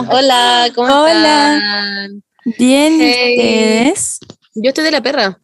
Hola. 0.00 0.08
Hola, 0.18 0.72
¿cómo 0.74 0.88
Hola. 1.02 1.56
están? 1.56 2.22
Bien, 2.58 2.92
¿y 2.94 3.04
Hey. 3.04 3.34
ustedes? 3.38 4.18
Yo 4.54 4.68
estoy 4.68 4.84
de 4.84 4.90
la 4.90 5.02
perra. 5.02 5.40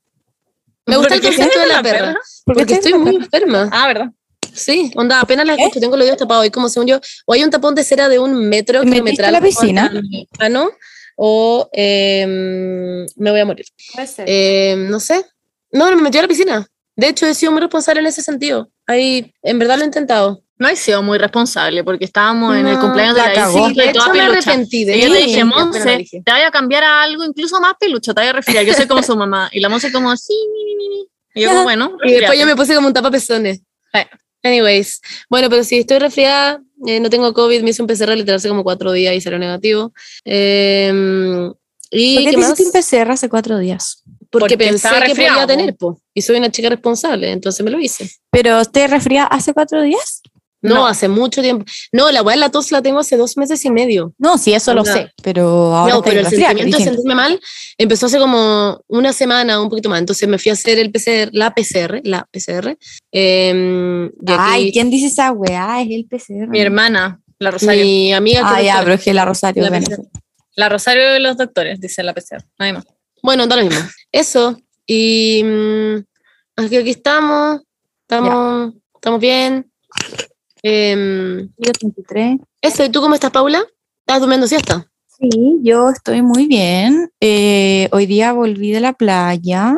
Me 0.87 0.97
gusta 0.97 1.15
el 1.15 1.21
¿Por 1.21 1.31
qué 1.31 1.37
concepto 1.37 1.61
de 1.61 1.67
la 1.67 1.83
perra. 1.83 1.99
perra? 1.99 2.21
¿Por 2.45 2.57
qué 2.57 2.61
Porque 2.61 2.75
estoy 2.75 2.93
muy 2.95 3.13
perra? 3.13 3.25
enferma. 3.25 3.71
Ah, 3.73 3.87
¿verdad? 3.87 4.07
Sí, 4.53 4.91
onda, 4.97 5.21
apenas 5.21 5.47
la 5.47 5.55
escucho, 5.55 5.81
tengo 5.81 5.97
los 5.97 6.05
oídos 6.05 6.19
tapados. 6.19 6.45
Y 6.47 6.51
como 6.51 6.69
según 6.69 6.87
yo, 6.87 7.01
o 7.27 7.33
hay 7.33 7.43
un 7.43 7.51
tapón 7.51 7.75
de 7.75 7.83
cera 7.85 8.09
de 8.11 8.19
un 8.19 8.49
metro 8.51 8.81
¿Te 8.81 8.87
metiste 8.87 8.95
kilometral 9.23 9.29
a 9.35 9.41
la 9.41 9.41
piscina? 9.47 9.91
mano, 10.39 10.71
o 11.17 11.71
em, 11.73 13.07
me 13.17 13.31
voy 13.31 13.41
a 13.41 13.45
morir. 13.47 13.65
Puede 13.95 14.07
ser. 14.07 14.25
Em, 14.29 14.91
no 14.91 15.01
sé. 15.01 15.25
No, 15.71 15.91
no 15.91 15.97
me 15.97 16.03
metí 16.03 16.19
a 16.19 16.23
la 16.23 16.29
piscina. 16.29 16.67
De 16.97 17.09
hecho, 17.09 17.27
he 17.27 17.35
sido 17.35 17.53
muy 17.53 17.63
responsable 17.63 18.01
en 18.01 18.07
ese 18.07 18.21
sentido. 18.23 18.71
Ahí, 18.87 19.33
en 19.43 19.59
verdad 19.59 19.77
lo 19.77 19.83
he 19.85 19.87
intentado. 19.87 20.43
No 20.63 20.69
he 20.69 20.77
sido 20.77 21.03
muy 21.03 21.19
responsable 21.19 21.83
porque 21.83 22.05
estábamos 22.05 22.55
en 22.55 22.69
el 22.69 22.75
No, 22.75 22.81
cumpleaños 22.83 23.17
de 23.17 23.21
la 23.23 23.33
cagó. 23.33 23.69
Isi 23.69 23.81
de 23.81 23.87
y 23.87 23.93
toda 23.93 24.05
hecho, 24.07 24.15
me 24.15 24.21
arrepentí 24.21 24.85
de 24.85 24.97
Y 24.97 25.03
yo 25.03 25.09
le 25.09 25.23
dije, 25.23 25.41
no 25.41 25.47
Monse, 25.47 26.07
te 26.25 26.33
voy 26.33 26.41
a 26.43 26.53
cambiar 26.53 26.85
a 26.85 27.03
algo 27.03 27.25
incluso 27.25 27.61
más 27.61 27.75
pelucho, 27.81 28.15
te 28.15 28.21
voy 28.21 28.29
a 28.29 28.33
resfriar. 28.33 28.65
Yo 28.65 28.73
soy 28.73 28.87
como 28.87 29.03
su 29.03 29.17
mamá. 29.17 29.51
Y 29.53 29.59
la 29.59 29.69
Monse 29.69 29.91
como, 29.91 30.17
sí, 30.17 30.33
mi, 30.53 30.65
mi, 30.65 30.77
mi, 30.77 30.89
mi. 30.89 31.09
Y 31.35 31.41
yo 31.41 31.49
como, 31.49 31.65
bueno, 31.65 31.97
Y 32.05 32.13
después 32.13 32.39
yo 32.39 32.47
me 32.47 32.55
puse 32.55 32.77
como 32.77 32.87
un 32.87 32.93
tapapezones. 32.95 33.59
Sí. 33.93 34.01
Anyways, 34.45 35.01
bueno, 35.29 35.51
pero 35.51 35.65
si 35.65 35.79
estoy 35.81 35.99
resfriada, 35.99 36.63
eh, 36.87 37.01
no 37.01 37.11
tengo 37.11 37.35
COVID, 37.35 37.63
me 37.63 37.71
hice 37.71 37.83
un 37.83 37.89
PCR 37.89 38.11
literal 38.17 38.37
hace 38.37 38.49
como 38.49 38.63
cuatro 38.63 38.93
días 38.93 39.17
y 39.17 39.21
salió 39.21 39.41
negativo. 39.41 39.93
Eh, 40.25 41.51
¿Y 41.91 42.15
¿Por 42.15 42.25
qué 42.25 42.31
qué 42.31 42.37
te 42.37 42.37
más? 42.39 42.53
hiciste 42.53 42.79
un 42.79 43.03
PCR 43.03 43.11
hace 43.11 43.29
cuatro 43.29 43.59
días? 43.59 44.03
Porque, 44.31 44.57
Porque 44.57 44.59
pensé 44.59 44.89
que 45.07 45.15
podía 45.15 45.35
po. 45.35 45.47
tener, 45.47 45.77
po. 45.77 46.01
Y 46.15 46.23
soy 46.23 46.37
una 46.37 46.51
chica 46.51 46.71
responsable, 46.71 47.31
entonces 47.33 47.63
me 47.65 47.71
lo 47.71 47.79
hice. 47.79 48.09
¿Pero 48.31 48.61
usted 48.61 48.89
resfría 48.89 49.25
hace 49.25 49.53
cuatro 49.53 49.83
días? 49.83 50.23
No, 50.63 50.75
No. 50.77 50.87
hace 50.87 51.09
mucho 51.09 51.43
tiempo. 51.43 51.65
No, 51.91 52.11
la 52.13 52.23
weá 52.23 52.37
de 52.37 52.41
la 52.41 52.51
tos 52.51 52.71
la 52.71 52.81
tengo 52.83 53.01
hace 53.01 53.17
dos 53.17 53.37
meses 53.37 53.65
y 53.65 53.71
medio. 53.71 54.15
No, 54.19 54.39
sí, 54.39 54.55
eso 54.55 54.73
lo 54.75 54.85
sé, 54.85 55.11
pero 55.23 55.75
ahora 55.75 55.95
no, 55.95 56.03
pero 56.03 56.21
el 56.21 56.27
sentimiento 56.29 56.79
de 56.79 56.85
sentirme 56.85 57.15
mal 57.17 57.41
empezó 57.79 58.07
hace 58.07 58.19
como 58.19 58.81
una 58.87 59.13
semana, 59.13 59.61
un 59.61 59.69
poquito 59.69 59.89
más. 59.89 59.99
Entonces 59.99 60.29
me 60.29 60.39
fui 60.39 60.51
a 60.51 60.53
hacer 60.53 60.79
el 60.79 60.91
PCR, 60.93 61.31
la 61.33 61.53
PCR, 61.53 62.01
la 62.05 62.29
PCR. 62.31 62.77
eh, 63.11 64.09
y 64.27 64.33
aquí 64.33 64.41
Ay, 64.41 64.73
¿quién 64.73 64.89
dice 64.91 65.07
esa 65.09 65.33
weá? 65.33 65.83
Es 65.83 65.89
el 65.91 66.07
PCR. 66.07 66.47
Mi 66.49 66.61
hermana, 66.61 67.21
la 67.39 67.51
Rosario. 67.51 67.85
mi 67.85 68.13
amiga 68.13 68.41
que 68.43 68.47
Ah, 68.49 68.61
es 68.61 68.67
ya, 68.67 68.81
pero 68.83 68.95
es 68.95 69.03
que 69.03 69.13
la 69.15 69.25
Rosario. 69.25 69.63
La 69.65 69.69
bueno. 69.71 69.87
PCR. 69.87 70.03
La 70.55 70.69
Rosario 70.69 71.11
de 71.11 71.19
los 71.21 71.37
doctores, 71.37 71.81
dice 71.81 72.03
la 72.03 72.13
PCR. 72.15 72.45
Nadie 72.59 72.75
más. 72.75 72.85
Bueno, 73.23 73.47
da 73.47 73.57
lo 73.57 73.65
mismo. 73.65 73.81
Eso. 74.13 74.57
Y 74.87 75.43
mm, 75.45 75.97
aquí, 76.57 76.77
aquí 76.77 76.91
estamos. 76.91 77.63
Estamos, 78.03 78.75
estamos 78.95 79.21
bien. 79.21 79.71
33. 80.63 82.39
eso, 82.61 82.85
¿y 82.85 82.89
tú 82.91 83.01
cómo 83.01 83.15
estás, 83.15 83.31
Paula? 83.31 83.63
¿Estás 84.07 84.21
durmiendo 84.21 84.47
siesta? 84.47 84.89
Sí, 85.07 85.59
yo 85.63 85.91
estoy 85.91 86.23
muy 86.23 86.47
bien. 86.47 87.11
Eh, 87.21 87.89
hoy 87.93 88.07
día 88.07 88.33
volví 88.33 88.71
de 88.71 88.81
la 88.81 88.93
playa 88.93 89.75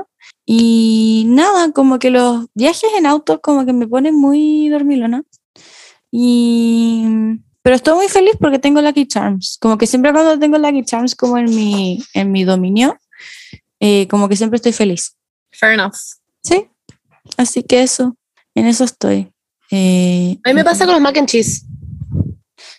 y 0.46 1.24
nada, 1.28 1.72
como 1.72 1.98
que 1.98 2.10
los 2.10 2.46
viajes 2.54 2.90
en 2.96 3.06
auto 3.06 3.40
como 3.40 3.64
que 3.66 3.72
me 3.72 3.86
ponen 3.86 4.14
muy 4.14 4.68
dormilona. 4.68 5.22
Y 6.10 7.04
pero 7.64 7.76
estoy 7.76 7.94
muy 7.94 8.08
feliz 8.08 8.36
porque 8.38 8.58
tengo 8.58 8.82
Lucky 8.82 9.06
Charms. 9.06 9.56
Como 9.58 9.78
que 9.78 9.86
siempre 9.86 10.12
cuando 10.12 10.38
tengo 10.38 10.58
Lucky 10.58 10.84
Charms 10.84 11.14
como 11.14 11.38
en 11.38 11.46
mi, 11.46 11.98
en 12.12 12.30
mi 12.30 12.44
dominio, 12.44 12.98
eh, 13.80 14.06
como 14.08 14.28
que 14.28 14.36
siempre 14.36 14.56
estoy 14.56 14.74
feliz. 14.74 15.16
Fair 15.50 15.72
enough. 15.72 15.96
Sí, 16.42 16.68
así 17.38 17.62
que 17.62 17.82
eso, 17.82 18.18
en 18.54 18.66
eso 18.66 18.84
estoy. 18.84 19.33
Eh, 19.76 20.38
A 20.44 20.48
mí 20.50 20.54
me 20.54 20.62
pasa 20.64 20.84
con 20.84 20.92
los 20.94 21.02
mac 21.02 21.16
and 21.18 21.28
cheese. 21.28 21.64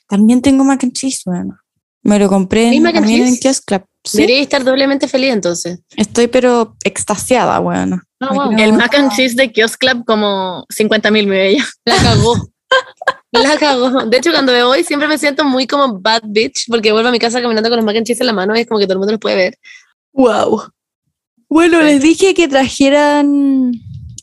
También 0.07 0.41
tengo 0.41 0.63
mac 0.63 0.81
and 0.83 0.93
cheese, 0.93 1.23
bueno. 1.25 1.57
Me 2.03 2.17
lo 2.19 2.29
compré 2.29 2.69
¿Tienes 2.69 2.89
en, 2.93 2.95
también 3.01 3.27
en? 3.27 3.37
Kiosk 3.37 3.65
Club. 3.65 3.83
Sí, 4.03 4.17
Debería 4.19 4.41
estar 4.41 4.63
doblemente 4.63 5.07
feliz 5.07 5.33
entonces. 5.33 5.79
estoy 5.97 6.27
pero 6.27 6.75
extasiada, 6.83 7.57
bueno. 7.59 7.99
Ah, 8.21 8.29
Me 8.31 8.35
wow. 8.37 8.51
El 8.59 8.73
mac 8.73 8.93
and 8.95 9.11
cheese 9.11 9.35
de 9.35 9.51
Kiosk 9.51 9.79
Club 9.79 10.05
como 10.05 10.65
50 10.69 11.09
mil, 11.11 11.25
mi 11.27 11.35
bella. 11.35 11.65
La 11.85 11.95
cagó. 11.97 12.35
La 13.31 13.57
cagó. 13.57 14.05
De 14.05 14.17
hecho, 14.17 14.31
cuando 14.31 14.51
me 14.53 14.63
voy 14.63 14.83
siempre 14.83 15.07
me 15.09 15.17
siento 15.17 15.43
muy 15.43 15.67
como 15.67 15.99
bad 15.99 16.21
bitch 16.25 16.65
porque 16.67 16.91
vuelvo 16.93 17.09
a 17.09 17.11
mi 17.11 17.19
casa 17.19 17.41
caminando 17.41 17.67
con 17.69 17.77
los 17.77 17.85
mac 17.85 17.97
and 17.97 18.05
cheese 18.05 18.21
en 18.21 18.27
la 18.27 18.33
mano 18.33 18.55
y 18.55 18.61
es 18.61 18.67
como 18.67 18.79
que 18.79 18.85
todo 18.85 18.93
el 18.93 18.99
mundo 18.99 19.11
los 19.13 19.19
puede 19.19 19.35
ver. 19.35 19.57
Wow. 20.13 20.61
Bueno, 21.49 21.81
les 21.81 22.01
dije 22.01 22.33
que 22.35 22.47
trajeran 22.47 23.71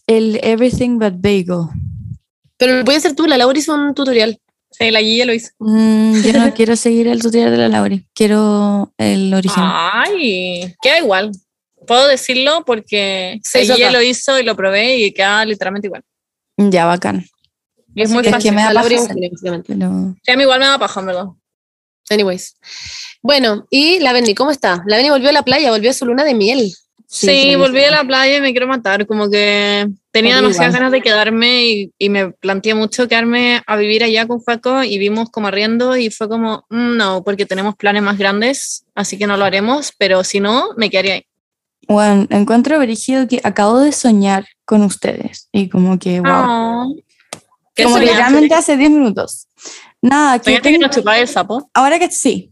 el 0.06 0.38
Everything 0.42 0.98
But 0.98 1.14
Bagel. 1.20 1.66
Pero 2.62 2.78
lo 2.78 2.84
puedes 2.84 3.04
hacer 3.04 3.16
tú, 3.16 3.26
la 3.26 3.36
Laura 3.36 3.58
hizo 3.58 3.74
un 3.74 3.92
tutorial. 3.92 4.38
Sí, 4.70 4.92
la 4.92 5.00
Guilla 5.00 5.24
lo 5.24 5.34
hizo. 5.34 5.50
Mm, 5.58 6.22
yo 6.22 6.32
no 6.34 6.54
quiero 6.54 6.76
seguir 6.76 7.08
el 7.08 7.20
tutorial 7.20 7.50
de 7.50 7.56
la 7.56 7.68
Lauri, 7.68 8.06
quiero 8.14 8.92
el 8.98 9.34
original. 9.34 9.90
Ay, 9.92 10.72
queda 10.80 10.98
igual. 11.00 11.32
Puedo 11.88 12.06
decirlo 12.06 12.62
porque 12.64 13.40
Sí, 13.42 13.66
la 13.66 13.90
lo 13.90 14.00
hizo 14.00 14.38
y 14.38 14.44
lo 14.44 14.54
probé 14.54 14.96
y 14.96 15.12
queda 15.12 15.44
literalmente 15.44 15.88
igual. 15.88 16.04
Ya, 16.56 16.86
bacán. 16.86 17.26
Y 17.96 18.02
es 18.02 18.10
muy 18.10 18.22
que 18.22 18.28
es 18.28 18.34
fácil. 18.36 18.50
que 18.52 18.56
me 18.56 18.62
da 18.62 18.72
paja. 18.72 18.88
Pero 19.66 20.14
Sí, 20.22 20.30
a 20.30 20.36
mí 20.36 20.42
igual 20.44 20.60
me 20.60 20.66
da 20.66 20.78
paja, 20.78 21.00
en 21.00 21.06
verdad. 21.06 21.26
Anyways. 22.10 22.56
Bueno, 23.22 23.66
y 23.70 23.98
la 23.98 24.12
Benny, 24.12 24.36
¿cómo 24.36 24.52
está? 24.52 24.84
La 24.86 24.98
Benny 24.98 25.10
volvió 25.10 25.30
a 25.30 25.32
la 25.32 25.42
playa, 25.42 25.72
volvió 25.72 25.90
a 25.90 25.94
su 25.94 26.06
luna 26.06 26.22
de 26.22 26.34
miel. 26.34 26.72
Sí, 27.14 27.26
sí, 27.26 27.56
volví 27.56 27.82
a 27.84 27.90
la 27.90 28.04
playa 28.04 28.38
y 28.38 28.40
me 28.40 28.52
quiero 28.52 28.66
matar. 28.66 29.06
Como 29.06 29.28
que 29.28 29.86
tenía 30.12 30.36
demasiadas 30.36 30.72
ganas 30.72 30.92
de 30.92 31.02
quedarme 31.02 31.66
y, 31.66 31.92
y 31.98 32.08
me 32.08 32.30
planteé 32.32 32.74
mucho 32.74 33.06
quedarme 33.06 33.60
a 33.66 33.76
vivir 33.76 34.02
allá 34.02 34.26
con 34.26 34.40
Faco 34.42 34.82
y 34.82 34.96
vimos 34.96 35.28
como 35.30 35.48
arriendo 35.48 35.94
y 35.98 36.08
fue 36.08 36.26
como, 36.30 36.64
"Mm, 36.70 36.96
no, 36.96 37.22
porque 37.22 37.44
tenemos 37.44 37.76
planes 37.76 38.02
más 38.02 38.16
grandes, 38.16 38.86
así 38.94 39.18
que 39.18 39.26
no 39.26 39.36
lo 39.36 39.44
haremos, 39.44 39.92
pero 39.98 40.24
si 40.24 40.40
no, 40.40 40.70
me 40.78 40.88
quedaría 40.88 41.14
ahí. 41.14 41.26
bueno, 41.86 42.26
encuentro 42.30 42.78
brígido 42.78 43.28
que 43.28 43.40
acabo 43.44 43.80
de 43.80 43.92
soñar 43.92 44.46
con 44.64 44.82
ustedes 44.82 45.48
y 45.52 45.68
como 45.68 45.98
que, 45.98 46.20
wow. 46.20 46.96
¿Qué 47.74 47.84
como 47.84 47.98
literalmente 47.98 48.54
hace 48.54 48.76
10 48.78 48.90
minutos. 48.90 49.48
Nada, 50.00 50.38
que 50.38 50.44
¿Soñaste 50.44 50.68
que 50.70 50.74
tengo- 50.78 50.86
nos 50.86 50.96
chupaba 50.96 51.18
el 51.18 51.28
sapo? 51.28 51.68
ahora 51.74 51.98
que 51.98 52.10
sí. 52.10 52.51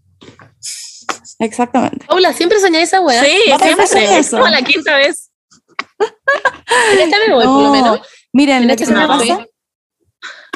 Exactamente. 1.41 2.07
Paula, 2.07 2.33
siempre 2.33 2.61
soñé 2.61 2.83
esa 2.83 3.01
weá. 3.01 3.25
Sí, 3.25 3.37
¿Va 3.51 3.57
a 3.57 3.59
pasar 3.59 3.87
siempre. 3.89 4.19
Es 4.19 4.27
eso? 4.27 4.37
como 4.39 4.49
la 4.49 4.63
quinta 4.63 4.97
vez. 4.97 5.31
Esta 6.99 7.17
me 7.27 7.35
voy, 7.35 7.45
por 7.45 7.55
lo 7.57 7.63
No, 7.65 7.73
menos. 7.73 8.01
Miren, 8.33 8.63
En 8.63 8.69
lo 8.69 8.77
que 8.77 8.87
me 8.87 9.07
pasa. 9.07 9.47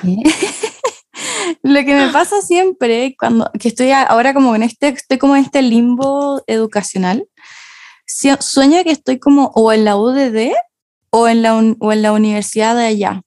lo 1.62 1.80
que 1.84 1.94
me 1.94 2.08
pasa 2.08 2.40
siempre 2.42 3.14
cuando 3.18 3.50
que 3.58 3.68
estoy 3.68 3.90
ahora 3.92 4.34
como 4.34 4.54
en 4.54 4.62
este 4.62 4.88
estoy 4.88 5.18
como 5.18 5.36
en 5.36 5.44
este 5.44 5.62
limbo 5.62 6.42
educacional 6.46 7.26
si- 8.06 8.30
sueño 8.40 8.82
que 8.84 8.90
estoy 8.90 9.18
como 9.18 9.50
o 9.54 9.72
en 9.72 9.84
la 9.84 9.96
UDD 9.96 10.52
o 11.10 11.28
en 11.28 11.42
la 11.42 11.54
un- 11.54 11.76
o 11.80 11.92
en 11.92 12.02
la 12.02 12.12
universidad 12.12 12.76
de 12.76 12.84
allá 12.86 13.22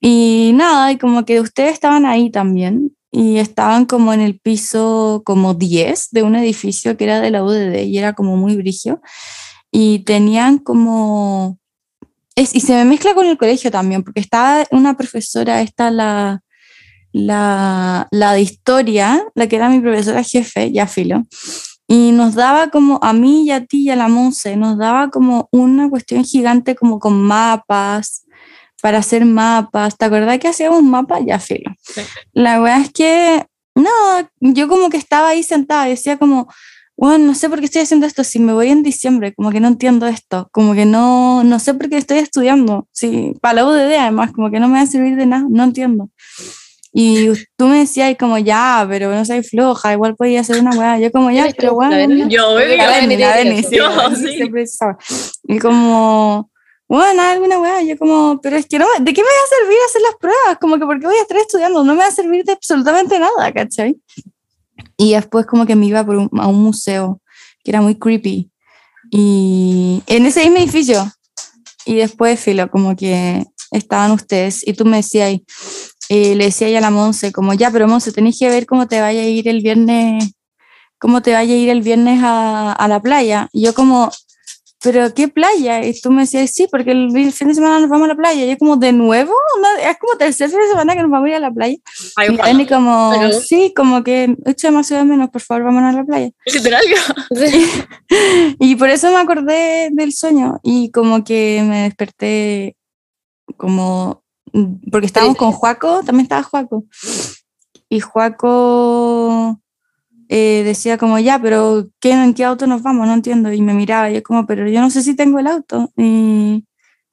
y 0.00 0.52
nada 0.54 0.92
y 0.92 0.98
como 0.98 1.24
que 1.24 1.40
ustedes 1.40 1.72
estaban 1.72 2.06
ahí 2.06 2.30
también 2.30 2.96
y 3.12 3.36
estaban 3.36 3.84
como 3.84 4.12
en 4.12 4.20
el 4.20 4.40
piso 4.40 5.22
como 5.24 5.54
10 5.54 6.08
de 6.10 6.22
un 6.22 6.34
edificio 6.34 6.96
que 6.96 7.04
era 7.04 7.20
de 7.20 7.30
la 7.30 7.44
UDD 7.44 7.82
y 7.84 7.98
era 7.98 8.14
como 8.14 8.36
muy 8.36 8.56
brigio 8.56 9.00
y 9.70 10.00
tenían 10.00 10.58
como 10.58 11.58
es, 12.34 12.54
y 12.54 12.60
se 12.60 12.72
me 12.74 12.84
mezcla 12.84 13.14
con 13.14 13.26
el 13.26 13.36
colegio 13.36 13.70
también, 13.70 14.02
porque 14.02 14.20
estaba 14.20 14.64
una 14.70 14.96
profesora, 14.96 15.60
esta 15.60 15.90
la, 15.90 16.42
la, 17.12 18.08
la 18.10 18.32
de 18.32 18.40
historia, 18.40 19.22
la 19.34 19.46
que 19.46 19.56
era 19.56 19.68
mi 19.68 19.80
profesora 19.80 20.22
jefe, 20.22 20.72
ya 20.72 20.86
filo, 20.86 21.24
y 21.86 22.12
nos 22.12 22.34
daba 22.34 22.70
como, 22.70 22.98
a 23.02 23.12
mí 23.12 23.44
y 23.44 23.50
a 23.50 23.66
ti 23.66 23.82
y 23.82 23.90
a 23.90 23.96
la 23.96 24.08
Monse, 24.08 24.56
nos 24.56 24.78
daba 24.78 25.10
como 25.10 25.48
una 25.52 25.90
cuestión 25.90 26.24
gigante 26.24 26.74
como 26.74 26.98
con 26.98 27.20
mapas, 27.22 28.24
para 28.82 28.98
hacer 28.98 29.24
mapas. 29.24 29.96
¿Te 29.96 30.04
acordás 30.04 30.38
que 30.40 30.48
hacíamos 30.48 30.82
mapas? 30.82 31.20
Ya 31.24 31.38
filo. 31.38 31.72
Sí. 31.80 32.02
La 32.32 32.58
verdad 32.58 32.80
es 32.82 32.92
que, 32.92 33.46
no, 33.76 33.90
yo 34.40 34.68
como 34.68 34.90
que 34.90 34.96
estaba 34.98 35.28
ahí 35.28 35.42
sentada 35.42 35.86
y 35.86 35.90
decía 35.92 36.18
como, 36.18 36.48
bueno, 36.96 37.24
no 37.26 37.34
sé 37.34 37.48
por 37.48 37.60
qué 37.60 37.64
estoy 37.66 37.82
haciendo 37.82 38.06
esto, 38.06 38.22
si 38.24 38.38
me 38.40 38.52
voy 38.52 38.68
en 38.68 38.82
diciembre, 38.82 39.32
como 39.34 39.50
que 39.50 39.60
no 39.60 39.68
entiendo 39.68 40.06
esto, 40.08 40.48
como 40.52 40.74
que 40.74 40.84
no, 40.84 41.42
no 41.44 41.58
sé 41.58 41.74
por 41.74 41.88
qué 41.88 41.96
estoy 41.96 42.18
estudiando, 42.18 42.86
sí, 42.92 43.34
para 43.40 43.54
la 43.54 43.66
UDD 43.66 43.94
además, 43.98 44.32
como 44.32 44.50
que 44.50 44.60
no 44.60 44.68
me 44.68 44.74
va 44.74 44.82
a 44.82 44.86
servir 44.86 45.16
de 45.16 45.26
nada, 45.26 45.46
no 45.48 45.62
entiendo. 45.64 46.10
Y 46.92 47.28
tú 47.56 47.68
me 47.68 47.78
decías 47.78 48.14
como, 48.18 48.36
ya, 48.36 48.84
pero 48.88 49.10
no 49.14 49.24
soy 49.24 49.42
floja, 49.42 49.94
igual 49.94 50.14
podía 50.16 50.40
hacer 50.42 50.60
una 50.60 50.76
weá, 50.78 50.98
yo 50.98 51.10
como, 51.10 51.30
ya, 51.30 51.44
¿Eres 51.44 51.54
pero 51.56 51.72
weá, 51.72 51.88
la 51.88 51.96
no, 51.96 52.08
Belén? 52.08 52.24
no". 52.26 52.28
Yo, 52.30 52.48
Porque 52.50 52.64
bebé, 52.64 52.76
la 52.76 52.84
La 52.86 52.92
Belén 52.92 53.08
Beni, 53.08 53.22
la 53.22 53.34
tiene 53.34 53.50
Beni, 53.50 53.60
eso. 53.60 53.68
sí, 53.70 53.76
Yo, 53.76 54.16
siempre 54.16 54.62
estaba. 54.62 54.98
Y 55.44 55.58
como, 55.58 56.50
bueno, 56.98 57.22
alguna 57.22 57.58
weá, 57.58 57.82
yo 57.82 57.96
como, 57.96 58.38
pero 58.42 58.56
es 58.56 58.66
que 58.66 58.78
no, 58.78 58.86
¿de 59.00 59.14
qué 59.14 59.22
me 59.22 59.26
va 59.26 59.44
a 59.44 59.58
servir 59.60 59.78
hacer 59.86 60.02
las 60.02 60.14
pruebas? 60.20 60.58
Como 60.60 60.78
que, 60.78 60.84
¿por 60.84 61.00
qué 61.00 61.06
voy 61.06 61.16
a 61.16 61.22
estar 61.22 61.38
estudiando? 61.38 61.82
No 61.84 61.94
me 61.94 62.00
va 62.00 62.08
a 62.08 62.10
servir 62.10 62.44
de 62.44 62.52
absolutamente 62.52 63.18
nada, 63.18 63.50
¿cachai? 63.52 63.96
Y 64.98 65.12
después 65.14 65.46
como 65.46 65.64
que 65.64 65.74
me 65.74 65.86
iba 65.86 66.04
por 66.04 66.16
un- 66.16 66.30
a 66.38 66.46
un 66.48 66.62
museo, 66.62 67.20
que 67.64 67.70
era 67.70 67.80
muy 67.80 67.94
creepy. 67.98 68.50
Y 69.10 70.02
en 70.06 70.26
ese 70.26 70.42
mismo 70.44 70.58
edificio. 70.58 71.10
Y 71.86 71.94
después, 71.94 72.38
filo, 72.38 72.70
como 72.70 72.94
que 72.94 73.44
estaban 73.70 74.10
ustedes 74.12 74.66
y 74.66 74.74
tú 74.74 74.84
me 74.84 74.98
decías, 74.98 75.40
eh, 76.10 76.34
le 76.34 76.44
decía 76.44 76.68
ya 76.68 76.78
a 76.78 76.82
la 76.82 76.90
Monse, 76.90 77.32
como 77.32 77.54
ya, 77.54 77.70
pero 77.70 77.88
Monse, 77.88 78.12
tenés 78.12 78.38
que 78.38 78.50
ver 78.50 78.66
cómo 78.66 78.86
te 78.86 79.00
vaya 79.00 79.22
a 79.22 79.24
ir 79.24 79.48
el 79.48 79.62
viernes, 79.62 80.32
cómo 80.98 81.22
te 81.22 81.32
vaya 81.32 81.54
a 81.54 81.56
ir 81.56 81.70
el 81.70 81.80
viernes 81.80 82.20
a, 82.22 82.72
a 82.72 82.86
la 82.88 83.00
playa. 83.00 83.48
Y 83.52 83.62
yo 83.64 83.72
como, 83.74 84.10
pero 84.82 85.14
¿qué 85.14 85.28
playa? 85.28 85.84
Y 85.86 85.98
tú 86.00 86.10
me 86.10 86.22
decías, 86.22 86.50
sí, 86.50 86.66
porque 86.70 86.90
el 86.90 87.10
fin 87.32 87.48
de 87.48 87.54
semana 87.54 87.78
nos 87.78 87.88
vamos 87.88 88.06
a 88.06 88.08
la 88.08 88.14
playa. 88.16 88.44
Y 88.44 88.50
yo 88.50 88.58
como, 88.58 88.76
¿de 88.76 88.92
nuevo? 88.92 89.32
No, 89.60 89.88
es 89.88 89.96
como 89.98 90.16
tercer 90.18 90.50
fin 90.50 90.58
de 90.58 90.68
semana 90.68 90.94
que 90.94 91.02
nos 91.02 91.10
vamos 91.10 91.26
a 91.26 91.30
ir 91.30 91.34
a 91.36 91.40
la 91.40 91.50
playa. 91.52 91.76
Ay, 92.16 92.28
Y. 92.32 92.36
Dani 92.36 92.66
como, 92.66 93.12
Pero- 93.16 93.32
sí, 93.40 93.72
como 93.76 94.02
que 94.02 94.36
echo 94.46 94.66
demasiado 94.68 95.04
de 95.04 95.08
menos, 95.10 95.30
por 95.30 95.40
favor, 95.42 95.64
vámonos 95.64 95.94
a 95.94 95.98
la 95.98 96.04
playa. 96.04 96.30
Literal, 96.46 96.82
Y 98.58 98.76
por 98.76 98.90
eso 98.90 99.10
me 99.10 99.18
acordé 99.20 99.90
del 99.92 100.12
sueño 100.12 100.58
y 100.62 100.90
como 100.90 101.22
que 101.24 101.64
me 101.66 101.82
desperté 101.84 102.76
como, 103.56 104.22
porque 104.90 105.06
estábamos 105.06 105.36
con 105.36 105.52
Juaco, 105.52 106.02
también 106.04 106.24
estaba 106.24 106.42
Juaco. 106.42 106.84
Y 107.88 108.00
Juaco 108.00 109.60
eh, 110.34 110.62
decía 110.64 110.96
como, 110.96 111.18
ya, 111.18 111.38
pero 111.38 111.88
¿qué, 112.00 112.12
¿en 112.12 112.32
qué 112.32 112.44
auto 112.44 112.66
nos 112.66 112.82
vamos? 112.82 113.06
No 113.06 113.12
entiendo. 113.12 113.52
Y 113.52 113.60
me 113.60 113.74
miraba 113.74 114.10
y 114.10 114.14
yo 114.14 114.22
como, 114.22 114.46
pero 114.46 114.66
yo 114.66 114.80
no 114.80 114.88
sé 114.88 115.02
si 115.02 115.14
tengo 115.14 115.38
el 115.38 115.46
auto. 115.46 115.90
Y 115.94 116.64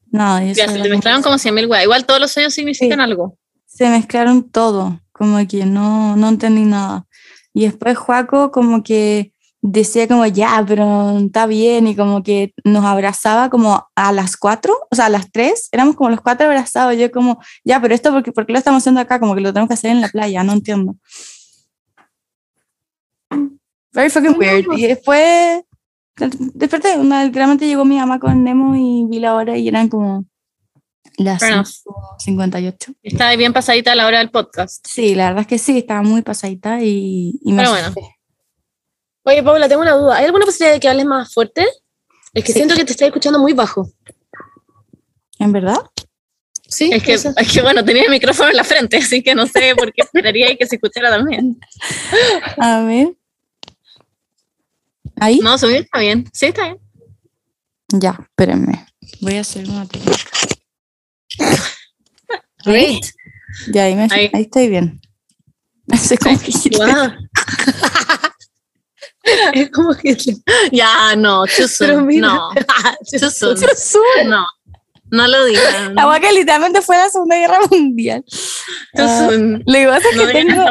nada, 0.10 0.42
Ya, 0.54 0.70
se 0.70 0.80
te 0.80 0.88
mezclaron 0.88 1.22
como 1.22 1.38
100 1.38 1.54
mil 1.54 1.68
weas. 1.68 1.84
Igual 1.84 2.06
todos 2.06 2.22
los 2.22 2.32
sueños 2.32 2.54
significan 2.54 3.00
Sí. 3.00 3.04
algo. 3.04 3.38
se 3.66 3.90
mezclaron 3.90 4.50
todo, 4.50 5.00
como 5.12 5.46
que 5.48 5.66
no, 5.66 6.16
no 6.16 6.30
entendí 6.30 6.62
nada. 6.64 7.06
Y 7.54 7.66
después 7.66 7.98
Juaco 7.98 8.52
como 8.52 8.84
que 8.84 9.34
decía 9.62 10.08
como, 10.08 10.26
ya, 10.26 10.64
pero 10.66 11.18
está 11.20 11.46
bien, 11.46 11.88
y 11.88 11.96
como 11.98 12.24
que 12.24 12.54
nos 12.64 12.86
abrazaba 12.86 13.50
como 13.50 13.86
a 13.96 14.12
las 14.14 14.38
cuatro, 14.38 14.74
o 14.90 14.96
sea, 14.96 15.08
a 15.08 15.10
las 15.10 15.30
tres, 15.32 15.68
éramos 15.74 15.96
como 15.98 16.10
los 16.10 16.22
cuatro 16.22 16.48
abrazados, 16.48 16.96
yo 16.98 17.12
como, 17.12 17.40
ya, 17.66 17.82
pero 17.82 17.94
esto, 17.94 18.12
porque, 18.14 18.32
¿por 18.32 18.46
qué 18.46 18.54
lo 18.54 18.60
estamos 18.60 18.82
haciendo 18.84 19.02
acá? 19.02 19.20
Como 19.20 19.36
que 19.36 19.42
lo 19.42 19.52
tenemos 19.52 19.68
que 19.68 19.74
hacer 19.74 19.92
en 19.92 20.00
la 20.02 20.08
playa, 20.08 20.42
no 20.44 20.54
entiendo. 20.54 20.96
Very 23.94 24.10
fucking 24.10 24.38
weird. 24.38 24.66
Y 24.78 24.88
después 24.88 25.64
desperté, 26.54 26.98
una, 26.98 27.24
literalmente 27.26 27.66
llegó 27.68 27.86
mi 27.86 27.96
mamá 27.98 28.20
con 28.20 28.44
Nemo 28.44 28.76
y 28.76 29.06
vi 29.10 29.20
la 29.20 29.36
hora 29.36 29.58
y 29.58 29.68
eran 29.68 29.88
como 29.90 30.26
las 31.18 31.40
Fair 31.40 31.54
enough. 31.54 31.68
58. 32.20 32.94
Está 33.04 33.36
bien 33.36 33.54
pasadita 33.54 33.92
a 33.94 33.96
la 33.96 34.06
hora 34.06 34.20
del 34.20 34.30
podcast. 34.30 34.86
Sí, 34.88 35.16
la 35.16 35.26
verdad 35.28 35.42
es 35.42 35.48
que 35.48 35.58
sí, 35.58 35.78
estaba 35.80 36.02
muy 36.02 36.22
pasadita 36.22 36.82
y, 36.82 37.40
y 37.44 37.52
me 37.52 37.58
Pero 37.64 37.72
bueno. 37.72 37.88
asusté. 37.88 38.16
Oye, 39.24 39.44
Paula, 39.44 39.68
tengo 39.68 39.82
una 39.82 39.94
duda. 39.94 40.18
¿Hay 40.18 40.26
alguna 40.26 40.46
posibilidad 40.46 40.74
de 40.74 40.80
que 40.80 40.88
hables 40.90 41.06
más 41.06 41.34
fuerte? 41.34 41.66
Es 42.34 42.44
que 42.44 42.52
Sí. 42.54 42.60
siento 42.60 42.76
que 42.76 42.86
te 42.86 42.92
estoy 42.92 43.08
escuchando 43.08 43.40
muy 43.40 43.54
bajo. 43.54 43.90
¿En 45.40 45.52
verdad? 45.52 45.78
Sí, 46.68 46.90
Es 46.94 47.02
que, 47.04 47.14
es 47.14 47.52
que, 47.54 47.62
bueno, 47.64 47.84
tenía 47.84 48.04
el 48.04 48.12
micrófono 48.12 48.50
en 48.52 48.56
la 48.58 48.64
frente, 48.64 48.98
así 48.98 49.24
que 49.24 49.34
no 49.34 49.48
sé 49.48 49.74
por 49.76 49.92
qué 49.92 50.04
esperaría 50.04 50.56
que 50.56 50.68
se 50.68 50.76
escuchara 50.76 51.10
también. 51.10 51.60
A 52.58 52.82
ver. 52.84 53.16
¿Ahí? 55.20 55.40
No, 55.40 55.58
subir 55.58 55.78
está 55.78 56.00
bien. 56.00 56.30
Sí, 56.34 56.48
está 56.48 56.64
bien. 56.66 56.80
Ya, 57.94 58.18
espérenme. 58.22 58.86
Voy 59.22 59.36
a 59.36 59.42
hacer 59.42 59.68
una 59.70 59.86
técnica. 59.88 60.24
Great. 62.66 63.06
Ya, 63.72 63.84
ahí, 63.86 63.96
me, 63.96 64.04
Ahí. 64.12 64.30
ahí. 64.34 64.42
estoy 64.44 64.70
bien. 64.70 65.02
Sé 65.98 66.18
como 66.18 66.40
que 66.40 66.52
Wow. 66.78 67.12
es 69.54 69.72
como 69.72 69.96
que 69.96 70.16
Ya, 70.72 71.16
no, 71.16 71.46
mira. 72.06 72.28
No, 72.28 72.50
too 73.10 73.30
soon. 73.30 73.58
Sube. 73.58 74.26
No, 74.26 74.46
no 75.12 75.28
lo 75.28 75.46
digan. 75.46 75.96
La 75.96 76.06
guay 76.06 76.22
que 76.22 76.32
literalmente 76.32 76.82
fue 76.82 76.98
la 76.98 77.10
Segunda 77.10 77.36
Guerra 77.38 77.60
Mundial. 77.72 78.24
Soon. 78.96 79.64
Lo 79.66 79.74
que 79.74 79.88
pasa 79.88 80.10
es 80.10 80.16
No 80.16 80.26
que 80.28 80.32
tengo. 80.34 80.64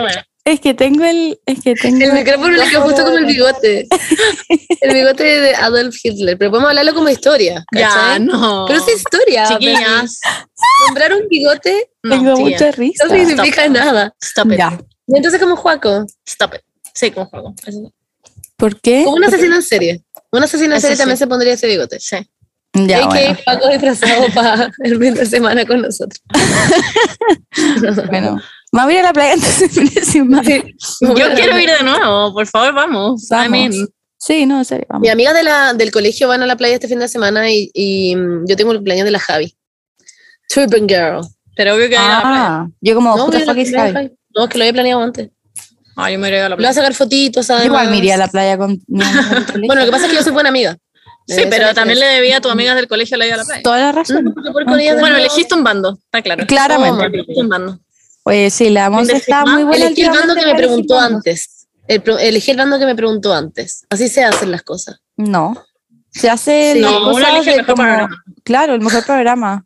Es 0.53 0.61
que 0.61 0.75
tengo 0.75 1.05
el, 1.05 1.39
es 1.47 1.63
que 1.63 1.75
tengo 1.75 2.05
el 2.05 2.13
micrófono 2.13 2.49
le 2.57 2.69
quedó 2.69 2.83
justo 2.83 3.05
como 3.05 3.19
el 3.19 3.27
bigote. 3.27 3.87
El 4.81 4.95
bigote 4.95 5.25
de 5.25 5.55
Adolf 5.55 5.97
Hitler. 6.03 6.39
Pero 6.39 6.51
podemos 6.51 6.71
hablarlo 6.71 6.95
como 6.95 7.09
historia. 7.09 7.65
Ya, 7.75 7.89
¿cachai? 7.89 8.21
no. 8.21 8.65
Pero 8.69 8.81
es 8.81 8.97
historia. 8.97 9.47
Chiquillas. 9.49 10.21
Nombrar 10.87 11.13
un 11.15 11.29
bigote 11.29 11.91
No, 12.03 12.11
tengo 12.17 12.35
tía. 12.35 12.45
mucha 12.45 12.71
risa. 12.73 13.05
no 13.07 13.15
significa 13.15 13.69
nada. 13.69 14.15
Stop 14.23 14.53
it. 14.53 14.59
Ya. 14.59 14.79
Y 15.07 15.17
entonces, 15.17 15.41
como 15.41 15.57
Juaco, 15.57 16.07
Stop 16.27 16.55
it. 16.55 16.61
Sí, 16.95 17.13
juego. 17.13 17.55
Eso- 17.67 17.93
¿Por 18.57 18.81
qué? 18.81 19.05
como 19.05 19.17
un 19.17 19.25
asesino 19.25 19.55
en 19.57 19.63
serie. 19.63 20.03
Un 20.31 20.43
asesino 20.43 20.75
en 20.75 20.81
serie 20.81 20.97
sí. 20.97 21.01
también 21.01 21.17
se 21.17 21.27
pondría 21.27 21.53
ese 21.55 21.67
bigote. 21.67 21.99
Sí. 22.01 22.17
Ya, 22.75 23.01
es 23.01 23.07
bueno. 23.07 23.37
que 23.37 23.43
Paco 23.45 23.69
disfrazado 23.69 24.27
para 24.35 24.71
el 24.85 24.99
fin 24.99 25.15
de 25.15 25.27
semana 25.27 25.65
con 25.65 25.81
nosotros. 25.81 26.21
bueno. 28.11 28.41
Me 28.73 28.85
voy 28.85 28.95
a 28.95 28.99
ir 28.99 29.01
a 29.01 29.09
la 29.09 29.13
playa 29.13 29.33
entonces 29.35 29.63
el 29.63 29.71
fin 29.89 29.95
de 29.95 30.05
semana. 30.05 30.43
Yo 31.01 31.35
quiero 31.35 31.59
ir 31.59 31.71
de 31.71 31.83
nuevo, 31.83 32.33
por 32.35 32.47
favor, 32.47 32.75
vamos. 32.75 33.25
I 33.25 33.35
Vamos. 33.35 33.51
mean, 33.51 33.73
Sí, 34.21 34.47
no, 34.47 34.59
en 34.59 34.65
serio, 34.65 34.85
vamos. 34.89 35.03
Mis 35.03 35.13
amigas 35.13 35.33
de 35.35 35.43
la, 35.45 35.75
del 35.75 35.91
colegio 35.93 36.27
van 36.29 36.43
a 36.43 36.47
la 36.47 36.57
playa 36.57 36.75
este 36.75 36.89
fin 36.89 36.99
de 36.99 37.07
semana 37.09 37.51
y, 37.53 37.71
y, 37.73 38.17
mm, 38.17 38.47
yo 38.49 38.57
tengo 38.57 38.73
el 38.73 38.79
cumpleaños 38.79 39.05
de 39.05 39.13
la 39.13 39.21
Javi. 39.21 39.57
Turban 40.53 40.89
Girl. 40.89 41.21
pero 41.57 41.75
obvio 41.75 41.89
que 41.89 41.97
voy 41.97 42.05
a 42.05 42.21
playa. 42.21 42.47
Ah, 42.47 42.69
yo 42.81 42.95
como, 42.95 43.17
No, 43.17 43.29
mira, 43.29 43.45
fuck 43.45 43.57
is 43.59 43.71
Javi? 43.75 44.11
no, 44.35 44.45
es 44.45 44.51
que 44.51 44.59
lo 44.59 44.65
había 44.65 44.73
planeado 44.73 45.03
antes. 45.03 45.31
Ah, 45.97 46.11
yo 46.11 46.19
me 46.19 46.29
iré 46.29 46.41
a 46.41 46.49
la 46.49 46.49
Le 46.51 46.55
voy 46.57 46.65
a 46.65 46.69
playa. 46.69 46.75
sacar 46.75 46.95
fotitos, 46.95 47.49
además. 47.51 47.67
igual 47.67 47.91
me 47.91 47.97
iría 47.99 48.15
a 48.15 48.19
la 48.19 48.29
playa 48.29 48.57
con 48.59 48.81
mi 48.87 49.03
amiga 49.05 49.45
del. 49.53 49.63
Bueno, 49.67 49.81
lo 49.83 49.87
que 49.87 49.93
pasa 49.93 50.05
es 50.07 50.11
que 50.11 50.17
yo 50.17 50.23
soy 50.23 50.33
buena 50.33 50.49
amiga. 50.49 50.77
Sí, 51.27 51.41
Esa 51.41 51.51
pero 51.51 51.75
también 51.75 51.99
le 52.01 52.07
debía 52.07 52.39
a 52.39 52.41
tus 52.41 52.51
amigas 52.51 52.75
del 52.77 52.89
colegio 52.89 53.17
la 53.19 53.27
ida 53.27 53.35
a 53.35 53.39
la 53.39 53.45
playa. 53.45 53.63
Toda 53.63 53.79
la 53.79 53.93
razón. 53.93 54.25
No, 54.25 54.77
de 54.77 54.99
Bueno, 54.99 55.17
elegiste 55.17 55.55
un 55.55 55.63
bando, 55.63 55.99
está 56.05 56.23
claro. 56.23 56.47
Claramente. 56.47 57.05
Elegiste 57.07 57.41
un 57.41 57.49
bando. 57.49 57.79
Oye, 58.29 58.51
sí, 58.51 58.71
la 58.71 58.91
Monse 58.91 59.17
está 59.17 59.45
muy 59.45 59.65
buena. 59.65 59.87
Elegí 59.87 60.03
el 60.03 60.11
bando 60.11 60.35
que 60.35 60.47
me 60.47 60.55
preguntó 60.55 60.99
antes. 60.99 61.67
El 61.87 62.03
elegí 62.21 62.51
el 62.51 62.57
bando 62.59 62.79
que 62.79 62.85
me 62.87 62.95
preguntó 62.95 63.33
antes. 63.35 63.85
Así 63.91 64.09
se 64.09 64.23
hacen 64.25 64.51
las 64.51 64.63
cosas. 64.63 65.01
No. 65.17 65.65
Se 66.11 66.29
hace 66.29 66.73
Sí. 66.75 66.81
las 66.81 66.91
No, 66.93 66.99
uno 67.03 67.13
cosas 67.13 67.29
elige 67.31 67.51
el 67.53 67.57
mejor 67.59 67.75
como- 67.75 67.83
programa. 67.89 68.25
Claro, 68.45 68.75
el 68.75 68.81
mejor 68.81 69.05
programa. 69.05 69.65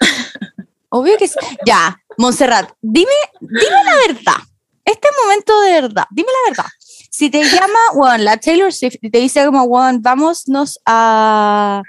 Obvio 0.88 1.16
que 1.16 1.28
sí. 1.28 1.34
Ya, 1.64 1.96
Montserrat, 2.18 2.70
dime, 2.80 3.10
dime 3.40 3.60
la 3.84 3.94
verdad. 4.14 4.42
Este 4.84 5.08
momento 5.22 5.60
de 5.62 5.70
verdad, 5.80 6.04
dime 6.10 6.28
la 6.44 6.50
verdad. 6.50 6.70
Si 7.10 7.30
te 7.30 7.42
llama, 7.44 7.78
Juan, 7.92 8.24
la 8.24 8.36
Taylor 8.38 8.72
Swift 8.72 8.96
y 9.02 9.10
te 9.10 9.18
dice 9.18 9.44
como, 9.44 9.66
Juan, 9.66 10.00
vámonos 10.02 10.80
a, 10.86 11.82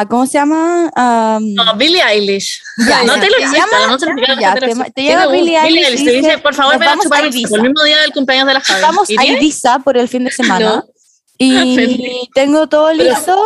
a, 0.00 0.06
¿cómo 0.06 0.26
se 0.26 0.34
llama? 0.34 0.90
A, 0.96 1.38
No, 1.40 1.76
Billie 1.76 2.02
Eilish. 2.02 2.62
Ya, 2.88 3.02
no 3.04 3.14
te 3.20 3.28
lo 3.30 3.36
te 3.36 3.42
llama- 3.42 3.98
siquiera 3.98 4.40
ya, 4.40 4.54
te 4.54 4.60
te, 4.60 4.90
te 4.92 5.16
un- 5.26 5.32
Billie 5.32 5.32
Billie 5.32 5.58
Eilish 5.58 5.86
Eilish 5.86 6.00
y 6.00 6.04
te 6.04 6.12
dice, 6.12 6.38
por 6.38 6.54
favor, 6.54 6.74
"Nos 6.74 6.80
ven 6.80 6.88
a 6.88 7.02
chupar 7.02 7.24
el 7.24 7.34
Ibiza". 7.34 7.56
el 7.56 7.62
mismo 7.62 7.82
día 7.84 8.00
del 8.00 8.12
cumpleaños 8.12 8.46
de 8.48 8.54
la 8.54 8.60
Javi. 8.60 8.80
Vamos 8.82 9.08
a. 9.10 9.24
Ibiza 9.24 9.78
por 9.80 9.96
el 9.98 10.08
fin 10.08 10.24
de 10.24 10.30
semana 10.70 10.84
y 11.38 12.28
tengo 12.34 12.68
todo 12.68 12.92
listo 12.92 13.42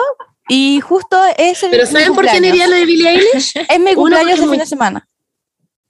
y 0.48 0.80
justo 0.80 1.18
es 1.36 1.62
el 1.64 1.70
Pero 1.70 1.86
¿saben 1.86 2.14
por 2.14 2.24
qué 2.26 2.36
iría 2.38 2.66
lo 2.68 2.74
de 2.76 2.84
Billie 2.86 3.08
Eilish? 3.10 3.52
Es 3.68 3.80
mi 3.80 3.94
cumpleaños 3.94 4.32
ese 4.34 4.42
muy- 4.42 4.50
fin 4.52 4.60
de 4.60 4.66
semana. 4.66 5.08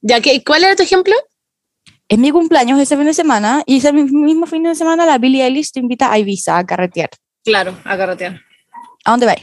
ya 0.00 0.20
que, 0.20 0.42
¿Cuál 0.42 0.64
era 0.64 0.75
tu 0.76 0.82
ejemplo? 0.82 1.14
Es 2.08 2.18
mi 2.18 2.30
cumpleaños 2.30 2.78
ese 2.80 2.96
fin 2.96 3.06
de 3.06 3.14
semana 3.14 3.62
y 3.66 3.78
ese 3.78 3.92
mi- 3.92 4.04
mismo 4.04 4.46
fin 4.46 4.62
de 4.62 4.75
semana 4.75 5.04
la 5.04 5.18
Billie 5.18 5.44
Eilish 5.44 5.72
te 5.72 5.80
invita 5.80 6.10
a 6.12 6.18
Ibiza 6.18 6.56
a 6.56 6.64
carretear. 6.64 7.10
Claro, 7.44 7.76
a 7.84 7.96
carretear. 7.96 8.40
¿A 9.04 9.10
dónde 9.10 9.26
vais? 9.26 9.42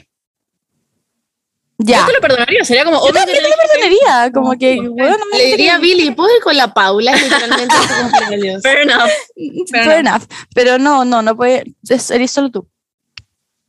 Ya. 1.79 2.01
Yo 2.01 2.05
te 2.05 2.13
lo 2.13 2.21
perdonaría, 2.21 2.63
sería 2.63 2.85
como 2.85 3.05
Yo 3.05 3.11
también 3.13 3.39
te 3.41 3.49
lo 3.49 3.55
perdonaría, 3.55 4.31
como 4.31 4.57
que, 4.57 4.75
no, 4.77 4.91
bueno, 4.91 5.17
no 5.17 5.25
me 5.31 5.37
Le 5.39 5.45
diría 5.47 5.75
a. 5.75 5.79
Billy, 5.79 6.11
¿puedo 6.11 6.29
ir 6.35 6.41
con 6.41 6.55
la 6.55 6.73
Paula? 6.73 7.13
Literalmente 7.15 7.75
en 7.75 7.81
su 7.87 7.93
cumpleaños. 8.01 8.61
Fair 8.61 8.79
enough. 8.81 9.09
Fair 9.71 9.99
enough. 9.99 10.23
Pero 10.53 10.77
no, 10.77 11.03
no, 11.03 11.21
no 11.21 11.35
puede, 11.35 11.63
es- 11.89 12.11
eres 12.11 12.31
solo 12.31 12.51
tú. 12.51 12.67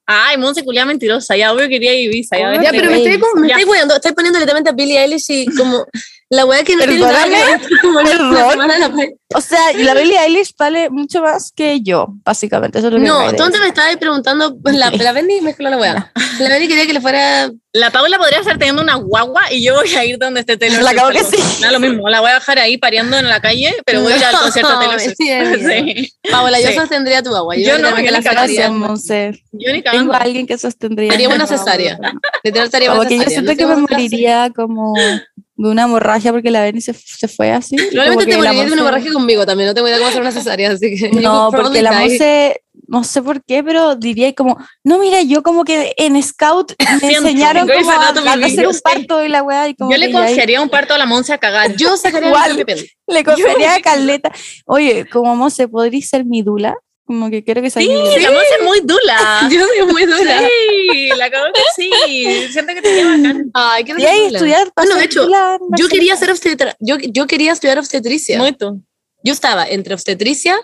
Ay, 0.06 0.36
Monse 0.36 0.62
culia 0.62 0.84
mentirosa, 0.84 1.34
ya 1.34 1.50
obvio 1.52 1.66
que 1.66 1.76
iría 1.76 1.92
a 1.92 1.94
Ibiza. 1.94 2.36
Ya, 2.36 2.70
pero 2.72 2.90
me 2.90 2.98
estoy, 2.98 3.18
como- 3.18 3.40
me 3.40 3.48
estoy 3.48 3.64
cuidando, 3.64 3.94
estoy 3.96 4.12
poniendo 4.12 4.38
literalmente 4.38 4.68
a 4.70 4.74
Billie 4.74 5.00
Eilish 5.02 5.24
y 5.30 5.46
como 5.46 5.86
la 6.30 6.44
weá 6.46 6.64
que 6.64 6.74
no 6.76 6.84
tiene 6.84 7.00
nada 7.00 7.24
que 7.24 7.78
Perdóname. 8.04 9.14
O 9.36 9.40
sea, 9.40 9.72
y 9.72 9.82
la 9.82 9.94
Billie 9.94 10.16
Eilish 10.18 10.54
vale 10.56 10.90
mucho 10.90 11.20
más 11.22 11.50
que 11.54 11.80
yo, 11.80 12.06
básicamente. 12.24 12.78
Eso 12.78 12.86
es 12.88 12.94
lo 12.94 13.00
que 13.00 13.06
No, 13.06 13.32
tú 13.34 13.42
antes 13.42 13.60
me 13.60 13.66
estabas 13.68 13.96
preguntando, 13.96 14.56
pues, 14.60 14.76
la, 14.76 14.90
la 14.90 15.12
Benny 15.12 15.40
mezcló 15.40 15.68
la 15.70 15.76
weá. 15.76 16.12
La 16.38 16.48
Benny 16.48 16.68
quería 16.68 16.86
que 16.86 16.92
le 16.92 17.00
fuera 17.00 17.50
La 17.72 17.90
Paula 17.90 18.16
podría 18.18 18.38
estar 18.38 18.56
teniendo 18.58 18.82
una 18.82 18.94
guagua 18.94 19.52
y 19.52 19.64
yo 19.64 19.74
voy 19.74 19.92
a 19.94 20.04
ir 20.04 20.18
donde 20.18 20.40
esté 20.40 20.56
Taylor 20.56 20.82
La 20.82 20.90
acabo 20.90 21.10
que 21.10 21.24
sí. 21.24 21.36
Da 21.60 21.72
lo 21.72 21.80
mismo, 21.80 22.08
la 22.08 22.20
voy 22.20 22.30
a 22.30 22.34
dejar 22.34 22.58
ahí 22.60 22.76
pariendo 22.78 23.16
en 23.18 23.28
la 23.28 23.40
calle, 23.40 23.74
pero 23.84 24.02
voy 24.02 24.12
a 24.12 24.16
ir 24.16 24.24
al 24.24 24.32
No, 24.34 24.40
concierto 24.42 24.78
de 24.78 24.86
Taylor 24.86 25.00
Swift. 25.00 26.08
Paola, 26.30 26.60
yo 26.60 26.68
Sí. 26.68 26.74
sostendría 26.74 27.22
tu 27.22 27.34
agua. 27.34 27.56
Yo, 27.56 27.62
Yo 27.62 27.78
no, 27.78 27.90
yo 28.00 28.10
la 28.12 28.22
sacaría. 28.22 28.32
Gracias, 28.68 28.70
Monse. 28.70 29.42
Yo 29.52 29.72
ni 29.72 29.82
Tengo 29.82 30.12
a 30.12 30.18
alguien 30.18 30.46
que 30.46 30.56
sostendría. 30.58 31.12
Haría 31.12 31.28
una 31.28 31.38
No, 31.38 31.46
cesárea. 31.46 31.98
no, 32.00 32.12
no. 32.12 32.20
Literal 32.44 32.66
estaría 32.66 32.92
una 32.92 33.08
que 33.08 33.16
yo 33.16 33.22
cesárea. 33.24 33.30
siento 33.42 33.52
No 33.52 33.56
que 33.58 33.66
me 33.66 33.76
moriría 33.82 34.50
como 34.54 34.94
de 35.56 35.68
una 35.68 35.84
hemorragia 35.84 36.32
porque 36.32 36.50
la 36.50 36.62
Benny 36.62 36.80
se, 36.80 36.94
se 36.94 37.28
fue 37.28 37.52
así. 37.52 37.76
Probablemente 37.76 38.26
te 38.26 38.36
morirías 38.36 38.66
de 38.66 38.72
una 38.72 38.82
hemorragia 38.82 39.12
conmigo 39.12 39.46
también. 39.46 39.68
No 39.68 39.74
tengo 39.74 39.88
idea 39.88 39.98
cómo 39.98 40.08
hacer 40.08 40.20
una 40.20 40.32
cesárea, 40.32 40.70
así 40.70 40.96
que. 40.96 41.10
No, 41.10 41.50
you 41.52 41.56
porque 41.56 41.82
la. 41.82 41.92
Monse 41.92 42.60
no 42.86 43.04
sé 43.04 43.22
por 43.22 43.42
qué, 43.44 43.62
pero 43.62 43.96
diría 43.96 44.32
como, 44.34 44.58
no, 44.82 44.98
mira, 44.98 45.22
yo 45.22 45.42
como 45.42 45.64
que 45.64 45.94
en 45.96 46.20
Scout 46.22 46.74
me 47.02 47.12
enseñaron 47.12 47.68
como 47.68 47.90
a, 47.90 48.08
a 48.08 48.46
hacer 48.46 48.66
un 48.66 48.78
parto 48.80 49.24
y 49.24 49.28
la 49.28 49.42
weá. 49.42 49.68
Y 49.68 49.74
como 49.74 49.90
Yo 49.90 49.96
le 49.96 50.12
confiaría 50.12 50.60
un 50.60 50.68
parto 50.68 50.94
a 50.94 50.98
la 50.98 51.06
Monse 51.06 51.32
a 51.32 51.38
cagar. 51.38 51.74
Yo 51.76 51.96
sacaría 51.96 52.28
Igual. 52.34 52.64
Le 53.06 53.24
confiaría 53.24 53.74
a 53.74 53.80
Caleta. 53.80 54.32
Oye, 54.66 55.06
como 55.08 55.34
Monse, 55.36 55.68
¿podrías 55.68 56.08
ser 56.08 56.24
mi 56.24 56.42
dula? 56.42 56.76
Como 57.06 57.28
que 57.30 57.44
quiero 57.44 57.60
que 57.60 57.68
sea 57.70 57.82
Sí, 57.82 57.88
dula. 57.88 58.18
la 58.18 58.30
Monse 58.30 58.54
es 58.58 58.64
muy 58.64 58.80
dula. 58.80 59.48
Yo 59.52 59.66
soy 59.66 59.92
muy 59.92 60.06
dura. 60.06 60.38
Sí, 60.40 61.08
la 61.16 61.26
acabo 61.26 61.44
que 61.52 61.60
sí. 61.76 61.90
Siento 62.50 62.72
que 62.74 62.80
te 62.82 62.94
lleva 62.94 63.16
bacán. 63.16 63.50
Ay, 63.52 63.84
qué 63.84 63.94
Y 63.98 64.04
ahí 64.06 64.24
dula. 64.26 64.38
estudiar 64.38 64.72
Bueno, 64.74 64.96
de 64.96 65.04
hecho, 65.04 65.24
dula 65.24 65.58
Yo 65.78 65.88
quería 65.88 66.16
ser 66.16 66.30
obstetra. 66.30 66.76
Yo, 66.80 66.96
yo 66.98 67.26
quería 67.26 67.52
estudiar 67.52 67.78
obstetricia. 67.78 68.38
Muy 68.38 68.52
tú. 68.52 68.80
Yo 69.22 69.32
estaba 69.32 69.66
entre 69.66 69.94
obstetricia, 69.94 70.58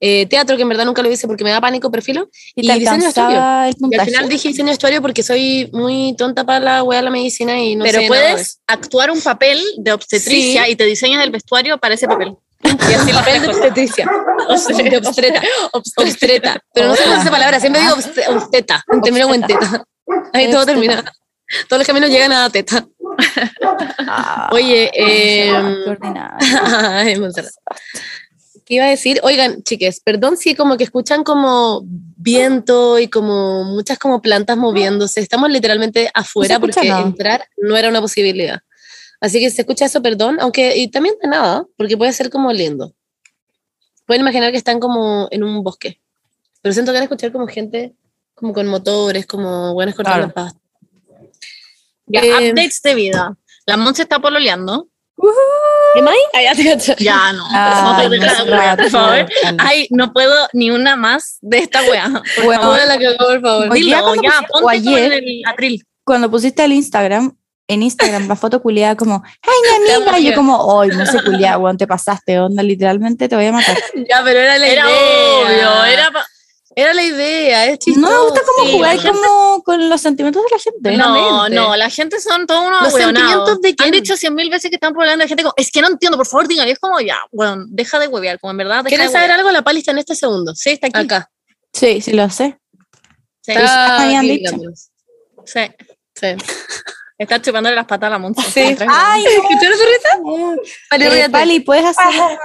eh, 0.00 0.26
teatro, 0.26 0.56
que 0.56 0.62
en 0.62 0.68
verdad 0.68 0.84
nunca 0.84 1.02
lo 1.02 1.10
hice 1.12 1.26
porque 1.26 1.44
me 1.44 1.50
da 1.50 1.60
pánico, 1.60 1.90
perfilo. 1.90 2.28
y 2.54 2.64
y 2.64 2.66
te 2.68 2.78
diseño 2.78 3.10
de 3.12 3.68
el 3.68 3.74
Y 3.90 3.94
al 3.98 4.06
final 4.06 4.28
dije 4.28 4.48
diseño 4.48 4.66
de 4.66 4.72
vestuario 4.72 5.00
porque 5.00 5.22
soy 5.22 5.70
muy 5.72 6.14
tonta 6.18 6.44
para 6.44 6.58
la 6.60 6.82
wea 6.82 6.98
de 7.00 7.04
la 7.04 7.10
medicina 7.10 7.58
y 7.60 7.76
no 7.76 7.84
Pero 7.84 8.00
sé 8.00 8.08
nada 8.08 8.32
puedes 8.32 8.60
actuar 8.66 9.10
un 9.10 9.20
papel 9.20 9.60
de 9.78 9.92
obstetricia 9.92 10.64
Sí. 10.64 10.72
y 10.72 10.76
te 10.76 10.84
diseñas 10.86 11.22
el 11.24 11.30
vestuario 11.30 11.78
para 11.78 11.94
ese 11.94 12.06
papel. 12.08 12.34
Y 12.62 12.94
así 12.94 13.12
papel 13.12 13.42
de 13.42 13.48
obstetricia. 13.48 14.06
de 14.90 14.96
obstreta. 14.96 15.42
Obstreta. 15.96 16.60
Pero 16.72 16.88
no 16.88 16.94
sé 16.96 17.02
cómo 17.04 17.14
es 17.16 17.22
esa 17.22 17.30
palabra. 17.30 17.60
Siempre 17.60 17.80
digo 17.82 17.94
obst- 17.96 18.28
obsteta. 18.28 18.84
Termino 19.02 19.28
con 19.28 19.40
teta. 19.42 19.84
Ahí 20.32 20.50
todo 20.50 20.64
termina. 20.66 21.02
Todos 21.68 21.80
los 21.80 21.86
caminos 21.86 22.10
llegan 22.10 22.32
a 22.32 22.48
teta. 22.50 22.86
Ah, 24.06 24.48
Oye, 24.52 24.90
qué 24.94 25.50
eh. 25.50 27.18
¿Qué 28.64 28.74
iba 28.74 28.84
a 28.84 28.88
decir? 28.88 29.20
Oigan, 29.22 29.62
chiques, 29.64 30.00
perdón 30.00 30.36
si 30.36 30.54
como 30.54 30.76
que 30.76 30.84
escuchan 30.84 31.24
como 31.24 31.82
viento 31.84 32.98
y 32.98 33.08
como 33.08 33.64
muchas 33.64 33.98
como 33.98 34.22
plantas 34.22 34.56
moviéndose. 34.56 35.20
Estamos 35.20 35.50
literalmente 35.50 36.10
afuera 36.14 36.54
escucha 36.54 36.74
porque 36.80 36.88
nada. 36.88 37.02
entrar 37.02 37.48
no 37.58 37.76
era 37.76 37.88
una 37.88 38.00
posibilidad. 38.00 38.60
Así 39.22 39.38
que 39.40 39.50
se 39.50 39.62
escucha 39.62 39.84
eso, 39.86 40.02
perdón, 40.02 40.36
aunque 40.40 40.76
y 40.76 40.88
también 40.88 41.14
de 41.22 41.28
nada, 41.28 41.64
porque 41.78 41.96
puede 41.96 42.12
ser 42.12 42.28
como 42.28 42.52
lindo. 42.52 42.92
Pueden 44.04 44.22
imaginar 44.22 44.50
que 44.50 44.58
están 44.58 44.80
como 44.80 45.28
en 45.30 45.44
un 45.44 45.62
bosque. 45.62 46.00
Pero 46.60 46.72
siento 46.72 46.90
que 46.90 46.96
van 46.96 47.02
a 47.02 47.04
escuchar 47.04 47.30
como 47.32 47.46
gente 47.46 47.94
como 48.34 48.52
con 48.52 48.66
motores, 48.66 49.24
como 49.26 49.72
buenas 49.74 49.94
cortando 49.94 50.32
Claro. 50.34 50.50
Ya, 52.06 52.20
Eh, 52.20 52.50
updates 52.50 52.82
de 52.82 52.94
vida. 52.94 53.36
La 53.64 53.76
Monse 53.76 54.02
está 54.02 54.18
pololeando. 54.18 54.88
¿Qué 55.94 56.02
más? 56.02 56.14
Ay, 56.32 56.44
ya 56.98 57.32
no. 57.32 57.44
Ay, 57.52 58.08
no 58.08 58.10
te 58.42 58.50
wea, 58.50 58.76
por 58.76 58.90
favor. 58.90 59.26
Ay, 59.58 59.86
no 59.90 60.12
puedo 60.12 60.48
ni 60.52 60.70
una 60.72 60.96
más 60.96 61.38
de 61.42 61.58
esta 61.58 61.82
wea. 61.82 62.10
Por 62.36 62.44
Bueno, 62.44 62.62
favor, 62.62 62.78
la 62.88 62.98
cagó, 62.98 63.16
por 63.18 63.40
favor. 63.40 63.72
Dilo, 63.72 63.88
ya, 63.90 64.02
o 64.02 64.06
ponte 64.14 64.48
con 64.50 64.70
ayer- 64.70 65.12
el 65.12 65.42
atril. 65.46 65.86
Cuando 66.04 66.28
pusiste 66.28 66.64
el 66.64 66.72
Instagram, 66.72 67.36
en 67.72 67.82
Instagram 67.82 68.28
la 68.28 68.36
foto 68.36 68.60
culiada 68.62 68.96
como, 68.96 69.22
ay, 69.24 69.80
mi 69.86 69.90
amiga, 69.92 70.18
y 70.18 70.24
yo 70.30 70.34
como, 70.34 70.80
ay, 70.80 70.90
no 70.90 71.04
sé 71.06 71.22
culiada, 71.22 71.58
weón, 71.58 71.76
te 71.76 71.86
pasaste, 71.86 72.38
onda, 72.38 72.62
literalmente 72.62 73.28
te 73.28 73.36
voy 73.36 73.46
a 73.46 73.52
matar. 73.52 73.76
Ya, 74.08 74.22
pero 74.24 74.40
era 74.40 74.58
la 74.58 74.66
Era 74.68 74.84
idea. 74.90 75.40
obvio, 75.70 75.84
era 75.84 76.10
Era 76.74 76.94
la 76.94 77.02
idea, 77.02 77.66
es 77.66 77.72
No 77.72 77.76
chistoso. 77.78 78.08
me 78.10 78.22
gusta 78.24 78.40
como 78.46 78.66
sí, 78.68 78.72
jugar 78.74 78.96
la 78.96 79.02
gente- 79.02 79.18
como 79.28 79.62
con 79.62 79.88
los 79.90 80.00
sentimientos 80.00 80.42
de 80.42 80.48
la 80.50 80.58
gente. 80.62 80.96
No, 80.96 81.48
no, 81.50 81.76
la 81.76 81.90
gente 81.90 82.18
son 82.20 82.46
todos 82.46 82.66
unos 82.66 82.82
¿Los 82.84 82.92
sentimientos 82.94 83.60
de 83.60 83.74
quién? 83.74 83.86
Han 83.86 83.92
dicho 84.00 84.16
cien 84.16 84.34
mil 84.34 84.48
veces 84.48 84.70
que 84.70 84.76
están 84.76 84.94
hablando 84.96 85.22
de 85.22 85.28
gente 85.28 85.42
como, 85.42 85.52
es 85.58 85.70
que 85.70 85.82
no 85.82 85.88
entiendo, 85.88 86.16
por 86.16 86.26
favor, 86.26 86.48
digan. 86.48 86.66
Y 86.66 86.70
es 86.70 86.78
como, 86.78 86.98
ya, 87.00 87.18
bueno, 87.30 87.64
deja 87.68 87.98
de 87.98 88.08
huevear, 88.08 88.40
como 88.40 88.52
en 88.52 88.56
verdad, 88.56 88.76
deja 88.78 88.88
¿Quieres 88.88 89.08
de 89.08 89.12
saber 89.12 89.30
algo? 89.32 89.50
La 89.50 89.60
pali 89.62 89.80
está 89.80 89.90
en 89.92 89.98
este 89.98 90.14
segundo. 90.14 90.54
Sí, 90.54 90.70
está 90.70 90.86
aquí. 90.86 90.98
Acá. 91.00 91.30
Sí, 91.74 92.00
sí 92.00 92.12
lo 92.12 92.28
sé. 92.30 92.58
Sí, 93.42 93.52
Está 93.52 94.04
habían 94.04 94.22
dicho. 94.22 94.52
sí. 95.44 95.60
Sí. 96.14 96.26
Está 97.22 97.40
chupándole 97.40 97.76
las 97.76 97.86
patas 97.86 98.08
a 98.08 98.10
la 98.10 98.18
Monza. 98.18 98.42
Sí. 98.42 98.76
Ay, 98.88 99.24
¿Escucharon 99.24 99.78
su 99.78 99.84
risa? 99.84 100.68
Pali, 100.90 101.04
eh. 101.06 101.28
Pali, 101.30 101.60
¿puedes 101.60 101.84
hacer, 101.86 102.06
una, 102.08 102.38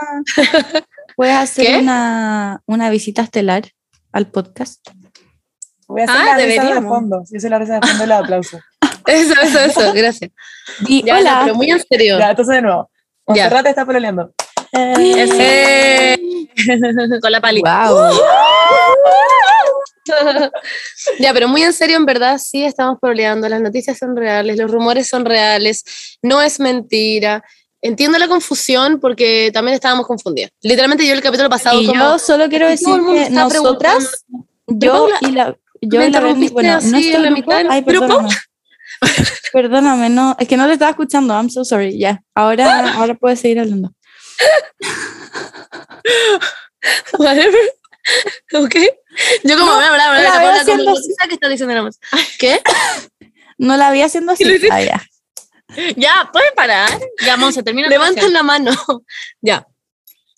¿puedes 1.15 1.35
hacer 1.35 1.79
una, 1.79 2.61
una 2.65 2.89
visita 2.89 3.21
estelar 3.23 3.63
al 4.11 4.27
podcast? 4.27 4.87
Voy 5.87 6.01
a 6.01 6.03
hacer 6.05 6.15
Ah, 6.15 6.25
la 6.25 6.35
risa 6.35 6.45
de 6.45 6.47
deberíamos. 6.47 6.89
fondo. 6.93 7.23
Yo 7.31 7.39
soy 7.39 7.49
la 7.49 7.59
risa 7.59 7.79
de 7.79 7.87
fondo 7.87 8.03
y 8.03 8.07
los 8.07 8.17
aplausos. 8.19 8.61
Eso, 9.07 9.33
eso, 9.41 9.59
eso. 9.59 9.93
Gracias. 9.93 10.31
Di, 10.81 11.01
Ya, 11.01 11.13
no, 11.13 11.19
hola. 11.21 11.39
pero 11.45 11.55
muy 11.55 11.71
en 11.71 11.79
serio. 11.81 12.19
Ya, 12.19 12.31
entonces 12.31 12.55
de 12.55 12.61
nuevo. 12.61 12.91
Ya. 13.27 13.43
Monserrat 13.45 13.65
está 13.67 13.85
pololeando. 13.85 14.33
Eh. 14.73 16.17
Con 17.21 17.31
la 17.31 17.39
pali. 17.39 17.61
wow. 17.61 18.11
ya, 21.19 21.33
pero 21.33 21.47
muy 21.47 21.63
en 21.63 21.73
serio, 21.73 21.97
en 21.97 22.05
verdad, 22.05 22.37
sí 22.37 22.63
estamos 22.63 22.97
proleando. 23.01 23.47
Las 23.49 23.61
noticias 23.61 23.97
son 23.97 24.15
reales, 24.15 24.57
los 24.57 24.69
rumores 24.71 25.07
son 25.07 25.25
reales, 25.25 25.83
no 26.21 26.41
es 26.41 26.59
mentira. 26.59 27.43
Entiendo 27.81 28.17
la 28.17 28.27
confusión 28.27 28.99
porque 28.99 29.51
también 29.53 29.75
estábamos 29.75 30.07
confundidas. 30.07 30.51
Literalmente 30.61 31.05
yo 31.05 31.13
el 31.13 31.21
capítulo 31.21 31.49
pasado 31.49 31.79
Y 31.79 31.85
como... 31.87 31.99
yo 31.99 32.19
solo 32.19 32.49
quiero 32.49 32.67
decir 32.67 32.95
que 33.13 33.29
nosotras, 33.29 34.25
yo 34.67 35.09
y 35.21 35.31
la, 35.31 35.55
yo 35.81 35.99
me 35.99 36.07
y 36.07 36.11
la 36.11 36.19
Berni, 36.19 36.45
interrumpiste 36.47 36.53
bueno, 36.53 36.75
así 36.75 37.11
no 37.11 37.17
en 37.17 37.23
la 37.23 37.29
mitad 37.31 37.65
ay, 37.69 37.81
grupo. 37.81 38.07
perdóname. 38.07 38.35
perdóname, 39.53 40.09
no, 40.09 40.35
es 40.39 40.47
que 40.47 40.57
no 40.57 40.65
te 40.65 40.73
estaba 40.73 40.91
escuchando, 40.91 41.33
I'm 41.33 41.49
so 41.49 41.63
sorry, 41.63 41.97
ya, 41.97 42.23
ahora, 42.33 42.93
ahora 42.95 43.13
puedes 43.15 43.39
seguir 43.39 43.59
hablando. 43.59 43.91
Whatever. 47.17 47.76
¿Ok? 48.53 48.75
Yo 49.43 49.57
como, 49.57 49.71
No, 49.71 49.77
bla, 49.77 49.93
bla, 49.93 50.09
bla, 50.09 50.21
la 50.21 50.21
la 50.21 50.21
veo 50.21 50.31
Paula 50.31 50.49
como, 50.49 50.61
haciendo 50.61 50.83
no 50.85 50.91
así. 50.91 51.09
sé 51.09 51.27
qué 51.27 51.33
está 51.33 51.49
diciendo 51.49 51.75
la. 51.75 51.89
¿Qué? 52.39 52.61
No 53.59 53.75
la 53.75 53.91
vi 53.91 54.03
haciendo 54.03 54.33
así, 54.33 54.43
ah, 54.71 54.81
ya. 54.81 55.03
Ya, 55.97 56.29
¿pueden 56.31 56.53
parar? 56.55 56.89
Ya, 57.25 57.37
Monse, 57.37 57.63
termina. 57.63 57.87
Levantan 57.87 58.31
la 58.31 58.43
mano. 58.43 58.71
ya. 59.41 59.67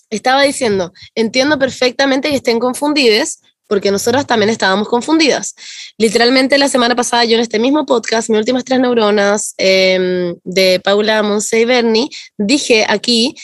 Estaba 0.09 0.41
diciendo, 0.41 0.91
entiendo 1.15 1.59
perfectamente 1.59 2.29
que 2.29 2.35
estén 2.38 2.59
confundidas, 2.59 3.41
porque 3.67 3.91
nosotras 3.91 4.25
también 4.25 4.49
estábamos 4.49 4.88
confundidas. 4.88 5.53
Literalmente 5.97 6.57
la 6.57 6.67
semana 6.67 6.95
pasada 6.95 7.25
yo 7.25 7.35
en 7.35 7.41
este 7.41 7.59
mismo 7.59 7.85
podcast, 7.85 8.29
mis 8.29 8.39
últimas 8.39 8.63
tres 8.63 8.79
neuronas, 8.79 9.53
em, 9.57 10.35
de 10.43 10.79
Paula, 10.83 11.21
Monse 11.21 11.59
y 11.59 11.65
Bernie, 11.65 12.09
dije 12.38 12.85
aquí 12.89 13.35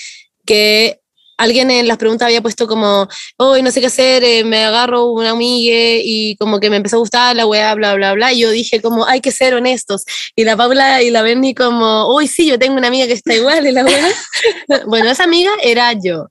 que 0.45 1.01
alguien 1.37 1.69
en 1.71 1.87
las 1.87 1.97
preguntas 1.97 2.27
había 2.27 2.41
puesto 2.41 2.67
como, 2.67 3.07
hoy 3.37 3.61
no 3.61 3.71
sé 3.71 3.81
qué 3.81 3.87
hacer, 3.87 4.23
eh, 4.23 4.43
me 4.43 4.63
agarro 4.63 5.11
una 5.11 5.31
amiga 5.31 5.75
y 5.77 6.35
como 6.37 6.59
que 6.59 6.69
me 6.69 6.77
empezó 6.77 6.97
a 6.97 6.99
gustar 6.99 7.35
la 7.35 7.45
weá, 7.45 7.73
bla, 7.75 7.95
bla, 7.95 8.13
bla. 8.13 8.33
Y 8.33 8.39
yo 8.39 8.49
dije 8.51 8.81
como, 8.81 9.05
hay 9.05 9.21
que 9.21 9.31
ser 9.31 9.53
honestos. 9.53 10.03
Y 10.35 10.43
la 10.43 10.55
Paula 10.55 11.01
y 11.01 11.11
la 11.11 11.21
Bernie 11.21 11.55
como, 11.55 12.13
uy, 12.15 12.27
sí, 12.27 12.47
yo 12.47 12.57
tengo 12.57 12.77
una 12.77 12.87
amiga 12.87 13.07
que 13.07 13.13
está 13.13 13.33
igual 13.33 13.65
y 13.67 13.71
la 13.71 13.83
weá. 13.83 14.09
bueno, 14.87 15.09
esa 15.09 15.23
amiga 15.25 15.51
era 15.63 15.93
yo. 15.93 16.27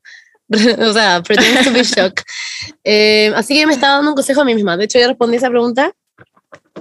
o 0.78 0.92
sea, 0.92 1.22
pretend 1.22 1.64
to 1.64 1.72
be 1.72 1.82
shocked. 1.82 2.24
Eh, 2.82 3.32
así 3.34 3.54
que 3.54 3.66
me 3.66 3.74
estaba 3.74 3.96
dando 3.96 4.10
un 4.10 4.16
consejo 4.16 4.42
a 4.42 4.44
mí 4.44 4.54
misma. 4.54 4.76
De 4.76 4.84
hecho, 4.84 4.98
yo 4.98 5.08
respondí 5.08 5.36
esa 5.36 5.50
pregunta 5.50 5.92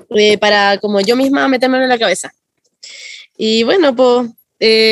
eh, 0.09 0.37
para 0.37 0.77
como 0.77 1.01
yo 1.01 1.15
misma 1.15 1.47
metérmelo 1.47 1.83
en 1.83 1.89
la 1.89 1.99
cabeza. 1.99 2.31
Y 3.37 3.63
bueno, 3.63 3.95
pues, 3.95 4.29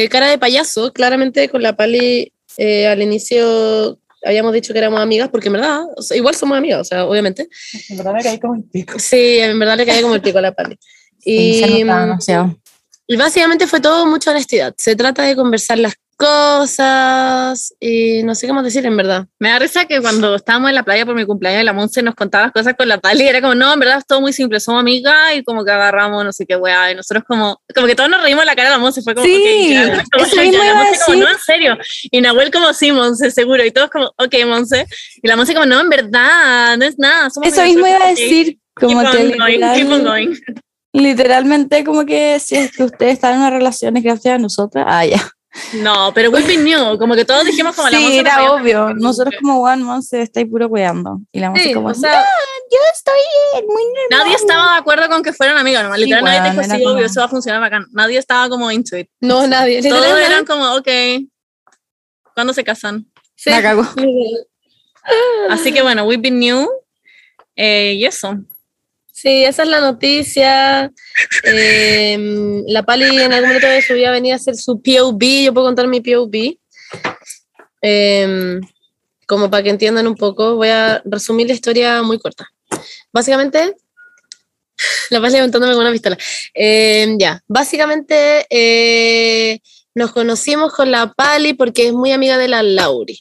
cara 0.10 0.28
de 0.28 0.38
payaso, 0.38 0.92
claramente 0.92 1.48
con 1.48 1.62
la 1.62 1.76
Pali 1.76 2.34
eh, 2.58 2.88
al 2.88 3.02
inicio 3.02 3.98
habíamos 4.24 4.54
dicho 4.54 4.72
que 4.74 4.80
éramos 4.80 5.00
amigas, 5.00 5.30
porque 5.30 5.48
en 5.48 5.54
verdad, 5.54 5.82
o 5.96 6.02
sea, 6.02 6.16
igual 6.16 6.36
somos 6.36 6.58
amigas, 6.58 6.80
o 6.82 6.84
sea, 6.84 7.06
obviamente. 7.06 7.48
En 7.90 7.98
verdad 7.98 8.14
me 8.14 8.22
caí 8.24 8.40
como 8.40 8.56
el 8.56 8.64
pico. 8.64 9.00
Sí, 9.00 9.40
en 9.40 9.58
verdad 9.58 9.78
le 9.78 9.86
caía 9.86 10.02
como 10.02 10.16
el 10.16 10.22
pico 10.22 10.38
a 10.38 10.42
la 10.42 10.52
Pali. 10.54 10.78
Sí, 11.20 11.60
se 11.64 11.70
Y, 11.70 11.84
notaba 11.84 12.02
demasiado. 12.06 12.58
y 13.08 13.16
básicamente 13.16 13.66
fue 13.68 13.80
todo 13.80 14.06
mucha 14.06 14.32
honestidad. 14.32 14.74
Se 14.78 14.96
trata 14.96 15.24
de 15.24 15.36
conversar 15.36 15.80
las 15.80 15.94
cosas 16.22 17.74
y 17.80 18.24
no 18.24 18.36
sé 18.36 18.52
más 18.54 18.64
decir 18.64 18.86
en 18.86 18.96
verdad. 18.98 19.26
Me 19.40 19.50
da 19.50 19.60
risa 19.60 19.86
que 19.86 20.02
cuando 20.02 20.36
estábamos 20.36 20.70
en 20.70 20.76
la 20.76 20.84
playa 20.84 21.06
por 21.06 21.16
mi 21.16 21.26
cumpleaños, 21.26 21.64
la 21.64 21.74
Monse 21.74 22.02
nos 22.02 22.16
contaba 22.16 22.46
las 22.46 22.54
cosas 22.54 22.74
con 22.78 22.88
la 22.88 23.00
Pali, 23.00 23.24
y 23.24 23.28
era 23.28 23.42
como, 23.42 23.56
no, 23.56 23.74
en 23.74 23.80
verdad 23.80 23.98
es 24.00 24.06
todo 24.06 24.22
muy 24.22 24.34
simple, 24.34 24.60
somos 24.60 24.82
amigas 24.82 25.16
y 25.36 25.44
como 25.44 25.64
que 25.66 25.72
agarramos 25.72 26.24
no 26.24 26.32
sé 26.34 26.46
qué 26.46 26.56
weá, 26.56 26.92
y 26.92 26.96
nosotros 26.96 27.24
como, 27.28 27.62
como 27.74 27.88
que 27.88 27.96
todos 27.96 28.10
nos 28.10 28.22
reímos 28.22 28.46
la 28.46 28.56
cara 28.56 28.70
de 28.70 28.76
la 28.76 28.80
Monse, 28.80 29.02
fue 29.02 29.14
como, 29.16 29.26
Sí, 29.26 29.36
ok, 29.36 29.96
ya, 30.18 30.24
eso 30.24 30.36
ya, 30.44 30.64
la 30.74 30.76
Monse 30.76 31.00
como, 31.06 31.18
no, 31.20 31.30
en 31.30 31.40
serio, 31.40 31.78
y 32.12 32.22
Nahuel 32.22 32.52
como, 32.52 32.74
sí, 32.74 32.92
Monse, 32.92 33.32
seguro, 33.32 33.64
y 33.66 33.72
todos 33.72 33.90
como, 33.90 34.08
ok, 34.18 34.36
Monse, 34.46 34.86
y 35.22 35.28
la 35.28 35.36
Monse 35.36 35.54
como, 35.54 35.66
no, 35.66 35.80
en 35.80 35.90
verdad, 35.90 36.78
no 36.78 36.86
es 36.86 36.98
nada, 36.98 37.30
somos 37.30 37.50
Eso 37.52 37.62
amigas". 37.62 37.76
mismo 37.76 37.88
iba 37.88 38.06
a 38.06 38.10
decir, 38.10 38.58
como 38.76 39.02
keep 39.02 39.12
que 39.12 39.18
on 39.18 39.38
going, 39.38 39.52
literal- 39.52 39.76
keep 39.76 39.92
on 39.92 40.04
going. 40.04 40.30
literalmente 40.94 41.84
como 41.84 42.06
que 42.06 42.40
si 42.40 42.56
es 42.56 42.72
que 42.76 42.84
ustedes 42.84 43.14
están 43.14 43.34
en 43.34 43.40
una 43.40 43.50
relación 43.50 43.96
es 43.98 44.04
gracias 44.04 44.36
a 44.36 44.38
nosotras, 44.38 44.86
ah, 44.88 45.06
ya. 45.06 45.22
No, 45.74 46.12
pero 46.14 46.30
we 46.30 46.42
been 46.44 46.64
new, 46.64 46.98
como 46.98 47.14
que 47.14 47.26
todos 47.26 47.44
dijimos 47.46 47.76
como 47.76 47.90
la 47.90 47.98
Sí, 47.98 48.04
Monse 48.04 48.16
no 48.16 48.22
era 48.22 48.36
sabía 48.36 48.52
obvio. 48.54 48.94
Nosotros 48.94 49.36
como 49.42 49.62
One 49.62 49.84
Monse 49.84 50.22
estáis 50.22 50.48
puro 50.48 50.68
weando. 50.68 51.20
Y 51.32 51.40
la 51.42 51.50
Monse 51.50 51.64
Sí, 51.66 51.74
como, 51.74 51.90
o 51.90 51.94
sea, 51.94 52.24
yo 52.72 52.78
estoy 52.94 53.66
muy 53.68 53.84
normal. 53.84 54.08
Nadie 54.12 54.36
estaba 54.36 54.74
de 54.74 54.80
acuerdo 54.80 55.10
con 55.10 55.22
que 55.24 55.34
fueran 55.34 55.58
amigas, 55.58 55.84
nomás. 55.84 55.98
Sí, 56.00 56.06
Literal, 56.06 56.24
nadie 56.24 56.40
weón, 56.42 56.52
dijo, 56.52 56.64
sí, 56.76 56.84
como- 56.84 56.96
obvio, 56.96 57.06
eso 57.06 57.20
va 57.20 57.26
a 57.26 57.30
funcionar 57.30 57.60
bacán. 57.62 57.86
Nadie 57.92 58.18
estaba 58.18 58.48
como 58.48 58.72
into 58.72 58.98
it. 58.98 59.10
no, 59.20 59.46
nadie. 59.46 59.82
Todos 59.82 60.02
Literal, 60.06 60.22
eran 60.24 60.46
como, 60.46 60.74
ok, 60.76 60.88
¿cuándo 62.34 62.54
se 62.54 62.64
casan? 62.64 63.06
Sí. 63.36 63.50
La 63.50 63.62
cagó. 63.62 63.84
Así 65.50 65.74
que 65.74 65.82
bueno, 65.82 66.04
we've 66.06 66.22
been 66.22 66.40
new. 66.40 66.70
Eh, 67.56 67.94
y 67.98 68.06
eso. 68.06 68.38
Sí, 69.22 69.44
esa 69.46 69.64
es 69.64 69.70
la 69.70 69.80
noticia. 69.80 70.92
Eh, 71.44 72.18
la 72.68 72.84
Pali 72.84 73.06
en 73.22 73.34
algún 73.34 73.50
momento 73.50 73.68
de 73.68 73.82
su 73.82 73.94
vida 73.94 74.12
venía 74.12 74.34
a 74.34 74.38
hacer 74.38 74.56
su 74.56 74.82
POV. 74.82 75.44
Yo 75.46 75.54
puedo 75.54 75.68
contar 75.68 75.88
mi 75.88 76.02
POV. 76.02 76.58
Eh, 77.82 78.60
como 79.28 79.50
para 79.50 79.64
que 79.64 79.70
entiendan 79.70 80.08
un 80.08 80.16
poco, 80.16 80.56
voy 80.56 80.70
a 80.70 81.02
resumir 81.06 81.48
la 81.48 81.54
historia 81.54 82.02
muy 82.02 82.20
corta. 82.20 82.48
Básicamente, 83.14 83.76
la 85.10 85.22
Pali 85.22 85.36
levantándome 85.36 85.74
con 85.74 85.82
una 85.82 85.92
pistola. 85.92 86.18
Eh, 86.54 87.16
ya, 87.20 87.42
básicamente 87.48 88.46
eh, 88.50 89.60
nos 89.94 90.12
conocimos 90.12 90.74
con 90.74 90.90
la 90.90 91.14
Pali 91.14 91.54
porque 91.54 91.88
es 91.88 91.94
muy 91.94 92.12
amiga 92.12 92.38
de 92.38 92.48
la 92.48 92.64
Lauri. 92.64 93.20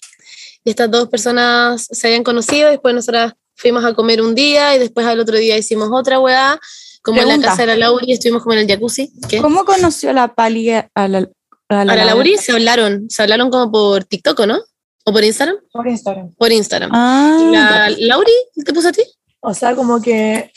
Y 0.64 0.70
estas 0.70 0.90
dos 0.90 1.08
personas 1.08 1.86
se 1.90 2.06
habían 2.06 2.24
conocido, 2.24 2.70
después 2.70 2.94
nosotras 2.94 3.34
fuimos 3.60 3.84
a 3.84 3.94
comer 3.94 4.22
un 4.22 4.34
día 4.34 4.74
y 4.74 4.78
después 4.78 5.06
al 5.06 5.20
otro 5.20 5.36
día 5.36 5.56
hicimos 5.56 5.90
otra 5.92 6.18
weá, 6.18 6.58
como 7.02 7.18
en 7.20 7.26
Pregunta. 7.26 7.46
la 7.46 7.52
casa 7.52 7.62
de 7.62 7.66
la 7.68 7.76
Lauri, 7.76 8.12
estuvimos 8.12 8.42
como 8.42 8.54
en 8.54 8.60
el 8.60 8.66
jacuzzi. 8.66 9.12
¿Qué? 9.28 9.40
¿Cómo 9.40 9.64
conoció 9.64 10.12
la 10.12 10.34
Pali 10.34 10.70
a 10.70 10.88
la, 10.94 11.28
a 11.68 11.80
A 11.80 11.84
la 11.84 12.04
Lauri 12.04 12.36
se 12.36 12.52
hablaron, 12.52 13.08
se 13.08 13.22
hablaron 13.22 13.50
como 13.50 13.70
por 13.70 14.04
TikTok, 14.04 14.40
¿o 14.40 14.46
¿no? 14.46 14.58
¿O 15.04 15.12
por 15.12 15.24
Instagram? 15.24 15.56
Por 15.72 15.88
Instagram. 15.88 16.34
Por 16.34 16.52
Instagram. 16.52 16.90
Ah, 16.92 17.38
¿La 17.50 17.90
Lauri 17.98 18.32
te 18.64 18.72
puso 18.72 18.88
a 18.88 18.92
ti? 18.92 19.02
O 19.40 19.54
sea, 19.54 19.74
como 19.74 20.00
que 20.02 20.52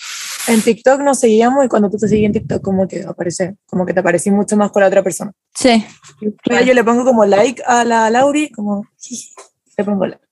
en 0.48 0.62
TikTok 0.62 1.00
nos 1.00 1.20
seguíamos 1.20 1.64
y 1.66 1.70
cuando 1.70 1.90
tú 1.90 1.98
te 1.98 2.08
sigues 2.08 2.26
en 2.26 2.34
TikTok, 2.34 2.62
como 2.62 2.88
que 2.88 3.04
aparece, 3.04 3.56
como 3.66 3.86
que 3.86 3.94
te 3.94 4.02
aparecí 4.02 4.30
mucho 4.30 4.58
más 4.58 4.72
con 4.72 4.82
la 4.82 4.88
otra 4.88 5.02
persona. 5.04 5.32
sí. 5.56 5.86
Entonces 6.22 6.68
yo 6.68 6.74
le 6.74 6.84
pongo 6.84 7.06
como 7.06 7.26
like 7.26 7.64
a 7.66 7.86
la 7.86 8.10
Lauri, 8.10 8.50
como 8.52 8.86
le 9.78 9.84
pongo 9.84 10.06
like. 10.06 10.24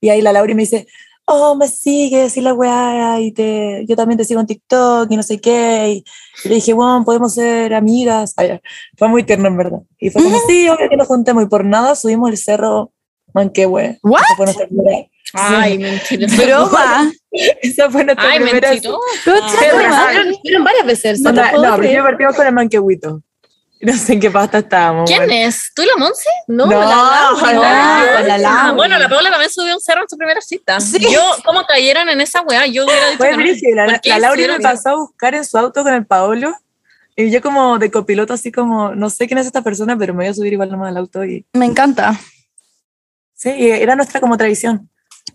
Y 0.00 0.08
ahí 0.08 0.20
la 0.22 0.32
Lauri 0.32 0.54
me 0.54 0.62
dice, 0.62 0.86
oh, 1.26 1.54
me 1.54 1.68
sigues 1.68 2.36
y 2.36 2.40
la 2.40 2.54
weá, 2.54 3.20
y 3.20 3.32
te, 3.32 3.84
yo 3.86 3.96
también 3.96 4.18
te 4.18 4.24
sigo 4.24 4.40
en 4.40 4.46
TikTok 4.46 5.10
y 5.10 5.16
no 5.16 5.22
sé 5.22 5.40
qué. 5.40 6.02
Y, 6.44 6.48
le 6.48 6.56
dije, 6.56 6.72
bueno, 6.72 7.04
podemos 7.04 7.34
ser 7.34 7.74
amigas. 7.74 8.34
Ay, 8.36 8.60
fue 8.96 9.08
muy 9.08 9.22
tierno, 9.22 9.48
en 9.48 9.56
verdad. 9.56 9.80
Y 9.98 10.10
fue 10.10 10.22
como, 10.22 10.38
sí, 10.46 10.68
obvio 10.68 10.88
que 10.88 10.96
nos 10.96 11.06
juntemos. 11.06 11.44
Y 11.44 11.46
por 11.46 11.64
nada 11.64 11.94
subimos 11.94 12.30
el 12.30 12.36
cerro 12.36 12.92
Manquehue. 13.34 13.98
What? 14.02 14.20
Esa 14.22 14.36
fue 14.36 14.46
nuestra 14.46 14.66
primera, 14.66 15.06
Ay, 15.34 15.78
mentiroso. 15.78 16.36
Broma. 16.46 17.12
esa 17.30 17.90
fue 17.90 18.04
nuestra 18.04 18.30
Ay, 18.30 18.40
primera 18.40 18.70
mentiroso. 18.70 19.00
Tu 19.24 19.30
raro. 19.30 19.88
madre. 19.88 20.34
Fueron, 20.42 20.64
varias 20.64 20.86
veces. 20.86 21.20
No, 21.20 21.32
no 21.32 21.62
no, 21.62 21.76
primero 21.78 22.04
partimos 22.04 22.36
con 22.36 22.46
el 22.46 22.52
manquehuito. 22.52 23.22
No 23.86 23.92
sé 23.94 24.12
en 24.12 24.20
qué 24.20 24.30
pasta 24.30 24.58
estábamos. 24.58 25.10
¿Quién 25.10 25.26
bueno. 25.26 25.32
es? 25.48 25.72
¿Tú 25.74 25.82
y 25.82 25.86
la 25.86 25.96
Monse? 25.96 26.28
No, 26.46 26.66
No, 26.66 26.78
la 26.80 26.86
Lauri. 26.86 27.54
no, 27.54 27.62
la- 27.62 28.22
la 28.22 28.38
Lauri. 28.38 28.44
Ah, 28.68 28.72
bueno, 28.76 28.96
la 28.98 29.08
Paula 29.08 29.28
también 29.30 29.50
subió 29.50 29.74
un 29.74 29.80
cerro 29.80 30.02
en 30.02 30.08
su 30.08 30.16
primera 30.16 30.40
cita. 30.40 30.78
Sí. 30.80 31.00
Yo, 31.00 31.20
¿cómo 31.44 31.64
cayeron 31.66 32.08
en 32.08 32.20
esa 32.20 32.42
weá? 32.42 32.64
Yo 32.66 32.84
hubiera 32.84 33.06
dicho 33.06 33.18
Fue 33.18 33.30
que 33.30 33.36
no. 33.36 33.74
La, 33.74 33.86
¿Por 33.92 34.00
qué 34.00 34.08
la 34.10 34.18
Lauri 34.20 34.46
me 34.46 34.60
pasó 34.60 34.88
a 34.90 34.94
buscar 34.94 35.34
en 35.34 35.44
su 35.44 35.58
auto 35.58 35.82
con 35.82 35.92
el 35.94 36.06
Paolo. 36.06 36.54
Y 37.16 37.30
yo 37.30 37.42
como 37.42 37.78
de 37.78 37.90
copiloto, 37.90 38.32
así 38.32 38.52
como, 38.52 38.94
no 38.94 39.10
sé 39.10 39.26
quién 39.26 39.38
es 39.38 39.46
esta 39.46 39.62
persona, 39.62 39.98
pero 39.98 40.14
me 40.14 40.24
voy 40.24 40.30
a 40.30 40.34
subir 40.34 40.52
igual 40.52 40.70
nomás 40.70 40.88
al 40.90 40.96
auto. 40.98 41.24
Y 41.24 41.44
Me 41.52 41.66
encanta. 41.66 42.18
sí, 43.34 43.50
era 43.70 43.96
nuestra 43.96 44.20
como 44.20 44.36
tradición. 44.38 44.88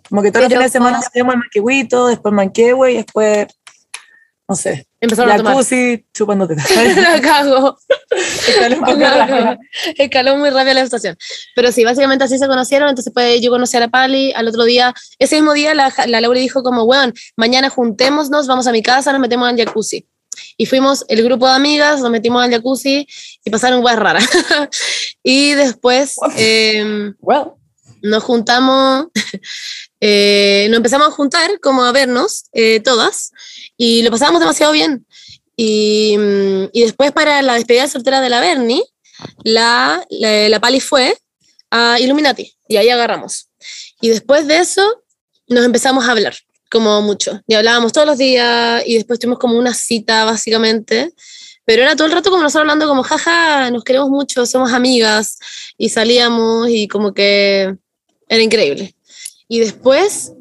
Como 0.10 0.22
que 0.22 0.32
todos 0.32 0.44
los 0.46 0.54
fines 0.54 0.72
de 0.72 0.78
semana 0.78 0.98
como- 0.98 1.08
hacíamos 1.08 1.34
el 1.36 1.40
manquehuito, 1.42 2.08
después 2.08 2.34
manquehue 2.34 2.94
y 2.94 2.96
después, 2.98 3.48
no 4.48 4.56
sé, 4.56 4.87
Empezaron 5.00 5.32
a 5.32 5.38
tomar. 5.38 5.54
jacuzzi, 5.54 6.06
chupándote. 6.14 6.56
la 6.96 7.22
cago. 7.22 7.78
Escaló 8.10 8.82
rápido. 8.82 10.38
Muy 10.38 10.50
rápido 10.50 10.74
la 10.74 10.84
situación. 10.86 11.18
Pero 11.56 11.72
sí, 11.72 11.84
básicamente 11.84 12.24
así 12.24 12.38
se 12.40 12.48
conocieron. 12.48 12.90
Entonces, 12.90 13.14
pues 13.14 13.40
yo 13.42 13.52
conocí 13.52 13.78
a 13.78 13.82
la 13.82 13.90
Pali. 13.90 14.34
Al 14.34 14.48
otro 14.48 14.64
día, 14.64 14.94
ese 15.20 15.36
mismo 15.36 15.54
día, 15.54 15.74
la, 15.76 15.94
la 16.08 16.22
Laura 16.22 16.40
dijo, 16.40 16.64
como, 16.64 16.84
weón, 16.84 17.14
mañana 17.36 17.70
juntémonos, 17.70 18.48
vamos 18.48 18.66
a 18.68 18.72
mi 18.72 18.82
casa, 18.82 19.12
nos 19.12 19.22
metemos 19.22 19.48
al 19.48 19.58
jacuzzi. 19.58 20.08
Y 20.56 20.66
fuimos 20.66 21.06
el 21.08 21.24
grupo 21.24 21.48
de 21.48 21.54
amigas, 21.54 22.02
nos 22.02 22.10
metimos 22.10 22.44
al 22.44 22.52
jacuzzi 22.52 23.08
y 23.44 23.50
pasaron 23.50 23.84
weas 23.84 24.00
raras. 24.00 24.28
y 25.24 25.54
después 25.54 26.16
em, 26.36 27.16
Well, 27.20 27.52
nos 28.02 28.24
juntamos, 28.24 29.08
eh, 30.00 30.68
nos 30.70 30.78
empezamos 30.78 31.08
a 31.08 31.12
juntar, 31.12 31.60
como 31.60 31.84
a 31.84 31.92
vernos 31.92 32.46
eh, 32.54 32.80
todas, 32.80 33.32
y 33.78 34.02
lo 34.02 34.12
pasábamos 34.12 34.42
demasiado 34.42 34.74
bien. 34.74 35.06
Y, 35.56 36.16
mm, 36.18 36.70
y 36.74 36.82
después 36.82 37.12
para 37.12 37.42
la 37.42 37.54
despedida 37.54 37.88
soltera 37.88 38.22
de 38.22 38.30
la 38.30 38.42
Bernie, 38.42 38.84
la, 39.44 40.06
la, 40.10 40.50
la 40.50 40.60
Pali 40.60 40.80
fue 40.80 41.18
a 41.72 42.00
Illuminati, 42.00 42.54
y 42.68 42.78
ahí 42.78 42.90
agarramos. 42.90 43.50
Y 44.02 44.10
después 44.10 44.48
de 44.48 44.60
eso 44.60 45.04
nos 45.48 45.66
empezamos 45.66 46.08
a 46.08 46.12
hablar, 46.12 46.36
como 46.70 47.02
mucho, 47.02 47.42
y 47.48 47.56
hablábamos 47.56 47.94
todos 47.94 48.08
los 48.08 48.18
días, 48.18 48.84
y 48.86 48.96
después 48.96 49.20
tuvimos 49.20 49.40
como 49.40 49.58
una 49.58 49.74
cita, 49.74 50.26
básicamente. 50.26 51.14
Pero 51.66 51.84
era 51.84 51.98
todo 51.98 52.08
el 52.08 52.14
rato 52.14 52.30
como 52.30 52.44
nosotros 52.44 52.62
hablando 52.62 52.88
como, 52.88 53.04
jaja, 53.04 53.70
nos 53.72 53.84
queremos 53.84 54.10
mucho, 54.10 54.46
somos 54.46 54.72
amigas, 54.72 55.38
y 55.78 55.90
salíamos, 55.90 56.70
y 56.70 56.88
como 56.88 57.14
que 57.14 57.76
era 58.30 58.44
increíble. 58.44 58.96
Y 59.50 59.60
después 59.60 60.34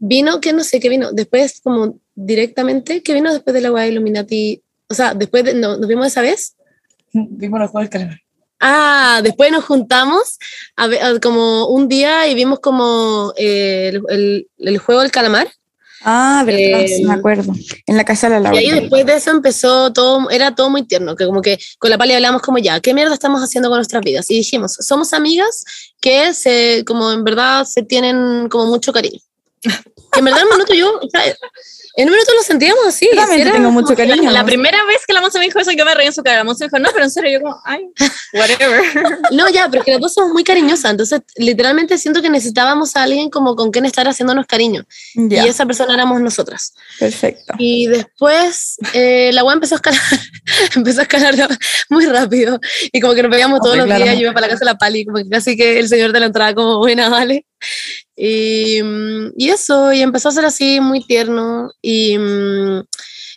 vino, 0.00 0.40
que 0.40 0.52
no 0.52 0.64
sé 0.64 0.80
qué 0.80 0.88
vino, 0.88 1.12
después 1.12 1.60
como 1.62 1.98
directamente, 2.16 3.02
¿qué 3.02 3.14
vino 3.14 3.32
después 3.32 3.54
de 3.54 3.60
la 3.60 3.70
weá 3.70 3.84
de 3.84 3.90
Illuminati? 3.92 4.60
O 4.88 4.94
sea, 4.94 5.14
después 5.14 5.44
de, 5.44 5.54
no, 5.54 5.76
nos 5.76 5.86
vimos 5.86 6.06
esa 6.08 6.22
vez. 6.22 6.56
vimos 7.12 7.60
los 7.60 7.70
juegos 7.70 7.88
del 7.88 7.90
calamar. 8.00 8.20
Ah, 8.62 9.20
después 9.22 9.50
nos 9.52 9.64
juntamos 9.64 10.38
a 10.76 10.86
ver- 10.86 11.02
a- 11.02 11.20
como 11.20 11.68
un 11.68 11.88
día 11.88 12.26
y 12.28 12.34
vimos 12.34 12.60
como 12.60 13.32
eh, 13.36 13.88
el, 13.94 14.02
el- 14.08 14.48
el 14.58 14.78
juego 14.78 15.00
del 15.02 15.10
calamar. 15.10 15.48
Ah, 16.02 16.42
verdad, 16.46 16.80
Eh, 16.82 16.88
sí 16.88 17.04
me 17.04 17.12
acuerdo. 17.12 17.52
En 17.86 17.96
la 17.98 18.04
casa 18.04 18.28
de 18.30 18.40
la 18.40 18.54
Y 18.54 18.58
ahí 18.58 18.66
Laura. 18.68 18.80
después 18.80 19.04
de 19.06 19.14
eso 19.16 19.30
empezó 19.30 19.92
todo, 19.92 20.30
era 20.30 20.54
todo 20.54 20.70
muy 20.70 20.82
tierno, 20.86 21.14
que 21.14 21.26
como 21.26 21.42
que 21.42 21.58
con 21.78 21.90
la 21.90 21.98
Pali 21.98 22.14
hablamos 22.14 22.40
como 22.42 22.56
ya, 22.58 22.80
¿qué 22.80 22.94
mierda 22.94 23.12
estamos 23.14 23.42
haciendo 23.42 23.68
con 23.68 23.76
nuestras 23.78 24.02
vidas? 24.02 24.30
Y 24.30 24.36
dijimos, 24.38 24.72
somos 24.80 25.12
amigas 25.12 25.62
que 26.00 26.32
se, 26.32 26.84
como 26.86 27.12
en 27.12 27.22
verdad 27.24 27.64
se 27.66 27.82
tienen 27.82 28.48
como 28.48 28.64
mucho 28.66 28.92
cariño. 28.94 29.20
En 29.62 30.24
verdad 30.24 30.40
en 30.40 30.46
un 30.46 30.52
minuto 30.54 30.74
yo, 30.74 30.98
o 30.98 31.08
sea, 31.10 31.22
en 31.96 32.06
un 32.08 32.12
minuto 32.12 32.32
lo 32.34 32.42
sentíamos 32.42 32.86
así. 32.86 33.08
Yo 33.12 33.20
también 33.20 33.46
te 33.48 33.52
tengo 33.52 33.70
mucho 33.70 33.94
cariño. 33.94 34.30
La, 34.30 34.40
la 34.40 34.44
primera 34.44 34.84
vez 34.86 34.98
que 35.06 35.12
la 35.12 35.20
Monse 35.20 35.38
me 35.38 35.44
dijo 35.44 35.58
eso, 35.58 35.70
yo 35.72 35.84
me 35.84 35.94
reí 35.94 36.06
en 36.06 36.12
su 36.12 36.22
cara. 36.22 36.38
La 36.38 36.44
me 36.44 36.54
dijo, 36.58 36.78
no, 36.78 36.88
pero 36.92 37.04
en 37.04 37.10
serio, 37.10 37.30
yo 37.30 37.40
como, 37.40 37.60
ay, 37.64 37.86
whatever. 38.32 38.80
No, 39.32 39.48
ya, 39.50 39.68
pero 39.70 39.84
que 39.84 39.92
las 39.92 40.00
dos 40.00 40.14
somos 40.14 40.32
muy 40.32 40.42
cariñosas, 40.42 40.90
entonces 40.90 41.20
literalmente 41.36 41.98
siento 41.98 42.22
que 42.22 42.30
necesitábamos 42.30 42.96
a 42.96 43.02
alguien 43.02 43.28
como 43.30 43.54
con 43.54 43.70
quien 43.70 43.86
estar 43.86 44.06
haciéndonos 44.08 44.46
cariño. 44.46 44.84
Ya, 45.14 45.44
Y 45.44 45.48
esa 45.48 45.66
persona 45.66 45.94
éramos 45.94 46.20
nosotras. 46.20 46.74
perfecto. 46.98 47.54
Y 47.58 47.86
después 47.86 48.76
eh, 48.94 49.30
la 49.32 49.44
web 49.44 49.54
empezó 49.54 49.74
a 49.74 49.76
escalar, 49.76 50.00
empezó 50.76 51.00
a 51.00 51.02
escalar 51.02 51.34
muy 51.88 52.06
rápido. 52.06 52.58
Y 52.92 53.00
como 53.00 53.14
que 53.14 53.22
nos 53.22 53.30
veíamos 53.30 53.60
todos 53.60 53.72
Hombre, 53.78 53.80
los 53.80 53.86
días, 53.88 53.98
claramente. 53.98 54.22
yo 54.22 54.26
iba 54.26 54.34
para 54.34 54.46
la 54.46 54.52
casa 54.52 54.64
de 54.64 54.72
la 54.72 54.78
Pali, 54.78 55.04
como 55.04 55.18
que 55.18 55.28
casi 55.28 55.56
que 55.56 55.78
el 55.78 55.88
señor 55.88 56.12
de 56.12 56.20
la 56.20 56.26
entrada 56.26 56.54
como, 56.54 56.78
buena, 56.78 57.08
vale. 57.08 57.46
Y, 58.16 58.82
mm, 58.82 59.32
y 59.36 59.50
eso, 59.50 59.92
y 59.92 60.02
empezó 60.02 60.28
a 60.28 60.32
ser 60.32 60.44
así 60.44 60.80
muy 60.80 61.04
tierno. 61.04 61.72
Y, 61.82 62.18
mm, 62.18 62.82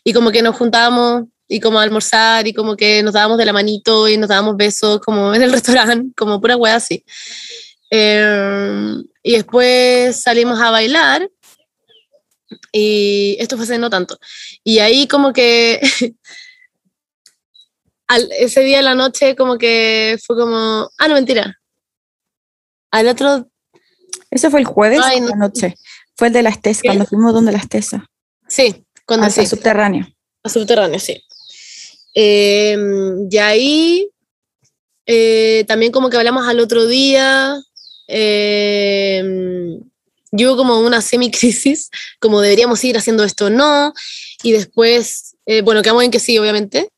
y 0.04 0.14
como 0.14 0.32
que 0.32 0.42
nos 0.42 0.56
juntábamos 0.56 1.24
y 1.48 1.60
como 1.60 1.80
a 1.80 1.84
almorzar 1.84 2.48
y 2.48 2.54
como 2.54 2.76
que 2.76 3.04
nos 3.04 3.14
dábamos 3.14 3.38
de 3.38 3.46
la 3.46 3.54
manito 3.54 4.08
y 4.08 4.18
nos 4.18 4.30
dábamos 4.30 4.58
besos 4.58 5.00
como 5.00 5.34
en 5.34 5.44
el 5.44 5.52
restaurante, 5.54 6.14
como 6.16 6.42
pura 6.42 6.58
wea 6.58 6.76
así. 6.76 7.04
Eh, 7.92 8.96
y 9.22 9.34
después 9.34 10.22
salimos 10.22 10.60
a 10.60 10.72
bailar 10.72 11.30
y 12.72 13.38
esto 13.40 13.56
fue 13.56 13.66
hace 13.66 13.78
no 13.78 13.90
tanto. 13.90 14.18
Y 14.64 14.80
ahí 14.80 15.08
como 15.08 15.32
que 15.34 15.80
al, 18.08 18.30
ese 18.32 18.62
día 18.62 18.78
de 18.78 18.84
la 18.84 18.96
noche 18.96 19.36
como 19.36 19.58
que 19.58 20.18
fue 20.26 20.36
como, 20.36 20.90
ah, 20.98 21.08
no, 21.08 21.14
mentira. 21.14 21.60
Al 22.92 23.08
otro, 23.08 23.50
Ese 24.34 24.50
fue 24.50 24.60
el 24.60 24.66
jueves 24.66 25.00
Ay, 25.04 25.22
no. 25.22 25.30
la 25.30 25.36
noche. 25.36 25.76
Fue 26.16 26.28
el 26.28 26.34
de 26.34 26.44
las 26.44 26.62
tesas, 26.62 26.84
cuando 26.84 27.06
fuimos 27.06 27.34
donde 27.34 27.52
las 27.52 27.68
tesas. 27.68 28.02
sí, 28.48 28.86
cuando 29.06 29.30
sí, 29.30 29.46
subterráneo. 29.46 30.08
a 30.44 30.50
subterráneo, 30.50 31.00
sí. 31.00 31.22
Eh, 32.16 32.78
y 33.30 33.38
ahí 33.38 34.10
eh, 35.06 35.66
también 35.68 35.92
como 35.92 36.10
que 36.10 36.18
hablamos 36.18 36.48
al 36.48 36.60
otro 36.60 36.88
día. 36.88 37.56
Eh, 38.08 39.24
y 40.36 40.46
hubo 40.46 40.58
como 40.58 40.80
una 40.80 41.02
semi-crisis, 41.02 41.92
como 42.20 42.42
deberíamos 42.42 42.84
ir 42.84 42.98
haciendo 42.98 43.24
esto 43.24 43.46
o 43.46 43.50
no. 43.50 43.94
Y 44.42 44.52
después, 44.52 45.36
eh, 45.46 45.62
bueno, 45.62 45.82
quedamos 45.84 46.04
en 46.04 46.12
que 46.12 46.20
sí, 46.20 46.38
obviamente. 46.38 46.90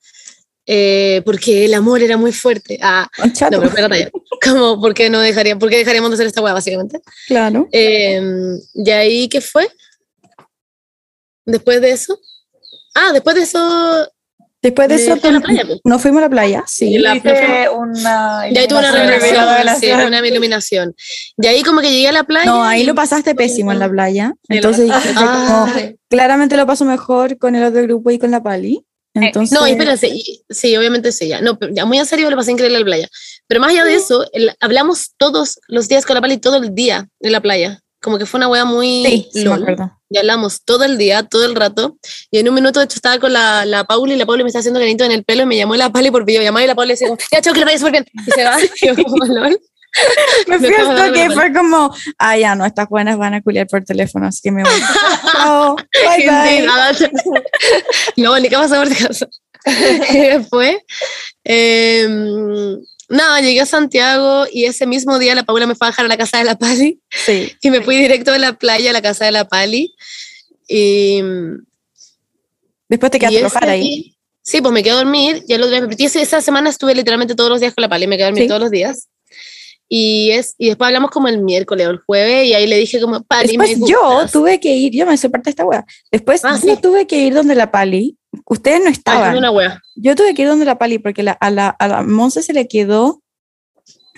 Eh, 0.65 1.21
porque 1.25 1.65
el 1.65 1.73
amor 1.73 2.01
era 2.01 2.17
muy 2.17 2.31
fuerte. 2.31 2.79
Ah, 2.81 3.07
no, 3.17 3.31
pero 3.59 3.63
espérate 3.65 3.99
ya. 3.99 4.09
Como, 4.43 4.79
¿por 4.81 4.93
qué 4.93 5.09
no 5.09 5.19
dejaría, 5.19 5.57
por 5.57 5.69
qué 5.69 5.77
dejaríamos 5.77 6.09
de 6.11 6.15
hacer 6.15 6.27
esta 6.27 6.41
hueá, 6.41 6.53
básicamente? 6.53 6.99
Claro. 7.27 7.67
Eh, 7.71 8.21
¿Y 8.73 8.89
ahí 8.91 9.27
qué 9.29 9.41
fue? 9.41 9.67
Después 11.45 11.81
de 11.81 11.91
eso. 11.91 12.19
Ah, 12.95 13.11
después 13.13 13.35
de 13.35 13.43
eso. 13.43 14.07
Después 14.61 14.87
de 14.87 14.95
Me 14.95 15.01
eso 15.01 15.15
la 15.31 15.39
playa, 15.41 15.61
pues. 15.67 15.79
nos 15.83 16.01
fuimos 16.01 16.17
a 16.19 16.21
la 16.21 16.29
playa, 16.29 16.63
sí. 16.65 16.95
Y 16.95 16.97
la- 16.97 17.13
una. 17.71 18.47
Y 18.49 18.57
ahí 18.57 18.67
tuve 18.67 18.79
una 18.79 18.89
iluminación, 18.89 19.45
revelación, 19.47 19.99
sí, 20.01 20.05
una 20.07 20.27
iluminación. 20.27 20.95
Y 21.37 21.45
ahí 21.45 21.61
como 21.61 21.81
que 21.81 21.91
llegué 21.91 22.07
a 22.07 22.11
la 22.11 22.23
playa. 22.23 22.45
No, 22.49 22.63
ahí 22.63 22.81
y- 22.81 22.85
lo 22.85 22.95
pasaste 22.95 23.35
pésimo 23.35 23.71
en 23.71 23.77
la 23.77 23.87
playa. 23.89 24.33
Entonces 24.49 24.89
Ah, 24.91 25.01
como, 25.13 25.25
Ah, 25.87 25.91
claramente 26.09 26.57
lo 26.57 26.65
paso 26.65 26.83
mejor 26.83 27.37
con 27.37 27.53
el 27.55 27.63
otro 27.63 27.83
grupo 27.83 28.09
y 28.09 28.17
con 28.17 28.31
la 28.31 28.41
Pali. 28.41 28.83
Entonces, 29.15 29.57
no, 29.57 29.65
espérense, 29.65 30.07
y- 30.09 30.41
sí, 30.49 30.75
obviamente 30.77 31.11
sí, 31.11 31.27
ya. 31.29 31.41
No, 31.41 31.57
ya 31.71 31.85
muy 31.85 31.97
en 31.97 32.05
serio 32.05 32.29
lo 32.29 32.35
pasé 32.35 32.51
increíble 32.51 32.77
en 32.77 32.81
la 32.81 32.85
playa. 32.85 33.09
Pero 33.47 33.61
más 33.61 33.71
allá 33.71 33.85
de 33.85 33.95
eso, 33.95 34.25
el- 34.33 34.51
hablamos 34.59 35.11
todos 35.17 35.59
los 35.67 35.87
días 35.87 36.05
con 36.05 36.15
la 36.15 36.21
Pali, 36.21 36.37
todo 36.37 36.57
el 36.57 36.75
día 36.75 37.07
en 37.21 37.31
la 37.31 37.41
playa. 37.41 37.81
Como 38.01 38.19
que 38.19 38.25
fue 38.27 38.37
una 38.37 38.47
wea 38.49 38.65
muy 38.65 39.03
sí, 39.05 39.29
sí 39.33 39.39
me 39.39 39.45
lol. 39.45 39.61
acuerdo. 39.63 39.91
y 40.09 40.17
hablamos 40.19 40.61
todo 40.63 40.83
el 40.83 40.97
día, 40.99 41.23
todo 41.23 41.45
el 41.45 41.55
rato. 41.55 41.97
Y 42.29 42.37
en 42.37 42.47
un 42.47 42.53
minuto, 42.55 42.79
de 42.79 42.85
hecho, 42.85 42.95
estaba 42.97 43.17
con 43.19 43.33
la, 43.33 43.65
la 43.65 43.83
Pauli 43.85 44.13
y 44.13 44.17
la 44.17 44.25
Pauli 44.27 44.43
me 44.43 44.49
está 44.49 44.59
haciendo 44.59 44.79
cariñito 44.79 45.03
en 45.03 45.11
el 45.11 45.23
pelo 45.23 45.41
y 45.43 45.45
me 45.47 45.57
llamó 45.57 45.75
la 45.75 45.89
Pali 45.91 46.11
por 46.11 46.23
videollamada 46.23 46.63
y 46.63 46.67
la 46.67 46.75
Pauli 46.75 46.91
decía, 46.91 47.07
ya, 47.31 47.41
chao, 47.41 47.53
que 47.53 47.59
le 47.59 47.65
vaya 47.65 47.77
súper 47.79 47.93
bien. 47.93 48.05
Y 48.27 48.31
se 48.31 48.43
va. 48.43 48.57
Y 48.81 48.87
yo 48.87 48.95
como, 49.03 49.25
lol. 49.25 49.59
Me 50.47 50.57
fui 50.59 50.69
dar 50.71 51.09
la 51.11 51.31
fue 51.31 51.53
como, 51.53 51.95
ah, 52.17 52.37
ya 52.37 52.55
no, 52.55 52.65
estas 52.65 52.87
buenas 52.89 53.17
van 53.17 53.33
a 53.35 53.41
culiar 53.41 53.67
por 53.67 53.83
teléfono, 53.83 54.27
así 54.27 54.41
que 54.43 54.51
me 54.51 54.63
voy. 54.63 54.71
Chao, 55.31 55.75
bye 55.75 56.27
bye. 56.27 57.11
No, 58.17 58.37
ni 58.39 58.49
qué 58.49 58.55
pasó 58.55 58.75
por 58.75 58.95
casa. 58.95 59.27
Y 60.11 60.17
después, 60.19 60.77
em, 61.43 62.77
nada, 63.09 63.41
llegué 63.41 63.61
a 63.61 63.65
Santiago 63.65 64.45
y 64.51 64.65
ese 64.65 64.85
mismo 64.85 65.17
día 65.17 65.33
la 65.33 65.43
Paula 65.43 65.65
me 65.65 65.73
fue 65.75 65.87
a 65.87 65.89
dejar 65.89 66.05
a 66.05 66.07
la 66.09 66.17
casa 66.17 66.37
de 66.37 66.43
la 66.43 66.55
Pali 66.55 66.99
Sí. 67.09 67.51
y 67.61 67.69
me 67.71 67.81
fui 67.81 67.95
directo 67.97 68.31
de 68.31 68.39
la 68.39 68.53
playa 68.53 68.91
a 68.91 68.93
la 68.93 69.01
casa 69.01 69.25
de 69.25 69.31
la 69.31 69.47
Pali. 69.47 69.95
Y, 70.67 71.21
Después 72.89 73.11
te 73.11 73.17
quedaste 73.19 73.37
a 73.37 73.41
alojar 73.41 73.69
ahí. 73.69 73.81
día- 73.81 74.11
Sí, 74.43 74.61
pues 74.61 74.71
me 74.71 74.83
quedé 74.83 74.91
a 74.93 74.97
dormir 74.97 75.43
y 75.47 75.53
el 75.53 75.61
otro 75.61 75.71
día 75.71 75.79
me 75.81 75.87
repetí. 75.87 76.05
Ese- 76.05 76.21
Esa 76.21 76.39
semana 76.41 76.69
estuve 76.69 76.93
literalmente 76.93 77.33
todos 77.33 77.49
los 77.49 77.59
días 77.59 77.73
con 77.73 77.81
la 77.81 77.89
Pali, 77.89 78.05
me 78.05 78.15
quedé 78.17 78.25
a 78.25 78.27
dormir 78.27 78.43
Sí. 78.43 78.47
todos 78.47 78.61
los 78.61 78.69
días. 78.69 79.07
Y, 79.87 80.31
es, 80.31 80.55
y 80.57 80.67
después 80.69 80.87
hablamos 80.87 81.11
como 81.11 81.27
el 81.27 81.41
miércoles 81.41 81.85
o 81.87 81.91
el 81.91 81.99
jueves 81.99 82.47
y 82.47 82.53
ahí 82.55 82.65
le 82.67 82.77
dije 82.77 82.99
como, 82.99 83.21
Pali, 83.23 83.57
me 83.57 83.67
Después 83.67 83.89
yo 83.89 84.01
gustas". 84.13 84.31
tuve 84.31 84.59
que 84.59 84.73
ir, 84.75 84.93
yo 84.93 85.05
me 85.05 85.15
sé 85.17 85.29
parte 85.29 85.45
de 85.45 85.49
esta 85.51 85.65
wea. 85.65 85.85
Después 86.11 86.43
Ah, 86.43 86.59
yo 86.63 86.75
sí. 86.75 86.81
tuve 86.81 87.05
que 87.07 87.19
ir 87.19 87.33
donde 87.33 87.53
la 87.55 87.69
Pali. 87.71 88.17
Ustedes 88.47 88.79
no 88.79 88.87
Ay, 88.87 88.91
estaban. 88.93 89.37
una 89.37 89.51
wea. 89.51 89.79
Yo 89.95 90.15
tuve 90.15 90.33
que 90.33 90.41
ir 90.41 90.47
donde 90.47 90.65
la 90.65 90.77
Pali 90.79 90.97
porque 90.99 91.21
la- 91.23 91.33
a 91.33 91.51
la, 91.51 91.69
a 91.69 91.87
la 91.87 92.01
Monse 92.01 92.41
se 92.41 92.51
le 92.53 92.67
quedó 92.67 93.21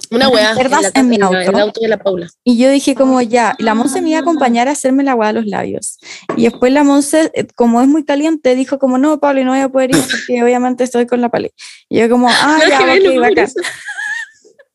Una 0.10 0.30
wea. 0.30 0.54
mierdas 0.54 0.84
la 0.84 0.92
en 0.96 1.10
mi 1.10 1.18
el 1.18 1.24
auto. 1.24 1.58
auto 1.58 1.82
de 1.82 1.88
la 1.90 1.98
Paula. 1.98 2.28
y 2.46 2.58
yo 2.58 2.70
dije 2.70 2.96
como 2.96 3.22
ya, 3.22 3.56
y 3.60 3.64
la 3.64 3.76
Monse 3.76 4.02
me 4.02 4.10
iba 4.12 4.20
a 4.20 4.22
acompañar 4.22 4.70
a 4.70 4.72
hacerme 4.72 5.04
la 5.04 5.12
agua 5.12 5.28
a 5.30 5.34
los 5.34 5.46
labios. 5.48 5.98
Y 6.38 6.44
después 6.44 6.72
la 6.72 6.84
Monse, 6.86 7.30
eh, 7.34 7.46
como 7.56 7.82
es 7.82 7.88
muy 7.90 8.06
caliente, 8.06 8.56
dijo 8.56 8.80
como 8.80 8.98
no, 8.98 9.20
Pablo, 9.20 9.44
no 9.44 9.52
voy 9.52 9.60
a 9.60 9.70
poder 9.70 9.90
ir 9.94 10.02
porque 10.02 10.42
obviamente 10.44 10.86
estoy 10.86 11.06
con 11.08 11.20
la 11.20 11.30
Pali. 11.30 11.52
Y 11.90 12.00
yo 12.00 12.10
como, 12.10 12.30
ah, 12.30 12.60
ya, 12.70 12.80
ok, 12.80 13.20
bacán. 13.20 13.48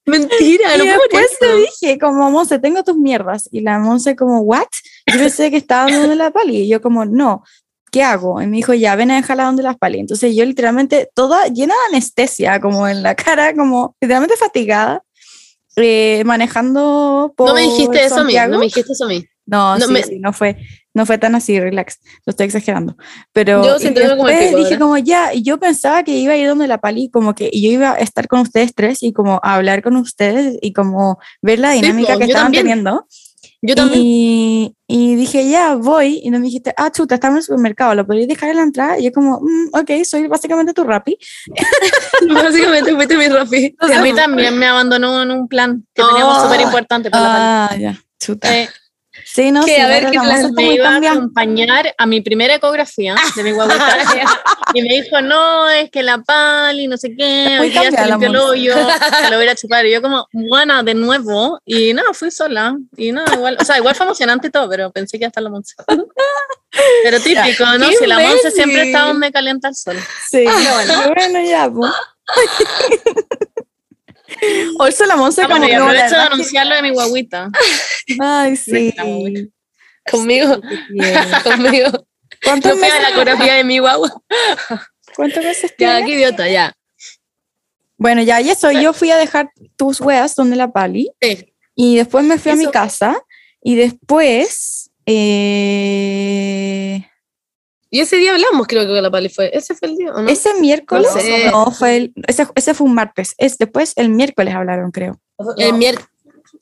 Mentira, 0.06 0.74
Y 0.74 0.78
no 0.78 0.84
puedo 0.84 1.00
después 1.02 1.38
te 1.38 1.56
dije, 1.56 1.98
como, 1.98 2.30
Monse, 2.30 2.58
tengo 2.58 2.82
tus 2.82 2.96
mierdas. 2.96 3.48
Y 3.52 3.60
la 3.60 3.78
Monse 3.78 4.16
como, 4.16 4.40
¿what? 4.40 4.66
Yo 5.06 5.18
pensé 5.18 5.50
que 5.50 5.56
estaba 5.58 5.90
donde 5.90 6.16
la 6.16 6.30
pali. 6.30 6.62
Y 6.62 6.68
yo 6.68 6.80
como, 6.82 7.04
no, 7.04 7.44
¿qué 7.92 8.02
hago? 8.02 8.42
Y 8.42 8.46
me 8.46 8.56
dijo, 8.56 8.74
ya, 8.74 8.96
ven 8.96 9.10
a 9.12 9.16
dejarla 9.16 9.44
donde 9.44 9.62
las 9.62 9.76
pali. 9.78 10.00
Entonces 10.00 10.34
yo 10.34 10.44
literalmente, 10.44 11.08
toda 11.14 11.46
llena 11.46 11.74
de 11.74 11.94
anestesia, 11.96 12.60
como 12.60 12.88
en 12.88 13.02
la 13.02 13.14
cara, 13.14 13.54
como 13.54 13.94
literalmente 14.00 14.36
fatigada, 14.36 15.04
eh, 15.76 16.22
manejando 16.26 17.32
por 17.36 17.48
No 17.48 17.54
me 17.54 17.62
dijiste 17.62 18.04
eso 18.04 18.16
a 18.16 18.18
mí, 18.24 18.32
Santiago. 18.32 18.52
no 18.52 18.58
me 18.58 18.66
dijiste 18.66 18.92
eso 18.92 19.04
a 19.04 19.08
mí. 19.08 19.24
No, 19.46 19.78
No 19.78 19.86
sí, 19.86 19.92
me- 19.92 20.02
sí, 20.02 20.18
no 20.18 20.32
fue, 20.32 20.56
no 20.94 21.06
fue 21.06 21.18
tan 21.18 21.34
así, 21.34 21.58
relax, 21.58 22.00
lo 22.26 22.30
estoy 22.30 22.46
exagerando. 22.46 22.96
Pero 23.32 23.62
Yo 23.64 23.76
como 24.10 24.26
después 24.26 24.46
pico, 24.48 24.58
dije 24.58 24.78
como 24.78 24.98
ya, 24.98 25.32
y 25.34 25.42
yo 25.42 25.58
pensaba 25.58 26.02
que 26.02 26.16
iba 26.16 26.32
a 26.34 26.36
ir 26.36 26.48
donde 26.48 26.66
la 26.68 26.78
pali, 26.78 27.10
como 27.10 27.34
que 27.34 27.50
yo 27.52 27.70
iba 27.70 27.92
a 27.92 27.96
estar 27.96 28.28
con 28.28 28.40
ustedes 28.40 28.74
tres 28.74 29.02
y 29.02 29.12
como 29.12 29.40
a 29.42 29.54
hablar 29.54 29.82
con 29.82 29.96
ustedes 29.96 30.58
y 30.60 30.72
como 30.72 31.18
ver 31.40 31.58
la 31.58 31.72
Sí, 31.72 31.80
dinámica 31.80 32.12
po, 32.14 32.18
que 32.18 32.24
estaban 32.26 32.46
también. 32.52 32.64
teniendo. 32.66 33.06
Yo 33.64 33.76
también. 33.76 34.00
Y, 34.04 34.74
y 34.88 35.14
dije, 35.14 35.48
ya, 35.48 35.76
voy. 35.76 36.20
Y 36.24 36.30
no 36.30 36.40
me 36.40 36.46
dijiste, 36.46 36.74
ah, 36.76 36.90
chuta, 36.90 37.14
estamos 37.14 37.34
en 37.34 37.38
el 37.38 37.42
supermercado, 37.44 37.94
¿lo 37.94 38.04
podrías 38.04 38.26
dejar 38.26 38.50
en 38.50 38.56
la 38.56 38.62
entrada? 38.64 38.98
Y 38.98 39.04
yo 39.04 39.12
como, 39.12 39.38
"Mm, 39.40 39.68
ok, 39.72 40.04
soy 40.04 40.26
básicamente 40.26 40.72
tu 40.72 40.82
rapi. 40.82 41.16
Básicamente 42.28 42.94
fuiste 42.94 43.16
mi 43.16 43.28
Rafi. 43.28 43.74
A 43.78 44.02
mí 44.02 44.12
también 44.14 44.56
me 44.58 44.66
abandonó 44.66 45.22
en 45.22 45.30
un 45.30 45.48
plan 45.48 45.86
que 45.94 46.02
teníamos 46.02 46.38
Oh. 46.38 46.44
súper 46.44 46.60
importante 46.60 47.10
para 47.10 47.22
la 47.24 47.64
Ah, 47.66 47.76
ya, 47.76 48.00
chuta. 48.20 48.56
Eh, 48.56 48.68
Sí, 49.34 49.50
no, 49.50 49.64
¿Qué? 49.64 49.76
sí, 49.76 49.80
A 49.80 49.88
ver, 49.88 50.04
ahora 50.04 50.10
¿qué 50.10 50.16
la 50.16 50.22
plan 50.24 50.36
moza 50.36 50.48
está 50.48 50.62
me 50.62 50.74
iba 50.74 50.88
a 50.88 50.96
acompañar 50.96 51.94
a 51.96 52.06
mi 52.06 52.20
primera 52.20 52.54
ecografía 52.54 53.14
de 53.34 53.42
mi 53.42 53.52
guaguita 53.52 53.96
y 54.74 54.82
me 54.82 54.88
dijo, 54.94 55.22
no, 55.22 55.70
es 55.70 55.90
que 55.90 56.02
la 56.02 56.18
pali, 56.18 56.86
no 56.86 56.98
sé 56.98 57.16
qué, 57.16 57.58
hoy 57.60 57.70
día 57.70 57.90
se 57.90 58.06
limpió 58.06 58.28
el 58.28 58.36
hoyo, 58.36 58.74
se 58.74 59.30
lo 59.30 59.36
voy 59.38 59.48
a 59.48 59.54
chupar. 59.54 59.86
Y 59.86 59.92
yo 59.92 60.02
como, 60.02 60.26
bueno, 60.32 60.82
de 60.82 60.94
nuevo, 60.94 61.58
y 61.64 61.94
nada, 61.94 62.12
fui 62.12 62.30
sola, 62.30 62.76
y 62.96 63.12
nada, 63.12 63.34
igual, 63.34 63.56
o 63.58 63.64
sea, 63.64 63.78
igual 63.78 63.94
fue 63.94 64.04
emocionante 64.04 64.48
y 64.48 64.50
todo, 64.50 64.68
pero 64.68 64.90
pensé 64.92 65.18
que 65.18 65.24
hasta 65.24 65.40
la 65.40 65.48
Monse. 65.50 65.74
Pero 67.02 67.20
típico, 67.20 67.66
¿no? 67.78 67.90
¡Qué 67.90 67.96
Si 67.96 68.06
la 68.06 68.22
imbécil! 68.22 68.50
siempre 68.50 68.82
está 68.84 69.02
donde 69.02 69.30
calienta 69.30 69.68
el 69.68 69.74
sol. 69.74 69.98
Sí, 70.30 70.44
bueno, 70.44 71.14
bueno, 71.14 71.40
ya, 71.42 71.70
pues. 71.70 71.92
Also, 74.78 75.06
la 75.06 75.16
Monse 75.16 75.42
Ah, 75.42 75.46
bueno, 75.48 75.66
como 75.66 75.66
y 75.66 75.70
que, 75.70 75.76
aprovecho 75.76 76.02
de 76.04 76.10
¿verdad 76.10 76.28
que- 76.28 76.34
anunciarlo 76.34 76.74
de 76.74 76.82
mi 76.82 76.90
guaguita. 76.90 77.48
Ay, 78.20 78.56
sí. 78.56 78.92
Bueno. 78.96 79.40
Conmigo, 80.10 80.60
conmigo. 81.44 82.06
¿Cuántos 82.44 82.72
No 82.72 82.78
fui 82.78 82.86
a 82.88 82.94
la 82.94 82.98
meses? 83.00 83.12
ecografía 83.14 83.54
de 83.54 83.64
mi 83.64 83.78
guagua. 83.78 84.10
¿Cuántos 85.14 85.44
meses 85.44 85.70
Ya, 85.72 85.76
tienes? 85.76 86.04
qué 86.06 86.12
idiota, 86.14 86.48
ya. 86.48 86.72
Bueno, 87.96 88.22
ya, 88.22 88.40
y 88.40 88.50
eso, 88.50 88.72
yo 88.72 88.92
fui 88.92 89.10
a 89.12 89.16
dejar 89.16 89.50
tus 89.76 90.00
weas 90.00 90.34
donde 90.34 90.56
la 90.56 90.72
pali 90.72 91.10
Sí. 91.20 91.54
y 91.76 91.96
después 91.96 92.24
me 92.24 92.38
fui 92.38 92.50
a 92.52 92.56
mi 92.56 92.62
Eso. 92.64 92.72
casa 92.72 93.16
y 93.62 93.76
después 93.76 94.90
eh, 95.06 97.06
Y 97.94 98.00
ese 98.00 98.16
día 98.16 98.32
hablamos, 98.32 98.66
creo 98.66 98.82
que 98.82 98.88
con 98.88 99.02
la 99.02 99.10
pali 99.10 99.28
fue. 99.28 99.50
Ese 99.52 99.74
fue 99.74 99.88
el 99.88 99.96
día, 99.98 100.12
¿o 100.12 100.22
no? 100.22 100.28
ese 100.30 100.54
miércoles 100.60 101.08
No 101.14 101.20
sé. 101.20 101.50
no 101.50 101.70
fue 101.70 101.96
el, 101.98 102.12
ese, 102.26 102.46
ese 102.54 102.72
fue 102.72 102.86
un 102.86 102.94
martes 102.94 103.34
es 103.36 103.58
después 103.58 103.92
el 103.96 104.08
miércoles 104.08 104.54
hablaron 104.54 104.90
creo 104.90 105.20
El 105.58 105.74
miércoles. 105.74 106.08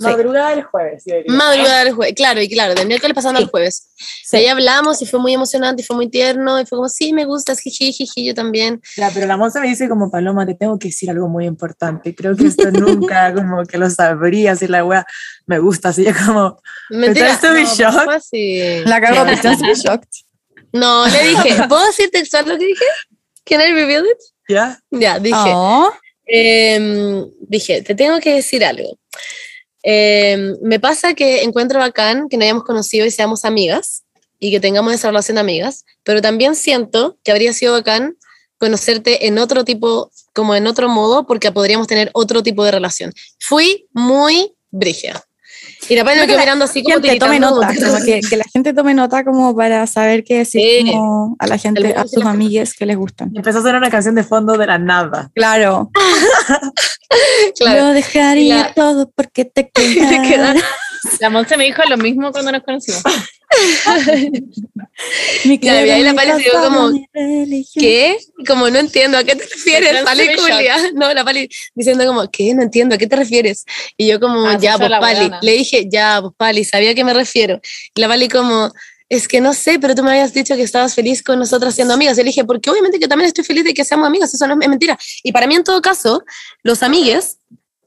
Madrugada 0.00 0.50
del 0.50 0.62
jueves. 0.64 1.04
Madrugada 1.28 1.84
del 1.84 1.92
jueves, 1.92 2.14
claro, 2.14 2.40
y 2.40 2.48
claro, 2.48 2.74
del 2.74 2.86
miércoles 2.88 3.14
pasando 3.14 3.38
Sí. 3.38 3.44
al 3.44 3.50
jueves. 3.50 3.90
Sí. 4.24 4.36
Y 4.38 4.40
ahí 4.40 4.46
hablamos 4.46 5.02
y 5.02 5.06
fue 5.06 5.20
muy 5.20 5.34
emocionante 5.34 5.82
y 5.82 5.84
fue 5.84 5.94
muy 5.94 6.08
tierno 6.08 6.58
y 6.58 6.64
fue 6.66 6.78
como, 6.78 6.88
sí, 6.88 7.12
me 7.12 7.26
gustas, 7.26 7.60
jiji, 7.60 7.92
jiji, 7.92 8.24
yo 8.26 8.34
también. 8.34 8.80
Ya, 8.96 9.10
pero 9.12 9.26
la 9.26 9.36
Monza 9.36 9.60
me 9.60 9.68
dice 9.68 9.88
como, 9.90 10.10
Paloma, 10.10 10.46
te 10.46 10.54
tengo 10.54 10.78
que 10.78 10.88
decir 10.88 11.10
algo 11.10 11.28
muy 11.28 11.44
importante. 11.44 12.14
Creo 12.14 12.34
que 12.34 12.46
esto 12.46 12.70
nunca 12.70 13.32
como 13.34 13.64
que 13.66 13.76
lo 13.78 13.90
sabría 13.90 14.56
si 14.56 14.66
la 14.68 14.84
wea 14.84 15.04
me 15.46 15.58
gusta. 15.58 15.90
Así 15.90 16.04
yo 16.04 16.12
como, 16.26 16.58
Mentira. 16.88 17.32
Estás 17.32 17.78
no, 17.78 18.10
así. 18.12 18.82
la 18.86 19.00
cagó 19.00 19.24
No. 19.26 19.36
súper 19.36 19.76
shocked 19.76 20.08
No, 20.72 21.06
le 21.06 21.28
dije, 21.28 21.56
¿puedo 21.68 21.84
decir 21.86 22.10
textual 22.10 22.48
lo 22.48 22.58
que 22.58 22.66
dije? 22.66 22.84
Can 23.44 23.60
I 23.60 23.72
reveal 23.72 24.04
it? 24.04 24.18
¿ya? 24.48 24.80
Ya, 24.90 25.18
dije, 25.18 25.36
Oh, 25.54 25.90
em, 26.26 27.26
dije, 27.40 27.82
te 27.82 27.94
tengo 27.94 28.20
que 28.20 28.34
decir 28.34 28.64
algo. 28.64 28.98
Em, 29.82 30.56
me 30.62 30.78
pasa 30.78 31.14
que 31.14 31.42
encuentro 31.42 31.78
bacán 31.78 32.28
que 32.28 32.36
nos 32.36 32.44
hayamos 32.44 32.64
conocido 32.64 33.06
y 33.06 33.10
seamos 33.10 33.44
amigas 33.44 34.04
y 34.38 34.50
que 34.50 34.60
tengamos 34.60 34.92
esa 34.92 35.08
relación 35.08 35.36
de 35.36 35.40
amigas, 35.40 35.84
pero 36.02 36.20
también 36.20 36.54
siento 36.54 37.18
que 37.24 37.30
habría 37.30 37.52
sido 37.52 37.72
bacán 37.72 38.16
conocerte 38.58 39.26
en 39.26 39.38
otro 39.38 39.64
tipo, 39.64 40.10
como 40.34 40.54
en 40.54 40.66
otro 40.66 40.88
modo, 40.88 41.26
porque 41.26 41.50
podríamos 41.50 41.86
tener 41.86 42.10
otro 42.12 42.42
tipo 42.42 42.62
de 42.64 42.70
relación. 42.70 43.12
Fui 43.38 43.88
muy 43.92 44.54
brígida. 44.70 45.24
Y 45.88 45.96
la 45.96 46.04
Pali 46.04 46.20
me 46.20 46.26
que 46.26 46.36
mirando 46.36 46.64
así 46.66 46.82
como 46.82 46.96
gente 47.00 47.18
tome 47.18 47.40
nota 47.40 47.66
como- 47.74 48.04
que, 48.04 48.20
que 48.20 48.36
la 48.36 48.44
gente 48.52 48.72
tome 48.74 48.94
nota 48.94 49.24
como 49.24 49.56
para 49.56 49.86
saber 49.86 50.22
qué 50.24 50.38
decir 50.38 50.60
Sí. 50.86 50.92
como 50.92 51.36
a 51.38 51.46
la 51.46 51.58
gente 51.58 51.94
a 51.96 52.06
sus 52.06 52.24
amigues 52.24 52.74
que 52.74 52.86
les 52.86 52.96
gustan 52.96 53.32
empezó 53.34 53.58
a 53.58 53.62
sonar 53.62 53.76
una 53.78 53.90
canción 53.90 54.14
de 54.14 54.22
fondo 54.22 54.56
de 54.58 54.66
la 54.66 54.78
nada. 54.78 55.30
claro 55.34 55.90
Claro. 57.58 57.78
yo 57.78 57.86
dejaría 57.92 58.56
La- 58.58 58.74
todo 58.74 59.10
porque 59.10 59.44
te 59.44 59.70
quedaras. 59.74 60.62
La 61.18 61.30
Monse 61.30 61.56
me 61.56 61.64
dijo 61.64 61.82
lo 61.88 61.96
mismo 61.96 62.30
cuando 62.30 62.52
nos 62.52 62.62
conocimos. 62.62 63.02
Mi 65.44 65.58
Claro, 65.58 65.86
y 65.86 65.90
ahí 65.90 66.02
la 66.02 66.14
credo, 66.14 66.36
mi 66.36 66.44
Pali 66.44 66.44
se 66.44 66.50
como. 66.50 66.90
¿Qué? 67.74 68.18
Como 68.46 68.70
no 68.70 68.78
entiendo, 68.78 69.18
¿a 69.18 69.24
qué 69.24 69.34
te 69.34 69.44
refieres? 69.44 70.02
Pali 70.04 70.28
culia. 70.36 70.76
No, 70.94 71.12
la 71.12 71.24
Pali 71.24 71.48
diciendo 71.74 72.06
como, 72.06 72.30
¿qué? 72.30 72.54
No 72.54 72.62
entiendo, 72.62 72.94
¿a 72.94 72.98
qué 72.98 73.06
te 73.06 73.16
refieres? 73.16 73.64
Y 73.96 74.06
yo 74.08 74.20
como, 74.20 74.46
Ah, 74.46 74.58
ya, 74.60 74.78
pues 74.78 74.90
Pali. 74.90 75.20
weona. 75.20 75.40
Le 75.42 75.52
dije, 75.52 75.88
ya, 75.90 76.20
pues 76.20 76.34
Pali, 76.36 76.64
sabía 76.64 76.90
a 76.92 76.94
qué 76.94 77.04
me 77.04 77.14
refiero. 77.14 77.60
Y 77.94 78.00
la 78.00 78.08
Pali 78.08 78.28
como, 78.28 78.72
es 79.08 79.26
que 79.26 79.40
no 79.40 79.52
sé, 79.52 79.78
pero 79.80 79.94
tú 79.94 80.04
me 80.04 80.10
habías 80.10 80.32
dicho 80.32 80.54
que 80.54 80.62
estabas 80.62 80.94
feliz 80.94 81.22
con 81.22 81.38
nosotras 81.38 81.74
siendo 81.74 81.94
amigas. 81.94 82.16
Y 82.18 82.20
le 82.22 82.28
dije, 82.28 82.44
porque 82.44 82.70
obviamente 82.70 82.98
que 83.00 83.08
también 83.08 83.26
estoy 83.26 83.44
feliz 83.44 83.64
de 83.64 83.74
que 83.74 83.84
seamos 83.84 84.06
amigas, 84.06 84.32
eso 84.32 84.46
no 84.46 84.56
es 84.60 84.68
mentira. 84.68 84.96
Y 85.24 85.32
para 85.32 85.46
mí, 85.48 85.56
en 85.56 85.64
todo 85.64 85.82
caso, 85.82 86.22
los 86.62 86.82
amigues, 86.82 87.38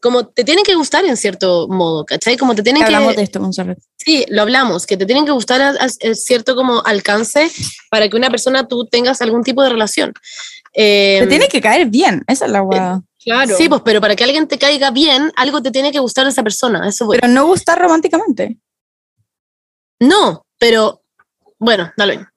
como 0.04 0.28
te 0.28 0.44
tienen 0.44 0.63
que 0.63 0.76
gustar 0.76 1.04
en 1.06 1.18
cierto 1.18 1.68
modo, 1.68 2.06
¿cachai? 2.06 2.38
Como 2.38 2.54
te 2.54 2.62
tienen 2.62 2.82
que... 2.84 2.86
hablamos 2.94 3.16
de 3.16 3.24
esto 3.24 3.39
Monserrat 3.39 3.80
Sí, 3.98 4.26
lo 4.30 4.42
hablamos, 4.44 4.86
que 4.86 4.98
te 4.98 5.06
tienen 5.08 5.26
que 5.26 5.32
gustar 5.32 5.62
a, 5.62 5.70
a- 5.70 5.86
a 5.86 6.13
cierto 6.13 6.56
como 6.56 6.84
alcance 6.86 7.50
para 7.89 8.08
que 8.10 8.18
una 8.18 8.30
persona 8.30 8.68
tú 8.68 8.86
tengas 8.86 9.22
algún 9.22 9.44
tipo 9.44 9.63
de 9.63 9.70
relación. 9.70 10.13
Eh, 10.74 11.20
Te 11.22 11.28
tiene 11.28 11.48
que 11.48 11.62
caer 11.62 11.88
bien, 11.88 12.24
esa 12.28 12.46
es 12.46 12.52
la 12.52 12.62
weá. 12.62 13.02
Claro. 13.24 13.56
Sí, 13.56 13.70
pues, 13.70 13.82
pero 13.86 14.02
para 14.02 14.16
que 14.18 14.26
alguien 14.26 14.48
te 14.48 14.58
caiga 14.58 14.92
bien, 14.92 15.32
algo 15.38 15.62
te 15.62 15.72
tiene 15.72 15.92
que 15.94 16.00
gustar 16.00 16.26
de 16.26 16.32
esa 16.32 16.44
persona. 16.44 16.88
Eso 16.88 17.06
voy. 17.06 17.18
Pero 17.20 17.32
no 17.32 17.46
gustar 17.48 17.80
románticamente. 17.80 18.58
No, 20.00 20.46
pero 20.60 21.02
bueno, 21.60 21.92
dale. 21.96 22.28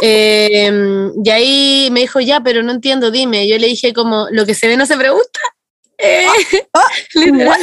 Eh, 0.00 0.70
y 1.24 1.30
ahí 1.30 1.88
me 1.90 2.00
dijo, 2.00 2.20
ya, 2.20 2.40
pero 2.40 2.62
no 2.62 2.70
entiendo, 2.70 3.10
dime. 3.10 3.48
Yo 3.48 3.58
le 3.58 3.66
dije 3.66 3.92
como, 3.92 4.28
lo 4.30 4.46
que 4.46 4.54
se 4.54 4.68
ve 4.68 4.76
no 4.76 4.86
se 4.86 4.96
pregunta. 4.96 5.40
Eh, 6.02 6.26
Ah, 6.74 6.86
literal, 7.14 7.48
what? 7.48 7.58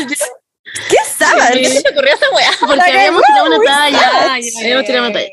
¿Qué 0.90 0.98
sabes? 1.18 1.50
¿Qué 1.58 1.70
se 1.70 1.82
te 1.82 1.90
ocurrió 1.92 2.14
esa 2.14 2.26
weá? 2.36 2.52
porque 2.60 2.92
habíamos 2.92 3.22
tirado 3.24 3.48
una 3.48 3.60
talla. 3.64 4.34
habíamos 4.60 4.86
tirado 4.86 5.06
una 5.06 5.14
talla. 5.14 5.30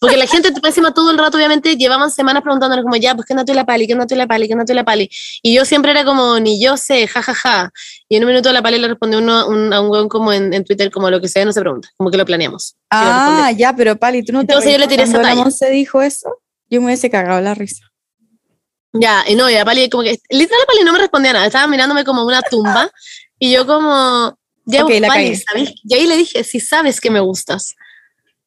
Porque 0.00 0.16
la 0.16 0.26
gente 0.26 0.48
encima 0.64 0.92
todo 0.92 1.12
el 1.12 1.18
rato, 1.18 1.36
obviamente, 1.36 1.76
llevaban 1.76 2.10
semanas 2.10 2.42
preguntándonos 2.42 2.82
como, 2.82 2.96
ya, 2.96 3.14
pues 3.14 3.26
¿qué 3.26 3.32
onda 3.32 3.44
tú 3.44 3.54
la 3.54 3.64
pali? 3.64 3.86
¿Qué 3.86 3.92
onda 3.92 4.06
tú 4.06 4.16
la 4.16 4.26
pali? 4.26 4.48
¿Qué 4.48 4.54
onda 4.54 4.64
tú 4.64 4.74
la 4.74 4.84
pali? 4.84 5.08
Y 5.40 5.54
yo 5.54 5.64
siempre 5.64 5.92
era 5.92 6.04
como, 6.04 6.40
ni 6.40 6.60
yo 6.60 6.76
sé, 6.76 7.06
jajaja. 7.06 7.70
Y 8.08 8.16
en 8.16 8.24
un 8.24 8.28
minuto 8.30 8.52
la 8.52 8.60
pali 8.60 8.78
le 8.78 8.88
respondió 8.88 9.20
uno, 9.20 9.46
un, 9.46 9.72
a 9.72 9.80
un 9.80 9.88
weón 9.88 10.08
como 10.08 10.32
en, 10.32 10.52
en 10.52 10.64
Twitter, 10.64 10.90
como 10.90 11.10
lo 11.10 11.20
que 11.20 11.28
se 11.28 11.38
ve 11.38 11.44
no 11.44 11.52
se 11.52 11.60
pregunta, 11.60 11.88
como 11.96 12.10
que 12.10 12.16
lo 12.16 12.24
planeamos. 12.24 12.72
Yo 12.72 12.76
Ah, 12.90 13.52
ya, 13.56 13.72
pero 13.76 13.96
Pali, 13.96 14.24
tú 14.24 14.32
no 14.32 14.40
te 14.40 14.52
Entonces 14.52 14.72
yo 14.72 14.78
le 14.78 14.88
tiré 14.88 15.04
esa 15.04 15.22
talla. 15.22 15.36
Monse 15.36 15.70
dijo 15.70 16.02
eso. 16.02 16.28
Yo 16.70 16.80
me 16.80 16.86
hubiese 16.86 17.08
cagado 17.08 17.40
la 17.40 17.54
risa. 17.54 17.84
Ya, 18.92 19.22
y 19.28 19.34
no, 19.34 19.50
y 19.50 19.54
la 19.54 19.64
pali 19.64 19.88
como 19.90 20.02
que, 20.02 20.18
literal 20.30 20.60
la 20.60 20.66
pali 20.66 20.82
no 20.84 20.92
me 20.92 20.98
respondía 20.98 21.32
nada, 21.32 21.46
estaba 21.46 21.66
mirándome 21.66 22.04
como 22.04 22.24
una 22.24 22.40
tumba. 22.42 22.90
y 23.38 23.52
yo 23.52 23.66
como, 23.66 24.36
ya, 24.64 24.84
Ok, 24.84 24.92
la 25.00 25.08
pali. 25.08 25.36
¿sabes? 25.36 25.72
Y 25.84 25.94
ahí 25.94 26.06
le 26.06 26.16
dije, 26.16 26.42
si 26.44 26.58
sabes 26.60 27.00
que 27.00 27.10
me 27.10 27.20
gustas. 27.20 27.74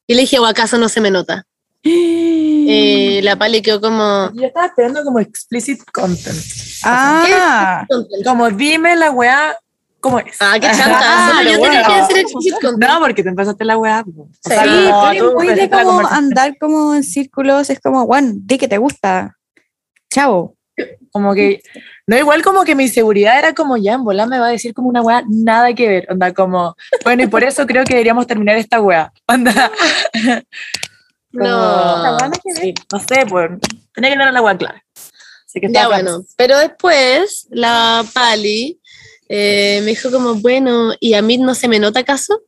Y 0.08 0.15
le 0.15 0.21
dije, 0.21 0.39
o 0.39 0.45
acaso 0.45 0.77
no 0.77 0.89
se 0.89 0.99
me 1.01 1.12
nota. 1.12 1.45
Eh, 1.84 3.21
la 3.23 3.36
pali 3.38 3.62
quedó 3.62 3.80
como, 3.82 4.32
Yo 4.34 4.45
estaba 4.47 4.67
esperando 4.67 5.04
como 5.04 5.19
explicit 5.19 5.82
content. 5.91 6.38
ah, 6.84 7.86
Como 8.25 8.49
dime 8.51 8.95
la 8.95 9.12
weá 9.12 9.56
cómo 9.99 10.19
es. 10.19 10.36
ah, 10.39 10.54
qué 10.60 10.67
chanta. 10.67 10.99
Ah, 11.01 11.43
yo 11.43 11.60
tenía 11.62 11.84
que 11.86 11.93
decir 12.01 12.17
explicit 12.17 12.54
content. 12.62 12.91
No, 12.91 12.99
porque 12.99 13.23
te 13.23 13.30
empezaste 13.30 13.63
la 13.65 13.77
weá. 13.77 14.04
po. 14.04 14.23
O 14.23 14.30
Sí, 14.43 14.49
sea, 14.49 14.63
sí, 15.12 15.17
tú 15.19 15.34
muy 15.34 15.47
de 15.54 15.69
como 15.69 16.08
andar 16.08 16.58
como 16.60 16.93
en 16.95 17.04
círculos. 17.04 17.69
Es 17.69 17.80
como, 17.80 18.06
bueno, 18.06 18.32
di 18.36 18.58
que 18.58 18.67
te 18.67 18.77
gusta. 18.77 19.38
Chao. 20.12 20.56
Como 21.12 21.34
que, 21.34 21.62
no, 22.08 22.17
igual 22.17 22.41
como 22.41 22.63
que 22.63 22.76
mi 22.76 22.84
inseguridad 22.84 23.38
era 23.38 23.54
como, 23.54 23.78
ya, 23.78 23.93
en 23.93 24.04
volar 24.04 24.28
me 24.28 24.39
va 24.39 24.47
a 24.47 24.52
decir 24.52 24.74
como 24.74 24.89
una 24.89 25.02
weá, 25.02 25.24
nada 25.28 25.74
que 25.74 25.88
ver. 25.88 26.08
Onda, 26.10 26.34
como, 26.34 26.76
bueno, 27.04 27.24
y 27.24 27.28
por 27.28 27.43
eso 27.43 27.65
creo 27.65 27.84
que 27.84 27.93
deberíamos 27.93 28.28
terminar 28.28 28.58
esta 28.58 28.82
weá. 28.82 29.12
Onda. 29.28 29.71
No. 31.34 32.17
Sí, 32.56 32.74
no 32.91 33.00
sé, 33.00 33.26
pues, 33.26 33.52
tenía 33.93 34.12
que 34.12 34.17
dar 34.17 34.34
la 34.34 34.41
weá 34.41 34.58
clara. 34.58 34.84
Así 35.45 35.62
que 35.62 35.71
Ya 35.71 35.88
bueno, 35.88 36.26
pero 36.36 36.58
después 36.58 37.47
la 37.52 38.06
Pali 38.13 38.82
eh, 39.30 39.80
me 39.82 39.91
dijo 39.91 40.12
como, 40.12 40.36
bueno, 40.36 40.93
¿y 41.00 41.13
a 41.13 41.21
mí 41.21 41.38
no 41.38 41.56
se 41.56 41.69
me 41.69 41.80
nota 41.80 42.02
acaso? 42.02 42.41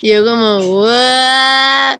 Y 0.00 0.12
yo 0.12 0.24
como, 0.24 0.58
¿what? 0.82 1.98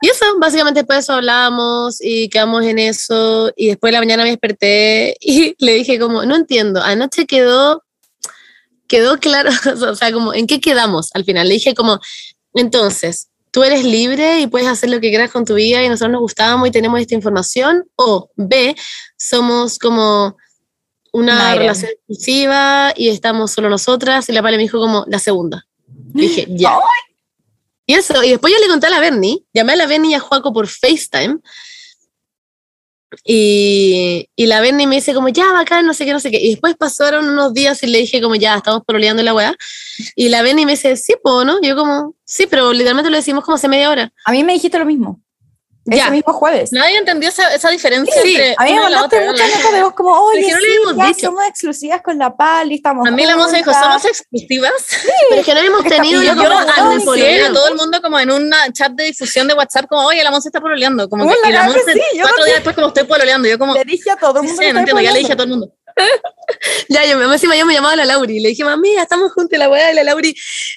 Y 0.00 0.08
eso, 0.08 0.24
básicamente 0.38 0.80
después 0.80 0.96
de 0.96 1.00
eso 1.00 1.12
hablamos 1.14 1.98
y 2.00 2.28
quedamos 2.28 2.64
en 2.64 2.78
eso 2.78 3.52
y 3.56 3.68
después 3.68 3.88
de 3.88 3.92
la 3.94 4.00
mañana 4.00 4.22
me 4.22 4.30
desperté 4.30 5.16
y 5.20 5.54
le 5.64 5.74
dije 5.74 5.98
como, 5.98 6.24
no 6.24 6.36
entiendo, 6.36 6.82
anoche 6.82 7.26
quedó, 7.26 7.84
quedó 8.86 9.18
claro, 9.18 9.50
o 9.90 9.94
sea, 9.94 10.12
como, 10.12 10.34
¿en 10.34 10.46
qué 10.46 10.60
quedamos 10.60 11.10
al 11.14 11.24
final? 11.24 11.48
Le 11.48 11.54
dije 11.54 11.74
como, 11.74 12.00
entonces, 12.54 13.28
tú 13.50 13.64
eres 13.64 13.84
libre 13.84 14.40
y 14.40 14.46
puedes 14.46 14.68
hacer 14.68 14.90
lo 14.90 15.00
que 15.00 15.08
quieras 15.08 15.30
con 15.30 15.44
tu 15.44 15.54
vida 15.54 15.82
y 15.82 15.88
nosotros 15.88 16.12
nos 16.12 16.20
gustábamos 16.20 16.68
y 16.68 16.70
tenemos 16.70 17.00
esta 17.00 17.14
información, 17.14 17.84
o 17.96 18.30
B, 18.36 18.76
somos 19.16 19.78
como 19.78 20.36
una 21.12 21.34
Mayra. 21.34 21.60
relación 21.60 21.90
exclusiva 21.90 22.92
y 22.96 23.08
estamos 23.08 23.50
solo 23.50 23.68
nosotras 23.68 24.28
y 24.28 24.32
la 24.32 24.42
Pale 24.42 24.58
me 24.58 24.64
dijo 24.64 24.78
como 24.78 25.04
la 25.08 25.18
segunda. 25.18 25.66
Dije, 25.86 26.46
ya. 26.50 26.78
Y 27.88 27.94
eso, 27.94 28.22
y 28.22 28.30
después 28.30 28.52
yo 28.52 28.60
le 28.60 28.68
conté 28.68 28.86
a 28.86 28.90
la 28.90 29.00
Bernie, 29.00 29.44
llamé 29.54 29.72
a 29.72 29.76
la 29.76 29.86
Bernie 29.86 30.10
y 30.10 30.14
a 30.14 30.20
Juaco 30.20 30.52
por 30.52 30.68
FaceTime 30.68 31.38
y, 33.24 34.28
y 34.36 34.46
la 34.46 34.60
Bernie 34.60 34.86
me 34.86 34.96
dice 34.96 35.14
como, 35.14 35.28
ya, 35.30 35.52
bacán, 35.52 35.86
no 35.86 35.94
sé 35.94 36.04
qué, 36.04 36.12
no 36.12 36.20
sé 36.20 36.30
qué. 36.30 36.38
Y 36.38 36.50
después 36.50 36.76
pasaron 36.76 37.28
unos 37.28 37.54
días 37.54 37.82
y 37.82 37.86
le 37.86 37.98
dije 37.98 38.20
como, 38.20 38.34
ya, 38.34 38.56
estamos 38.56 38.82
pololeando 38.84 39.22
la 39.22 39.32
weá. 39.32 39.56
Y 40.14 40.28
la 40.28 40.42
Bernie 40.42 40.66
me 40.66 40.72
dice, 40.72 40.96
sí, 40.96 41.14
po, 41.22 41.44
¿no? 41.44 41.58
Y 41.62 41.68
yo 41.68 41.76
como, 41.76 42.14
sí, 42.24 42.46
pero 42.46 42.72
literalmente 42.72 43.10
lo 43.10 43.16
decimos 43.16 43.44
como 43.44 43.54
hace 43.54 43.68
media 43.68 43.90
hora. 43.90 44.12
A 44.24 44.32
mí 44.32 44.44
me 44.44 44.52
dijiste 44.52 44.78
lo 44.78 44.84
mismo. 44.84 45.22
Ya. 45.96 46.02
Ese 46.04 46.10
mismo 46.12 46.32
jueves. 46.32 46.72
Nadie 46.72 46.98
entendió 46.98 47.28
esa, 47.30 47.54
esa 47.54 47.70
diferencia 47.70 48.14
Sí, 48.22 48.34
entre 48.36 48.54
A 48.58 48.64
mí 48.64 48.70
me 48.70 48.76
y 48.76 48.78
la 48.78 48.82
mandaste 48.90 49.20
muchas 49.26 49.48
notas 49.56 49.72
de 49.72 49.82
voz 49.82 49.94
como, 49.94 50.10
oye, 50.20 50.40
no 50.42 50.46
sí, 50.48 50.52
habíamos 50.54 50.96
ya 50.96 51.06
dicho. 51.06 51.26
somos 51.28 51.44
exclusivas 51.46 52.02
con 52.02 52.18
la 52.18 52.36
Pali, 52.36 52.74
estamos 52.74 53.08
A 53.08 53.10
mí 53.10 53.24
la 53.24 53.36
moza 53.36 53.56
dijo, 53.56 53.72
juntas". 53.72 53.82
somos 54.02 54.04
exclusivas. 54.04 54.72
Pero 55.30 55.40
es 55.40 55.46
que 55.46 55.54
no 55.54 55.60
hemos 55.60 55.84
tenido 55.84 56.22
y 56.22 56.26
la 56.26 56.34
yo 56.34 56.42
Yo 56.42 56.48
como, 56.48 56.58
conversación 56.58 56.88
"Ay, 56.88 56.94
de 56.94 57.00
sí, 57.00 57.08
anuncié 57.08 57.24
a 57.24 57.36
pololeo". 57.38 57.52
todo 57.54 57.68
el 57.68 57.74
mundo 57.76 58.02
como 58.02 58.20
en 58.20 58.30
un 58.30 58.52
chat 58.72 58.92
de 58.92 59.04
difusión 59.04 59.48
de 59.48 59.54
WhatsApp 59.54 59.86
como, 59.88 60.06
oye, 60.06 60.22
la 60.22 60.30
Monse 60.30 60.48
está 60.48 60.60
pololeando. 60.60 61.08
Como 61.08 61.26
que, 61.26 61.34
y 61.48 61.52
la 61.52 61.66
yo 61.66 61.72
cuatro 62.22 62.44
días 62.44 62.56
después 62.56 62.74
como 62.74 62.88
estoy 62.88 63.04
pololeando. 63.04 63.48
Yo 63.48 63.58
como, 63.58 63.74
Le 63.74 63.84
dije 63.84 64.10
a 64.10 64.16
todo 64.16 64.40
el 64.40 64.46
mundo. 64.46 64.62
sí, 64.62 64.72
no 64.72 64.78
entiendo, 64.80 65.00
ya 65.02 65.12
le 65.12 65.18
dije 65.20 65.32
a 65.32 65.36
todo 65.36 65.44
el 65.44 65.50
mundo. 65.50 65.72
Ya, 66.88 67.04
yo 67.04 67.18
me 67.18 67.24
encima 67.26 67.54
yo 67.56 67.66
me 67.66 67.74
llamaba 67.74 67.92
a 67.92 67.96
la 67.96 68.04
Lauri 68.06 68.38
y 68.38 68.40
le 68.40 68.48
dije, 68.50 68.62
amiga, 68.62 69.02
estamos 69.02 69.32
juntos 69.32 69.58
la 69.58 69.68
weá 69.68 69.88
de 69.88 69.94
la 69.94 70.02
Lauri. 70.04 70.34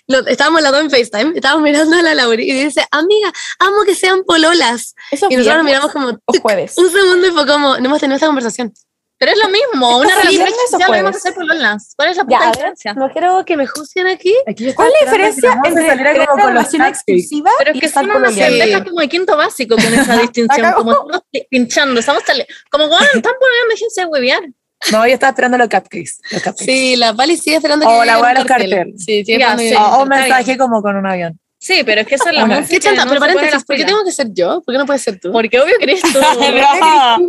lo- 0.07 0.27
estábamos 0.27 0.61
las 0.61 0.71
dos 0.73 0.81
en 0.81 0.89
FaceTime, 0.91 1.31
estábamos 1.35 1.63
mirando 1.63 1.95
a 1.95 2.01
la 2.01 2.13
Lauri 2.13 2.43
y 2.49 2.65
dice, 2.65 2.85
amiga, 2.91 3.31
amo 3.59 3.83
que 3.85 3.95
sean 3.95 4.23
pololas. 4.25 4.93
Eso 5.11 5.27
Y 5.29 5.37
nosotros 5.37 5.57
nos 5.57 5.65
miramos 5.65 5.91
como 5.93 6.19
jueves. 6.41 6.77
un 6.77 6.91
segundo 6.91 7.25
y 7.27 7.31
fue 7.31 7.47
como, 7.47 7.77
no 7.77 7.85
hemos 7.85 7.99
tenido 8.01 8.15
esta 8.15 8.27
conversación. 8.27 8.73
Pero 9.17 9.33
es 9.33 9.37
lo 9.37 9.49
mismo, 9.49 9.99
una 9.99 10.09
¿Es 10.09 10.15
relación 10.15 10.45
que 10.79 10.83
jueves? 10.85 11.21
ser 11.21 11.33
pololas. 11.35 11.93
¿Cuál 11.95 12.09
es 12.09 12.17
la 12.17 12.23
Ya, 12.23 12.25
puta 12.27 12.37
a 12.37 12.45
ver, 12.47 12.51
diferencia? 12.55 12.93
no 12.95 13.09
quiero 13.11 13.45
que 13.45 13.55
me 13.55 13.67
juzguen 13.67 14.07
aquí. 14.07 14.33
Aquí 14.47 14.73
¿Cuál 14.73 14.87
es 14.89 14.93
la 15.05 15.11
diferencia 15.11 15.53
entre 15.63 15.87
saliera 15.87 16.11
tener 16.13 16.27
como 16.27 16.43
una 16.43 16.53
relación 16.53 16.81
exclusiva 16.81 17.51
Pero 17.59 17.71
es 17.71 17.77
y 17.77 17.79
que 17.79 17.87
son 17.89 18.07
pololeando? 18.09 18.57
pendejas 18.59 18.83
como 18.83 18.99
de 18.99 19.07
quinto 19.09 19.37
básico 19.37 19.75
con 19.75 19.93
esa 19.93 20.17
distinción, 20.21 20.73
como 20.73 20.95
todos 20.95 21.21
pinchando. 21.51 21.99
Estamos 21.99 22.23
como, 22.71 22.87
bueno, 22.87 23.05
están 23.13 23.33
pololeando, 23.39 23.69
déjense 23.69 24.01
de 24.01 24.07
huevear. 24.07 24.41
No, 24.91 25.05
yo 25.07 25.13
estaba 25.13 25.29
esperando 25.31 25.57
los 25.57 25.67
cupcakes. 25.69 26.19
Los 26.31 26.41
cupcakes. 26.41 26.65
Sí, 26.65 26.95
la 26.95 27.13
Pali 27.13 27.37
sigue 27.37 27.57
esperando 27.57 27.87
O 27.87 27.99
que 28.01 28.05
la 28.05 28.17
un 28.19 28.27
de 28.27 28.33
los 28.33 28.45
cartel. 28.45 28.69
carteles. 28.71 29.03
Sí, 29.05 29.23
sigue 29.25 29.39
Ya, 29.39 29.57
sí. 29.57 29.73
O, 29.75 30.03
un 30.03 30.09
mensaje 30.09 30.57
como 30.57 30.81
con 30.81 30.95
un 30.95 31.05
avión. 31.05 31.39
Sí, 31.59 31.83
pero 31.85 32.01
es 32.01 32.07
que 32.07 32.15
esa 32.15 32.29
es 32.31 32.35
la 32.35 32.45
música. 32.47 32.67
Qué 32.67 32.79
chanta, 32.79 33.05
no 33.05 33.11
pero 33.11 33.25
se 33.25 33.33
paréntesis, 33.35 33.63
¿por 33.65 33.75
qué 33.75 33.85
tengo 33.85 34.03
que 34.03 34.11
ser 34.11 34.27
yo? 34.33 34.61
¿Por 34.65 34.73
qué 34.73 34.77
no 34.79 34.85
puedes 34.87 35.03
ser 35.03 35.19
tú? 35.19 35.31
Porque 35.31 35.59
obvio 35.59 35.75
que 35.77 35.83
eres 35.83 36.01
tú. 36.01 36.19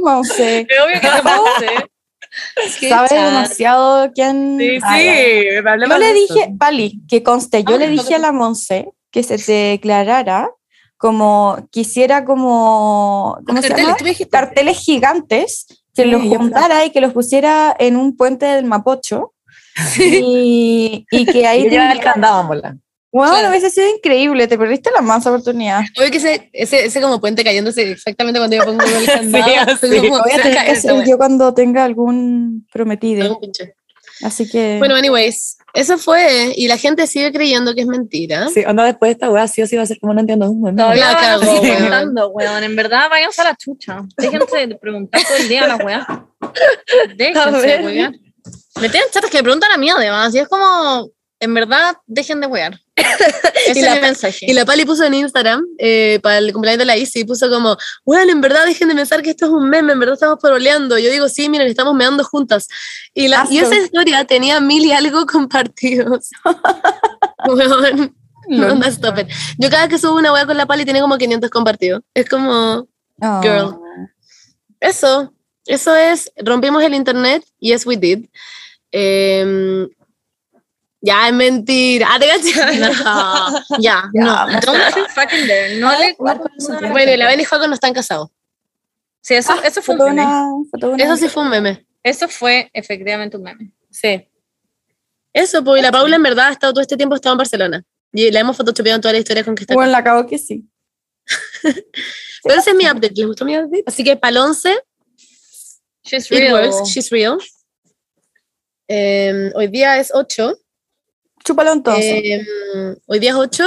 Monse. 0.01 0.67
Porque 0.69 0.81
obvio 0.81 1.01
que 1.01 1.23
pase. 1.23 1.89
Qué 2.81 2.89
Sabe 2.89 3.09
chanta. 3.09 3.25
demasiado 3.27 4.11
quién. 4.15 4.57
Sí, 4.59 4.79
Ah, 4.83 4.97
sí. 4.97 5.87
Yo 5.91 5.99
le 5.99 6.15
dije, 6.15 6.55
Pali, 6.59 7.03
que 7.07 7.23
conste, 7.23 7.63
yo 7.63 7.75
Ah, 7.75 7.79
le 7.79 7.87
no, 7.89 7.93
dije 7.93 8.11
no. 8.13 8.17
a 8.17 8.19
la 8.21 8.33
Monse 8.33 8.89
que 9.11 9.23
se 9.23 9.37
te 9.37 9.53
declarara 9.53 10.49
como 10.97 11.69
quisiera 11.71 12.25
como 12.25 13.37
¿cómo 13.47 13.61
se 13.61 13.69
Carteles, 13.69 13.99
llama? 14.19 14.29
carteles 14.31 14.79
gigantes 14.79 15.67
que 15.95 16.05
Sí, 16.05 16.09
los 16.11 16.23
juntara 16.23 16.85
y 16.85 16.91
que 16.91 17.01
los 17.01 17.13
pusiera 17.13 17.75
en 17.79 17.97
un 17.97 18.17
puente 18.17 18.47
del 18.47 18.65
Mapocho 18.65 19.33
y, 19.99 21.07
y 21.11 21.27
que 21.27 21.47
ahí 21.47 21.67
Y 21.67 21.71
lleva 21.71 21.87
el 21.93 21.99
tuviera- 21.99 22.13
candado, 22.13 22.45
mola. 22.45 22.77
Bueno, 23.15 23.33
Claro. 23.35 23.51
hubiese 23.51 23.69
sido 23.69 23.87
increíble, 23.95 24.47
te 24.49 24.57
perdiste 24.57 24.91
la 24.95 25.03
más 25.03 25.27
oportunidad. 25.27 25.83
Obvio 25.99 26.11
que 26.11 26.17
ese, 26.17 26.49
ese, 26.55 26.87
ese 26.87 27.01
como 27.03 27.21
puente 27.21 27.45
cayéndose 27.45 27.91
exactamente 27.93 28.41
cuando 28.41 28.57
yo 28.57 28.65
pongo 28.65 28.83
el 28.83 29.07
candado. 29.07 29.77
Sí, 29.79 29.89
como, 30.01 30.17
Lo 30.17 30.23
voy 30.23 30.33
a 30.33 30.43
tener 30.43 30.65
que 30.65 30.71
hacer 30.71 31.05
yo 31.07 31.19
cuando 31.19 31.53
tenga 31.53 31.85
algún 31.85 32.67
prometido. 32.73 33.23
Algún 33.25 33.41
pinche. 33.41 33.75
Así 34.23 34.49
que 34.49 34.77
Bueno, 34.79 34.95
anyways, 34.95 35.59
eso 35.75 35.99
fue. 35.99 36.53
Y 36.57 36.69
la 36.69 36.77
gente 36.77 37.07
sigue 37.07 37.33
creyendo 37.33 37.75
que 37.75 37.83
es 37.83 37.87
mentira. 37.87 38.49
Sí, 38.49 38.65
onda 38.65 38.85
después 38.85 39.09
de 39.09 39.13
esta 39.13 39.31
weá, 39.31 39.49
sí 39.49 39.63
o 39.63 39.67
sí 39.67 39.77
va 39.77 39.83
a 39.83 39.87
ser 39.87 39.99
como 40.01 40.15
no 40.15 40.21
entiendo. 40.21 40.51
un. 40.51 40.77
Todavía 40.77 41.13
La 41.13 41.39
preguntando, 41.41 42.29
weón. 42.29 42.63
En 42.63 42.77
verdad, 42.77 43.09
váyanse 43.09 43.41
a 43.41 43.45
la 43.45 43.57
chucha. 43.57 44.03
Déjense 44.17 44.67
de 44.67 44.75
preguntar 44.77 45.23
todo 45.23 45.37
el 45.37 45.49
día 45.49 45.65
a 45.65 45.69
la 45.69 45.77
weá. 45.77 46.27
Déjense 47.17 47.67
de 47.67 47.85
wear. 47.85 48.13
Me 48.81 48.89
tienen 48.89 49.09
chatas 49.11 49.31
que 49.31 49.39
me 49.39 49.43
preguntan 49.43 49.71
a 49.71 49.79
mí 49.79 49.89
además. 49.91 50.35
Y 50.35 50.39
es 50.39 50.49
como, 50.49 51.09
en 51.41 51.55
verdad, 51.55 51.97
dejen 52.07 52.41
de 52.41 52.47
wear. 52.47 52.79
Ese 53.67 53.79
Y 53.79 53.83
es 53.83 53.85
la- 53.89 53.95
mi 53.95 54.01
mensaje. 54.03 54.39
Y 54.47 54.53
la 54.53 54.65
Pali 54.65 54.85
puso 54.85 55.05
en 55.05 55.15
Instagram, 55.15 55.65
eh, 55.79 56.19
para 56.23 56.39
el 56.39 56.53
cumpleaños 56.53 56.79
de 56.81 56.85
la 56.85 56.97
Isi, 56.97 57.25
puso 57.25 57.49
como, 57.51 57.77
bueno, 58.05 58.33
en 58.33 58.41
verdad 58.41 58.65
dejen 58.67 58.89
de 58.89 58.95
pensar 58.95 59.23
que 59.23 59.31
esto 59.31 59.47
es 59.47 59.51
un 59.53 59.69
meme, 59.71 59.93
en 59.95 60.01
verdad 60.01 60.15
estamos 60.15 60.39
poroleando. 60.41 60.99
Yo 60.99 61.11
digo, 61.11 61.29
sí, 61.29 61.49
miren, 61.49 61.69
estamos 61.69 61.95
meando 61.95 62.23
juntas. 62.25 62.69
Y, 63.15 63.29
la, 63.29 63.47
y 63.51 63.59
esa 63.59 63.77
historia 63.77 64.25
tenía 64.27 64.61
mil 64.61 64.85
y 64.85 64.93
algo 64.93 65.25
compartidos. 65.33 66.31
Onda, 68.49 68.89
stop 68.89 69.19
it. 69.21 69.29
Yo 69.59 69.71
cada 69.71 69.87
vez 69.87 69.91
que 69.95 69.99
subo 69.99 70.17
una 70.19 70.33
wea 70.33 70.45
con 70.47 70.57
la 70.57 70.67
Pali 70.67 70.85
tiene 70.85 71.01
como 71.01 71.17
500 71.17 71.49
compartidos. 71.51 72.03
Es 72.15 72.29
como, 72.29 72.89
Oh. 73.25 73.41
girl. 73.41 73.77
eso, 74.81 75.33
eso 75.65 75.95
es, 75.95 76.33
rompimos 76.39 76.83
el 76.83 76.93
internet, 76.95 77.45
yes 77.61 77.87
we 77.87 77.97
did. 77.97 78.27
Em, 78.91 79.89
ya, 81.03 81.29
es 81.29 81.35
mentira. 81.35 82.09
Ah, 82.11 82.19
te. 82.19 82.27
No, 82.79 82.91
ya, 83.81 84.05
Ya, 84.15 84.23
no. 84.25 84.47
no 84.47 84.61
Don't 84.61 85.09
fucking 85.11 85.47
dare. 85.47 85.77
No 85.79 85.91
le. 85.99 86.17
Bueno, 86.19 87.13
y 87.13 87.17
la 87.17 87.27
Ben 87.27 87.41
y 87.41 87.45
Juaco 87.45 87.67
no 87.67 87.75
están 87.75 87.93
casados. 87.93 88.31
Sí, 89.21 89.35
eso, 89.35 89.53
eso 89.63 89.83
fue 89.83 89.95
un 89.97 90.15
meme. 90.17 90.23
una, 90.23 91.05
Eso 91.05 91.17
sí 91.17 91.29
fue 91.29 91.43
un 91.43 91.51
meme. 91.51 91.87
Eso 92.03 92.29
fue 92.29 92.71
efectivamente 92.73 93.37
un 93.37 93.43
meme. 93.45 93.73
Sí. 93.91 94.29
Eso, 95.33 95.63
pues, 95.63 95.81
y 95.81 95.83
la 95.83 95.93
Paula 95.93 96.17
en 96.17 96.23
verdad 96.23 96.49
ha 96.49 96.53
estado 96.53 96.73
todo 96.73 96.83
este 96.83 96.97
tiempo 96.97 97.15
estado 97.15 97.35
en 97.35 97.39
Barcelona. 97.39 97.85
Y 98.13 98.31
la 98.31 98.41
hemos 98.41 98.57
photoshopeado 98.57 98.97
en 98.97 99.01
toda 99.03 99.13
la 99.13 99.19
historia 99.21 99.45
con 99.45 99.55
que 99.55 99.63
está 99.63 99.73
acá. 99.75 99.79
Bueno, 99.79 99.93
la 99.93 99.99
acabo 99.99 100.27
que 100.27 100.39
sí. 100.39 100.69
Pero 101.63 102.59
ese 102.59 102.71
es 102.71 102.77
mi 102.77 102.85
update. 102.85 103.13
¿Les 103.15 103.27
gustó 103.27 103.45
mi 103.45 103.57
update? 103.57 103.85
Así 103.87 104.03
que 104.05 104.17
para 104.17 104.31
el 104.33 104.37
11, 104.39 104.77
She's 106.05 106.31
It 106.31 106.39
real. 106.39 106.53
works, 106.55 106.89
she's 106.91 107.11
real. 107.11 107.39
Eh, 108.89 109.53
hoy 109.55 109.69
día 109.69 109.99
es 109.99 110.11
8. 110.13 110.59
Chúpalo 111.45 111.73
entonces. 111.73 112.05
Eh, 112.05 112.47
hoy 113.07 113.19
día 113.19 113.31
es 113.31 113.37
8. 113.37 113.65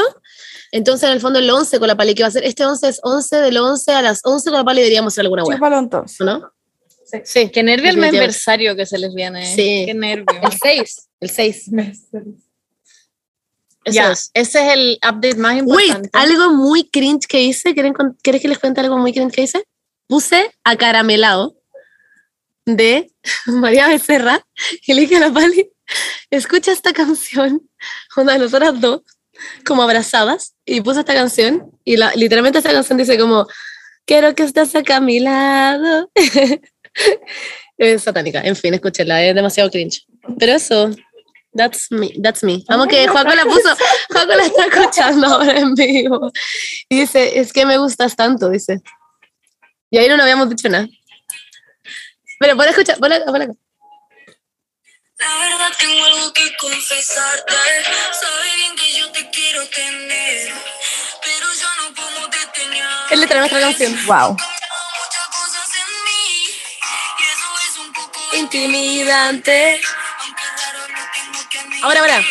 Entonces, 0.71 1.07
en 1.07 1.13
el 1.13 1.21
fondo, 1.21 1.39
el 1.39 1.49
11 1.49 1.79
con 1.79 1.87
la 1.87 1.95
pali 1.95 2.13
que 2.15 2.23
va 2.23 2.27
a 2.27 2.31
ser. 2.31 2.43
Este 2.43 2.65
11 2.65 2.87
es 2.89 2.99
11 3.03 3.35
del 3.37 3.57
11 3.57 3.91
a 3.93 4.01
las 4.01 4.21
11 4.23 4.49
con 4.49 4.59
la 4.59 4.63
pali 4.65 4.81
deberíamos 4.81 5.13
hacer 5.13 5.21
alguna 5.23 5.43
web. 5.43 5.55
Chúpalo 5.57 5.77
entonces. 5.79 6.19
¿No? 6.21 6.51
Sí. 7.23 7.49
Qué 7.49 7.63
nervio 7.63 7.91
el 7.91 8.03
aniversario 8.03 8.75
que 8.75 8.85
se 8.85 8.97
les 8.97 9.13
viene. 9.13 9.45
Sí. 9.45 9.83
Qué 9.85 9.93
nervio. 9.93 10.25
El 10.41 10.51
6. 10.61 11.09
El 11.21 11.29
6. 11.29 11.65
Eso 13.85 13.93
Ya, 13.95 14.11
es. 14.11 14.31
ese 14.33 14.65
es 14.67 14.73
el 14.73 14.97
update 15.07 15.35
más 15.35 15.61
Wait, 15.63 15.89
importante. 15.89 16.09
algo 16.13 16.51
muy 16.53 16.89
cringe 16.89 17.27
que 17.27 17.41
hice. 17.43 17.73
¿Quieren 17.75 17.93
con- 17.93 18.17
¿Quieres 18.23 18.41
que 18.41 18.47
les 18.47 18.57
cuente 18.57 18.81
algo 18.81 18.97
muy 18.97 19.13
cringe 19.13 19.31
que 19.31 19.43
hice? 19.43 19.63
Puse 20.07 20.51
acaramelado 20.63 21.54
de 22.65 23.11
María 23.47 23.87
Becerra 23.87 24.45
y 24.85 24.93
le 24.93 25.01
dije 25.01 25.17
a 25.17 25.19
la 25.19 25.33
Pali, 25.33 25.71
escucha 26.29 26.71
esta 26.71 26.93
canción, 26.93 27.61
una 28.17 28.33
de 28.33 28.39
nosotras 28.39 28.79
dos, 28.79 29.01
como 29.65 29.83
abrazadas, 29.83 30.55
y 30.65 30.81
puse 30.81 31.01
esta 31.01 31.13
canción 31.13 31.71
y 31.83 31.97
la, 31.97 32.13
literalmente 32.15 32.57
esta 32.57 32.71
canción 32.71 32.97
dice 32.97 33.17
como, 33.19 33.47
quiero 34.05 34.33
que 34.33 34.43
estés 34.43 34.75
acá 34.75 34.97
a 34.97 35.01
mi 35.01 35.19
lado. 35.19 36.09
es 37.77 38.03
satánica, 38.03 38.41
en 38.41 38.55
fin, 38.55 38.73
escúchenla, 38.73 39.23
es 39.23 39.35
demasiado 39.35 39.69
cringe. 39.69 40.05
Pero 40.39 40.53
eso, 40.53 40.89
that's 41.53 41.91
me, 41.91 42.09
that's 42.21 42.43
me. 42.43 42.63
Vamos 42.67 42.87
que 42.87 43.07
Juaco 43.07 43.35
la 43.35 43.43
puso, 43.43 43.75
Juaco 44.09 44.33
la 44.33 44.45
está 44.45 44.65
escuchando 44.65 45.27
ahora 45.27 45.59
en 45.59 45.73
vivo. 45.75 46.31
Y 46.89 47.01
dice, 47.01 47.39
es 47.39 47.51
que 47.51 47.65
me 47.65 47.77
gustas 47.77 48.15
tanto, 48.15 48.49
dice. 48.49 48.81
Y 49.89 49.97
ahí 49.97 50.07
no 50.07 50.21
habíamos 50.21 50.49
dicho 50.49 50.69
nada. 50.69 50.87
Pero 52.39 52.55
por 52.55 52.67
escuchar, 52.67 52.97
por 52.97 53.11
acá, 53.11 53.25
por 53.25 53.41
acá. 53.41 53.53
La 55.17 55.37
verdad 55.37 55.71
tengo 55.79 56.05
algo 56.05 56.33
que 56.33 56.55
confesarte. 56.57 57.53
Sabe 57.53 58.55
bien 58.57 58.75
que 58.75 58.93
yo 58.93 59.11
te 59.11 59.29
quiero 59.29 59.65
tener, 59.69 60.53
pero 61.23 61.47
ya 61.53 61.83
no 61.83 61.95
podemos 61.95 62.29
detener. 62.31 62.85
Es 63.11 63.19
letra 63.19 63.35
de 63.35 63.39
nuestra 63.39 63.59
canción. 63.61 64.05
Wow. 64.05 64.37
Intimidante. 68.33 69.81
Ahora, 71.81 71.99
ahora. 72.01 72.21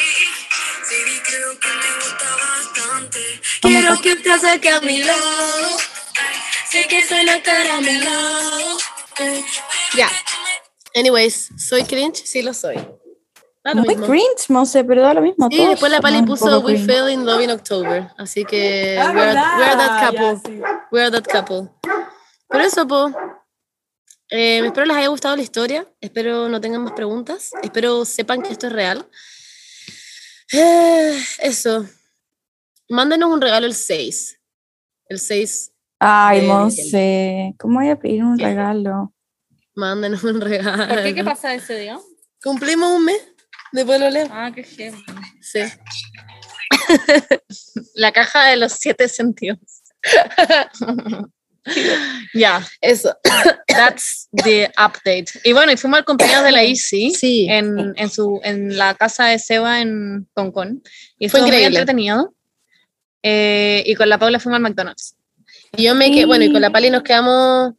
Quiero 3.63 4.01
que 4.03 4.17
te 4.17 4.31
acerques 4.31 4.75
a 4.75 4.81
mi 4.81 5.03
lado. 5.03 5.79
Sé 6.71 6.87
que 6.87 7.07
suena 7.07 7.43
caramelado. 7.43 8.79
Ya. 9.97 10.09
Anyways, 10.95 11.51
¿soy 11.57 11.85
cringe? 11.85 12.17
Sí 12.25 12.43
lo 12.43 12.55
soy. 12.55 12.77
Da 13.65 13.73
lo 13.73 13.81
Muy 13.83 13.89
mismo. 13.89 14.07
cringe, 14.07 14.49
no 14.51 14.67
sé, 14.67 14.85
pero 14.85 15.03
da 15.03 15.15
lo 15.15 15.23
mismo. 15.23 15.49
Y 15.51 15.57
todos 15.57 15.71
después 15.71 15.91
la 15.91 16.01
Pali 16.01 16.23
puso 16.23 16.61
We 16.61 16.75
cringe. 16.75 16.87
fell 16.87 17.09
in 17.11 17.25
love 17.25 17.41
in 17.43 17.51
October. 17.51 18.11
Así 18.19 18.45
que 18.45 18.99
Ah, 19.01 19.11
we're, 19.15 19.33
that 19.33 20.11
couple. 20.11 20.37
sí. 20.45 20.61
We're 20.93 21.11
that 21.11 21.25
couple. 21.27 21.71
Pero 22.49 22.65
eso, 22.65 22.87
po. 22.87 23.11
Eh, 24.31 24.61
espero 24.65 24.85
les 24.87 24.97
haya 24.97 25.09
gustado 25.09 25.35
la 25.37 25.43
historia. 25.43 25.87
Espero 26.01 26.49
no 26.49 26.61
tengan 26.61 26.83
más 26.83 26.93
preguntas. 26.93 27.53
Espero 27.63 28.05
sepan 28.05 28.43
que 28.43 28.51
esto 28.53 28.67
es 28.67 28.73
real. 28.73 29.09
Eh, 30.53 31.19
eso. 31.41 31.87
Mándenos 32.91 33.31
un 33.33 33.41
regalo 33.41 33.67
el 33.67 33.75
6. 33.75 34.39
El 35.09 35.19
6. 35.19 35.73
Ay, 36.01 36.43
Monse, 36.47 37.55
¿cómo 37.59 37.81
voy 37.81 37.89
a 37.89 37.97
pedir 37.99 38.23
un 38.25 38.37
¿Qué? 38.37 38.45
regalo? 38.45 39.14
Mándenos 39.75 40.23
un 40.25 40.41
regalo. 40.41 40.89
¿Por 40.89 41.03
qué? 41.03 41.15
¿Qué 41.15 41.25
pasa 41.25 41.55
ese 41.55 41.79
día? 41.79 41.99
Cumplimos 42.43 42.93
un 42.93 43.05
mes. 43.07 43.21
Después 43.73 43.99
lo 44.01 44.09
leo. 44.11 44.29
Ah, 44.31 44.53
qué 44.55 44.63
heavy. 44.63 45.05
Sí. 45.41 45.61
La 47.95 48.13
caja 48.13 48.47
de 48.49 48.57
los 48.57 48.73
siete 48.73 49.09
sentidos. 49.09 49.59
Ya, 52.35 52.63
Eso. 52.83 53.17
that's 53.69 54.29
the 54.45 54.71
update. 54.77 55.27
Y 55.45 55.55
bueno, 55.55 55.73
y 55.73 55.79
fuimos 55.79 55.99
al 55.99 56.05
cumpleaños 56.05 56.45
de 56.45 56.53
la 56.53 56.63
Easy 56.63 57.11
Sí. 57.15 57.47
en, 57.49 57.95
en, 57.97 58.11
su, 58.11 58.39
en 58.45 58.77
la 58.77 58.95
casa 58.95 59.27
de 59.29 59.39
Seba 59.39 59.81
en 59.81 60.29
Concón. 60.35 60.83
Y 61.19 61.31
Fue 61.31 61.41
fue 61.41 61.41
muy 61.41 61.49
increíble. 61.57 61.79
entretenido. 61.79 62.35
Eh, 63.23 63.83
y 63.87 63.95
con 63.95 64.11
la 64.11 64.19
Paula 64.19 64.39
fuimos 64.41 64.57
al 64.59 64.63
McDonald's. 64.63 65.17
Y 65.75 65.85
yo 65.85 65.95
me 65.95 66.11
quedé, 66.11 66.27
bueno, 66.27 66.45
y 66.45 66.53
con 66.53 66.61
la 66.61 66.69
Pali 66.71 66.91
nos 66.91 67.03
quedamos 67.03 67.73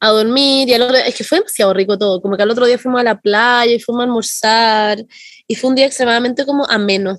a 0.00 0.08
dormir 0.10 0.68
y 0.68 0.74
al 0.74 0.82
otro, 0.82 0.96
es 0.96 1.14
que 1.14 1.24
fue 1.24 1.38
demasiado 1.38 1.72
rico 1.74 1.98
todo, 1.98 2.20
como 2.22 2.36
que 2.36 2.42
al 2.42 2.50
otro 2.50 2.66
día 2.66 2.78
fuimos 2.78 3.00
a 3.00 3.04
la 3.04 3.20
playa 3.20 3.72
y 3.72 3.80
fuimos 3.80 4.00
a 4.00 4.04
almorzar 4.04 5.04
y 5.46 5.54
fue 5.54 5.70
un 5.70 5.76
día 5.76 5.86
extremadamente 5.86 6.44
como 6.46 6.64
ameno. 6.68 7.18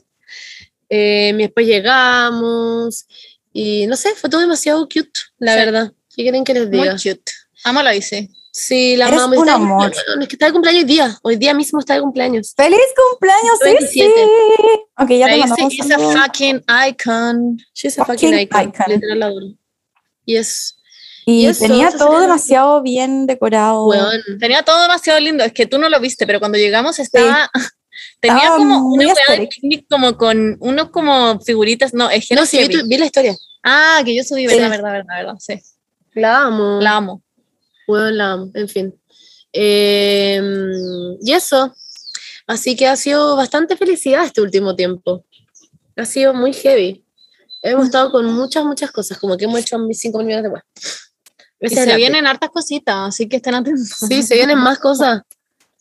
Eh, 0.90 1.32
y 1.34 1.38
después 1.38 1.66
llegamos 1.66 3.08
y 3.52 3.88
no 3.88 3.96
sé, 3.96 4.14
fue 4.16 4.30
todo 4.30 4.42
demasiado 4.42 4.84
cute, 4.88 5.20
la 5.40 5.54
Sí. 5.54 5.60
verdad. 5.60 5.92
¿Qué 6.16 6.24
quieren 6.24 6.44
que 6.44 6.54
les 6.54 6.70
Muy 6.70 6.80
diga? 6.80 6.94
cute. 6.96 7.32
Amo 7.64 7.82
la 7.82 7.94
Easy. 7.96 8.30
Sí, 8.52 8.96
la 8.96 9.08
amamos. 9.08 9.38
un 9.40 9.50
amor. 9.50 9.92
Es 10.22 10.28
que 10.28 10.36
está 10.36 10.46
de 10.46 10.52
cumpleaños 10.52 10.84
hoy 10.84 10.88
día, 10.88 11.18
hoy 11.24 11.36
día 11.38 11.56
mismo 11.56 11.80
está 11.80 11.96
de 11.96 12.02
cumpleaños. 12.02 12.54
¡Feliz 12.56 12.78
cumpleaños, 13.10 13.58
sí! 13.60 13.66
27. 13.66 14.14
Ok, 15.00 15.10
ya 15.10 15.28
La 15.28 15.34
te 15.34 15.40
mandamos 15.40 15.74
is 15.74 15.90
a 15.92 15.98
fucking 15.98 16.64
icon. 16.88 17.58
She's 17.74 17.98
a 17.98 18.06
Fucking 18.06 18.30
fucking 18.30 18.40
icon. 18.42 18.62
icon. 18.70 18.86
literal 18.94 19.20
la 19.20 19.26
adoro. 19.26 19.48
Yes. 20.26 20.78
Y 21.26 21.48
y 21.48 21.54
tenía 21.54 21.92
todo 21.92 22.20
demasiado 22.20 22.82
bien 22.82 23.26
decorado. 23.28 23.88
Weón. 23.88 24.22
Tenía 24.40 24.64
todo 24.64 24.82
demasiado 24.82 25.20
lindo. 25.20 25.44
Es 25.44 25.54
que 25.54 25.66
tú 25.66 25.78
no 25.78 25.90
lo 25.90 26.00
viste, 26.00 26.26
pero 26.28 26.40
cuando 26.40 26.58
llegamos 26.58 27.00
estaba. 27.00 27.50
Tenía 28.20 28.38
Estaba 28.38 28.58
como 28.58 28.88
una 28.94 29.06
weá 29.06 29.38
de 29.38 29.48
picnic 29.48 29.86
como 29.90 30.18
con 30.18 30.58
unos 30.60 30.90
como 30.90 31.40
figuritas. 31.42 31.94
No, 31.94 32.10
es 32.10 32.28
que 32.28 32.36
No, 32.36 32.42
no 32.42 32.48
sí, 32.48 32.68
vi, 32.68 32.82
vi 32.86 32.98
la 32.98 33.06
historia. 33.06 33.36
Ah, 33.64 34.02
que 34.04 34.16
yo 34.16 34.24
subí, 34.24 34.48
Sí. 34.48 34.56
verdad, 34.56 34.70
verdad, 34.70 34.92
verdad, 34.92 35.16
verdad. 35.18 35.36
Sí. 35.40 35.62
La 36.14 36.44
amo. 36.44 36.80
La 36.82 36.98
amo. 36.98 37.22
Bueno, 37.88 38.10
la 38.12 38.32
amo, 38.32 38.52
en 38.54 38.68
fin. 38.68 38.96
Eh, 39.52 40.42
y 41.22 41.34
eso. 41.34 41.74
Así 42.48 42.76
que 42.76 42.88
ha 42.88 42.96
sido 42.96 43.36
bastante 43.36 43.78
felicidad 43.78 44.26
este 44.26 44.42
último 44.42 44.76
tiempo. 44.76 45.26
Ha 45.96 46.06
sido 46.06 46.34
muy 46.34 46.54
heavy. 46.54 47.06
Hemos 47.62 47.86
estado 47.86 48.12
con 48.12 48.26
muchas, 48.34 48.66
muchas 48.66 48.92
cosas, 48.92 49.18
como 49.18 49.38
que 49.38 49.46
hemos 49.46 49.60
hecho 49.60 49.78
mis 49.80 50.00
5 50.00 50.18
millones 50.20 50.44
de 50.44 50.50
web. 50.50 50.64
Y 51.64 51.76
se 51.76 51.96
vienen 51.96 52.28
hartas 52.28 52.50
cositas, 52.50 52.96
así 53.10 53.28
que 53.28 53.38
estén 53.38 53.56
atentos. 53.56 53.90
Sí, 54.08 54.22
se 54.24 54.36
vienen 54.36 54.60
más 54.60 54.80
cosas. 54.80 55.22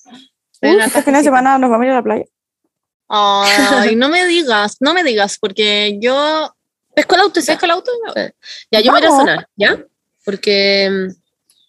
Uf, 0.62 0.86
este 0.86 1.02
fin 1.02 1.14
de 1.14 1.22
semana 1.22 1.58
nos 1.58 1.70
vamos 1.70 1.84
a 1.84 1.86
ir 1.86 1.92
a 1.92 1.96
la 1.96 2.02
playa. 2.02 2.24
Ay, 3.08 3.96
no 3.96 4.08
me 4.08 4.24
digas, 4.26 4.76
no 4.80 4.94
me 4.94 5.02
digas, 5.02 5.38
porque 5.38 5.98
yo 6.00 6.54
Pesco 6.94 7.14
el 7.14 7.22
auto 7.22 7.40
y 7.40 7.42
se- 7.42 7.52
pesco 7.52 7.64
el 7.64 7.70
auto. 7.70 7.90
Ya, 8.70 8.80
yo 8.80 8.92
me 8.92 9.00
voy 9.00 9.08
a 9.08 9.10
sonar, 9.10 9.48
¿ya? 9.56 9.78
Porque 10.24 10.88
mm, 10.90 11.14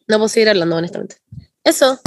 no 0.08 0.18
puedo 0.18 0.28
seguir 0.28 0.50
hablando, 0.50 0.76
honestamente. 0.76 1.16
Eso. 1.64 2.00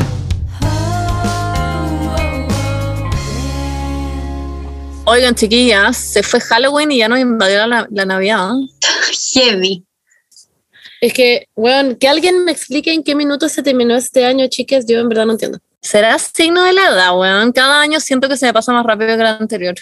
Oigan, 5.07 5.35
chiquillas, 5.35 5.97
se 5.97 6.23
fue 6.23 6.41
Halloween 6.41 6.93
y 6.93 6.99
ya 6.99 7.09
nos 7.09 7.21
invadió 7.21 7.67
la, 7.67 7.87
la 7.91 8.05
Navidad. 8.05 8.51
Heavy. 9.33 9.86
Es 11.01 11.13
que, 11.13 11.49
bueno, 11.55 11.97
que 11.99 12.09
alguien 12.09 12.45
me 12.45 12.53
explique 12.53 12.93
en 12.93 13.03
qué 13.03 13.15
minuto 13.15 13.49
se 13.49 13.63
terminó 13.63 13.97
este 13.97 14.25
año, 14.25 14.47
chicas, 14.49 14.87
yo 14.87 14.99
en 14.99 15.09
verdad 15.09 15.27
no 15.27 15.33
entiendo. 15.33 15.59
¿Será 15.83 16.19
signo 16.19 16.63
de 16.65 16.73
la 16.73 16.89
edad, 16.89 17.19
weón? 17.19 17.53
Cada 17.53 17.81
año 17.81 18.01
siento 18.01 18.29
que 18.29 18.37
se 18.37 18.47
me 18.47 18.53
pasa 18.53 18.73
más 18.73 18.85
rápido 18.85 19.15
que 19.15 19.23
el 19.23 19.27
anterior. 19.27 19.75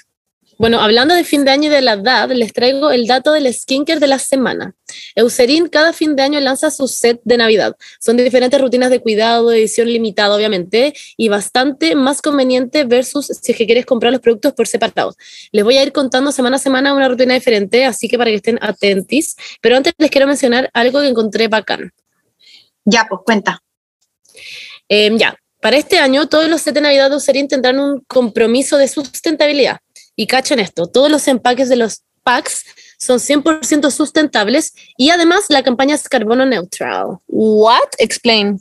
Bueno, 0.57 0.81
hablando 0.81 1.15
de 1.15 1.25
fin 1.25 1.45
de 1.45 1.51
año 1.51 1.69
y 1.69 1.73
de 1.73 1.81
la 1.81 1.95
edad, 1.95 2.31
les 2.31 2.53
traigo 2.53 2.91
el 2.91 3.07
dato 3.07 3.33
del 3.33 3.53
skincare 3.53 3.99
de 3.99 4.07
la 4.07 4.19
semana. 4.19 4.75
Eucerin 5.15 5.69
cada 5.69 5.93
fin 5.93 6.15
de 6.15 6.23
año 6.23 6.41
lanza 6.41 6.71
su 6.71 6.87
set 6.87 7.21
de 7.25 7.37
Navidad. 7.37 7.77
Son 7.99 8.17
diferentes 8.17 8.61
rutinas 8.61 8.91
de 8.91 9.01
cuidado, 9.01 9.53
edición 9.53 9.89
limitada, 9.89 10.35
obviamente, 10.35 10.95
y 11.17 11.29
bastante 11.29 11.95
más 11.95 12.23
conveniente 12.23 12.85
versus 12.85 13.27
si 13.27 13.53
es 13.53 13.59
que 13.59 13.67
quieres 13.67 13.87
comprar 13.87 14.13
los 14.13 14.21
productos 14.21 14.53
por 14.53 14.67
separado. 14.67 15.15
Les 15.51 15.65
voy 15.65 15.77
a 15.77 15.83
ir 15.83 15.93
contando 15.93 16.31
semana 16.31 16.57
a 16.57 16.61
semana 16.61 16.95
una 16.95 17.09
rutina 17.09 17.35
diferente, 17.35 17.85
así 17.85 18.09
que 18.09 18.17
para 18.17 18.31
que 18.31 18.37
estén 18.37 18.59
atentis. 18.61 19.37
Pero 19.61 19.77
antes 19.77 19.93
les 19.99 20.11
quiero 20.11 20.27
mencionar 20.27 20.71
algo 20.73 21.01
que 21.01 21.09
encontré 21.09 21.49
bacán. 21.49 21.93
Ya, 22.85 23.07
pues 23.09 23.23
cuenta. 23.25 23.63
Eh, 24.89 25.11
ya, 25.17 25.37
para 25.61 25.79
este 25.79 25.99
año 25.99 26.29
todos 26.29 26.49
los 26.49 26.61
sets 26.61 26.75
de 26.75 26.81
Navidad 26.83 27.09
de 27.09 27.15
Eucerin 27.15 27.49
tendrán 27.49 27.81
un 27.81 28.05
compromiso 28.07 28.77
de 28.77 28.87
sustentabilidad. 28.87 29.79
Y 30.17 30.27
cachen 30.27 30.61
esto, 30.61 30.87
todos 30.87 31.11
los 31.11 31.27
empaques 31.29 31.69
de 31.69 31.77
los 31.77 32.03
packs 32.23 32.65
son 32.99 33.19
100% 33.19 33.91
sustentables 33.91 34.73
y 34.97 35.11
además 35.11 35.45
la 35.49 35.63
campaña 35.63 35.95
es 35.95 36.09
carbono 36.09 36.47
neutral. 36.47 37.19
What? 37.27 37.91
Explain. 37.99 38.59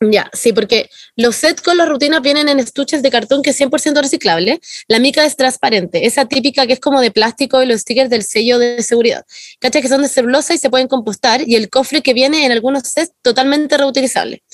Ya, 0.00 0.30
sí, 0.32 0.52
porque 0.52 0.88
los 1.16 1.34
sets 1.34 1.60
con 1.60 1.76
las 1.76 1.88
rutinas 1.88 2.22
vienen 2.22 2.48
en 2.48 2.60
estuches 2.60 3.02
de 3.02 3.10
cartón 3.10 3.42
que 3.42 3.50
es 3.50 3.60
100% 3.60 4.00
reciclable. 4.00 4.60
La 4.86 5.00
mica 5.00 5.24
es 5.24 5.34
transparente, 5.34 6.06
esa 6.06 6.24
típica 6.26 6.68
que 6.68 6.74
es 6.74 6.80
como 6.80 7.00
de 7.00 7.10
plástico 7.10 7.60
y 7.62 7.66
los 7.66 7.80
stickers 7.80 8.08
del 8.08 8.22
sello 8.22 8.60
de 8.60 8.82
seguridad. 8.84 9.24
¿Cachai? 9.58 9.82
Que 9.82 9.88
son 9.88 10.02
de 10.02 10.08
celulosa 10.08 10.54
y 10.54 10.58
se 10.58 10.70
pueden 10.70 10.86
compostar. 10.86 11.42
Y 11.48 11.56
el 11.56 11.68
cofre 11.68 12.00
que 12.00 12.14
viene 12.14 12.46
en 12.46 12.52
algunos 12.52 12.84
sets 12.84 13.12
totalmente 13.22 13.76
reutilizable. 13.76 14.44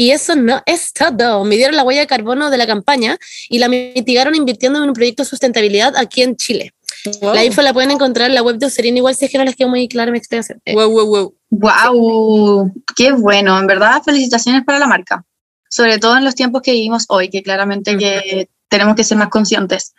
Y 0.00 0.12
eso 0.12 0.34
no 0.34 0.62
es 0.64 0.94
todo. 0.94 1.44
Midieron 1.44 1.76
la 1.76 1.82
huella 1.84 2.00
de 2.00 2.06
carbono 2.06 2.48
de 2.48 2.56
la 2.56 2.66
campaña 2.66 3.18
y 3.50 3.58
la 3.58 3.68
mitigaron 3.68 4.34
invirtiendo 4.34 4.82
en 4.82 4.88
un 4.88 4.94
proyecto 4.94 5.24
de 5.24 5.28
sustentabilidad 5.28 5.94
aquí 5.94 6.22
en 6.22 6.36
Chile. 6.36 6.72
Wow. 7.20 7.34
La 7.34 7.44
info 7.44 7.60
la 7.60 7.74
pueden 7.74 7.90
encontrar 7.90 8.30
en 8.30 8.34
la 8.34 8.42
web 8.42 8.56
de 8.56 8.64
Ocerin, 8.64 8.96
igual 8.96 9.14
si 9.14 9.26
es 9.26 9.30
que 9.30 9.36
no 9.36 9.44
les 9.44 9.56
quedó 9.56 9.68
muy 9.68 9.88
clara 9.88 10.10
mi 10.10 10.16
explicación. 10.16 10.58
Eh, 10.64 10.72
Wow, 10.74 10.88
wow, 10.90 11.06
wow. 11.06 11.34
¡Wow! 11.50 12.72
¡Qué 12.96 13.12
bueno! 13.12 13.58
En 13.58 13.66
verdad, 13.66 14.00
felicitaciones 14.02 14.64
para 14.64 14.78
la 14.78 14.86
marca. 14.86 15.22
Sobre 15.68 15.98
todo 15.98 16.16
en 16.16 16.24
los 16.24 16.34
tiempos 16.34 16.62
que 16.62 16.72
vivimos 16.72 17.04
hoy, 17.08 17.28
que 17.28 17.42
claramente 17.42 17.98
que 17.98 18.48
tenemos 18.70 18.94
que 18.96 19.04
ser 19.04 19.18
más 19.18 19.28
conscientes. 19.28 19.92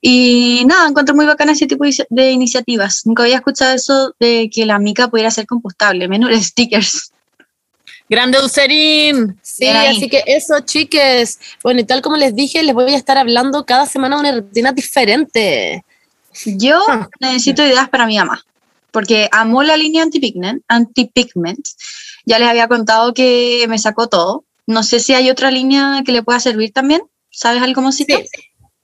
Y 0.00 0.62
nada, 0.66 0.88
encuentro 0.88 1.14
muy 1.14 1.26
bacana 1.26 1.52
ese 1.52 1.66
tipo 1.66 1.84
de 1.84 1.90
inici- 1.90 2.06
de 2.08 2.30
iniciativas. 2.30 3.02
Nunca 3.04 3.24
había 3.24 3.36
escuchado 3.36 3.74
eso 3.74 4.14
de 4.18 4.48
que 4.50 4.64
la 4.64 4.78
mica 4.78 5.08
pudiera 5.08 5.30
ser 5.30 5.46
compostable, 5.46 6.08
menos 6.08 6.30
los 6.30 6.40
stickers. 6.52 7.12
Grande 8.08 8.38
Userin. 8.44 9.38
Sí, 9.42 9.66
así 9.66 10.08
que 10.08 10.22
eso, 10.26 10.60
chiques. 10.60 11.38
Bueno, 11.62 11.80
y 11.80 11.84
tal 11.84 12.02
como 12.02 12.16
les 12.16 12.34
dije, 12.34 12.62
les 12.62 12.74
voy 12.74 12.92
a 12.92 12.96
estar 12.96 13.18
hablando 13.18 13.64
cada 13.66 13.86
semana 13.86 14.16
de 14.16 14.20
una 14.20 14.32
rutina 14.32 14.72
diferente. 14.72 15.84
Yo 16.44 16.78
Ah. 16.88 17.08
necesito 17.20 17.64
ideas 17.64 17.88
para 17.88 18.06
mi 18.06 18.16
mamá, 18.18 18.44
porque 18.90 19.28
amó 19.32 19.62
la 19.62 19.76
línea 19.76 20.02
anti-pigment, 20.02 20.62
anti-pigment. 20.68 21.66
Ya 22.26 22.38
les 22.38 22.48
había 22.48 22.68
contado 22.68 23.12
que 23.14 23.64
me 23.68 23.78
sacó 23.78 24.08
todo. 24.08 24.44
No 24.66 24.82
sé 24.82 25.00
si 25.00 25.14
hay 25.14 25.30
otra 25.30 25.50
línea 25.50 26.02
que 26.04 26.12
le 26.12 26.22
pueda 26.22 26.38
servir 26.40 26.72
también. 26.72 27.02
¿Sabes 27.30 27.62
algo, 27.62 27.82
Mosita? 27.82 28.16
Sí, 28.16 28.24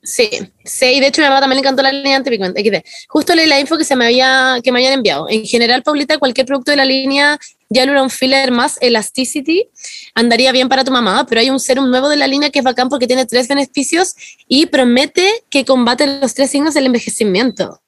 sí, 0.03 0.29
sí, 0.65 0.87
y 0.87 1.01
de 1.01 1.07
hecho 1.07 1.23
a 1.23 1.25
mi 1.25 1.29
mamá 1.29 1.41
también 1.41 1.57
le 1.57 1.61
encantó 1.61 1.83
la 1.83 1.93
línea 1.93 2.17
Antipigment 2.17 2.57
XD. 2.57 2.85
Justo 3.09 3.35
leí 3.35 3.47
la 3.47 3.61
info 3.61 3.79
que 3.79 3.85
se 3.85 3.97
me 3.97 4.07
había, 4.07 4.59
que 4.63 4.73
me 4.73 4.81
habían 4.81 4.95
enviado. 4.95 5.29
En 5.29 5.45
general, 5.45 5.83
Paulita, 5.83 6.19
cualquier 6.19 6.47
producto 6.47 6.71
de 6.71 6.77
la 6.77 6.85
línea 6.85 7.39
Hyaluron 7.71 8.11
Filler 8.11 8.51
más 8.51 8.79
Elasticity 8.81 9.69
andaría 10.15 10.53
bien 10.53 10.69
para 10.69 10.85
tu 10.85 10.93
mamá, 10.93 11.27
pero 11.27 11.41
hay 11.41 11.51
un 11.51 11.59
serum 11.59 11.89
nuevo 11.91 12.09
de 12.09 12.17
la 12.17 12.27
línea 12.27 12.51
que 12.51 12.59
es 12.59 12.65
bacán 12.65 12.89
porque 12.89 13.07
tiene 13.07 13.25
tres 13.27 13.49
beneficios 13.49 14.15
y 14.47 14.67
promete 14.67 15.45
que 15.49 15.65
combate 15.65 16.21
los 16.21 16.35
tres 16.35 16.51
signos 16.51 16.75
del 16.75 16.87
envejecimiento. 16.87 17.81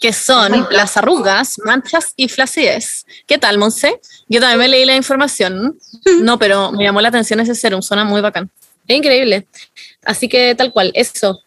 que 0.00 0.12
son 0.12 0.66
las 0.70 0.96
arrugas, 0.96 1.58
manchas 1.64 2.12
y 2.16 2.28
flacidez. 2.28 3.04
¿Qué 3.26 3.36
tal, 3.36 3.58
Monse? 3.58 4.00
Yo 4.28 4.40
también 4.40 4.60
me 4.60 4.68
leí 4.68 4.84
la 4.84 4.94
información. 4.94 5.76
No, 6.22 6.38
pero 6.38 6.70
me 6.72 6.84
llamó 6.84 7.00
la 7.00 7.08
atención 7.08 7.40
ese 7.40 7.54
serum, 7.54 7.82
suena 7.82 8.04
muy 8.04 8.20
bacán. 8.20 8.50
Es 8.86 8.96
increíble. 8.96 9.46
Así 10.04 10.28
que 10.28 10.54
tal 10.54 10.72
cual, 10.72 10.92
eso. 10.94 11.40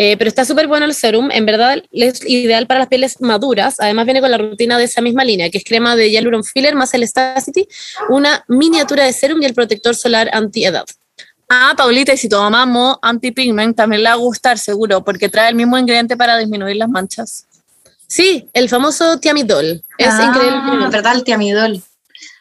Eh, 0.00 0.16
pero 0.16 0.28
está 0.28 0.44
súper 0.44 0.68
bueno 0.68 0.86
el 0.86 0.94
serum, 0.94 1.28
en 1.32 1.44
verdad 1.44 1.82
es 1.90 2.24
ideal 2.24 2.68
para 2.68 2.78
las 2.78 2.88
pieles 2.88 3.20
maduras. 3.20 3.80
Además 3.80 4.04
viene 4.04 4.20
con 4.20 4.30
la 4.30 4.38
rutina 4.38 4.78
de 4.78 4.84
esa 4.84 5.00
misma 5.00 5.24
línea, 5.24 5.50
que 5.50 5.58
es 5.58 5.64
crema 5.64 5.96
de 5.96 6.08
Hyaluron 6.08 6.44
Filler 6.44 6.76
más 6.76 6.94
el 6.94 7.02
Elasticity, 7.02 7.66
una 8.08 8.44
miniatura 8.46 9.04
de 9.04 9.12
serum 9.12 9.42
y 9.42 9.46
el 9.46 9.54
protector 9.54 9.96
solar 9.96 10.30
anti-edad. 10.32 10.84
Ah, 11.48 11.74
Paulita, 11.76 12.12
y 12.14 12.16
si 12.16 12.28
tu 12.28 12.36
mamá 12.36 12.62
amó 12.62 12.98
anti-pigment, 13.02 13.76
también 13.76 14.04
le 14.04 14.08
va 14.10 14.14
a 14.14 14.18
gustar 14.18 14.56
seguro, 14.58 15.02
porque 15.02 15.28
trae 15.28 15.48
el 15.48 15.56
mismo 15.56 15.76
ingrediente 15.76 16.16
para 16.16 16.38
disminuir 16.38 16.76
las 16.76 16.88
manchas. 16.88 17.46
Sí, 18.06 18.48
el 18.52 18.68
famoso 18.68 19.18
Tiamidol. 19.18 19.82
Es 19.98 20.08
Ah, 20.10 20.24
increíble. 20.32 20.88
¿Verdad? 20.90 21.16
El 21.16 21.24
tiamidol. 21.24 21.82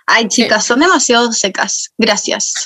Ay, 0.05 0.27
chicas, 0.27 0.63
son 0.63 0.79
demasiado 0.79 1.33
secas. 1.33 1.91
Gracias. 1.97 2.65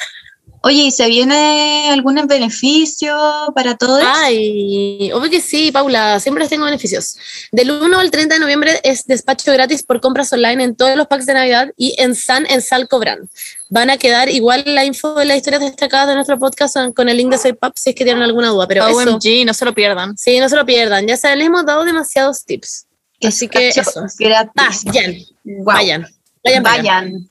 Oye, 0.64 0.84
¿y 0.84 0.92
se 0.92 1.08
viene 1.08 1.89
algún 1.92 2.16
beneficio 2.28 3.18
para 3.56 3.78
todos? 3.78 4.04
Ay, 4.06 5.12
obvio 5.12 5.32
que 5.32 5.42
sí, 5.42 5.72
Paula, 5.72 6.20
siempre 6.20 6.44
les 6.44 6.52
tengo 6.52 6.66
beneficios. 6.66 7.18
Del 7.52 7.72
1 7.72 8.00
al 8.00 8.12
30 8.12 8.36
de 8.36 8.39
noviembre 8.39 8.80
es 8.84 9.06
despacho 9.06 9.52
gratis 9.54 9.82
por 9.82 10.00
compras 10.02 10.32
online 10.32 10.64
en 10.64 10.76
todos 10.76 10.96
los 10.96 11.08
packs 11.08 11.26
de 11.26 11.34
Navidad 11.34 11.72
y 11.78 11.96
en 11.98 12.14
San 12.14 12.46
en 12.46 12.62
Sal 12.62 12.88
Cobran. 12.88 13.28
Van 13.70 13.89
a 13.89 13.98
quedar 13.98 14.30
igual 14.30 14.64
la 14.68 14.86
info 14.86 15.16
de 15.16 15.26
las 15.26 15.38
historias 15.38 15.62
destacadas 15.64 16.10
de 16.10 16.14
nuestro 16.14 16.38
podcast 16.38 16.78
con 16.96 17.10
el 17.10 17.18
link 17.18 17.32
de 17.32 17.39
Soy 17.39 17.54
Pap 17.54 17.74
si 17.76 17.89
es 17.89 17.96
que 17.96 18.04
tienen 18.04 18.22
alguna 18.22 18.50
duda, 18.50 18.68
pero 18.68 18.88
eso, 18.88 19.16
OMG, 19.16 19.44
no 19.48 19.56
se 19.56 19.66
lo 19.66 19.74
pierdan. 19.74 20.16
sí, 20.16 20.39
no 20.39 20.48
se 20.48 20.56
lo 20.56 20.66
pierdan. 20.66 21.08
Ya 21.08 21.18
saben, 21.18 21.39
les 21.39 21.48
hemos 21.48 21.66
dado 21.66 21.84
demasiados 21.86 22.46
tips. 22.46 22.86
Así 23.24 23.48
que 23.48 23.70
eso. 23.70 24.06
Gratis. 24.20 24.84
Vayan, 24.86 25.16
Guau. 25.44 25.76
vayan, 25.76 26.08
vayan, 26.44 26.64
vayan. 26.64 27.30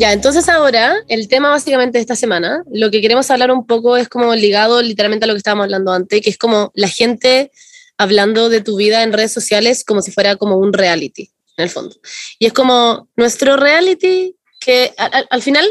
Ya, 0.00 0.14
entonces 0.14 0.48
ahora 0.48 0.94
el 1.08 1.28
tema 1.28 1.50
básicamente 1.50 1.98
de 1.98 2.00
esta 2.00 2.16
semana, 2.16 2.64
lo 2.72 2.90
que 2.90 3.02
queremos 3.02 3.30
hablar 3.30 3.50
un 3.50 3.66
poco 3.66 3.98
es 3.98 4.08
como 4.08 4.34
ligado 4.34 4.80
literalmente 4.80 5.24
a 5.24 5.26
lo 5.26 5.34
que 5.34 5.38
estábamos 5.38 5.64
hablando 5.64 5.92
antes, 5.92 6.22
que 6.22 6.30
es 6.30 6.38
como 6.38 6.72
la 6.74 6.88
gente 6.88 7.52
hablando 7.98 8.48
de 8.48 8.62
tu 8.62 8.76
vida 8.76 9.02
en 9.02 9.12
redes 9.12 9.30
sociales 9.32 9.84
como 9.84 10.00
si 10.00 10.10
fuera 10.10 10.36
como 10.36 10.56
un 10.56 10.72
reality, 10.72 11.30
en 11.58 11.64
el 11.64 11.68
fondo. 11.68 11.94
Y 12.38 12.46
es 12.46 12.54
como 12.54 13.10
nuestro 13.14 13.58
reality 13.58 14.34
que 14.58 14.94
al, 14.96 15.10
al- 15.12 15.26
al 15.28 15.42
final, 15.42 15.70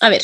a 0.00 0.08
ver, 0.08 0.22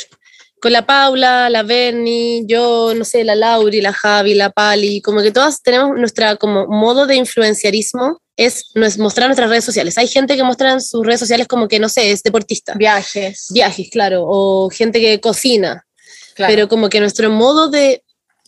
con 0.61 0.73
la 0.73 0.87
Paula, 0.87 1.51
la 1.51 1.63
Bernie, 1.63 2.43
yo, 2.47 2.93
no 2.95 3.05
sé, 3.05 3.25
la 3.25 3.35
Lauri, 3.35 3.81
la 3.81 3.93
Javi, 3.93 4.35
la 4.35 4.51
Pali, 4.51 5.01
como 5.03 5.21
que 5.23 5.31
todas 5.31 5.63
tenemos 5.63 5.91
nuestra 5.99 6.37
como 6.37 6.67
modo 6.67 7.07
de 7.07 7.17
influenciarismo 7.17 8.21
es, 8.37 8.67
mostrar 8.99 9.29
nuestras 9.29 9.49
redes 9.51 9.65
sociales. 9.65 9.97
Hay 9.99 10.09
gente 10.09 10.37
que 10.37 10.43
muestra 10.43 10.73
en 10.73 10.81
sus 10.81 11.05
redes 11.07 11.21
sociales 11.21 11.47
como 11.47 11.69
que, 11.69 11.79
no 11.79 11.89
sé, 11.89 12.11
es 12.11 12.23
deportista 12.23 12.75
Viajes. 12.75 13.47
viajes, 13.51 13.89
claro, 13.91 14.25
o 14.27 14.69
gente 14.71 15.01
que 15.01 15.21
cocina, 15.21 15.87
Claro. 16.35 16.53
pero 16.53 16.69
como 16.69 16.89
que 16.89 17.01
nuestro 17.01 17.31
modo 17.31 17.69
de, 17.69 18.03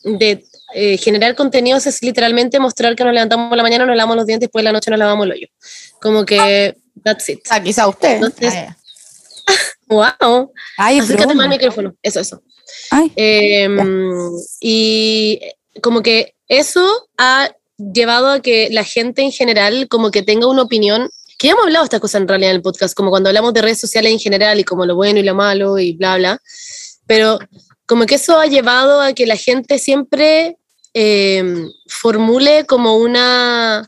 de 0.04 0.44
eh, 0.74 0.98
generar 0.98 1.34
contenidos 1.34 1.86
es 1.86 2.02
literalmente 2.02 2.58
mostrar 2.60 2.94
que 2.96 3.04
nos 3.04 3.14
levantamos 3.14 3.48
por 3.48 3.56
la 3.56 3.62
mañana, 3.62 3.86
nos 3.86 3.96
lavamos 3.96 4.16
los 4.16 4.26
dientes, 4.26 4.46
después 4.48 4.60
de 4.62 4.64
la 4.64 4.72
noche 4.72 4.90
nos 4.90 4.98
lavamos 4.98 5.24
el 5.26 5.32
hoyo. 5.32 5.46
Como 6.00 6.24
que, 6.26 6.76
that's 7.02 7.28
it. 7.30 7.40
Sea, 7.46 7.62
quizá 7.62 7.88
usted. 7.88 8.16
Entonces- 8.16 8.52
Ay, 8.54 8.68
¡Wow! 9.88 10.52
Ay, 10.76 10.98
Acércate 10.98 11.34
más 11.34 11.44
al 11.44 11.50
micrófono, 11.50 11.94
eso, 12.02 12.20
eso. 12.20 12.42
Ay, 12.90 13.12
Em, 13.16 13.78
y 14.60 15.40
como 15.82 16.02
que 16.02 16.34
eso 16.48 17.08
ha 17.16 17.50
llevado 17.78 18.28
a 18.28 18.40
que 18.40 18.68
la 18.70 18.84
gente 18.84 19.22
en 19.22 19.32
general 19.32 19.88
como 19.88 20.10
que 20.10 20.22
tenga 20.22 20.46
una 20.46 20.62
opinión, 20.62 21.10
que 21.38 21.46
ya 21.46 21.52
hemos 21.52 21.64
hablado 21.64 21.84
de 21.84 21.86
estas 21.86 22.00
cosas 22.00 22.20
en 22.22 22.28
realidad 22.28 22.50
en 22.50 22.56
el 22.56 22.62
podcast, 22.62 22.94
como 22.94 23.10
cuando 23.10 23.28
hablamos 23.28 23.54
de 23.54 23.62
redes 23.62 23.80
sociales 23.80 24.12
en 24.12 24.18
general 24.18 24.58
y 24.58 24.64
como 24.64 24.86
lo 24.86 24.96
bueno 24.96 25.20
y 25.20 25.22
lo 25.22 25.34
malo 25.34 25.78
y 25.78 25.92
bla, 25.92 26.16
bla, 26.16 26.40
pero 27.06 27.38
como 27.86 28.06
que 28.06 28.16
eso 28.16 28.38
ha 28.38 28.46
llevado 28.46 29.00
a 29.00 29.12
que 29.12 29.26
la 29.26 29.36
gente 29.36 29.78
siempre 29.78 30.58
em, 30.92 31.70
formule 31.86 32.66
como 32.66 32.96
una, 32.96 33.86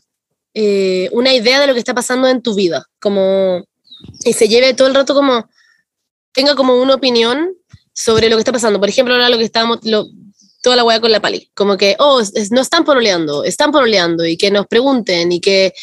eh, 0.53 1.09
una 1.11 1.33
idea 1.33 1.59
de 1.59 1.67
lo 1.67 1.73
que 1.73 1.79
está 1.79 1.93
pasando 1.93 2.27
en 2.27 2.41
tu 2.41 2.55
vida, 2.55 2.85
como, 2.99 3.63
y 4.23 4.33
se 4.33 4.47
lleve 4.47 4.73
todo 4.73 4.87
el 4.87 4.95
rato 4.95 5.13
como, 5.13 5.47
tenga 6.33 6.55
como 6.55 6.75
una 6.81 6.95
opinión 6.95 7.53
sobre 7.93 8.29
lo 8.29 8.35
que 8.35 8.41
está 8.41 8.51
pasando. 8.51 8.79
Por 8.79 8.89
ejemplo, 8.89 9.13
ahora 9.13 9.29
lo 9.29 9.37
que 9.37 9.43
estábamos, 9.43 9.79
lo- 9.83 10.07
toda 10.61 10.75
la 10.75 10.83
hueá 10.83 10.99
con 11.01 11.11
la 11.11 11.19
pali, 11.19 11.49
como 11.55 11.75
que, 11.77 11.95
oh, 11.99 12.19
es- 12.21 12.51
no 12.51 12.61
están 12.61 12.85
pololeando, 12.85 13.43
están 13.43 13.71
pololeando, 13.71 14.25
y 14.25 14.37
que 14.37 14.51
nos 14.51 14.67
pregunten, 14.67 15.31
y 15.31 15.41
que, 15.41 15.73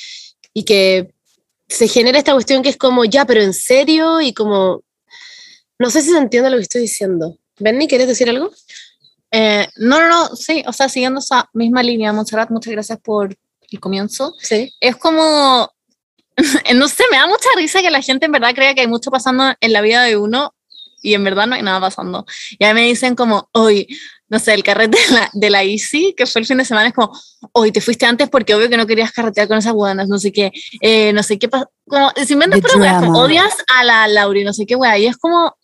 y 0.55 0.64
que 0.64 1.12
se 1.68 1.88
genera 1.88 2.16
esta 2.18 2.32
cuestión 2.32 2.62
que 2.62 2.68
es 2.70 2.76
como, 2.76 3.05
ya, 3.05 3.24
pero 3.26 3.42
en 3.42 3.53
serio, 3.53 4.20
y 4.20 4.32
como, 4.32 4.82
no 5.78 5.90
sé 5.90 6.01
si 6.03 6.11
se 6.11 6.18
entiende 6.18 6.49
lo 6.51 6.57
que 6.57 6.62
estoy 6.62 6.82
diciendo. 6.82 7.36
Benny, 7.59 7.88
¿quieres 7.88 8.07
decir 8.09 8.28
algo? 8.30 8.51
Eh, 9.30 9.66
no, 9.76 9.99
no, 10.01 10.09
no, 10.09 10.36
sí, 10.36 10.62
o 10.66 10.72
sea, 10.72 10.88
siguiendo 10.88 11.20
esa 11.20 11.51
misma 11.53 11.82
línea, 11.82 12.12
Montserrat, 12.12 12.51
muchas 12.51 12.72
gracias 12.72 12.99
por 13.01 13.36
el 13.70 13.80
comienzo. 13.80 14.32
Sí. 14.40 14.72
Es 14.80 14.96
como, 14.96 15.70
no 16.74 16.89
sé, 16.89 17.05
me 17.11 17.18
da 17.18 17.26
mucha 17.26 17.49
risa 17.57 17.82
que 17.82 17.91
la 17.91 18.03
gente 18.03 18.26
en 18.26 18.32
verdad 18.32 18.55
crea 18.55 18.74
que 18.74 18.82
hay 18.82 18.86
mucho 18.86 19.11
pasando 19.11 19.55
en 19.61 19.72
la 19.72 19.80
vida 19.80 20.03
de 20.03 20.16
uno 20.16 20.55
y 21.03 21.14
en 21.14 21.24
verdad 21.24 21.47
no 21.47 21.55
hay 21.55 21.62
nada 21.62 21.80
pasando. 21.80 22.26
Y 22.59 22.64
a 22.64 22.74
mí 22.74 22.80
me 22.80 22.86
dicen 22.86 23.14
como, 23.14 23.49
hoy, 23.53 23.86
no 24.28 24.39
sé, 24.39 24.55
el 24.55 24.62
carrete 24.62 24.99
de 25.09 25.14
la, 25.14 25.30
de 25.32 25.51
la 25.51 25.64
Easy, 25.64 26.14
que 26.16 26.26
fue 26.26 26.41
el 26.41 26.47
fin 26.47 26.59
de 26.59 26.64
semana, 26.64 26.89
es 26.89 26.95
como, 26.95 27.12
hoy 27.53 27.72
te 27.72 27.80
fuiste 27.80 28.07
antes 28.07 28.28
porque 28.28 28.55
obvio 28.55 28.68
que 28.68 28.76
no 28.76 28.86
querías 28.86 29.12
carretear 29.12 29.49
con 29.49 29.59
esas 29.59 29.72
buenas, 29.72 30.09
no 30.09 30.18
sé 30.18 30.32
qué, 30.32 30.53
eh, 30.80 31.12
no 31.12 31.22
sé 31.22 31.39
qué 31.39 31.49
pasa, 31.49 31.68
como, 31.86 32.11
si 32.26 32.34
drama. 32.34 33.18
odias 33.18 33.57
a 33.74 33.84
la 33.84 34.09
Lauri, 34.09 34.45
no 34.45 34.53
sé 34.53 34.66
qué 34.66 34.76
weá, 34.76 34.99
y 34.99 35.07
es 35.07 35.16
como, 35.16 35.57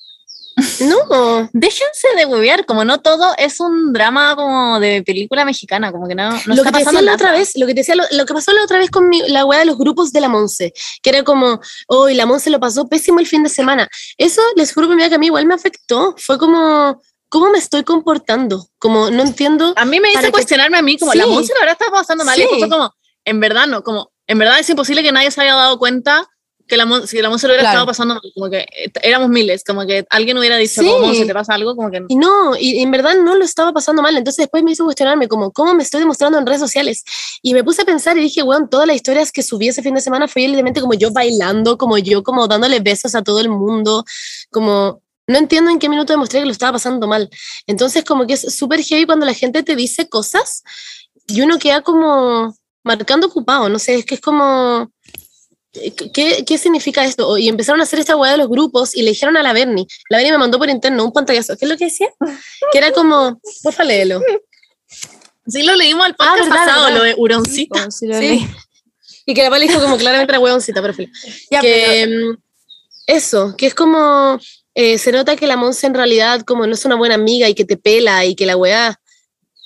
No, 0.81 1.49
déjense 1.53 2.09
de 2.17 2.27
huevear, 2.27 2.65
como 2.67 2.85
no 2.85 3.01
todo 3.01 3.35
es 3.39 3.61
un 3.61 3.93
drama 3.93 4.37
como 4.37 4.79
de 4.81 5.03
película 5.03 5.45
mexicana, 5.45 5.91
como 5.93 6.07
que 6.07 6.15
no, 6.15 6.31
no 6.31 6.41
lo 6.47 6.55
está 6.55 6.65
que 6.67 6.71
pasando 6.73 7.01
decía 7.01 7.03
la 7.03 7.15
otra 7.15 7.33
vez, 7.33 7.53
lo 7.57 7.67
que 7.67 7.75
te 7.75 7.81
decía, 7.81 7.95
lo, 7.97 8.05
lo 8.13 8.25
que 8.27 8.35
pasó 8.35 8.53
la 8.53 8.63
otra 8.63 8.79
vez 8.79 8.91
con 8.91 9.09
mi- 9.09 9.29
la 9.29 9.45
weá 9.45 9.59
de 9.61 9.65
los 9.65 9.77
grupos 9.79 10.13
de 10.13 10.21
la 10.21 10.29
Monse, 10.29 10.73
que 11.03 11.11
era 11.11 11.23
como, 11.25 11.61
hoy 11.89 12.15
la 12.15 12.27
Monse 12.27 12.51
lo 12.51 12.61
pasó 12.61 12.87
pésimo 12.89 13.19
el 13.21 13.27
fin 13.27 13.43
de 13.43 13.49
semana. 13.49 13.89
Eso, 14.17 14.43
les 14.57 14.73
juro 14.73 14.89
que, 14.89 14.95
mira, 14.95 15.09
que 15.09 15.17
a 15.17 15.19
mí 15.19 15.27
igual 15.27 15.47
me 15.47 15.55
afectó. 15.55 16.15
Fue 16.19 16.39
como, 16.39 17.01
¿cómo 17.29 17.51
me 17.51 17.59
estoy 17.59 17.83
comportando? 17.85 18.67
Como, 18.79 19.11
no 19.11 19.23
entiendo. 19.23 19.73
A 19.77 19.85
mí 19.85 19.99
me 20.01 20.13
hizo 20.13 20.21
que- 20.23 20.31
cuestionarme 20.31 20.79
a 20.79 20.83
mí, 20.83 20.99
como 20.99 21.13
Sí. 21.13 21.19
la 21.19 21.27
música 21.27 21.55
la 21.61 21.67
verdad 21.67 21.79
está 21.81 21.93
pasando 21.93 22.25
mal. 22.25 22.39
Y 22.39 22.43
Sí. 22.43 22.49
fue 22.61 22.69
como, 22.69 22.93
en 23.25 23.41
verdad 23.41 23.67
no, 23.67 23.83
como, 23.83 24.13
en 24.27 24.39
verdad 24.39 24.59
es 24.59 24.69
imposible 24.71 25.03
que 25.03 25.13
nadie 25.13 25.31
se 25.31 25.41
haya 25.41 25.55
dado 25.55 25.79
cuenta 25.79 26.27
que 26.67 26.77
la, 26.77 27.07
si 27.07 27.21
la 27.21 27.29
Monse 27.29 27.47
lo 27.47 27.53
hubiera 27.53 27.63
Claro. 27.71 27.75
estado 27.75 27.87
pasando 27.87 28.15
mal, 28.15 28.23
como 28.35 28.51
que 28.51 28.59
eh, 28.61 28.91
éramos 29.03 29.29
miles, 29.29 29.63
como 29.65 29.87
que 29.87 30.07
alguien 30.11 30.39
hubiera 30.39 30.57
dicho, 30.57 30.81
Sí. 30.81 30.87
como 30.87 31.07
Monse, 31.07 31.27
te 31.27 31.35
pasa 31.35 31.55
algo, 31.55 31.77
como 31.77 31.91
que 31.91 32.03
Y 32.09 32.17
no, 32.17 32.57
y 32.57 32.81
en 32.81 32.91
verdad 32.91 33.15
no 33.23 33.35
lo 33.35 33.45
estaba 33.45 33.73
pasando 33.73 34.01
mal. 34.03 34.17
Entonces 34.17 34.45
después 34.45 34.63
me 34.63 34.73
hizo 34.73 34.85
cuestionarme 34.85 35.29
como, 35.29 35.53
¿cómo 35.53 35.75
me 35.75 35.83
estoy 35.83 36.01
demostrando 36.01 36.39
en 36.39 36.47
redes 36.47 36.61
sociales? 36.61 37.05
Y 37.43 37.53
me 37.55 37.63
puse 37.65 37.83
a 37.83 37.85
pensar 37.85 38.17
y 38.17 38.23
dije, 38.23 38.43
weón, 38.43 38.69
todas 38.71 38.87
las 38.87 38.97
historias 38.97 39.31
que 39.33 39.43
subí 39.43 39.69
ese 39.69 39.83
fin 39.83 39.95
de 39.95 40.01
semana 40.01 40.27
fue 40.29 40.43
evidentemente 40.43 40.81
como 40.81 40.95
yo 40.95 41.11
bailando, 41.11 41.77
como 41.77 41.99
yo 41.99 42.23
como 42.23 42.47
dándole 42.49 42.81
besos 42.81 43.15
a 43.15 43.23
todo 43.23 43.41
el 43.41 43.49
mundo, 43.51 44.05
como... 44.51 45.03
No 45.27 45.39
entiendo 45.39 45.71
en 45.71 45.79
qué 45.79 45.89
minuto 45.89 46.13
demostré 46.13 46.41
que 46.41 46.45
lo 46.47 46.53
estaba 46.53 46.73
pasando 46.73 47.07
mal. 47.07 47.31
Entonces 47.67 48.05
como 48.05 48.27
que 48.27 48.35
es 48.35 48.55
súper 48.55 48.83
heavy 48.83 49.07
cuando 49.07 49.25
la 49.25 49.33
gente 49.33 49.63
te 49.63 49.75
dice 49.75 50.07
cosas 50.07 50.63
y 51.27 51.41
uno 51.41 51.59
queda 51.59 51.81
como 51.81 52.55
marcando 52.83 53.29
ocupado, 53.29 53.71
no 53.71 53.79
sé, 53.79 53.95
es 53.95 54.05
que 54.05 54.17
es 54.17 54.21
como... 54.21 54.91
¿Qué, 56.13 56.45
¿Qué 56.47 56.59
significa 56.59 57.05
esto? 57.05 57.37
Y 57.37 57.49
empezaron 57.49 57.81
a 57.81 57.85
hacer 57.85 57.99
esta 57.99 58.17
weá 58.17 58.33
de 58.33 58.39
los 58.39 58.49
grupos 58.49 58.95
y 58.95 59.03
le 59.03 59.11
dijeron 59.11 59.37
a 59.37 59.43
la 59.43 59.53
Bernie. 59.53 59.87
La 60.09 60.19
Bernie 60.19 60.33
me 60.33 60.39
mandó 60.39 60.59
por 60.59 60.71
interno 60.71 61.05
un 61.05 61.13
pantallazo. 61.13 61.57
¿Qué 61.57 61.65
es 61.65 61.71
lo 61.71 61.77
que 61.77 61.87
decía? 61.87 62.09
Que 62.73 62.79
era 62.79 62.93
como, 62.93 63.41
porfa, 63.63 63.85
léelo. 63.85 64.21
sí 65.47 65.63
lo 65.63 65.75
leímos 65.75 66.07
al 66.07 66.15
podcast 66.15 66.49
verdad, 66.49 66.67
pasado, 66.67 66.85
verdad. 66.85 66.99
lo 66.99 67.05
de 67.05 67.15
Uroncita. 67.19 67.79
Como 67.81 67.91
si 67.91 68.07
lo 68.07 68.15
Sí. 68.15 68.21
leí. 68.21 68.47
Y 69.27 69.35
que 69.35 69.43
la 69.43 69.51
Pali 69.51 69.67
dijo 69.67 69.81
como 69.81 69.97
claramente 69.97 70.31
era 70.33 70.39
huevoncita, 70.39 70.83
pero 70.83 70.93
filo. 70.95 71.11
Ya, 71.51 71.61
que 71.61 72.07
mm, 72.07 72.37
eso, 73.07 73.55
que 73.57 73.67
es 73.67 73.75
como 73.75 74.39
eh, 74.75 74.99
se 74.99 75.13
nota 75.13 75.35
que 75.37 75.47
la 75.47 75.57
Monse 75.57 75.87
en 75.87 75.95
realidad 75.95 76.43
como 76.43 76.67
no 76.67 76.75
es 76.75 76.85
una 76.85 76.97
buena 76.97 77.15
amiga 77.15 77.49
y 77.49 77.55
que 77.55 77.65
te 77.65 77.77
pela 77.77 78.25
y 78.27 78.35
que 78.35 78.45
la 78.47 78.57
weá. 78.57 79.01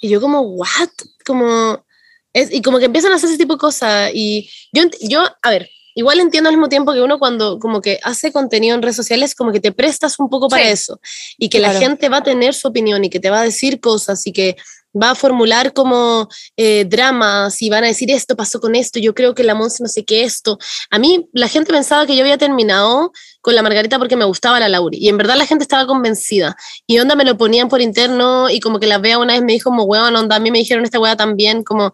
Y 0.01 0.11
yo 0.11 0.21
como, 0.21 0.43
what? 0.43 0.91
Como, 1.27 1.85
es, 2.33 2.53
y 2.53 2.63
como 2.63 2.79
que 2.79 2.85
empiezan 2.85 3.11
a 3.13 3.17
hacer 3.17 3.29
ese 3.31 3.39
tipo 3.39 3.55
de 3.55 3.59
cosas. 3.59 4.11
Y 4.15 4.49
yo, 4.73 4.85
yo, 5.01 5.25
a 5.43 5.51
ver, 5.51 5.69
igual 5.99 6.21
entiendo 6.21 6.49
al 6.49 6.55
mismo 6.57 6.69
tiempo 6.69 6.93
que 6.93 7.01
uno 7.03 7.19
cuando 7.19 7.59
como 7.59 7.81
que 7.81 7.99
hace 8.05 8.31
contenido 8.31 8.77
en 8.77 8.83
redes 8.83 8.95
sociales, 8.95 9.35
como 9.35 9.51
que 9.51 9.59
te 9.59 9.73
prestas 9.73 10.19
un 10.21 10.29
poco 10.31 10.49
para 10.49 10.63
Sí. 10.65 10.71
eso. 10.71 11.01
Y 11.37 11.49
que 11.49 11.59
Claro. 11.59 11.75
la 11.75 11.81
gente 11.81 12.09
va 12.09 12.19
a 12.19 12.23
tener 12.23 12.55
su 12.55 12.69
opinión 12.69 13.05
y 13.05 13.11
que 13.11 13.19
te 13.19 13.31
va 13.31 13.41
a 13.41 13.45
decir 13.45 13.81
cosas 13.81 14.25
y 14.27 14.33
que 14.33 14.57
va 15.01 15.11
a 15.11 15.15
formular 15.15 15.73
como 15.73 16.29
eh, 16.57 16.85
dramas 16.89 17.61
y 17.63 17.69
van 17.69 17.85
a 17.85 17.89
decir 17.89 18.11
esto 18.11 18.37
pasó 18.37 18.59
con 18.61 18.75
esto, 18.75 18.99
yo 18.99 19.13
creo 19.13 19.35
que 19.35 19.43
la 19.45 19.55
Monse 19.55 19.83
no 19.83 19.89
sé 19.89 20.05
qué 20.05 20.23
esto. 20.25 20.57
A 20.91 20.99
mí 20.99 21.29
la 21.33 21.49
gente 21.49 21.73
pensaba 21.73 22.07
que 22.07 22.15
yo 22.17 22.23
había 22.23 22.39
terminado 22.39 23.13
con 23.41 23.55
la 23.55 23.63
Margarita 23.63 23.99
porque 23.99 24.17
me 24.17 24.25
gustaba 24.25 24.59
la 24.61 24.69
Lauri 24.69 24.99
y 24.99 25.09
en 25.09 25.17
verdad 25.19 25.37
la 25.37 25.47
gente 25.47 25.63
estaba 25.65 25.87
convencida 25.87 26.57
y 26.87 26.99
onda 27.01 27.17
me 27.17 27.25
lo 27.25 27.37
ponían 27.37 27.69
por 27.69 27.81
interno 27.83 28.49
y 28.51 28.61
como 28.61 28.79
que 28.81 28.87
la 28.87 28.99
vea 28.99 29.19
una 29.19 29.35
vez 29.35 29.43
me 29.43 29.53
dijo 29.53 29.69
como 29.71 29.83
weón, 29.85 30.15
onda 30.17 30.37
a 30.37 30.41
mí 30.41 30.51
me 30.51 30.59
dijeron 30.59 30.85
esta 30.85 30.99
wea 31.01 31.17
también 31.17 31.65
como 31.65 31.93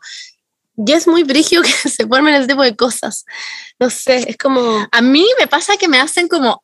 ya 0.76 0.96
es 0.96 1.06
muy 1.06 1.22
brigio 1.22 1.62
que 1.62 1.68
se 1.88 2.06
formen 2.06 2.34
ese 2.34 2.48
tipo 2.48 2.62
de 2.62 2.76
cosas. 2.76 3.24
No 3.78 3.90
sé, 3.90 4.28
es 4.28 4.36
como 4.36 4.86
A 4.90 5.00
mí 5.00 5.26
me 5.38 5.46
pasa 5.46 5.76
que 5.76 5.88
me 5.88 6.00
hacen 6.00 6.28
como. 6.28 6.62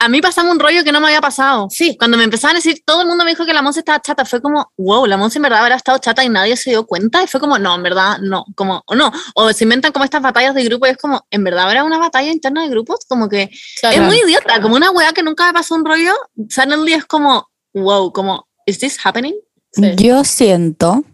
A 0.00 0.08
mí 0.08 0.20
pasaba 0.20 0.50
un 0.50 0.58
rollo 0.58 0.84
que 0.84 0.92
no 0.92 1.00
me 1.00 1.06
había 1.06 1.20
pasado. 1.20 1.68
Sí. 1.70 1.96
Cuando 1.96 2.18
me 2.18 2.24
empezaban 2.24 2.56
a 2.56 2.58
decir, 2.58 2.82
todo 2.84 3.02
el 3.02 3.08
mundo 3.08 3.24
me 3.24 3.30
dijo 3.30 3.46
que 3.46 3.54
la 3.54 3.62
Monse 3.62 3.78
estaba 3.78 4.00
chata, 4.00 4.24
fue 4.24 4.42
como, 4.42 4.70
wow, 4.76 5.06
la 5.06 5.16
Monse 5.16 5.38
en 5.38 5.44
verdad 5.44 5.60
habrá 5.60 5.76
estado 5.76 5.96
chata 5.98 6.22
y 6.24 6.28
nadie 6.28 6.56
se 6.56 6.70
dio 6.70 6.84
cuenta. 6.84 7.22
Y 7.22 7.26
fue 7.26 7.40
como, 7.40 7.58
no, 7.58 7.74
en 7.74 7.82
verdad, 7.82 8.18
no. 8.20 8.44
Como, 8.54 8.82
o 8.86 8.94
no. 8.96 9.10
O 9.34 9.52
se 9.52 9.64
inventan 9.64 9.92
como 9.92 10.04
estas 10.04 10.20
batallas 10.20 10.54
de 10.54 10.64
grupo 10.64 10.86
y 10.86 10.90
es 10.90 10.98
como, 10.98 11.24
en 11.30 11.44
verdad 11.44 11.64
habrá 11.64 11.84
una 11.84 11.98
batalla 11.98 12.30
interna 12.30 12.62
de 12.62 12.68
grupos. 12.68 13.06
Como 13.08 13.28
que 13.28 13.50
claro. 13.80 13.96
es 13.96 14.02
muy 14.02 14.18
idiota. 14.18 14.60
Como 14.60 14.74
una 14.74 14.90
weá 14.90 15.12
que 15.12 15.22
nunca 15.22 15.46
me 15.46 15.52
pasó 15.54 15.74
un 15.74 15.84
rollo, 15.84 16.12
suddenly 16.50 16.92
es 16.92 17.06
como, 17.06 17.48
wow, 17.72 18.12
como, 18.12 18.48
¿is 18.66 18.80
this 18.80 18.98
happening? 19.02 19.34
Sí. 19.72 19.94
Yo 19.96 20.24
siento, 20.24 21.04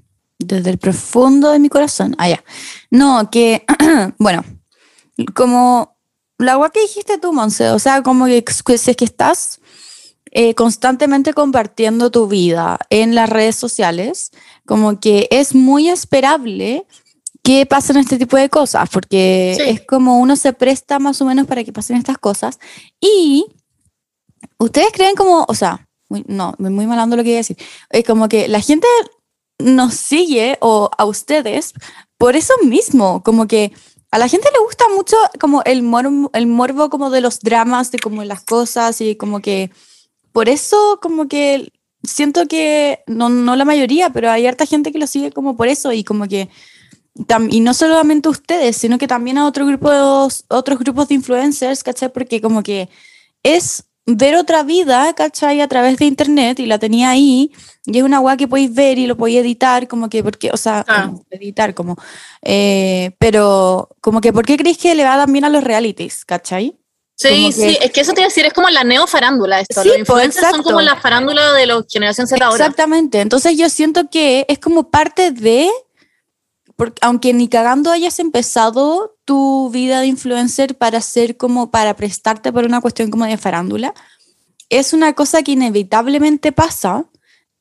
desde 0.41 0.70
el 0.70 0.78
profundo 0.78 1.51
de 1.53 1.59
mi 1.59 1.68
corazón, 1.68 2.14
allá, 2.18 2.43
no, 2.91 3.30
que, 3.30 3.64
bueno, 4.18 4.45
como 5.34 5.97
la 6.38 6.53
agua 6.53 6.70
que 6.70 6.80
dijiste 6.80 7.18
tú, 7.18 7.32
Monse, 7.32 7.70
o 7.70 7.78
sea, 7.78 8.03
como 8.03 8.26
que, 8.26 8.43
que 8.43 8.78
si 8.78 8.91
es 8.91 8.97
que 8.97 9.05
estás 9.05 9.61
eh, 10.32 10.55
constantemente 10.55 11.34
compartiendo 11.34 12.11
tu 12.11 12.26
vida 12.28 12.78
en 12.88 13.14
las 13.14 13.28
redes 13.28 13.57
sociales, 13.57 14.30
como 14.66 14.99
que 15.01 15.28
es 15.30 15.55
muy 15.55 15.88
esperable 15.88 16.86
que 17.43 17.66
pasen 17.66 17.97
este 17.97 18.16
tipo 18.18 18.36
de 18.36 18.49
cosas, 18.49 18.88
porque 18.91 19.55
Sí. 19.57 19.62
es 19.68 19.80
como 19.86 20.18
uno 20.20 20.36
se 20.36 20.53
presta 20.53 20.99
más 20.99 21.20
o 21.20 21.24
menos 21.24 21.47
para 21.47 21.64
que 21.64 21.72
pasen 21.72 21.97
estas 21.97 22.18
cosas. 22.18 22.59
Y 23.01 23.47
ustedes 24.59 24.88
creen 24.93 25.16
como, 25.16 25.45
o 25.49 25.55
sea, 25.55 25.88
muy- 26.09 26.24
no, 26.28 26.55
muy 26.59 26.86
malando 26.86 27.16
lo 27.16 27.22
que 27.22 27.30
iba 27.30 27.36
a 27.38 27.45
decir, 27.45 27.57
es 27.91 28.05
como 28.05 28.28
que 28.28 28.49
la 28.49 28.61
gente 28.61 28.86
nos 29.61 29.94
sigue 29.94 30.58
o 30.61 30.90
a 30.96 31.04
ustedes 31.04 31.72
por 32.18 32.36
eso 32.36 32.54
mismo, 32.64 33.22
como 33.22 33.46
que 33.46 33.72
a 34.11 34.18
la 34.18 34.28
gente 34.28 34.48
le 34.52 34.58
gusta 34.64 34.84
mucho 34.94 35.16
como 35.38 35.62
el, 35.64 35.82
mor- 35.82 36.30
el 36.32 36.46
morbo 36.46 36.90
como 36.90 37.11
de 37.11 37.20
los 37.20 37.40
dramas, 37.40 37.90
de 37.92 37.98
como 37.98 38.24
las 38.24 38.42
cosas 38.42 39.00
y 39.00 39.14
como 39.16 39.40
que 39.40 39.70
por 40.32 40.48
eso 40.48 40.98
como 41.00 41.28
que 41.28 41.72
siento 42.02 42.46
que, 42.48 43.00
no, 43.06 43.28
no 43.28 43.56
la 43.56 43.64
mayoría, 43.64 44.11
pero 44.11 44.30
hay 44.30 44.46
harta 44.46 44.66
gente 44.66 44.90
que 44.92 44.98
lo 44.98 45.06
sigue 45.06 45.32
como 45.32 45.56
por 45.56 45.68
eso 45.68 45.92
y 45.92 46.02
como 46.02 46.26
que, 46.26 46.48
y 47.50 47.61
no 47.61 47.74
solamente 47.74 48.28
ustedes, 48.28 48.76
sino 48.76 48.96
que 48.98 49.06
también 49.06 49.38
a 49.38 49.46
otro 49.46 49.66
grupo 49.66 49.90
de- 49.90 50.34
otros 50.48 50.78
grupos 50.78 51.08
de 51.08 51.14
influencers, 51.16 51.82
¿cachai? 51.82 52.12
Porque 52.12 52.40
como 52.40 52.62
que 52.62 52.88
es 53.42 53.84
ver 54.16 54.36
otra 54.36 54.62
vida, 54.62 55.12
¿cachai? 55.14 55.61
A 55.61 55.68
través 55.68 55.96
de 55.98 56.04
internet 56.06 56.58
y 56.61 56.66
la 56.66 56.78
tenía 56.78 57.11
ahí 57.11 57.52
y 57.86 57.98
es 57.98 58.04
una 58.04 58.18
guay 58.18 58.36
que 58.36 58.48
podéis 58.48 58.72
ver 58.74 58.98
y 58.98 59.06
lo 59.06 59.16
podéis 59.16 59.40
editar, 59.40 59.88
como 59.88 60.08
que, 60.08 60.22
porque, 60.22 60.50
o 60.52 60.56
sea, 60.56 60.84
Ah. 60.88 61.06
como 61.06 61.24
editar, 61.30 61.74
como, 61.74 61.96
eh, 62.42 63.12
pero 63.18 63.88
como 64.00 64.20
que, 64.20 64.32
¿por 64.32 64.44
qué 64.46 64.56
creéis 64.56 64.78
que 64.78 64.94
le 64.94 65.04
va 65.04 65.16
tan 65.16 65.32
bien 65.32 65.44
a 65.44 65.48
los 65.48 65.64
realities, 65.64 66.24
¿cachai? 66.24 66.76
Sí, 67.16 67.28
que- 67.46 67.52
sí, 67.52 67.78
es 67.82 67.90
que 67.90 68.00
eso 68.00 68.12
te 68.14 68.20
iba 68.22 68.26
a 68.26 68.28
decir, 68.30 68.46
es 68.46 68.52
como 68.54 68.70
la 68.70 68.82
neofarándula 68.82 69.61
esto. 69.61 69.82
Sí, 69.82 69.88
los 69.88 69.96
pues, 69.96 70.00
influencers 70.00 70.36
son 70.46 70.48
exacto. 70.61 70.62
como 70.70 70.80
la 70.80 70.96
farándula 70.96 71.52
de 71.52 71.66
los 71.66 71.84
generación 71.86 72.26
Z 72.26 72.42
ahora. 72.42 72.56
Exactamente. 72.64 73.20
Entonces 73.20 73.58
yo 73.58 73.68
siento 73.68 74.08
que 74.11 74.46
es 74.48 74.58
como 74.58 74.90
parte 74.90 75.30
de, 75.30 75.68
porque 76.76 76.98
aunque 77.02 77.34
ni 77.34 77.48
cagando 77.48 77.90
hayas 77.90 78.18
empezado 78.20 79.18
tu 79.31 79.70
vida 79.70 80.01
de 80.01 80.09
influencer 80.09 80.76
para 80.76 81.01
ser 81.01 81.37
como, 81.37 81.70
para 81.70 81.95
prestarte 81.95 82.53
por 82.53 82.64
una 82.64 82.81
cuestión 82.81 83.12
como 83.12 83.26
de 83.26 83.37
farándula, 83.37 83.95
es 84.68 84.93
una 84.93 85.12
cosa 85.12 85.45
que 85.45 85.53
inevitablemente 85.53 86.51
pasa 86.51 87.05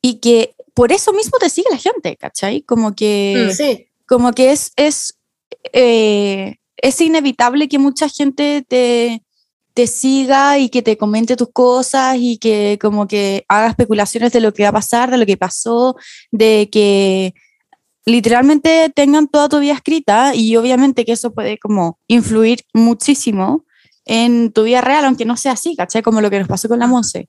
y 0.02 0.14
que 0.14 0.56
por 0.74 0.90
eso 0.90 1.12
mismo 1.12 1.38
te 1.38 1.48
sigue 1.48 1.68
la 1.70 1.76
gente, 1.78 2.16
¿cachai? 2.16 2.62
Como 2.62 2.92
que 2.96 3.46
Mm. 3.50 3.54
Sí. 3.54 3.86
como 4.04 4.32
que 4.32 4.50
es, 4.50 4.72
es, 4.74 5.14
eh, 5.72 6.56
es 6.76 7.00
inevitable 7.00 7.68
que 7.68 7.78
mucha 7.78 8.08
gente 8.08 8.64
te, 8.66 9.22
te 9.72 9.86
siga 9.86 10.58
y 10.58 10.70
que 10.70 10.82
te 10.82 10.96
comente 10.96 11.36
tus 11.36 11.52
cosas 11.52 12.16
y 12.18 12.38
que 12.38 12.78
como 12.80 13.06
que 13.06 13.44
haga 13.46 13.68
especulaciones 13.68 14.32
de 14.32 14.40
lo 14.40 14.52
que 14.52 14.64
va 14.64 14.70
a 14.70 14.80
pasar, 14.80 15.08
de 15.12 15.18
lo 15.18 15.26
que 15.26 15.36
pasó, 15.36 15.94
de 16.32 16.68
que 16.72 17.32
literalmente 18.06 18.90
tengan 18.94 19.28
toda 19.28 19.48
tu 19.48 19.58
vida 19.60 19.74
escrita 19.74 20.34
y 20.34 20.56
obviamente 20.56 21.04
que 21.04 21.12
eso 21.12 21.32
puede 21.32 21.58
como 21.58 21.98
influir 22.08 22.60
muchísimo 22.72 23.64
en 24.04 24.52
tu 24.52 24.64
vida 24.64 24.80
real, 24.80 25.04
aunque 25.04 25.24
no 25.24 25.36
sea 25.36 25.52
así, 25.52 25.76
¿cachai? 25.76 26.02
Como 26.02 26.20
lo 26.20 26.30
que 26.30 26.38
nos 26.38 26.48
pasó 26.48 26.68
con 26.68 26.78
la 26.78 26.86
Monse. 26.86 27.28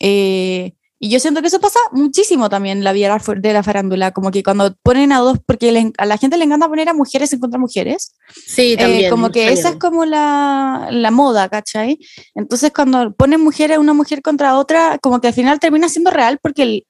Eh, 0.00 0.72
y 0.98 1.10
yo 1.10 1.20
siento 1.20 1.42
que 1.42 1.48
eso 1.48 1.60
pasa 1.60 1.78
muchísimo 1.92 2.48
también 2.48 2.78
en 2.78 2.84
la 2.84 2.94
vida 2.94 3.18
de 3.36 3.52
la 3.52 3.62
farándula, 3.62 4.12
como 4.12 4.30
que 4.30 4.42
cuando 4.42 4.74
ponen 4.82 5.12
a 5.12 5.18
dos, 5.18 5.38
porque 5.44 5.70
le- 5.70 5.92
a 5.98 6.06
la 6.06 6.16
gente 6.16 6.38
le 6.38 6.44
encanta 6.44 6.68
poner 6.68 6.88
a 6.88 6.94
mujeres 6.94 7.30
en 7.34 7.38
contra 7.38 7.58
mujeres, 7.60 8.14
Sí, 8.46 8.72
eh, 8.72 8.76
también. 8.78 9.10
como 9.10 9.30
que 9.30 9.52
esa 9.52 9.68
es 9.70 9.76
como 9.76 10.06
la, 10.06 10.88
la 10.90 11.10
moda, 11.10 11.50
¿cachai? 11.50 11.98
Entonces 12.34 12.72
cuando 12.74 13.12
ponen 13.14 13.42
mujeres, 13.42 13.76
una 13.78 13.92
mujer 13.92 14.22
contra 14.22 14.56
otra, 14.56 14.98
como 14.98 15.20
que 15.20 15.28
al 15.28 15.34
final 15.34 15.60
termina 15.60 15.88
siendo 15.90 16.10
real 16.10 16.38
porque 16.42 16.62
el- 16.62 16.86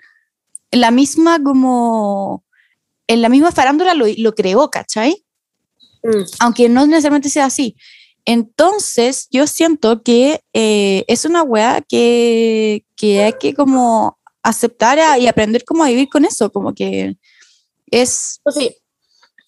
la 0.70 0.92
misma 0.92 1.42
como, 1.42 2.44
en 3.06 3.22
la 3.22 3.28
misma 3.28 3.52
farándula 3.52 3.94
lo, 3.94 4.06
lo 4.16 4.34
creó, 4.34 4.70
¿cachai? 4.70 5.24
Mm. 6.02 6.22
aunque 6.38 6.68
no 6.68 6.86
necesariamente 6.86 7.28
sea 7.30 7.46
así. 7.46 7.76
Entonces, 8.24 9.28
yo 9.30 9.46
siento 9.46 10.02
que 10.02 10.40
eh, 10.52 11.04
es 11.08 11.24
una 11.24 11.42
wea 11.42 11.80
que, 11.80 12.84
que 12.96 13.22
hay 13.22 13.32
que 13.40 13.54
como 13.54 14.18
aceptar 14.42 14.98
a- 14.98 15.18
y 15.18 15.26
aprender 15.26 15.64
cómo 15.64 15.84
a 15.84 15.88
vivir 15.88 16.08
con 16.08 16.24
eso, 16.24 16.50
como 16.52 16.74
que 16.74 17.16
es... 17.90 18.40
Pues 18.44 18.56
sí. 18.56 18.76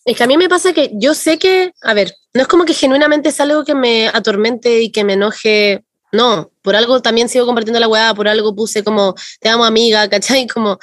Es 0.05 0.17
que 0.17 0.25
a 0.25 0.27
mí 0.27 0.37
me 0.39 0.49
pasa 0.49 0.73
que 0.73 0.91
yo 0.95 1.13
sé 1.15 1.39
que, 1.39 1.73
a 1.83 1.93
ver, 1.93 2.15
no 2.35 2.43
es 2.43 2.49
como 2.49 2.65
que 2.65 2.73
genuinamente 2.73 3.29
es 3.29 3.41
algo 3.41 3.65
que 3.65 3.75
me 3.75 4.09
atormente 4.09 4.81
y 4.81 4.91
que 4.91 5.05
me 5.05 5.13
enoje. 5.15 5.85
No, 6.13 6.51
por 6.63 6.75
algo 6.75 7.03
también 7.03 7.29
sigo 7.29 7.45
compartiendo 7.47 7.79
la 7.79 7.89
weá, 7.89 8.15
por 8.15 8.27
algo 8.27 8.55
puse 8.55 8.83
como, 8.83 9.15
te 9.41 9.49
amo 9.49 9.65
amiga, 9.65 10.09
¿cachai? 10.09 10.47
Como, 10.47 10.79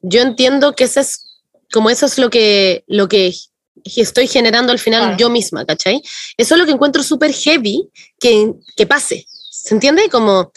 yo 0.00 0.22
entiendo 0.22 0.74
que 0.74 0.84
eso 0.84 1.00
es, 1.00 1.31
como 1.72 1.90
eso 1.90 2.06
es 2.06 2.18
lo 2.18 2.30
que, 2.30 2.84
lo 2.86 3.08
que 3.08 3.34
estoy 3.84 4.28
generando 4.28 4.72
al 4.72 4.78
final 4.78 5.02
Claro. 5.02 5.16
yo 5.18 5.30
misma, 5.30 5.64
¿cachai? 5.64 6.02
Eso 6.36 6.54
es 6.54 6.58
lo 6.60 6.66
que 6.66 6.72
encuentro 6.72 7.02
súper 7.02 7.32
heavy 7.32 7.88
que, 8.20 8.52
que 8.76 8.86
pase, 8.86 9.26
¿se 9.28 9.74
entiende? 9.74 10.08
Como, 10.10 10.52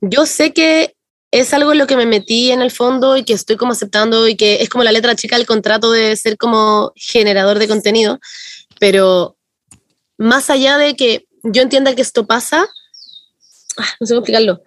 yo 0.00 0.26
sé 0.26 0.52
que 0.52 0.94
es 1.30 1.52
algo 1.54 1.72
en 1.72 1.78
lo 1.78 1.86
que 1.86 1.96
me 1.96 2.06
metí 2.06 2.50
en 2.50 2.60
el 2.60 2.70
fondo 2.70 3.16
y 3.16 3.24
que 3.24 3.32
estoy 3.32 3.56
como 3.56 3.72
aceptando 3.72 4.28
y 4.28 4.36
que 4.36 4.62
es 4.62 4.68
como 4.68 4.84
la 4.84 4.92
letra 4.92 5.16
chica 5.16 5.36
del 5.36 5.46
contrato 5.46 5.90
de 5.90 6.14
ser 6.16 6.36
como 6.36 6.92
generador 6.94 7.58
de 7.58 7.68
contenido, 7.68 8.20
pero 8.78 9.36
más 10.18 10.50
allá 10.50 10.76
de 10.76 10.94
que 10.94 11.26
yo 11.42 11.62
entienda 11.62 11.94
que 11.94 12.02
esto 12.02 12.26
pasa, 12.26 12.66
ah, 13.78 13.88
no 13.98 14.06
sé 14.06 14.12
cómo 14.12 14.20
explicarlo. 14.20 14.62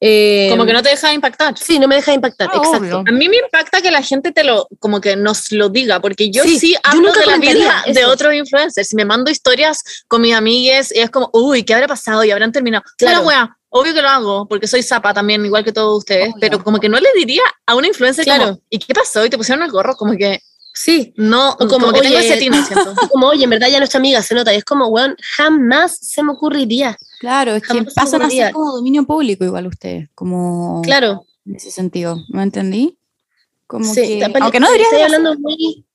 Eh, 0.00 0.48
Como 0.50 0.66
que 0.66 0.72
no 0.74 0.82
te 0.82 0.90
deja 0.90 1.12
impactar. 1.14 1.56
Sí, 1.56 1.78
no 1.78 1.88
me 1.88 1.94
deja 1.94 2.12
impactar, 2.12 2.48
Ah, 2.52 2.56
exacto. 2.58 2.78
obvio. 2.78 2.98
A 3.08 3.12
mí 3.12 3.28
me 3.28 3.36
impacta 3.38 3.80
que 3.80 3.90
la 3.90 4.02
gente 4.02 4.30
te 4.30 4.44
lo, 4.44 4.68
como 4.78 5.00
que 5.00 5.16
nos 5.16 5.50
lo 5.52 5.68
diga, 5.70 6.00
porque 6.00 6.30
yo 6.30 6.42
Sí, 6.42 6.58
sí, 6.58 6.72
yo 6.74 6.78
hablo 6.84 7.08
nunca 7.08 7.20
de 7.20 7.26
la 7.26 7.36
vida 7.38 7.82
de 7.86 8.00
eso. 8.00 8.10
otros 8.10 8.34
influencers. 8.34 8.92
Me 8.94 9.04
mando 9.06 9.30
historias 9.30 9.82
con 10.06 10.20
mis 10.20 10.34
amigues 10.34 10.94
y 10.94 10.98
es 11.00 11.10
como, 11.10 11.30
uy, 11.32 11.62
¿qué 11.62 11.72
habrá 11.74 11.88
pasado? 11.88 12.22
Y 12.24 12.30
habrán 12.30 12.52
terminado. 12.52 12.84
Claro. 12.98 13.22
Claro, 13.22 13.26
wea, 13.28 13.56
obvio 13.70 13.94
que 13.94 14.02
lo 14.02 14.08
hago, 14.08 14.46
porque 14.46 14.66
soy 14.66 14.82
zapa 14.82 15.14
también, 15.14 15.44
igual 15.46 15.64
que 15.64 15.72
todos 15.72 15.98
ustedes, 15.98 16.28
Obvio. 16.28 16.36
pero 16.40 16.62
como 16.62 16.78
que 16.78 16.88
no 16.90 16.98
le 17.00 17.08
diría 17.14 17.42
a 17.66 17.74
una 17.74 17.86
influencer 17.88 18.24
Claro. 18.24 18.44
como, 18.44 18.60
¿y 18.68 18.78
qué 18.78 18.92
pasó? 18.94 19.24
Y 19.24 19.30
te 19.30 19.38
pusieron 19.38 19.64
el 19.64 19.70
gorro, 19.70 19.96
como 19.96 20.14
que 20.16 20.40
Sí, 20.78 21.14
no, 21.16 21.56
como, 21.56 21.70
como, 21.70 21.92
que 21.92 22.02
tengo 22.02 22.16
oye, 22.18 22.28
ese 22.28 22.36
tino, 22.36 22.56
como, 23.10 23.28
oye, 23.28 23.44
en 23.44 23.50
verdad 23.50 23.68
ya 23.68 23.78
nuestra 23.78 23.98
amiga 23.98 24.20
se 24.22 24.34
nota, 24.34 24.52
y 24.52 24.58
es 24.58 24.64
como, 24.64 24.88
weón, 24.88 25.16
jamás 25.36 25.96
se 25.96 26.22
me 26.22 26.32
ocurriría. 26.32 26.98
Claro, 27.18 27.54
es 27.54 27.62
que 27.62 27.68
Jamás 27.68 27.94
se 27.94 28.00
pasan 28.00 28.22
a 28.22 28.28
ser 28.30 28.52
como 28.52 28.72
dominio 28.76 29.04
público 29.06 29.42
igual 29.44 29.66
ustedes, 29.68 30.10
como 30.14 30.82
Claro, 30.82 31.24
en 31.46 31.56
ese 31.56 31.70
sentido, 31.70 32.22
¿me 32.28 32.42
entendí? 32.42 32.98
Como 33.66 33.86
sí. 33.92 34.02
que, 34.02 34.24
aunque 34.40 34.60
no 34.60 34.66
deberías 34.66 34.92
Estoy 34.92 35.02
hablando 35.04 35.38
muy... 35.40 35.86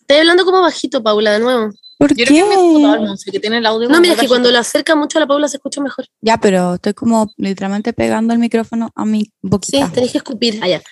Estoy 0.00 0.18
hablando 0.18 0.44
como 0.44 0.60
bajito, 0.60 1.02
Paula, 1.02 1.32
de 1.32 1.40
nuevo. 1.40 1.72
¿Por 1.98 2.10
Yo 2.10 2.16
qué? 2.16 2.24
creo 2.26 2.44
que 2.44 2.54
me 2.56 2.62
escucho 2.62 2.92
al 2.92 3.00
Monse, 3.00 3.32
que 3.32 3.40
tiene 3.40 3.56
el 3.58 3.66
audio. 3.66 3.88
No, 3.88 4.00
mira, 4.00 4.12
es 4.14 4.20
que 4.20 4.28
cuando 4.28 4.50
lo 4.50 4.58
acerca 4.58 4.94
mucho 4.94 5.18
a 5.18 5.22
la 5.22 5.26
Paula 5.26 5.48
se 5.48 5.56
escucha 5.56 5.80
mejor. 5.80 6.04
Ya, 6.20 6.36
pero 6.36 6.74
estoy 6.74 6.92
como 6.92 7.32
literalmente 7.38 7.92
pegando 7.94 8.34
el 8.34 8.38
micrófono 8.38 8.92
a 8.94 9.04
mi 9.06 9.22
Sí, 9.22 9.30
boquita. 9.40 9.90
tenés 9.92 10.12
que 10.12 10.18
escupir. 10.18 10.62
Allá. 10.62 10.82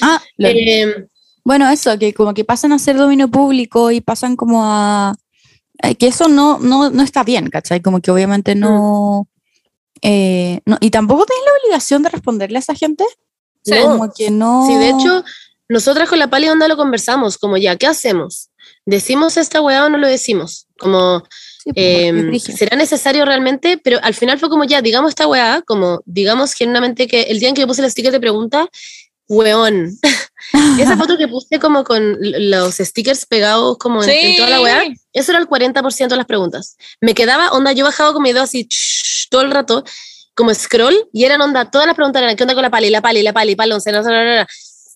Ah, 0.00 0.20
lo- 0.38 0.48
Eh, 0.48 1.06
bueno, 1.46 1.70
eso, 1.70 1.96
que 1.96 2.12
como 2.12 2.34
que 2.34 2.44
pasan 2.44 2.72
a 2.72 2.78
ser 2.80 2.96
dominio 2.96 3.28
público 3.28 3.92
y 3.92 4.00
pasan 4.00 4.34
como 4.34 4.64
a... 4.64 5.14
eh, 5.80 5.94
Que 5.94 6.08
eso 6.08 6.26
no, 6.26 6.58
no, 6.58 6.90
no 6.90 7.02
está 7.04 7.22
bien, 7.22 7.50
¿cachai? 7.50 7.80
Como 7.80 8.00
que 8.00 8.10
obviamente 8.10 8.56
no... 8.56 9.28
eh, 10.02 10.58
no 10.66 10.76
y 10.80 10.90
tampoco 10.90 11.24
tenés 11.24 11.44
la 11.44 11.52
obligación 11.62 12.02
de 12.02 12.08
responderle 12.08 12.58
a 12.58 12.58
esa 12.58 12.74
gente. 12.74 13.04
Sí. 13.62 13.74
Como 13.80 14.12
que 14.12 14.32
no... 14.32 14.66
Sí, 14.66 14.74
de 14.74 14.88
hecho, 14.88 15.24
nosotras 15.68 16.08
con 16.08 16.18
la 16.18 16.28
Pali 16.28 16.48
Onda 16.48 16.66
lo 16.66 16.76
conversamos, 16.76 17.38
como 17.38 17.56
ya, 17.58 17.76
¿qué 17.76 17.86
hacemos? 17.86 18.50
¿Decimos 18.84 19.36
esta 19.36 19.60
weá 19.60 19.84
o 19.84 19.88
no 19.88 19.98
lo 19.98 20.08
decimos? 20.08 20.66
Como, 20.80 21.22
eh. 21.76 22.40
¿será 22.40 22.76
necesario 22.76 23.24
realmente? 23.24 23.78
Pero 23.78 24.00
al 24.02 24.14
final 24.14 24.40
fue 24.40 24.48
como 24.48 24.64
ya, 24.64 24.82
digamos 24.82 25.10
esta 25.10 25.28
weá, 25.28 25.62
como 25.62 26.00
digamos 26.06 26.54
genuinamente 26.54 27.06
que 27.06 27.22
el 27.22 27.38
día 27.38 27.50
en 27.50 27.54
que 27.54 27.60
yo 27.60 27.68
puse 27.68 27.82
el 27.82 27.90
sticker 27.90 28.10
de 28.10 28.18
pregunta, 28.18 28.68
weón. 29.28 29.90
Esa 30.78 30.96
foto 30.96 31.16
que 31.18 31.26
puse 31.28 31.58
como 31.58 31.82
con 31.84 32.16
los 32.20 32.76
stickers 32.76 33.26
pegados 33.26 33.78
como 33.78 34.02
en- 34.02 34.10
en, 34.10 34.36
toda 34.36 34.50
la 34.50 34.60
weá, 34.60 34.82
eso 35.12 35.32
era 35.32 35.40
el 35.40 35.48
40% 35.48 36.08
de 36.08 36.16
las 36.16 36.26
preguntas. 36.26 36.76
Me 37.00 37.14
quedaba, 37.14 37.50
onda, 37.50 37.72
yo 37.72 37.84
bajaba 37.84 38.12
con 38.12 38.22
mi 38.22 38.32
dedo 38.32 38.44
así 38.44 38.64
ch- 38.68 39.26
todo 39.30 39.42
el 39.42 39.50
rato, 39.50 39.82
como 40.34 40.54
scroll, 40.54 40.94
y 41.12 41.24
eran 41.24 41.40
onda, 41.40 41.70
todas 41.70 41.86
las 41.86 41.96
preguntas 41.96 42.22
eran, 42.22 42.36
¿qué 42.36 42.44
onda 42.44 42.54
con 42.54 42.62
la 42.62 42.70
pali, 42.70 42.90
la 42.90 43.02
pali, 43.02 43.22
la 43.22 43.32
pali, 43.32 43.56
no, 43.56 43.78
no. 44.02 44.46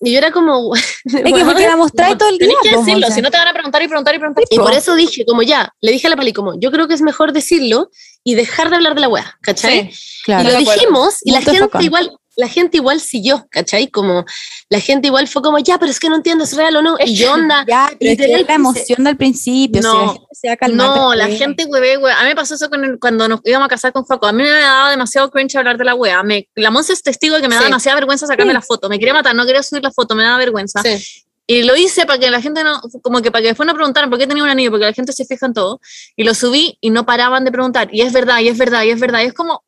Y 0.03 0.13
yo 0.13 0.19
era 0.19 0.31
como, 0.31 0.75
Es 1.05 1.15
que 1.15 1.45
porque 1.45 1.67
la 1.67 1.77
mostráis 1.77 2.17
todo 2.17 2.29
el 2.31 2.39
día. 2.39 2.49
Tenés 2.49 2.63
que 2.63 2.77
decirlo, 2.79 3.09
si 3.11 3.21
no 3.21 3.31
te 3.31 3.37
van 3.37 3.49
a 3.49 3.53
preguntar 3.53 3.83
y 3.83 3.89
preguntar 3.89 4.15
y 4.15 4.19
preguntar. 4.19 4.45
y 4.49 4.57
por 4.57 4.73
eso 4.73 4.95
dije, 4.95 5.25
como 5.27 5.43
ya, 5.43 5.75
le 5.81 5.93
dije 5.93 6.07
a 6.07 6.11
la 6.11 6.17
pali, 6.17 6.33
como, 6.33 6.59
yo 6.59 6.71
creo 6.71 6.87
que 6.89 6.95
es 6.95 7.03
mejor 7.03 7.33
decirlo 7.33 7.91
y 8.25 8.35
dejar 8.35 8.71
de 8.71 8.77
hablar 8.77 8.95
de 8.95 9.01
la 9.01 9.09
weá, 9.09 9.37
¿cachai? 9.43 9.93
Claro. 10.25 10.49
y 10.49 10.53
lo 10.53 10.59
dijimos 10.59 11.17
y 11.23 11.33
la 11.33 11.43
gente 11.43 11.69
igual 11.81 12.17
la 12.41 12.49
gente 12.49 12.79
igual 12.79 13.01
siguió, 13.01 13.47
¿cachai? 13.51 13.89
Como 13.89 14.25
la 14.69 14.81
gente 14.81 15.07
igual 15.09 15.29
fue 15.29 15.43
como, 15.43 15.59
ya, 15.59 15.79
pero 15.79 15.91
es 15.91 16.01
que 16.01 16.09
no 16.09 16.17
entiendo, 16.17 16.43
¿es 16.45 16.57
real 16.57 16.75
o 16.77 16.83
no? 16.83 16.97
Y 17.05 17.15
yo 17.15 17.33
onda, 17.35 17.65
Ya, 17.69 17.91
pero 17.99 18.11
es 18.13 18.19
que 18.19 18.45
la 18.49 18.55
emoción 18.55 19.05
del 19.05 19.17
principio. 19.17 19.81
No. 19.83 20.27
la 20.43 20.69
No, 20.69 21.15
la 21.15 21.29
gente 21.29 21.65
hueve, 21.67 21.97
hueve. 21.99 22.17
A 22.19 22.23
mí 22.23 22.31
me 22.31 22.35
pasó 22.35 22.55
eso 22.55 22.69
con 22.69 22.85
el- 22.85 22.99
cuando 22.99 23.29
nos 23.29 23.41
íbamos 23.45 23.67
a 23.67 23.69
casar 23.69 23.93
con 23.93 24.05
Joaco. 24.05 24.27
A 24.27 24.33
mí 24.33 24.43
me 24.43 24.49
daba 24.51 24.91
demasiado 24.91 25.31
cringe 25.31 25.57
hablar 25.57 25.79
de 25.79 25.85
la 25.85 25.95
wea. 25.95 26.23
Me, 26.23 26.49
la 26.57 26.71
Monse 26.71 26.93
es 26.93 27.03
testigo 27.03 27.37
de 27.37 27.43
que 27.43 27.49
me 27.49 27.55
Sí. 27.55 27.59
daba 27.59 27.67
demasiada 27.69 27.95
vergüenza 27.97 28.27
sacarme 28.27 28.53
Sí. 28.53 28.55
la 28.55 28.63
foto. 28.63 28.89
Me 28.89 28.99
quería 28.99 29.15
matar, 29.15 29.35
no 29.35 29.45
quería 29.47 29.63
subir 29.63 29.83
la 29.83 29.91
foto, 29.93 30.15
me 30.15 30.23
daba 30.25 30.39
vergüenza. 30.39 30.83
sí, 30.83 31.23
Y 31.53 31.65
lo 31.65 31.75
hice 31.75 32.07
para 32.07 32.17
que 32.21 32.31
la 32.31 32.41
gente 32.41 32.63
no, 32.63 32.81
como 33.03 33.21
que 33.23 33.33
para 33.33 33.43
que 33.43 33.49
después 33.49 33.67
no 33.67 33.75
preguntaran 33.75 34.09
por 34.09 34.21
qué 34.21 34.29
tenía 34.29 34.45
un 34.45 34.49
anillo, 34.49 34.71
porque 34.71 34.85
la 34.87 34.93
gente 34.93 35.13
se 35.13 35.25
fija 35.25 35.47
en 35.47 35.53
todo. 35.53 35.81
Y 36.15 36.23
lo 36.23 36.33
subí 36.33 36.79
y 36.81 36.91
no 36.91 37.05
paraban 37.05 37.45
de 37.45 37.51
preguntar. 37.51 37.89
Y 37.91 38.03
es 38.03 38.13
verdad, 38.13 38.39
y 38.39 38.47
es 38.47 38.57
verdad, 38.57 38.85
y 38.85 38.91
es 38.91 39.01
verdad. 39.01 39.21
Y 39.23 39.25
es 39.25 39.35
como, 39.35 39.61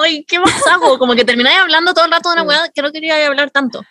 ¡ay, 0.00 0.24
qué 0.28 0.38
más 0.38 0.64
hago! 0.68 0.96
Como 0.96 1.16
que 1.16 1.24
termináis 1.24 1.58
hablando 1.58 1.92
todo 1.92 2.04
el 2.04 2.12
rato 2.12 2.28
de 2.28 2.34
una 2.34 2.44
weá 2.44 2.68
que 2.72 2.82
no 2.82 2.92
quería 2.92 3.26
hablar 3.26 3.50
tanto. 3.50 3.82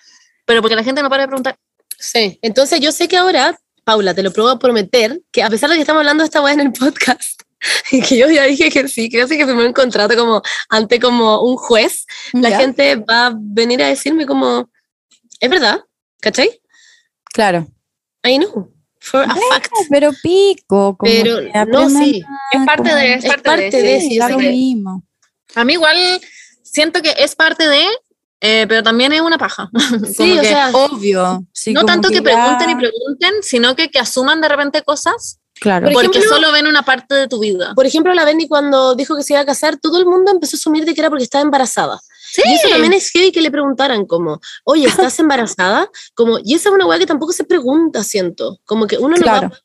Pero 0.46 0.62
porque 0.62 0.78
la 0.78 0.86
gente 0.86 1.02
no 1.04 1.10
para 1.10 1.24
de 1.24 1.28
preguntar. 1.28 1.58
sí. 1.98 2.40
Entonces 2.42 2.80
yo 2.80 2.94
sé 2.94 3.10
que 3.10 3.18
ahora, 3.18 3.60
Paula, 3.84 4.14
te 4.14 4.24
lo 4.24 4.32
puedo 4.32 4.58
prometer, 4.58 5.22
que 5.30 5.44
a 5.44 5.50
pesar 5.50 5.70
de 5.70 5.76
que 5.76 5.82
estamos 5.82 6.00
hablando 6.00 6.24
de 6.24 6.28
esta 6.28 6.40
weá 6.42 6.54
en 6.54 6.62
el 6.62 6.72
podcast, 6.72 7.42
y 7.92 8.02
que 8.02 8.18
yo 8.18 8.30
ya 8.30 8.44
dije 8.46 8.70
que 8.70 8.88
sí, 8.88 9.10
que 9.10 9.22
así 9.22 9.38
que 9.38 9.46
firmé 9.46 9.66
un 9.66 9.74
contrato 9.74 10.16
como 10.16 10.42
ante 10.70 10.98
como 10.98 11.42
un 11.42 11.58
juez, 11.58 12.06
la 12.32 12.52
Ya, 12.52 12.60
gente 12.60 12.96
va 12.96 13.28
a 13.28 13.34
venir 13.38 13.84
a 13.84 13.88
decirme 13.88 14.26
como, 14.26 14.70
es 15.42 15.50
verdad, 15.50 15.82
¿cachai? 16.22 16.62
Claro. 17.34 17.68
I 18.26 18.38
know, 18.38 18.72
for 19.02 19.24
a 19.24 19.36
fact. 19.50 19.70
Pero 19.90 20.12
pico. 20.24 20.96
Como 20.98 21.12
Pero 21.12 21.42
no, 21.68 21.90
sí. 21.90 22.24
Es 22.54 22.66
parte 22.66 22.84
como- 22.90 22.96
de, 22.96 23.14
es 23.16 23.26
es 23.26 23.42
parte, 23.42 23.70
de, 23.70 23.82
de, 23.82 24.00
sí. 24.02 24.20
mismo. 24.38 25.04
A 25.56 25.66
mí 25.66 25.74
igual 25.74 25.98
siento 26.64 27.02
que 27.02 27.14
es 27.18 27.36
parte 27.36 27.68
de, 27.68 27.86
eh, 28.40 28.66
pero 28.70 28.82
también 28.82 29.12
es 29.12 29.22
una 29.22 29.38
paja. 29.38 29.70
Sí, 30.16 30.38
o 30.38 30.42
que 30.42 30.48
sea, 30.48 30.70
Obvio. 30.72 31.46
sí, 31.52 31.74
no 31.74 31.84
tanto 31.86 32.10
que, 32.10 32.22
pregunten 32.22 32.70
y 32.70 32.76
pregunten, 32.76 33.34
sino 33.42 33.76
que, 33.76 33.90
que 33.90 34.00
asuman 34.00 34.40
de 34.40 34.48
repente 34.48 34.82
cosas 34.84 35.40
Claro. 35.60 35.86
Por 35.86 35.94
porque 36.06 36.18
ejemplo- 36.18 36.36
solo 36.38 36.52
ven 36.52 36.68
una 36.68 36.84
parte 36.84 37.14
de 37.16 37.28
tu 37.28 37.40
vida. 37.40 37.74
por 37.76 37.86
ejemplo, 37.86 38.14
la 38.14 38.26
Benny 38.26 38.48
cuando 38.48 38.96
dijo 38.96 39.16
que 39.16 39.24
se 39.24 39.34
iba 39.34 39.42
a 39.42 39.46
casar, 39.46 39.78
todo 39.78 39.98
el 40.00 40.06
mundo 40.06 40.32
empezó 40.32 40.56
a 40.56 40.60
asumir 40.60 40.84
de 40.84 40.94
que 40.94 41.00
era 41.02 41.10
porque 41.10 41.24
estaba 41.24 41.42
embarazada. 41.44 42.02
Sí. 42.34 42.42
Y 42.44 42.54
eso 42.56 42.70
también 42.70 42.94
es 42.94 43.12
heavy 43.12 43.32
que 43.32 43.42
le 43.42 43.52
preguntaran 43.52 44.08
como, 44.08 44.40
oye, 44.64 44.88
¿estás 44.88 45.20
embarazada? 45.20 45.88
Como, 46.16 46.40
y 46.44 46.56
esa 46.56 46.70
es 46.70 46.76
una 46.76 46.88
weá 46.88 46.98
que 46.98 47.06
tampoco 47.06 47.32
se 47.32 47.44
pregunta, 47.44 48.04
siento. 48.04 48.60
Como 48.66 48.88
que 48.88 48.98
uno 48.98 49.16
Claro. 49.18 49.50
no 49.50 49.54
va, 49.54 49.60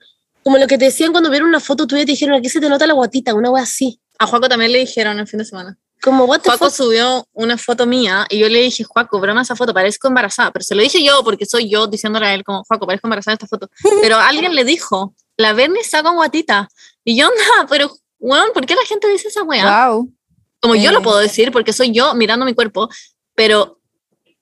como 0.44 0.58
lo 0.58 0.66
que 0.66 0.76
te 0.76 0.84
decían 0.84 1.12
cuando 1.12 1.30
vieron 1.30 1.48
una 1.48 1.60
foto 1.60 1.86
tuya 1.86 2.02
y 2.02 2.04
te 2.04 2.12
dijeron, 2.12 2.34
aquí 2.34 2.50
se 2.50 2.60
te 2.60 2.68
nota 2.68 2.86
la 2.86 2.92
guatita, 2.92 3.32
una 3.32 3.50
weá 3.50 3.62
así. 3.62 4.00
A 4.18 4.26
Juaco 4.26 4.48
también 4.50 4.72
le 4.72 4.80
dijeron 4.80 5.18
el 5.18 5.26
fin 5.26 5.38
de 5.38 5.46
semana. 5.46 5.78
Como, 6.02 6.24
what 6.26 6.40
the 6.42 6.50
Juaco 6.50 6.66
fuck? 6.66 6.74
subió 6.74 7.26
una 7.32 7.56
foto 7.56 7.86
mía 7.86 8.26
y 8.28 8.38
yo 8.38 8.48
le 8.50 8.60
dije, 8.60 8.84
Juaco, 8.84 9.18
broma 9.18 9.42
esa 9.42 9.56
foto, 9.56 9.72
parezco 9.72 10.08
embarazada. 10.08 10.50
Pero 10.52 10.64
se 10.64 10.74
lo 10.74 10.82
dije 10.82 11.02
yo 11.02 11.22
porque 11.24 11.46
soy 11.46 11.70
yo 11.70 11.86
diciéndole 11.86 12.26
a 12.26 12.34
él 12.34 12.44
como, 12.44 12.64
Juaco, 12.64 12.86
parezco 12.86 13.06
embarazada 13.06 13.34
esta 13.34 13.46
foto. 13.46 13.68
Pero 14.02 14.16
alguien 14.16 14.54
le 14.54 14.64
dijo, 14.64 15.14
la 15.38 15.54
Bernie 15.54 15.80
está 15.80 16.02
con 16.02 16.16
guatita. 16.16 16.68
Y 17.02 17.18
yo, 17.18 17.28
no, 17.28 17.66
pero, 17.68 17.90
weón, 18.18 18.50
¿por 18.52 18.66
qué 18.66 18.74
la 18.74 18.84
gente 18.86 19.08
dice 19.08 19.28
esa 19.28 19.42
weá? 19.42 19.88
Wow. 19.88 20.12
Como 20.60 20.74
yo 20.74 20.90
Eh. 20.90 20.92
lo 20.92 21.02
puedo 21.02 21.18
decir 21.18 21.52
porque 21.52 21.72
soy 21.72 21.92
yo 21.92 22.14
mirando 22.14 22.44
mi 22.44 22.54
cuerpo, 22.54 22.88
pero 23.34 23.78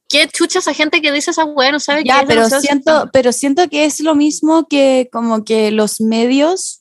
¿qué 0.08 0.28
chucha 0.28 0.60
esa 0.60 0.72
gente 0.72 1.02
que 1.02 1.12
dice 1.12 1.30
esa 1.32 1.44
weá 1.44 1.72
no 1.72 1.80
sabe 1.80 2.02
qué 2.02 2.08
Ya, 2.08 2.20
es 2.20 2.26
pero 2.26 2.48
siento, 2.48 3.10
pero 3.12 3.32
siento 3.32 3.68
que 3.68 3.84
es 3.84 4.00
lo 4.00 4.14
mismo 4.14 4.66
que 4.68 5.08
como 5.12 5.44
que 5.44 5.70
los 5.70 6.00
medios 6.00 6.78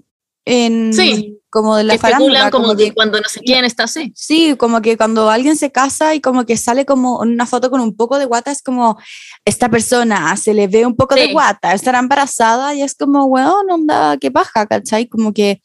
en 0.48 0.94
Sí. 0.94 1.40
como 1.50 1.76
de 1.76 1.84
la 1.86 1.98
farándula, 1.98 2.52
como, 2.52 2.66
como 2.66 2.76
de 2.76 2.86
que 2.90 2.94
cuando 2.94 3.20
no 3.20 3.28
sé 3.28 3.40
quién 3.40 3.66
está 3.66 3.86
así. 3.86 4.14
Sí, 4.16 4.56
como 4.58 4.80
que 4.82 4.96
cuando 4.96 5.30
alguien 5.32 5.56
se 5.58 5.72
casa 5.72 6.14
y 6.14 6.22
como 6.22 6.46
que 6.46 6.56
sale 6.56 6.86
como 6.86 7.18
una 7.20 7.48
foto 7.48 7.72
con 7.72 7.82
un 7.82 7.96
poco 7.96 8.20
de 8.20 8.26
guata, 8.26 8.52
es 8.52 8.62
como, 8.62 8.98
esta 9.44 9.70
persona 9.70 10.38
se 10.38 10.54
le 10.54 10.68
ve 10.68 10.86
un 10.86 10.96
poco 10.96 11.16
de 11.16 11.26
Sí. 11.28 11.32
guata, 11.34 11.74
estará 11.74 11.98
embarazada 12.00 12.76
y 12.76 12.84
es 12.84 12.94
como, 12.94 13.26
weón, 13.26 13.72
onda, 13.72 14.18
qué 14.18 14.30
paja, 14.30 14.68
¿cachai? 14.68 15.08
Como 15.08 15.34
que 15.34 15.62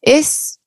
es 0.00 0.60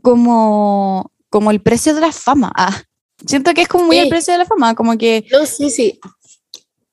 como, 0.00 1.12
como 1.30 1.50
el 1.50 1.62
precio 1.62 1.94
de 1.94 2.00
la 2.02 2.12
fama. 2.12 2.52
Ah, 2.54 2.82
siento 3.26 3.54
que 3.54 3.62
es 3.62 3.68
como 3.68 3.84
muy 3.86 3.96
el 3.98 4.04
Sí. 4.04 4.10
precio 4.10 4.32
de 4.34 4.38
la 4.38 4.44
fama, 4.46 4.74
como 4.74 4.98
que 4.98 5.24
No, 5.32 5.46
sí, 5.46 5.70
sí. 5.70 5.98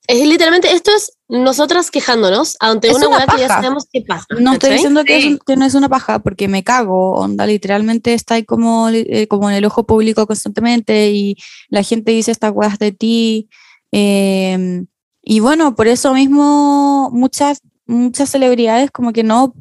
Es 0.07 0.25
literalmente, 0.25 0.71
esto 0.71 0.91
es 0.95 1.11
nosotras 1.27 1.91
quejándonos 1.91 2.55
ante 2.61 2.87
Es 2.87 2.95
una 2.95 3.09
una 3.09 3.17
que 3.25 3.41
ya 3.41 3.47
paja. 3.49 3.61
sabemos 3.61 3.87
qué 3.91 4.01
pasa. 4.07 4.25
no 4.39 4.53
estoy 4.53 4.69
diciendo 4.71 5.03
que, 5.03 5.17
es 5.17 5.23
Sí. 5.23 5.29
un- 5.33 5.39
que 5.45 5.57
no 5.57 5.65
es 5.65 5.73
una 5.73 5.89
paja, 5.89 6.19
porque 6.19 6.47
me 6.47 6.63
cago, 6.63 7.11
onda, 7.15 7.45
literalmente 7.45 8.13
está 8.13 8.35
ahí 8.35 8.45
como, 8.45 8.87
eh, 8.89 9.27
como 9.27 9.49
en 9.49 9.57
el 9.57 9.65
ojo 9.65 9.85
público 9.85 10.25
constantemente 10.25 11.09
y 11.11 11.35
la 11.67 11.83
gente 11.83 12.13
dice 12.13 12.31
estas 12.31 12.53
weas 12.53 12.79
de 12.79 12.91
ti. 12.93 13.49
eh, 13.93 14.83
y 15.23 15.39
bueno, 15.39 15.75
por 15.75 15.87
eso 15.87 16.13
mismo 16.13 17.09
muchas, 17.11 17.61
muchas 17.85 18.29
celebridades 18.29 18.91
como 18.91 19.11
que 19.13 19.23
no 19.23 19.53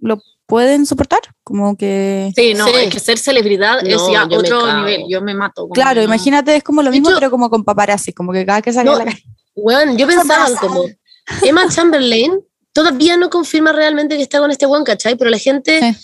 lo 0.00 0.20
pueden 0.50 0.84
soportar, 0.84 1.20
como 1.42 1.76
que... 1.76 2.30
Sí, 2.36 2.52
no, 2.54 2.66
Sí. 2.66 2.72
es 2.76 2.90
que 2.92 3.00
ser 3.00 3.18
celebridad 3.18 3.78
es 3.86 3.94
No, 3.96 4.12
ya 4.12 4.22
yo 4.22 4.28
me 4.28 4.36
otro 4.36 4.74
nivel. 4.78 5.04
Yo 5.08 5.22
me 5.22 5.32
mato. 5.34 5.68
Claro, 5.70 6.00
no. 6.00 6.04
imagínate, 6.04 6.56
es 6.56 6.62
como 6.62 6.82
lo 6.82 6.90
mismo, 6.90 7.08
hecho- 7.08 7.18
pero 7.18 7.30
como 7.30 7.48
con 7.48 7.64
paparazzi, 7.64 8.12
como 8.12 8.32
que 8.32 8.44
cada 8.44 8.60
que 8.60 8.72
sale 8.72 8.90
No, 8.90 8.96
a 8.96 8.98
la 8.98 9.04
calle- 9.06 9.24
Weón, 9.54 9.96
yo 9.96 10.06
pensaba 10.06 10.48
como 10.60 10.84
Emma 11.42 11.68
Chamberlain 11.68 12.32
todavía 12.72 13.16
no 13.16 13.30
confirma 13.30 13.72
realmente 13.72 14.16
que 14.16 14.22
está 14.22 14.38
con 14.40 14.50
este 14.50 14.66
weón, 14.66 14.84
¿cachai? 14.84 15.16
Pero 15.16 15.30
la 15.30 15.38
gente, 15.38 15.80
Sí. 15.80 15.96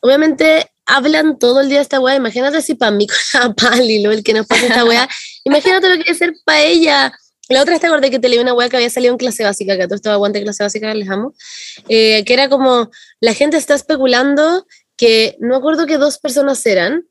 obviamente, 0.00 0.70
hablan 0.86 1.38
todo 1.38 1.60
el 1.60 1.68
día 1.68 1.78
de 1.78 1.82
esta 1.82 2.00
weá. 2.00 2.14
Imagínate 2.16 2.62
si 2.62 2.74
para 2.74 2.90
mí 2.92 3.06
con 3.06 3.16
la 3.40 3.54
pali, 3.84 4.02
lo 4.02 4.12
el 4.12 4.22
que 4.22 4.32
nos 4.34 4.46
pasa 4.46 4.66
esta 4.66 4.84
weá. 4.84 5.08
Imagínate 5.44 5.88
lo 5.88 5.96
que 5.96 6.04
debe 6.04 6.14
ser 6.18 6.32
para 6.44 6.62
ella. 6.62 7.12
La 7.48 7.62
otra 7.62 7.74
esta 7.74 7.86
acordé 7.86 8.10
que 8.10 8.18
te 8.18 8.28
leí 8.28 8.38
una 8.38 8.54
weá 8.54 8.68
que 8.68 8.76
había 8.76 8.90
salido 8.90 9.12
en 9.12 9.18
clase 9.18 9.44
básica, 9.44 9.76
que 9.76 9.84
a 9.84 9.86
todo 9.86 9.96
esto 9.96 10.10
aguante 10.10 10.42
clase 10.42 10.62
básica, 10.62 10.92
les 10.94 11.08
amo. 11.08 11.32
eh, 11.88 12.24
que 12.24 12.34
era 12.34 12.48
como, 12.48 12.90
la 13.20 13.34
gente 13.34 13.56
está 13.56 13.74
especulando 13.74 14.66
que, 14.96 15.36
no 15.40 15.56
acuerdo 15.56 15.86
que 15.86 15.98
dos 15.98 16.18
personas 16.18 16.64
eran, 16.66 17.04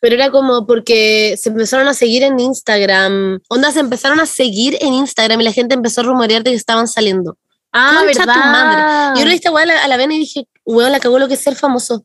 pero 0.00 0.16
era 0.16 0.30
como 0.30 0.66
porque 0.66 1.36
se 1.40 1.48
empezaron 1.48 1.88
a 1.88 1.94
seguir 1.94 2.24
en 2.24 2.38
Instagram. 2.38 3.40
Onda, 3.48 3.72
se 3.72 3.80
empezaron 3.80 4.20
a 4.20 4.26
seguir 4.26 4.76
en 4.80 4.92
Instagram 4.92 5.40
y 5.40 5.44
la 5.44 5.52
gente 5.52 5.74
empezó 5.74 6.02
a 6.02 6.04
rumorear 6.04 6.42
de 6.42 6.50
que 6.50 6.56
estaban 6.56 6.88
saliendo. 6.88 7.38
Ah, 7.72 8.02
verdad. 8.06 8.24
tu 8.24 8.38
madre. 8.38 9.20
Yo 9.20 9.26
le 9.26 9.32
dije 9.32 9.48
a 9.48 9.64
la, 9.64 9.82
a 9.82 9.88
la 9.88 9.96
Vena 9.96 10.14
y 10.14 10.18
dije, 10.18 10.46
weón, 10.64 10.92
la 10.92 11.00
cagó 11.00 11.18
lo 11.18 11.26
que 11.26 11.34
es 11.34 11.40
ser 11.40 11.54
famoso. 11.54 12.04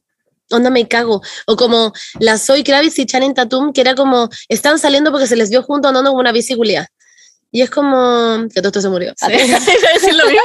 Onda 0.50 0.70
me 0.70 0.88
cago. 0.88 1.22
O 1.46 1.56
como 1.56 1.92
la 2.20 2.38
Zoe 2.38 2.64
Kravitz 2.64 2.98
y 3.00 3.06
Channing 3.06 3.34
Tatum, 3.34 3.74
que 3.74 3.82
era 3.82 3.96
como, 3.96 4.30
están 4.48 4.80
saliendo 4.80 5.12
porque 5.12 5.28
se 5.28 5.36
les 5.36 5.50
vio 5.50 5.62
juntos 5.64 5.90
andando 5.90 6.12
como 6.12 6.22
una 6.22 6.32
bicicleta. 6.32 6.90
Y 7.52 7.62
es 7.62 7.70
como, 7.70 8.46
que 8.54 8.62
todo 8.62 8.68
esto 8.68 8.82
se 8.82 8.90
murió. 8.90 9.14
Sí, 9.18 9.32
decir 9.32 10.16
lo 10.16 10.26
mismo. 10.26 10.42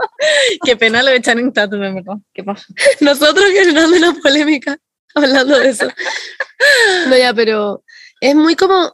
Qué 0.64 0.76
pena 0.76 1.02
lo 1.02 1.10
de 1.10 1.20
Channing 1.20 1.52
Tatum, 1.52 1.82
en 1.82 1.94
verdad. 1.96 2.14
¿Qué 2.32 2.44
pasa? 2.44 2.64
Nosotros 3.00 3.46
generando 3.52 3.96
una 3.96 4.14
polémica 4.22 4.78
hablando 5.14 5.58
de 5.58 5.68
eso. 5.70 5.86
No, 7.08 7.16
ya, 7.16 7.34
pero 7.34 7.82
es 8.20 8.34
muy 8.34 8.54
como. 8.56 8.92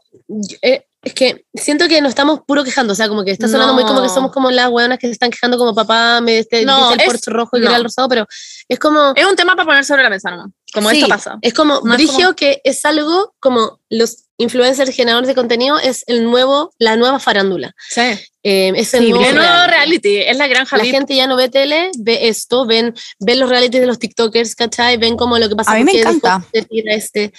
eh, 0.63 0.87
es 1.03 1.15
que 1.15 1.47
siento 1.55 1.89
que 1.89 1.99
nos 2.03 2.11
estamos 2.11 2.41
puro 2.47 2.63
quejando, 2.63 2.93
o 2.93 2.97
sea, 2.97 3.09
como 3.09 3.25
que 3.25 3.31
está 3.31 3.49
sonando 3.49 3.73
muy 3.73 3.85
como 3.85 4.03
que 4.03 4.09
No. 4.09 4.13
somos 4.15 4.33
como 4.33 4.51
las 4.51 4.69
hueonas 4.69 4.99
que 4.99 5.07
se 5.07 5.13
están 5.15 5.31
quejando 5.31 5.57
como 5.57 5.75
papá 5.75 6.21
me 6.21 6.39
este, 6.41 6.63
No, 6.67 6.77
dice 6.91 6.95
el 6.95 7.01
es- 7.01 7.07
Porsche 7.07 7.31
rojo 7.31 7.57
y 7.57 7.61
no. 7.61 7.69
era 7.69 7.77
el 7.79 7.85
rosado, 7.85 8.07
pero 8.07 8.27
es 8.69 8.79
como 8.79 9.15
Es 9.17 9.25
un 9.25 9.35
tema 9.35 9.57
para 9.57 9.65
poner 9.65 9.85
sobre 9.87 10.03
la 10.03 10.11
mesa, 10.11 10.31
¿no? 10.31 10.53
Como 10.75 10.91
sí, 10.91 10.97
esto 10.99 11.09
pasa. 11.09 11.39
Es 11.41 11.55
como 11.55 11.81
No 11.85 11.95
es 11.95 12.07
como- 12.11 12.35
que 12.37 12.61
es 12.65 12.85
algo 12.85 13.35
como 13.41 13.81
los 13.89 14.25
influencers 14.41 14.95
generadores 14.95 15.29
de 15.29 15.35
contenido 15.35 15.79
es 15.79 16.03
el 16.07 16.25
nuevo, 16.25 16.73
la 16.79 16.97
nueva 16.97 17.19
farándula. 17.21 17.73
Sí. 17.89 18.01
Eh, 18.43 18.73
es 18.75 18.95
el 18.95 19.05
Sí, 19.05 19.13
nuevo 19.13 19.67
reality. 19.67 20.19
es 20.19 20.37
la 20.39 20.47
granja 20.49 20.77
La 20.79 20.85
gente 20.85 21.15
ya 21.15 21.27
no 21.27 21.37
ve 21.37 21.49
tele, 21.51 21.91
ve 21.99 22.29
esto, 22.29 22.65
ven, 22.67 22.95
ven 23.19 23.39
los 23.39 23.51
realities 23.51 23.81
de 23.83 23.87
los 23.87 23.99
TikTokers, 23.99 24.55
¿cachai? 24.55 24.97
Ven 24.97 25.17
como 25.17 25.39
lo 25.39 25.49
que 25.49 25.57
pasa 25.57 25.73
A 25.73 25.75
mí 25.77 25.85
me 25.85 25.93
encanta. 25.93 26.43
este. 26.53 27.33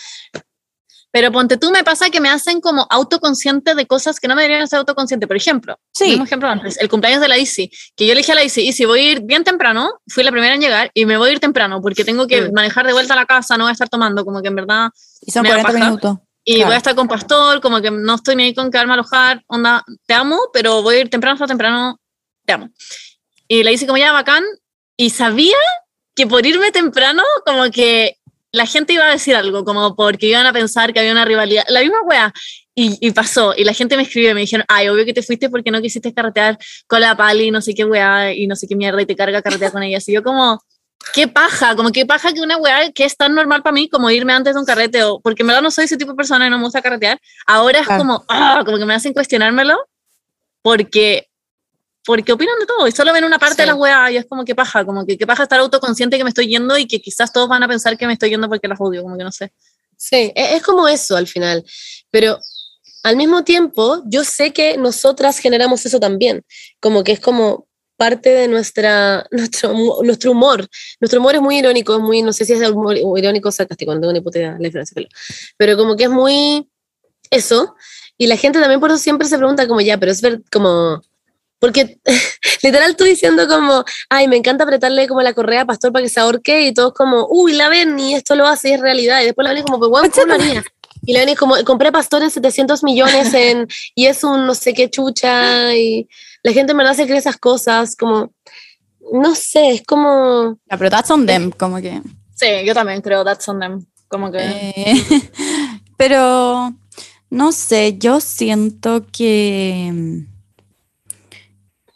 Pero 1.13 1.29
ponte 1.29 1.57
tú, 1.57 1.71
me 1.71 1.83
pasa 1.83 2.09
que 2.09 2.21
me 2.21 2.29
hacen 2.29 2.61
como 2.61 2.87
autoconsciente 2.89 3.75
de 3.75 3.85
cosas 3.85 4.17
que 4.17 4.29
no 4.29 4.35
me 4.35 4.43
deberían 4.43 4.65
ser 4.69 4.79
autoconsciente. 4.79 5.27
Por 5.27 5.35
ejemplo, 5.35 5.77
Sí. 5.93 6.05
mismo 6.11 6.23
ejemplo 6.23 6.47
antes, 6.47 6.77
el 6.79 6.87
cumpleaños 6.87 7.19
de 7.19 7.27
la 7.27 7.37
Isi, 7.37 7.69
que 7.97 8.07
yo 8.07 8.13
le 8.13 8.19
dije 8.19 8.31
a 8.31 8.35
la 8.35 8.43
Isi, 8.45 8.61
Isi, 8.65 8.85
voy 8.85 8.99
a 9.01 9.11
ir 9.11 9.21
bien 9.21 9.43
temprano, 9.43 9.89
fui 10.07 10.23
la 10.23 10.31
primera 10.31 10.53
en 10.55 10.61
llegar 10.61 10.89
y 10.93 11.05
me 11.05 11.17
voy 11.17 11.29
a 11.29 11.33
ir 11.33 11.39
temprano 11.41 11.81
porque 11.81 12.05
tengo 12.05 12.27
que 12.27 12.43
Mm. 12.43 12.53
manejar 12.53 12.87
de 12.87 12.93
vuelta 12.93 13.13
a 13.13 13.17
la 13.17 13.25
casa, 13.25 13.57
no 13.57 13.65
voy 13.65 13.71
a 13.71 13.73
estar 13.73 13.89
tomando, 13.89 14.23
como 14.23 14.41
que 14.41 14.47
en 14.47 14.55
verdad, 14.55 14.89
Y 15.23 15.31
son 15.31 15.43
Me 15.43 15.49
da 15.49 15.55
40 15.55 15.73
paja. 15.73 15.85
minutos. 15.85 16.17
Y 16.43 16.55
Claro. 16.55 16.67
voy 16.67 16.73
a 16.75 16.77
estar 16.77 16.95
con 16.95 17.07
Pastor, 17.07 17.61
como 17.61 17.81
que 17.81 17.91
no 17.91 18.15
estoy 18.15 18.35
ni 18.35 18.43
ahí 18.43 18.53
con 18.53 18.71
quedarme 18.71 18.93
a 18.93 18.95
alojar, 18.95 19.43
onda, 19.47 19.83
te 20.05 20.13
amo, 20.13 20.39
pero 20.53 20.81
voy 20.81 20.95
a 20.95 20.99
ir 21.01 21.09
temprano, 21.09 21.33
hasta 21.35 21.47
temprano, 21.47 21.99
te 22.45 22.53
amo. 22.53 22.69
Y 23.47 23.63
le 23.63 23.73
hice 23.73 23.85
como 23.85 23.97
ya 23.97 24.11
bacán, 24.11 24.43
y 24.97 25.09
sabía 25.09 25.57
que 26.15 26.27
por 26.27 26.45
irme 26.45 26.71
temprano, 26.71 27.23
como 27.45 27.69
que 27.71 28.17
la 28.51 28.65
gente 28.65 28.93
iba 28.93 29.05
a 29.05 29.11
decir 29.11 29.35
algo, 29.35 29.63
como 29.63 29.95
porque 29.95 30.27
iban 30.27 30.45
a 30.45 30.53
pensar 30.53 30.93
que 30.93 30.99
había 30.99 31.11
una 31.11 31.25
rivalidad, 31.25 31.63
la 31.69 31.81
misma 31.81 32.01
wea. 32.03 32.33
Y, 32.73 32.97
y 33.05 33.11
pasó, 33.11 33.53
y 33.55 33.65
la 33.65 33.73
gente 33.73 33.97
me 33.97 34.03
escribió 34.03 34.31
y 34.31 34.33
me 34.33 34.41
dijeron, 34.41 34.65
ay, 34.69 34.87
obvio 34.87 35.05
que 35.05 35.13
te 35.13 35.21
fuiste 35.21 35.49
porque 35.49 35.71
no 35.71 35.81
quisiste 35.81 36.13
carretear 36.13 36.57
con 36.87 37.01
la 37.01 37.15
pali, 37.17 37.51
no 37.51 37.61
sé 37.61 37.73
qué 37.73 37.83
wea, 37.83 38.33
y 38.33 38.47
no 38.47 38.55
sé 38.55 38.65
qué 38.67 38.75
mierda, 38.77 39.01
y 39.01 39.05
te 39.05 39.15
carga 39.15 39.41
carretear 39.41 39.73
con 39.73 39.83
ella. 39.83 39.99
Y 40.05 40.13
yo 40.13 40.23
como, 40.23 40.61
qué 41.13 41.27
paja, 41.27 41.75
como 41.75 41.91
qué 41.91 42.05
paja 42.05 42.33
que 42.33 42.41
una 42.41 42.57
wea 42.57 42.91
que 42.91 43.03
es 43.05 43.15
tan 43.17 43.33
normal 43.35 43.61
para 43.63 43.73
mí 43.73 43.89
como 43.89 44.09
irme 44.09 44.33
antes 44.33 44.53
de 44.53 44.59
un 44.59 44.65
carrete, 44.65 45.03
o, 45.03 45.19
porque 45.19 45.43
en 45.43 45.47
verdad 45.47 45.61
no 45.61 45.71
soy 45.71 45.85
ese 45.85 45.97
tipo 45.97 46.11
de 46.11 46.17
persona 46.17 46.47
y 46.47 46.49
no 46.49 46.57
me 46.57 46.63
gusta 46.65 46.81
carretear. 46.81 47.19
Ahora 47.47 47.79
es 47.79 47.85
Claro. 47.85 47.99
como, 48.03 48.25
ah, 48.29 48.61
como 48.65 48.77
que 48.77 48.85
me 48.85 48.93
hacen 48.93 49.13
cuestionármelo, 49.13 49.77
porque 50.61 51.27
porque 52.03 52.31
opinan 52.31 52.57
de 52.59 52.65
todo 52.65 52.87
y 52.87 52.91
solo 52.91 53.13
ven 53.13 53.23
una 53.25 53.37
parte 53.37 53.57
Sí. 53.57 53.61
de 53.61 53.67
las 53.67 53.75
weas 53.75 54.09
y 54.11 54.17
es 54.17 54.25
como 54.25 54.43
que 54.43 54.55
paja, 54.55 54.83
como 54.83 55.05
que, 55.05 55.19
que 55.19 55.27
paja 55.27 55.43
estar 55.43 55.59
autoconsciente 55.59 56.17
que 56.17 56.23
me 56.23 56.29
estoy 56.31 56.47
yendo 56.47 56.75
y 56.75 56.87
que 56.87 56.99
quizás 56.99 57.31
todos 57.31 57.47
van 57.47 57.61
a 57.61 57.67
pensar 57.67 57.95
que 57.95 58.07
me 58.07 58.13
estoy 58.13 58.31
yendo 58.31 58.49
porque 58.49 58.67
las 58.67 58.81
odio, 58.81 59.03
como 59.03 59.17
que 59.19 59.23
no 59.23 59.31
sé. 59.31 59.53
Sí, 59.97 60.31
e- 60.35 60.55
es, 60.55 60.63
como 60.63 60.87
eso 60.87 61.15
al 61.15 61.27
final. 61.27 61.63
Pero 62.09 62.39
al 63.03 63.17
mismo 63.17 63.43
tiempo, 63.43 64.01
yo 64.07 64.23
sé 64.23 64.51
que 64.51 64.77
nosotras 64.77 65.37
generamos 65.37 65.85
eso 65.85 65.99
también. 65.99 66.43
Como 66.79 67.03
que 67.03 67.11
es 67.11 67.19
como 67.19 67.67
parte 68.01 68.31
de 68.31 68.47
nuestra, 68.47 69.27
nuestro, 69.31 69.75
nuestro 70.01 70.31
humor. 70.31 70.67
Nuestro 70.99 71.19
humor 71.19 71.35
es 71.35 71.41
muy 71.41 71.59
irónico, 71.59 71.93
es 71.93 72.01
muy, 72.01 72.23
no 72.23 72.33
sé 72.33 72.45
si 72.45 72.53
es 72.53 72.69
humor 72.71 72.97
irónico 72.97 73.49
o 73.49 73.51
sarcástico, 73.51 73.93
no 73.93 74.01
tengo 74.01 74.13
ni 74.13 74.21
puta 74.21 74.39
idea 74.39 74.53
la 74.53 74.65
diferencia, 74.65 74.95
pero, 74.95 75.07
pero 75.55 75.77
como 75.77 75.95
que 75.95 76.05
es 76.05 76.09
muy 76.09 76.67
eso. 77.29 77.75
Y 78.17 78.25
la 78.25 78.37
gente 78.37 78.59
también 78.59 78.79
por 78.79 78.89
eso 78.89 78.97
siempre 78.97 79.27
se 79.27 79.37
pregunta 79.37 79.67
como, 79.67 79.81
ya, 79.81 79.99
pero 79.99 80.11
es 80.11 80.19
ver 80.19 80.41
como... 80.51 80.99
Porque 81.59 81.99
literal 82.63 82.95
tú 82.95 83.03
diciendo 83.03 83.47
como, 83.47 83.85
ay, 84.09 84.27
me 84.27 84.35
encanta 84.35 84.63
apretarle 84.63 85.07
como 85.07 85.21
la 85.21 85.33
correa 85.33 85.61
a 85.61 85.65
Pastor 85.67 85.91
para 85.91 86.01
que 86.01 86.09
se 86.09 86.19
ahorque 86.19 86.63
y 86.63 86.73
todos 86.73 86.93
como, 86.93 87.27
uy, 87.29 87.53
la 87.53 87.69
ven 87.69 87.99
y 87.99 88.15
esto 88.15 88.35
lo 88.35 88.47
hace 88.47 88.69
y 88.69 88.73
es 88.73 88.81
realidad. 88.81 89.21
Y 89.21 89.25
después 89.25 89.47
la 89.47 89.53
ven 89.53 89.61
como, 89.61 89.77
pues, 89.77 89.91
bueno, 89.91 90.09
¿cómo 90.11 90.25
lo 90.25 90.33
haría? 90.33 90.63
Y 91.05 91.13
la 91.13 91.23
ven 91.23 91.35
como, 91.35 91.63
compré 91.65 91.91
Pastor 91.91 92.23
en 92.23 92.31
700 92.31 92.83
millones 92.83 93.31
en, 93.35 93.67
y 93.93 94.07
es 94.07 94.23
un 94.23 94.47
no 94.47 94.55
sé 94.55 94.73
qué 94.73 94.89
chucha 94.89 95.75
y 95.75 96.07
la 96.43 96.53
gente 96.53 96.71
en 96.71 96.77
verdad 96.77 96.93
se 96.95 97.05
cree 97.05 97.17
esas 97.17 97.37
cosas 97.37 97.95
como, 97.95 98.31
no 99.13 99.35
sé, 99.35 99.69
es 99.71 99.83
como, 99.83 100.57
Ya, 100.69 100.77
pero 100.77 100.89
that's 100.89 101.11
on 101.11 101.25
them, 101.25 101.51
como 101.51 101.77
que. 101.77 102.01
Sí, 102.35 102.47
yo 102.65 102.73
también 102.73 103.01
creo 103.01 103.23
that's 103.23 103.47
on 103.49 103.59
them. 103.59 103.85
Como 104.07 104.31
que. 104.31 104.39
eh, 104.41 104.93
pero 105.97 106.73
no 107.29 107.51
sé, 107.51 107.97
yo 107.97 108.19
siento 108.19 109.05
que. 109.11 110.23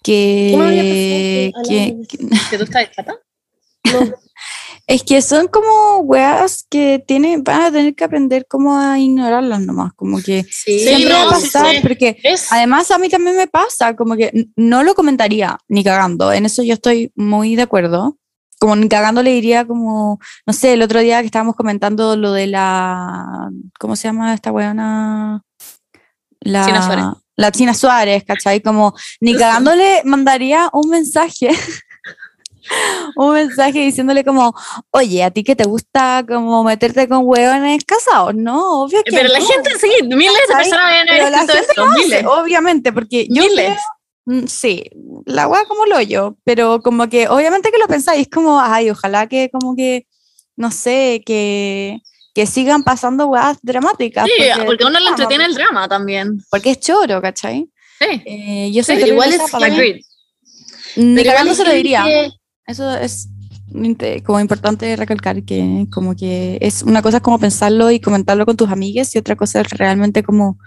¿Qué 0.04 0.54
me 0.58 0.66
había 0.68 0.84
Que, 0.84 1.52
pasado? 1.54 1.68
que, 1.68 2.08
que- 2.08 2.30
¿Que 2.52 2.58
tú 2.58 2.64
estás 2.66 2.91
chata? 2.91 3.16
no, 3.91 4.00
es 4.88 5.04
que 5.04 5.22
son 5.22 5.48
como 5.48 6.00
weas 6.00 6.66
que 6.70 7.04
tienen, 7.06 7.44
van 7.44 7.62
a 7.62 7.72
tener 7.72 7.96
que 7.96 8.04
aprender 8.04 8.46
cómo 8.48 8.78
a 8.78 9.00
ignorarlas 9.00 9.62
nomás, 9.62 9.94
como 9.94 10.22
que 10.22 10.44
sí, 10.44 10.80
siempre 10.80 11.14
va 11.14 11.24
a 11.24 11.26
no, 11.26 11.36
sí, 11.40 11.46
pasar, 11.46 11.76
sí. 11.76 11.82
porque 11.82 12.18
Es. 12.22 12.52
Además, 12.52 12.92
a 12.92 13.00
mí 13.00 13.10
también 13.10 13.36
me 13.36 13.48
pasa, 13.48 13.96
como 13.96 14.16
que 14.16 14.50
no 14.56 14.84
lo 14.84 14.94
comentaría 14.94 15.58
ni 15.68 15.84
cagando. 15.84 16.32
En 16.32 16.46
eso 16.46 16.62
yo 16.62 16.74
estoy 16.74 17.12
muy 17.16 17.56
de 17.56 17.64
acuerdo. 17.64 18.18
Como 18.60 18.76
ni 18.76 18.88
cagando 18.88 19.22
le 19.22 19.32
diría 19.32 19.66
como, 19.66 20.20
no 20.46 20.54
sé, 20.54 20.74
el 20.74 20.82
otro 20.82 21.00
día 21.00 21.20
que 21.20 21.26
estábamos 21.26 21.56
comentando 21.56 22.16
lo 22.16 22.32
de 22.32 22.48
la, 22.48 23.50
¿cómo 23.80 23.96
se 23.96 24.08
llama 24.08 24.34
esta 24.34 24.52
weona? 24.52 25.42
La 26.40 26.66
China 26.66 26.82
Suárez. 26.82 27.06
La 27.38 27.52
China 27.52 27.74
Suárez, 27.74 28.24
¿cachai? 28.24 28.62
Como 28.62 28.94
ni 29.20 29.36
cagándole 29.36 30.02
mandaría 30.06 30.70
un 30.72 30.90
mensaje. 30.90 31.50
un 33.16 33.34
mensaje 33.34 33.80
diciéndole 33.80 34.24
como, 34.24 34.53
oye, 34.91 35.24
a 35.24 35.32
ti 35.32 35.43
que 35.43 35.55
te 35.55 35.66
gusta 35.66 36.24
como 36.28 36.63
meterte 36.63 37.07
con 37.07 37.22
hueones 37.24 37.84
casados, 37.86 38.36
¿no? 38.36 38.82
Obvio 38.84 39.01
que 39.03 39.11
Pero 39.11 39.30
la 39.30 39.39
no. 39.39 39.45
gente, 39.45 39.70
sí, 39.80 39.89
miles 40.03 40.34
de 40.47 40.55
personas 40.55 40.86
habían 40.86 41.07
Pero 41.07 41.30
la 41.30 41.38
gente 41.39 41.59
esto, 41.59 41.74
lo 41.86 41.91
hace, 41.91 42.03
miles. 42.03 42.26
obviamente, 42.26 42.91
porque 42.93 43.28
yo 43.30 43.43
Miles. 43.43 43.66
creo- 44.26 44.41
mm, 44.41 44.47
sí, 44.47 44.84
la 45.26 45.47
weá 45.47 45.66
como 45.66 45.86
lo 45.86 46.01
yo, 46.01 46.38
pero 46.43 46.82
como 46.82 47.07
que 47.09 47.28
obviamente 47.28 47.72
que 47.72 47.78
lo 47.78 47.88
pensáis, 47.88 48.28
como, 48.30 48.59
ay, 48.59 48.89
ojalá 48.89 49.28
que 49.28 49.49
como 49.51 49.76
que, 49.76 50.07
no 50.57 50.72
sé, 50.72 51.22
que, 51.26 51.99
que 52.34 52.45
sigan 52.45 52.84
pasando 52.84 53.28
weas 53.28 53.57
dramáticas. 53.61 54.26
Sí, 54.26 54.43
porque 54.66 54.84
a 54.84 54.88
uno 54.88 54.99
le 54.99 55.09
entretiene 55.09 55.45
el 55.45 55.53
drama 55.53 55.88
también. 55.88 56.38
Porque 56.49 56.72
es 56.72 56.80
choro, 56.80 57.22
¿cachai? 57.22 57.68
Sí. 57.99 58.22
Eh, 58.26 58.72
yo 58.74 58.84
soy 58.84 58.95
pero 58.95 59.07
igual 59.07 59.30
terrible 59.30 59.45
es. 59.45 59.53
Agreed. 59.63 60.01
Ni 60.97 61.24
cagando 61.24 61.51
igual 61.51 61.55
se 61.55 61.63
lo 61.66 61.72
diría. 61.72 62.03
que- 62.03 62.30
Eso 62.68 62.91
es 62.95 63.30
como 64.26 64.39
importante 64.39 64.95
recalcar 64.95 65.43
que 65.43 65.88
como 65.91 66.16
que 66.16 66.57
es 66.61 66.84
una 66.84 67.01
cosa 67.01 67.20
como 67.20 67.39
pensarlo 67.39 67.91
y 67.91 67.99
comentarlo 67.99 68.45
con 68.45 68.57
tus 68.57 68.70
amigas 68.70 69.13
y 69.16 69.18
otra 69.18 69.36
cosa 69.36 69.61
es 69.61 69.70
realmente 69.72 70.24
como 70.24 70.57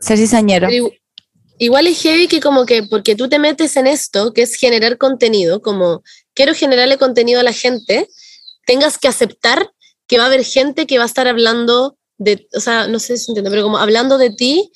ser 0.00 0.18
cizañero. 0.18 0.68
Igual 1.58 1.86
es 1.86 2.02
heavy 2.02 2.26
que 2.26 2.40
como 2.40 2.66
que 2.66 2.82
porque 2.82 3.14
tú 3.14 3.28
te 3.28 3.38
metes 3.38 3.76
en 3.76 3.86
esto, 3.86 4.32
que 4.32 4.42
es 4.42 4.56
generar 4.56 4.98
contenido, 4.98 5.62
como 5.62 6.02
quiero 6.34 6.52
generarle 6.54 6.98
contenido 6.98 7.40
a 7.40 7.44
la 7.44 7.52
gente, 7.52 8.08
tengas 8.66 8.98
que 8.98 9.08
aceptar 9.08 9.70
que 10.06 10.18
va 10.18 10.24
a 10.24 10.26
haber 10.26 10.44
gente 10.44 10.86
que 10.86 10.98
va 10.98 11.04
a 11.04 11.06
estar 11.06 11.28
hablando 11.28 11.96
de, 12.18 12.48
o 12.54 12.60
sea, 12.60 12.88
no 12.88 12.98
sé 12.98 13.16
si 13.16 13.26
se 13.26 13.30
entiende, 13.30 13.50
pero 13.50 13.62
como 13.62 13.78
hablando 13.78 14.18
de 14.18 14.30
ti, 14.30 14.70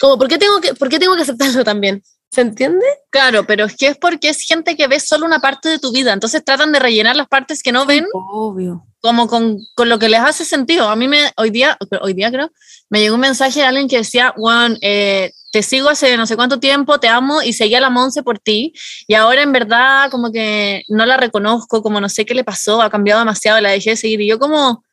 como, 0.00 0.18
¿por 0.18 0.28
qué 0.28 0.38
tengo 0.38 0.60
que, 0.60 0.74
por 0.74 0.88
qué 0.88 0.98
tengo 0.98 1.14
que 1.14 1.22
aceptarlo 1.22 1.64
también? 1.64 2.02
¿Se 2.30 2.42
entiende? 2.42 2.86
Claro, 3.10 3.44
pero 3.44 3.64
es 3.64 3.76
que 3.76 3.88
es 3.88 3.98
porque 3.98 4.28
es 4.28 4.42
gente 4.42 4.76
que 4.76 4.86
ve 4.86 5.00
solo 5.00 5.26
una 5.26 5.40
parte 5.40 5.68
de 5.68 5.78
tu 5.80 5.92
vida, 5.92 6.12
entonces 6.12 6.44
tratan 6.44 6.70
de 6.70 6.78
rellenar 6.78 7.16
las 7.16 7.26
partes 7.26 7.62
que 7.62 7.72
no 7.72 7.86
ven 7.86 8.06
Obvio. 8.12 8.86
como 9.00 9.26
con, 9.26 9.58
con 9.74 9.88
lo 9.88 9.98
que 9.98 10.08
les 10.08 10.20
hace 10.20 10.44
sentido. 10.44 10.88
A 10.88 10.94
mí 10.94 11.08
me, 11.08 11.32
hoy 11.36 11.50
día, 11.50 11.76
hoy 12.00 12.14
día 12.14 12.30
creo, 12.30 12.52
me 12.88 13.00
llegó 13.00 13.16
un 13.16 13.20
mensaje 13.20 13.60
de 13.60 13.66
alguien 13.66 13.88
que 13.88 13.98
decía, 13.98 14.32
Juan, 14.36 14.78
eh, 14.80 15.32
te 15.50 15.62
sigo 15.64 15.88
hace 15.88 16.16
no 16.16 16.26
sé 16.26 16.36
cuánto 16.36 16.60
tiempo, 16.60 17.00
te 17.00 17.08
amo 17.08 17.42
y 17.42 17.52
seguía 17.52 17.80
la 17.80 17.90
Monse 17.90 18.22
por 18.22 18.38
ti 18.38 18.72
y 19.08 19.14
ahora 19.14 19.42
en 19.42 19.50
verdad 19.50 20.08
como 20.10 20.30
que 20.30 20.84
no 20.88 21.06
la 21.06 21.16
reconozco, 21.16 21.82
como 21.82 22.00
no 22.00 22.08
sé 22.08 22.24
qué 22.24 22.34
le 22.34 22.44
pasó, 22.44 22.80
ha 22.80 22.90
cambiado 22.90 23.18
demasiado, 23.18 23.60
la 23.60 23.70
dejé 23.70 23.90
de 23.90 23.96
seguir 23.96 24.20
y 24.20 24.28
yo 24.28 24.38
como, 24.38 24.84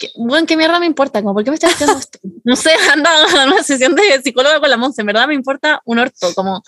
¿qué, 0.00 0.10
bueno, 0.16 0.46
¿qué 0.46 0.56
mierda 0.56 0.80
me 0.80 0.86
importa? 0.86 1.20
Como, 1.20 1.34
¿Por 1.34 1.44
qué 1.44 1.50
me 1.50 1.54
estás 1.54 1.74
haciendo 1.74 1.98
esto? 1.98 2.18
No 2.42 2.56
sé, 2.56 2.70
anda 2.92 3.10
a 3.10 3.44
una 3.46 3.62
sesión 3.62 3.94
de 3.94 4.20
psicóloga 4.22 4.58
con 4.58 4.70
la 4.70 4.76
Monse, 4.76 5.02
en 5.02 5.06
verdad 5.06 5.28
me 5.28 5.34
importa 5.34 5.80
un 5.84 5.98
orto, 6.00 6.34
como, 6.34 6.64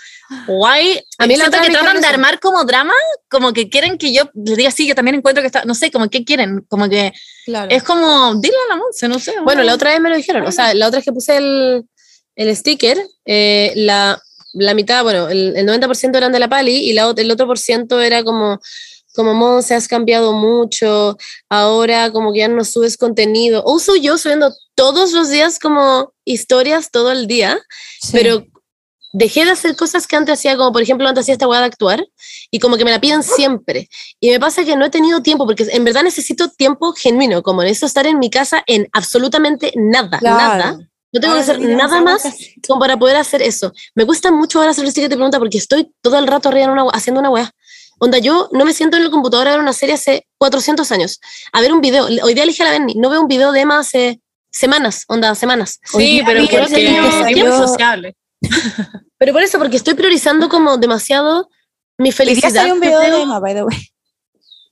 guay. 0.47 1.03
A 1.19 1.27
mí 1.27 1.35
siento 1.35 1.59
que 1.61 1.71
tratan 1.71 2.01
de 2.01 2.07
armar 2.07 2.39
como 2.39 2.65
drama, 2.65 2.95
como 3.29 3.53
que 3.53 3.69
quieren 3.69 3.99
que 3.99 4.13
yo 4.13 4.31
les 4.35 4.57
diga, 4.57 4.71
sí, 4.71 4.87
yo 4.87 4.95
también 4.95 5.17
encuentro 5.17 5.43
que 5.43 5.47
está, 5.47 5.65
no 5.65 5.75
sé, 5.75 5.91
como, 5.91 6.09
¿qué 6.09 6.25
quieren? 6.25 6.65
Como 6.69 6.89
que 6.89 7.13
Claro. 7.47 7.71
es 7.71 7.83
como, 7.83 8.35
dile 8.37 8.55
a 8.67 8.75
la 8.75 8.77
Monse, 8.77 9.09
no 9.09 9.19
sé. 9.19 9.35
Bueno, 9.43 9.63
la 9.65 9.75
otra 9.75 9.91
vez 9.91 10.01
me 10.01 10.11
lo 10.11 10.17
dijeron. 10.17 10.47
O 10.47 10.53
sea, 10.53 10.75
la 10.75 10.87
otra 10.87 10.99
vez 10.99 11.05
que 11.05 11.13
puse 11.13 11.39
el, 11.39 11.85
el 12.37 12.55
sticker, 12.57 13.03
eh, 13.25 13.73
la, 13.75 14.21
la 14.53 14.75
mitad, 14.75 15.03
bueno, 15.03 15.29
el, 15.29 15.57
el 15.57 15.67
90% 15.67 16.17
eran 16.17 16.31
de 16.31 16.39
la 16.39 16.49
Pali 16.49 16.77
y 16.77 16.93
la, 16.93 17.13
el 17.17 17.31
otro 17.31 17.47
por 17.47 17.59
ciento 17.59 18.01
era 18.01 18.23
como, 18.23 18.61
como 19.15 19.35
Monse, 19.35 19.75
has 19.75 19.89
cambiado 19.89 20.33
mucho, 20.33 21.17
ahora 21.49 22.11
como 22.11 22.33
que 22.33 22.41
ya 22.41 22.49
no 22.49 22.65
subes 22.65 22.97
contenido. 22.97 23.63
Uso 23.67 23.97
yo 23.97 24.19
subiendo 24.19 24.53
todos 24.75 25.13
los 25.13 25.29
días 25.31 25.59
como 25.59 26.13
historias 26.25 26.91
todo 26.91 27.13
el 27.13 27.27
día, 27.27 27.59
Sí. 28.01 28.11
pero 28.13 28.47
dejé 29.15 29.45
de 29.45 29.51
hacer 29.51 29.77
cosas 29.77 30.07
que 30.07 30.17
antes 30.17 30.39
hacía, 30.39 30.57
como 30.57 30.73
por 30.73 30.81
ejemplo 30.81 31.07
antes 31.07 31.23
hacía 31.25 31.35
esta 31.35 31.47
hueá 31.47 31.61
de 31.61 31.67
actuar, 31.67 32.07
y 32.51 32.59
como 32.59 32.77
que 32.79 32.85
me 32.87 32.91
la 32.91 33.01
piden 33.01 33.23
siempre. 33.23 33.89
Y 34.21 34.31
me 34.31 34.41
pasa 34.41 34.65
que 34.65 34.75
no 34.77 34.87
he 34.87 34.91
tenido 34.91 35.21
tiempo, 35.23 35.45
porque 35.47 35.67
en 35.71 35.85
verdad 35.85 36.03
necesito 36.03 36.49
tiempo 36.49 36.93
genuino, 36.95 37.43
como 37.43 37.63
necesito 37.63 37.87
estar 37.87 38.07
en 38.07 38.19
mi 38.19 38.31
casa 38.31 38.63
en 38.67 38.89
absolutamente 38.93 39.73
nada, 39.77 40.19
Claro. 40.19 40.37
nada. 40.39 40.79
No 41.15 41.21
tengo 41.21 41.35
que 41.35 41.41
hacer 41.41 41.61
nada 41.61 42.01
más 42.01 42.23
como 42.67 42.81
para 42.81 42.99
poder 42.99 43.17
hacer 43.17 43.43
eso. 43.43 43.71
Me 43.95 44.07
cuesta 44.07 44.33
mucho 44.33 44.59
ahora 44.59 44.71
hacer 44.71 44.87
el 44.87 44.95
que 44.95 45.03
te 45.11 45.15
pregunta 45.15 45.39
porque 45.39 45.59
estoy 45.59 45.93
todo 46.01 46.19
el 46.19 46.27
rato 46.27 46.49
arriba 46.49 46.65
en 46.65 46.71
una, 46.71 46.85
haciendo 46.91 47.21
una 47.21 47.29
weá. 47.29 47.53
Onda, 47.99 48.19
yo 48.19 48.49
no 48.53 48.65
me 48.65 48.73
siento 48.73 48.97
en 48.97 49.05
el 49.05 49.11
computador 49.11 49.47
a 49.49 49.53
ver 49.53 49.61
una 49.61 49.73
serie 49.73 49.95
hace 49.95 50.27
400 50.39 50.91
años. 50.93 51.21
A 51.53 51.61
ver 51.61 51.73
un 51.73 51.81
video. 51.81 52.07
Hoy 52.07 52.35
día 52.35 52.43
elegí 52.43 52.63
a 52.63 52.67
la 52.67 52.71
Benny. 52.73 52.95
No 52.97 53.11
veo 53.11 53.21
un 53.21 53.29
video 53.29 53.53
de 53.53 53.61
Emma 53.61 53.79
hace 53.79 54.21
semanas. 54.51 55.05
Onda, 55.09 55.35
semanas. 55.35 55.79
Sí, 55.85 55.99
día 55.99 56.23
pero 56.27 56.47
creo 56.47 56.67
que 56.67 56.87
es 56.87 57.35
bien 57.35 57.53
sociable. 57.53 58.17
Pero 59.19 59.33
por 59.33 59.43
eso, 59.45 59.57
porque 59.59 59.77
estoy 59.77 59.95
priorizando 59.95 60.49
como 60.49 60.79
demasiado 60.79 61.49
mi 61.97 62.09
Hoy 62.09 62.13
día 62.13 62.13
felicidad. 62.41 62.73
un 62.73 62.81
video 62.81 62.99
de. 62.99 63.23
Emma, 63.23 63.39
by 63.39 63.55
the 63.55 63.63
way. 63.63 63.77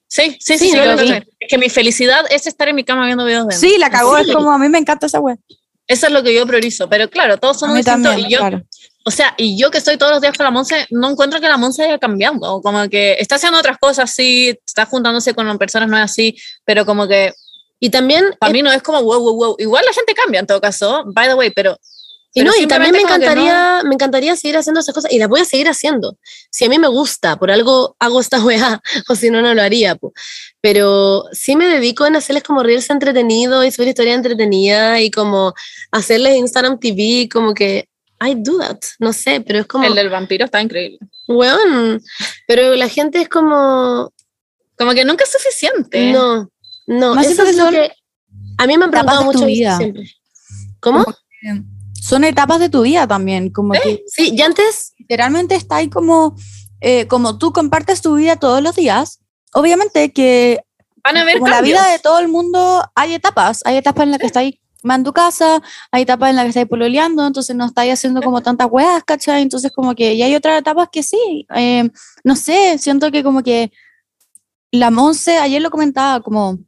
Sí, 0.08 0.36
sí, 0.40 0.58
sí, 0.58 0.70
Sí, 0.70 0.72
no 0.76 0.84
lo 0.86 0.98
sí. 0.98 1.12
Es 1.38 1.48
que 1.48 1.56
mi 1.56 1.68
felicidad 1.70 2.24
es 2.30 2.48
estar 2.48 2.66
en 2.68 2.74
mi 2.74 2.82
cama 2.82 3.06
viendo 3.06 3.24
videos 3.24 3.46
de 3.46 3.54
Sí, 3.54 3.76
la 3.78 3.90
cagó, 3.90 4.16
Sí. 4.18 4.28
es 4.28 4.34
como 4.34 4.50
a 4.50 4.58
mí 4.58 4.68
me 4.68 4.78
encanta 4.78 5.06
esa 5.06 5.20
web. 5.20 5.38
Eso 5.86 6.06
es 6.08 6.12
lo 6.12 6.24
que 6.24 6.34
yo 6.34 6.44
priorizo. 6.48 6.88
Pero 6.88 7.08
claro, 7.08 7.38
todos 7.38 7.58
mí 7.74 7.76
distintos. 7.78 8.02
también, 8.10 8.26
y 8.28 8.32
yo, 8.32 8.38
claro. 8.40 8.62
O 9.04 9.10
sea, 9.10 9.34
y 9.38 9.58
yo 9.58 9.70
que 9.70 9.78
estoy 9.78 9.96
todos 9.96 10.12
los 10.12 10.20
días 10.20 10.36
con 10.36 10.44
la 10.44 10.50
Monse, 10.50 10.86
no 10.90 11.10
encuentro 11.10 11.40
que 11.40 11.48
la 11.48 11.56
Monse 11.56 11.84
haya 11.84 11.98
cambiado. 11.98 12.60
Como 12.60 12.88
que 12.88 13.16
está 13.18 13.36
haciendo 13.36 13.58
otras 13.58 13.78
cosas, 13.78 14.10
sí, 14.10 14.58
está 14.66 14.84
juntándose 14.84 15.34
con 15.34 15.56
personas 15.58 15.88
nuevas, 15.88 16.12
sí, 16.12 16.36
pero 16.64 16.84
como 16.84 17.08
que 17.08 17.32
Y 17.82 17.88
también, 17.88 18.36
para 18.38 18.52
mí 18.52 18.60
no 18.60 18.70
es 18.70 18.82
como 18.82 19.02
wow, 19.02 19.18
wow, 19.18 19.36
wow. 19.36 19.56
Igual 19.58 19.84
la 19.86 19.92
gente 19.94 20.12
cambia 20.14 20.40
en 20.40 20.46
todo 20.46 20.60
caso, 20.60 21.04
by 21.06 21.28
the 21.28 21.34
way, 21.34 21.50
pero. 21.50 21.78
y, 22.34 22.40
pero 22.40 22.50
no, 22.50 22.62
y 22.62 22.66
también 22.66 22.92
me 22.92 23.00
encantaría, 23.00 23.80
me 23.84 23.94
encantaría 23.94 24.36
seguir 24.36 24.58
haciendo 24.58 24.80
esas 24.80 24.94
cosas 24.94 25.10
y 25.10 25.18
las 25.18 25.30
voy 25.30 25.40
a 25.40 25.46
seguir 25.46 25.68
haciendo. 25.70 26.18
Si 26.50 26.66
a 26.66 26.68
mí 26.68 26.78
me 26.78 26.88
gusta, 26.88 27.38
por 27.38 27.50
algo 27.50 27.96
hago 27.98 28.20
esta 28.20 28.38
weá, 28.44 28.82
o 29.08 29.14
si 29.16 29.30
no, 29.30 29.40
no 29.40 29.54
lo 29.54 29.62
haría. 29.62 29.94
po. 29.94 30.12
Pero 30.60 31.24
sí 31.32 31.56
me 31.56 31.66
dedico 31.66 32.06
en 32.06 32.16
hacerles 32.16 32.42
como 32.42 32.62
reírse 32.62 32.92
entretenido 32.92 33.64
y 33.64 33.70
subir 33.70 33.88
historia 33.88 34.12
entretenida 34.12 35.00
y 35.00 35.10
como 35.10 35.54
hacerles 35.90 36.36
Instagram 36.36 36.78
TV, 36.78 37.30
como 37.32 37.54
que 37.54 37.88
I 38.22 38.34
do 38.36 38.58
that, 38.58 38.78
no 38.98 39.12
sé, 39.12 39.40
pero 39.40 39.60
es 39.60 39.66
como, 39.66 39.84
El 39.84 39.94
del 39.94 40.10
vampiro 40.10 40.44
está 40.44 40.60
increíble. 40.60 40.98
weón, 41.28 42.02
pero 42.46 42.74
la 42.76 42.88
gente 42.88 43.20
es 43.22 43.28
como, 43.28 44.12
Como 44.76 44.92
que 44.92 45.04
nunca 45.04 45.24
es 45.24 45.32
suficiente. 45.32 46.12
no, 46.12 46.50
no, 46.86 47.14
Más 47.14 47.26
eso 47.26 47.44
siento 47.44 47.50
es 47.50 47.50
que 47.50 47.56
lo 47.56 47.64
son 47.64 47.74
que 47.74 47.92
a 48.58 48.66
mí 48.66 48.76
me 48.76 48.84
han 48.84 48.90
preguntado 48.90 49.24
mucho 49.24 49.46
vida. 49.46 49.76
siempre. 49.78 50.04
¿Cómo? 50.80 51.04
Son 52.00 52.24
etapas 52.24 52.60
de 52.60 52.68
tu 52.68 52.82
vida 52.82 53.06
también, 53.06 53.50
como 53.50 53.72
que 53.72 54.02
Sí, 54.06 54.34
y 54.34 54.42
antes, 54.42 54.92
literalmente 54.98 55.54
está 55.54 55.76
ahí 55.76 55.88
como, 55.88 56.34
eh, 56.80 57.06
como 57.06 57.38
tú 57.38 57.52
compartes 57.52 58.00
tu 58.02 58.14
vida 58.16 58.36
todos 58.36 58.62
los 58.62 58.74
días. 58.76 59.20
Obviamente 59.52 60.12
que 60.12 60.60
Van 61.02 61.16
a 61.16 61.22
haber 61.22 61.38
como 61.38 61.48
la 61.48 61.62
vida 61.62 61.86
de 61.90 61.98
todo 61.98 62.18
el 62.18 62.28
mundo 62.28 62.84
hay 62.94 63.14
etapas, 63.14 63.62
hay 63.64 63.76
etapas 63.78 64.04
en 64.04 64.10
las 64.10 64.20
que 64.20 64.26
estáis 64.26 64.59
más 64.82 64.98
en 64.98 65.04
tu 65.04 65.12
casa, 65.12 65.62
hay 65.90 66.02
etapas 66.02 66.30
en 66.30 66.36
las 66.36 66.44
que 66.44 66.48
estáis 66.50 66.68
pololeando, 66.68 67.26
entonces 67.26 67.54
no 67.56 67.66
estáis 67.66 67.92
haciendo 67.94 68.22
como 68.22 68.42
tantas 68.42 68.68
weas, 68.70 69.02
¿cachai? 69.04 69.42
Entonces 69.42 69.72
como 69.72 69.94
que, 69.94 70.14
y 70.14 70.22
hay 70.22 70.34
otras 70.34 70.60
etapas 70.60 70.88
que 70.90 71.02
sí, 71.02 71.46
eh, 71.54 71.88
no 72.24 72.36
sé, 72.36 72.78
siento 72.78 73.10
que 73.10 73.22
como 73.22 73.42
que 73.42 73.72
la 74.70 74.90
Monse, 74.90 75.38
ayer 75.38 75.60
lo 75.60 75.70
comentaba, 75.70 76.20
como 76.22 76.58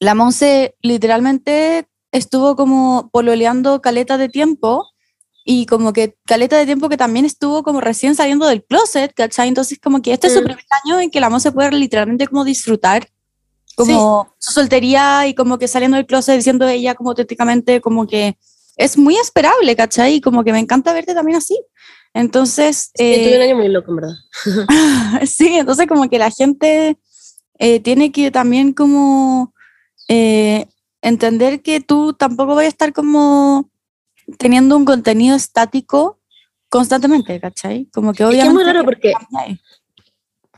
la 0.00 0.14
Monse 0.14 0.76
literalmente 0.82 1.88
estuvo 2.12 2.56
como 2.56 3.10
pololeando 3.12 3.80
caleta 3.82 4.16
de 4.16 4.28
tiempo 4.28 4.86
y 5.44 5.66
como 5.66 5.92
que 5.92 6.16
caleta 6.26 6.56
de 6.56 6.66
tiempo 6.66 6.88
que 6.88 6.96
también 6.96 7.24
estuvo 7.24 7.62
como 7.62 7.80
recién 7.80 8.14
saliendo 8.14 8.46
del 8.46 8.64
closet, 8.64 9.12
¿cachai? 9.14 9.48
Entonces 9.48 9.78
como 9.82 10.00
que 10.02 10.12
este 10.12 10.28
es 10.28 10.34
su 10.34 10.40
Mm. 10.40 10.44
primer 10.44 10.64
año 10.84 11.00
en 11.00 11.10
que 11.10 11.20
la 11.20 11.30
Monse 11.30 11.52
puede 11.52 11.72
literalmente 11.72 12.26
como 12.26 12.44
disfrutar 12.44 13.08
como 13.78 14.34
su 14.38 14.52
soltería 14.52 15.26
y 15.26 15.34
como 15.34 15.58
que 15.58 15.68
saliendo 15.68 15.96
del 15.96 16.06
closet 16.06 16.36
diciendo 16.36 16.66
ella 16.66 16.94
como 16.94 17.10
auténticamente 17.10 17.80
como 17.80 18.06
que 18.06 18.36
es 18.76 18.98
muy 18.98 19.16
esperable, 19.16 19.74
¿cachai? 19.76 20.14
Y 20.14 20.20
como 20.20 20.44
que 20.44 20.52
me 20.52 20.58
encanta 20.58 20.92
verte 20.92 21.14
también 21.14 21.38
así. 21.38 21.60
Entonces, 22.14 22.90
eh, 22.94 23.24
tuve 23.24 23.36
un 23.36 23.42
eh, 23.42 23.44
año 23.44 23.56
muy 23.56 23.68
loco, 23.68 23.90
en 23.90 23.96
verdad. 23.96 24.14
sí, 25.26 25.56
entonces 25.56 25.86
como 25.86 26.08
que 26.08 26.18
la 26.18 26.30
gente 26.30 26.98
eh, 27.58 27.80
tiene 27.80 28.12
que 28.12 28.30
también 28.30 28.72
como 28.72 29.52
eh, 30.08 30.66
entender 31.02 31.62
que 31.62 31.80
tú 31.80 32.12
tampoco 32.14 32.54
vas 32.54 32.64
a 32.64 32.68
estar 32.68 32.92
como 32.92 33.70
teniendo 34.38 34.76
un 34.76 34.84
contenido 34.84 35.36
estático 35.36 36.20
constantemente, 36.68 37.40
¿cachai? 37.40 37.88
Como 37.92 38.12
que 38.12 38.22
Es 38.24 38.30
que 38.30 38.36
es 38.36 38.42
obviamente... 38.44 38.64
muy 38.64 38.64
raro 38.64 38.84
porque. 38.84 39.12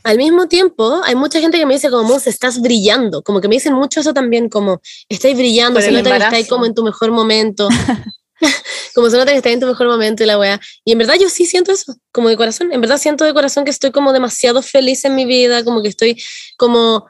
Al 0.02 0.16
mismo 0.16 0.48
tiempo 0.48 1.00
hay 1.04 1.14
mucha 1.14 1.40
gente 1.40 1.58
que 1.58 1.66
me 1.66 1.74
dice 1.74 1.90
como, 1.90 2.04
Monse, 2.04 2.30
estás 2.30 2.60
brillando. 2.60 3.22
Como 3.22 3.40
que 3.40 3.48
me 3.48 3.56
dicen 3.56 3.74
mucho 3.74 4.00
eso 4.00 4.12
también, 4.14 4.48
como, 4.48 4.80
estáis 5.08 5.36
brillando, 5.36 5.80
se 5.80 5.92
nota 5.92 6.10
que 6.10 6.24
estáis 6.24 6.48
como 6.48 6.66
en 6.66 6.74
tu 6.74 6.82
mejor 6.82 7.10
momento. 7.10 7.68
como 8.94 9.10
se 9.10 9.16
nota 9.16 9.32
que 9.32 9.38
estáis 9.38 9.54
en 9.54 9.60
tu 9.60 9.66
mejor 9.66 9.86
momento 9.86 10.22
y 10.22 10.26
la 10.26 10.38
weá. 10.38 10.60
Y 10.84 10.92
en 10.92 10.98
verdad 10.98 11.14
yo 11.20 11.28
sí 11.28 11.46
siento 11.46 11.72
eso, 11.72 11.94
como 12.12 12.28
de 12.28 12.36
corazón. 12.36 12.72
En 12.72 12.80
verdad 12.80 12.98
siento 12.98 13.24
de 13.24 13.34
corazón 13.34 13.64
que 13.64 13.70
estoy 13.70 13.90
como 13.90 14.12
demasiado 14.12 14.62
feliz 14.62 15.04
en 15.04 15.14
mi 15.14 15.24
vida, 15.24 15.64
como 15.64 15.82
que 15.82 15.88
estoy 15.88 16.22
como, 16.56 17.08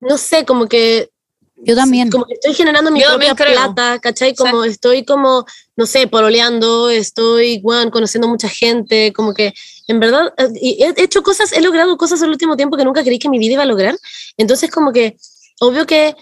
no 0.00 0.18
sé, 0.18 0.44
como 0.44 0.68
que 0.68 1.10
Yo 1.56 1.74
también. 1.74 2.10
como 2.10 2.24
que 2.24 2.34
estoy 2.34 2.54
generando 2.54 2.90
mi 2.90 3.00
Yo 3.00 3.08
propia 3.08 3.34
plata, 3.34 3.98
¿cachai? 4.00 4.34
Como 4.34 4.64
estoy 4.64 5.04
como, 5.04 5.44
no 5.76 5.86
sé, 5.86 6.06
pololeando, 6.06 6.90
estoy, 6.90 7.60
bueno, 7.60 7.90
conociendo 7.90 8.28
mucha 8.28 8.48
gente, 8.48 9.12
como 9.12 9.34
que, 9.34 9.54
en 9.88 10.00
verdad, 10.00 10.32
eh, 10.38 10.92
he 10.96 11.02
hecho 11.02 11.22
cosas, 11.22 11.52
he 11.52 11.60
logrado 11.60 11.96
cosas 11.96 12.22
el 12.22 12.28
último 12.30 12.56
tiempo 12.56 12.76
que 12.76 12.84
nunca 12.84 13.02
creí 13.02 13.18
que 13.18 13.28
mi 13.28 13.38
vida 13.38 13.54
iba 13.54 13.62
a 13.62 13.66
lograr. 13.66 13.96
Entonces, 14.36 14.70
como 14.70 14.92
que, 14.92 15.16
obvio 15.60 15.86
que 15.86 16.14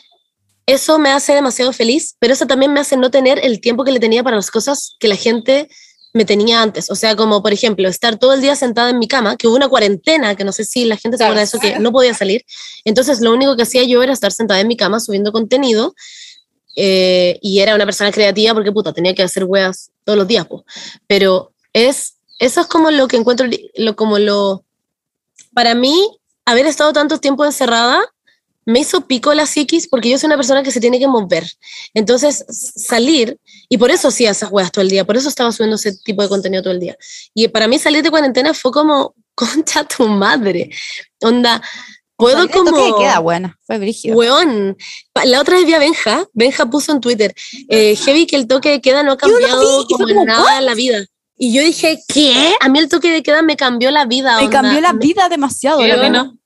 eso 0.66 0.98
me 0.98 1.10
hace 1.10 1.34
demasiado 1.34 1.72
feliz, 1.72 2.16
pero 2.18 2.32
eso 2.32 2.46
también 2.46 2.72
me 2.72 2.80
hace 2.80 2.96
no 2.96 3.10
tener 3.10 3.38
el 3.44 3.60
tiempo 3.60 3.84
que 3.84 3.92
le 3.92 4.00
tenía 4.00 4.22
para 4.22 4.36
las 4.36 4.50
cosas 4.50 4.96
que 4.98 5.08
la 5.08 5.16
gente 5.16 5.68
me 6.12 6.24
tenía 6.24 6.62
antes. 6.62 6.90
O 6.90 6.94
sea, 6.94 7.14
como 7.14 7.42
por 7.42 7.52
ejemplo, 7.52 7.88
estar 7.88 8.18
todo 8.18 8.32
el 8.34 8.40
día 8.40 8.56
sentada 8.56 8.90
en 8.90 8.98
mi 8.98 9.06
cama, 9.06 9.36
que 9.36 9.46
hubo 9.48 9.56
una 9.56 9.68
cuarentena, 9.68 10.34
que 10.34 10.44
no 10.44 10.52
sé 10.52 10.64
si 10.64 10.84
la 10.84 10.96
gente 10.96 11.18
se 11.18 11.24
acuerda 11.24 11.40
de 11.40 11.44
eso, 11.44 11.58
que 11.58 11.78
no 11.78 11.92
podía 11.92 12.14
salir. 12.14 12.44
Entonces, 12.84 13.20
lo 13.20 13.32
único 13.32 13.54
que 13.56 13.62
hacía 13.62 13.84
yo 13.84 14.02
era 14.02 14.12
estar 14.12 14.32
sentada 14.32 14.60
en 14.60 14.68
mi 14.68 14.76
cama 14.76 14.98
subiendo 15.00 15.30
contenido. 15.32 15.94
eh, 16.76 17.38
y 17.40 17.60
era 17.60 17.74
una 17.74 17.84
persona 17.86 18.12
creativa 18.12 18.52
porque, 18.54 18.70
puta, 18.70 18.92
tenía 18.92 19.14
que 19.14 19.22
hacer 19.22 19.44
weas 19.44 19.90
todos 20.04 20.18
los 20.18 20.28
días, 20.28 20.46
po. 20.46 20.64
Pero 21.06 21.52
es, 21.72 22.15
eso 22.38 22.60
es 22.60 22.66
como 22.66 22.90
lo 22.90 23.08
que 23.08 23.16
encuentro, 23.16 23.46
lo, 23.76 23.96
como 23.96 24.18
lo, 24.18 24.64
para 25.54 25.74
mí, 25.74 26.18
haber 26.44 26.66
estado 26.66 26.92
tanto 26.92 27.18
tiempo 27.18 27.44
encerrada 27.44 28.02
me 28.66 28.80
hizo 28.80 29.06
pico 29.06 29.32
la 29.32 29.46
psiquis 29.46 29.88
porque 29.88 30.10
yo 30.10 30.18
soy 30.18 30.26
una 30.26 30.36
persona 30.36 30.62
que 30.62 30.72
se 30.72 30.80
tiene 30.80 30.98
que 30.98 31.06
mover. 31.06 31.48
Entonces, 31.94 32.44
salir, 32.48 33.38
y 33.68 33.78
por 33.78 33.90
eso 33.90 34.08
hacía 34.08 34.32
esas 34.32 34.50
weas 34.50 34.72
todo 34.72 34.82
el 34.82 34.90
día, 34.90 35.04
por 35.04 35.16
eso 35.16 35.28
estaba 35.28 35.52
subiendo 35.52 35.76
ese 35.76 35.96
tipo 35.98 36.22
de 36.22 36.28
contenido 36.28 36.62
todo 36.62 36.72
el 36.72 36.80
día. 36.80 36.96
Y 37.32 37.46
para 37.48 37.68
mí 37.68 37.78
salir 37.78 38.02
de 38.02 38.10
cuarentena 38.10 38.52
fue 38.52 38.72
como, 38.72 39.14
concha 39.34 39.84
tu 39.84 40.08
madre. 40.08 40.70
Onda, 41.22 41.62
puedo 42.16 42.48
toque 42.48 42.70
como... 42.70 42.76
de 42.76 42.92
queda 42.98 43.20
buena, 43.20 43.56
fue 43.62 43.78
brígido. 43.78 44.16
Weón, 44.16 44.76
la 45.24 45.40
otra 45.40 45.56
vez 45.56 45.64
vi 45.64 45.74
a 45.74 45.78
Benja, 45.78 46.26
Benja 46.32 46.66
puso 46.66 46.90
en 46.90 47.00
Twitter, 47.00 47.34
eh, 47.68 47.94
heavy 47.94 48.26
que 48.26 48.36
el 48.36 48.48
toque 48.48 48.70
de 48.70 48.80
queda 48.80 49.04
no 49.04 49.12
ha 49.12 49.16
cambiado 49.16 49.86
vi 49.86 49.94
como 49.94 50.08
en 50.08 50.14
como, 50.16 50.26
nada 50.26 50.60
la 50.60 50.74
vida. 50.74 51.06
Y 51.38 51.52
yo 51.52 51.62
dije, 51.62 51.98
¿qué? 52.08 52.54
A 52.60 52.68
mí 52.68 52.78
el 52.78 52.88
toque 52.88 53.10
de 53.10 53.22
queda 53.22 53.42
me 53.42 53.56
cambió 53.56 53.90
la 53.90 54.06
vida. 54.06 54.36
Me 54.38 54.44
onda. 54.46 54.62
cambió 54.62 54.80
la 54.80 54.92
vida 54.92 55.28
demasiado. 55.28 55.80
Sí, 55.82 55.86
la 55.88 55.94
a 55.94 55.96
mí 55.98 56.02
verdad. 56.04 56.24
no. 56.24 56.38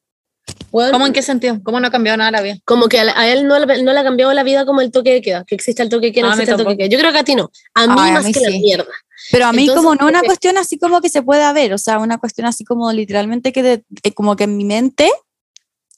weón, 0.72 0.90
¿Cómo 0.92 1.06
en 1.06 1.12
qué 1.12 1.22
sentido? 1.22 1.60
¿Cómo 1.62 1.78
no 1.80 1.86
ha 1.86 1.90
cambiado 1.90 2.16
nada 2.18 2.30
la 2.32 2.40
vida? 2.42 2.56
Como 2.64 2.88
que 2.88 2.98
a, 2.98 3.04
la- 3.04 3.18
a 3.18 3.28
él 3.28 3.46
no, 3.46 3.58
le- 3.58 3.82
no 3.82 3.92
le 3.92 3.98
ha 3.98 4.02
cambiado 4.04 4.32
la 4.32 4.42
vida 4.42 4.66
como 4.66 4.80
el 4.80 4.90
toque 4.90 5.12
de 5.12 5.22
queda, 5.22 5.44
que 5.44 5.54
existe 5.54 5.82
el 5.82 5.88
toque 5.88 6.06
de 6.06 6.12
queda, 6.12 6.26
no 6.26 6.30
A 6.32 6.34
existe 6.34 6.50
el 6.52 6.56
toque 6.58 6.70
de 6.70 6.76
queda. 6.78 6.86
Yo 6.88 6.98
creo 6.98 7.12
que 7.12 7.18
a 7.18 7.24
ti 7.24 7.34
no, 7.36 7.50
a 7.74 7.86
mí 7.86 7.94
Ay, 7.98 8.10
a 8.10 8.14
más 8.14 8.24
mí 8.24 8.32
que 8.32 8.40
la 8.40 8.48
sí. 8.50 8.58
mierda. 8.60 8.86
Pero 9.30 9.46
a 9.46 9.52
mí 9.52 9.60
Entonces, 9.62 9.84
como 9.84 9.94
no 9.94 10.06
una 10.08 10.22
cuestión 10.22 10.58
así 10.58 10.76
como 10.78 11.00
que 11.00 11.08
se 11.08 11.22
pueda 11.22 11.52
ver, 11.52 11.72
o 11.72 11.78
sea, 11.78 11.98
una 11.98 12.18
cuestión 12.18 12.46
así 12.48 12.64
como 12.64 12.90
literalmente 12.92 13.52
que 13.52 13.62
de- 13.62 13.84
de- 13.88 14.12
como 14.12 14.34
que 14.34 14.44
en 14.44 14.56
mi 14.56 14.64
mente 14.64 15.08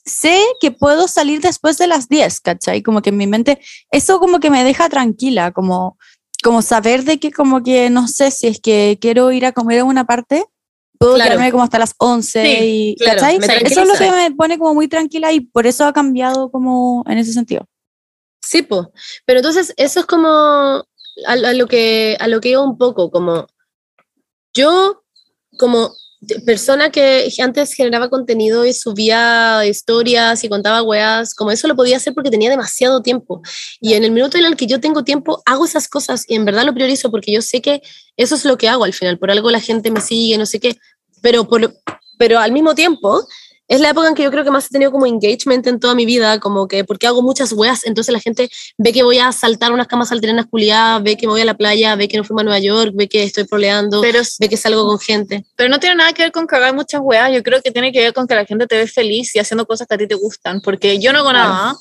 sé 0.05 0.37
que 0.59 0.71
puedo 0.71 1.07
salir 1.07 1.39
después 1.41 1.77
de 1.77 1.87
las 1.87 2.09
10, 2.09 2.41
¿cachai? 2.41 2.81
Como 2.83 3.01
que 3.01 3.09
en 3.09 3.17
mi 3.17 3.25
mente, 3.25 3.61
eso 3.89 4.19
como 4.19 4.39
que 4.41 4.49
me 4.49 4.63
deja 4.65 4.89
tranquila, 4.89 5.51
como, 5.51 5.97
como 6.43 6.61
saber 6.61 7.03
de 7.03 7.19
que 7.19 7.31
como 7.31 7.63
que, 7.63 7.89
no 7.89 8.07
sé, 8.07 8.29
si 8.29 8.45
es 8.47 8.59
que 8.59 8.99
quiero 9.01 9.31
ir 9.31 9.45
a 9.47 9.51
comer 9.51 9.79
en 9.79 9.87
una 9.87 10.05
parte, 10.05 10.45
puedo 10.99 11.15
Claro. 11.15 11.31
quedarme 11.31 11.51
como 11.51 11.63
hasta 11.63 11.79
las 11.79 11.95
11 11.97 12.43
Sí, 12.45 12.95
y, 12.95 12.95
claro, 12.97 13.21
Eso 13.25 13.81
es 13.81 13.87
lo 13.87 13.95
que 13.95 14.11
me 14.11 14.31
pone 14.35 14.59
como 14.59 14.73
muy 14.75 14.87
tranquila 14.87 15.31
y 15.31 15.39
por 15.41 15.65
eso 15.65 15.85
ha 15.85 15.93
cambiado 15.93 16.51
como 16.51 17.03
en 17.07 17.17
ese 17.17 17.33
sentido. 17.33 17.67
Sí, 18.41 18.61
po. 18.61 18.91
Pero 19.25 19.39
entonces 19.39 19.73
eso 19.77 20.01
es 20.01 20.05
como 20.05 20.27
a, 20.27 20.83
a 21.25 21.35
lo 21.53 21.67
que 21.67 22.17
a 22.19 22.27
lo 22.27 22.41
que 22.41 22.49
iba 22.49 22.61
un 22.63 22.77
poco, 22.77 23.09
como 23.09 23.47
yo 24.53 25.03
como 25.57 25.91
persona 26.45 26.89
que 26.89 27.29
antes 27.39 27.73
generaba 27.73 28.09
contenido 28.09 28.65
y 28.65 28.73
subía 28.73 29.65
historias 29.65 30.43
y 30.43 30.49
contaba 30.49 30.81
weas, 30.81 31.33
como 31.33 31.51
eso 31.51 31.67
lo 31.67 31.75
podía 31.75 31.97
hacer 31.97 32.13
porque 32.13 32.29
tenía 32.29 32.49
demasiado 32.49 33.01
tiempo. 33.01 33.41
Y 33.79 33.93
en 33.93 34.03
el 34.03 34.11
minuto 34.11 34.37
en 34.37 34.45
el 34.45 34.55
que 34.55 34.67
yo 34.67 34.79
tengo 34.79 35.03
tiempo, 35.03 35.41
hago 35.45 35.65
esas 35.65 35.87
cosas 35.87 36.25
y 36.27 36.35
en 36.35 36.45
verdad 36.45 36.65
lo 36.65 36.73
priorizo 36.73 37.11
porque 37.11 37.31
yo 37.31 37.41
sé 37.41 37.61
que 37.61 37.81
eso 38.17 38.35
es 38.35 38.45
lo 38.45 38.57
que 38.57 38.69
hago 38.69 38.83
al 38.83 38.93
final. 38.93 39.17
Por 39.17 39.31
algo 39.31 39.51
la 39.51 39.59
gente 39.59 39.91
me 39.91 40.01
sigue, 40.01 40.37
no 40.37 40.45
sé 40.45 40.59
qué. 40.59 40.77
Pero, 41.21 41.47
por, 41.47 41.73
pero 42.17 42.39
al 42.39 42.51
mismo 42.51 42.75
tiempo, 42.75 43.25
es 43.67 43.79
la 43.79 43.89
época 43.89 44.07
en 44.07 44.15
que 44.15 44.23
yo 44.23 44.31
creo 44.31 44.43
que 44.43 44.51
más 44.51 44.65
he 44.65 44.69
tenido 44.69 44.91
como 44.91 45.05
engagement 45.05 45.65
en 45.67 45.79
toda 45.79 45.95
mi 45.95 46.05
vida, 46.05 46.39
como 46.39 46.67
que 46.67 46.83
porque 46.83 47.07
hago 47.07 47.21
muchas 47.21 47.53
weas, 47.53 47.85
entonces 47.85 48.13
la 48.13 48.19
gente 48.19 48.49
ve 48.77 48.91
que 48.91 49.03
voy 49.03 49.19
a 49.19 49.31
saltar 49.31 49.71
unas 49.71 49.87
camas 49.87 50.09
salterinas 50.09 50.45
culiadas, 50.47 51.01
ve 51.01 51.15
que 51.15 51.27
me 51.27 51.33
voy 51.33 51.41
a 51.41 51.45
la 51.45 51.55
playa, 51.55 51.95
ve 51.95 52.07
que 52.07 52.17
no 52.17 52.23
fuimos 52.23 52.41
a 52.41 52.43
Nueva 52.43 52.59
York, 52.59 52.91
ve 52.93 53.07
que 53.07 53.23
estoy 53.23 53.45
proleando, 53.45 54.01
Pero, 54.01 54.21
ve 54.39 54.49
que 54.49 54.57
salgo 54.57 54.85
con 54.85 54.99
gente. 54.99 55.45
pero 55.55 55.69
no 55.69 55.79
tiene 55.79 55.95
nada 55.95 56.13
que 56.13 56.23
ver 56.23 56.31
con 56.31 56.45
cagar 56.45 56.75
muchas 56.75 57.01
weas. 57.01 57.31
Yo 57.33 57.41
creo 57.41 57.61
que 57.61 57.71
tiene 57.71 57.91
que 57.91 57.99
ver 57.99 58.13
con 58.13 58.27
que 58.27 58.35
la 58.35 58.45
gente 58.45 58.67
te 58.67 58.77
ve 58.77 58.87
feliz 58.87 59.35
y 59.35 59.39
haciendo 59.39 59.65
cosas 59.65 59.87
que 59.87 59.95
a 59.95 59.97
ti 59.97 60.07
te 60.07 60.15
gustan. 60.15 60.61
Porque 60.61 60.99
yo 60.99 61.13
no 61.13 61.19
hago 61.19 61.33
nada. 61.33 61.75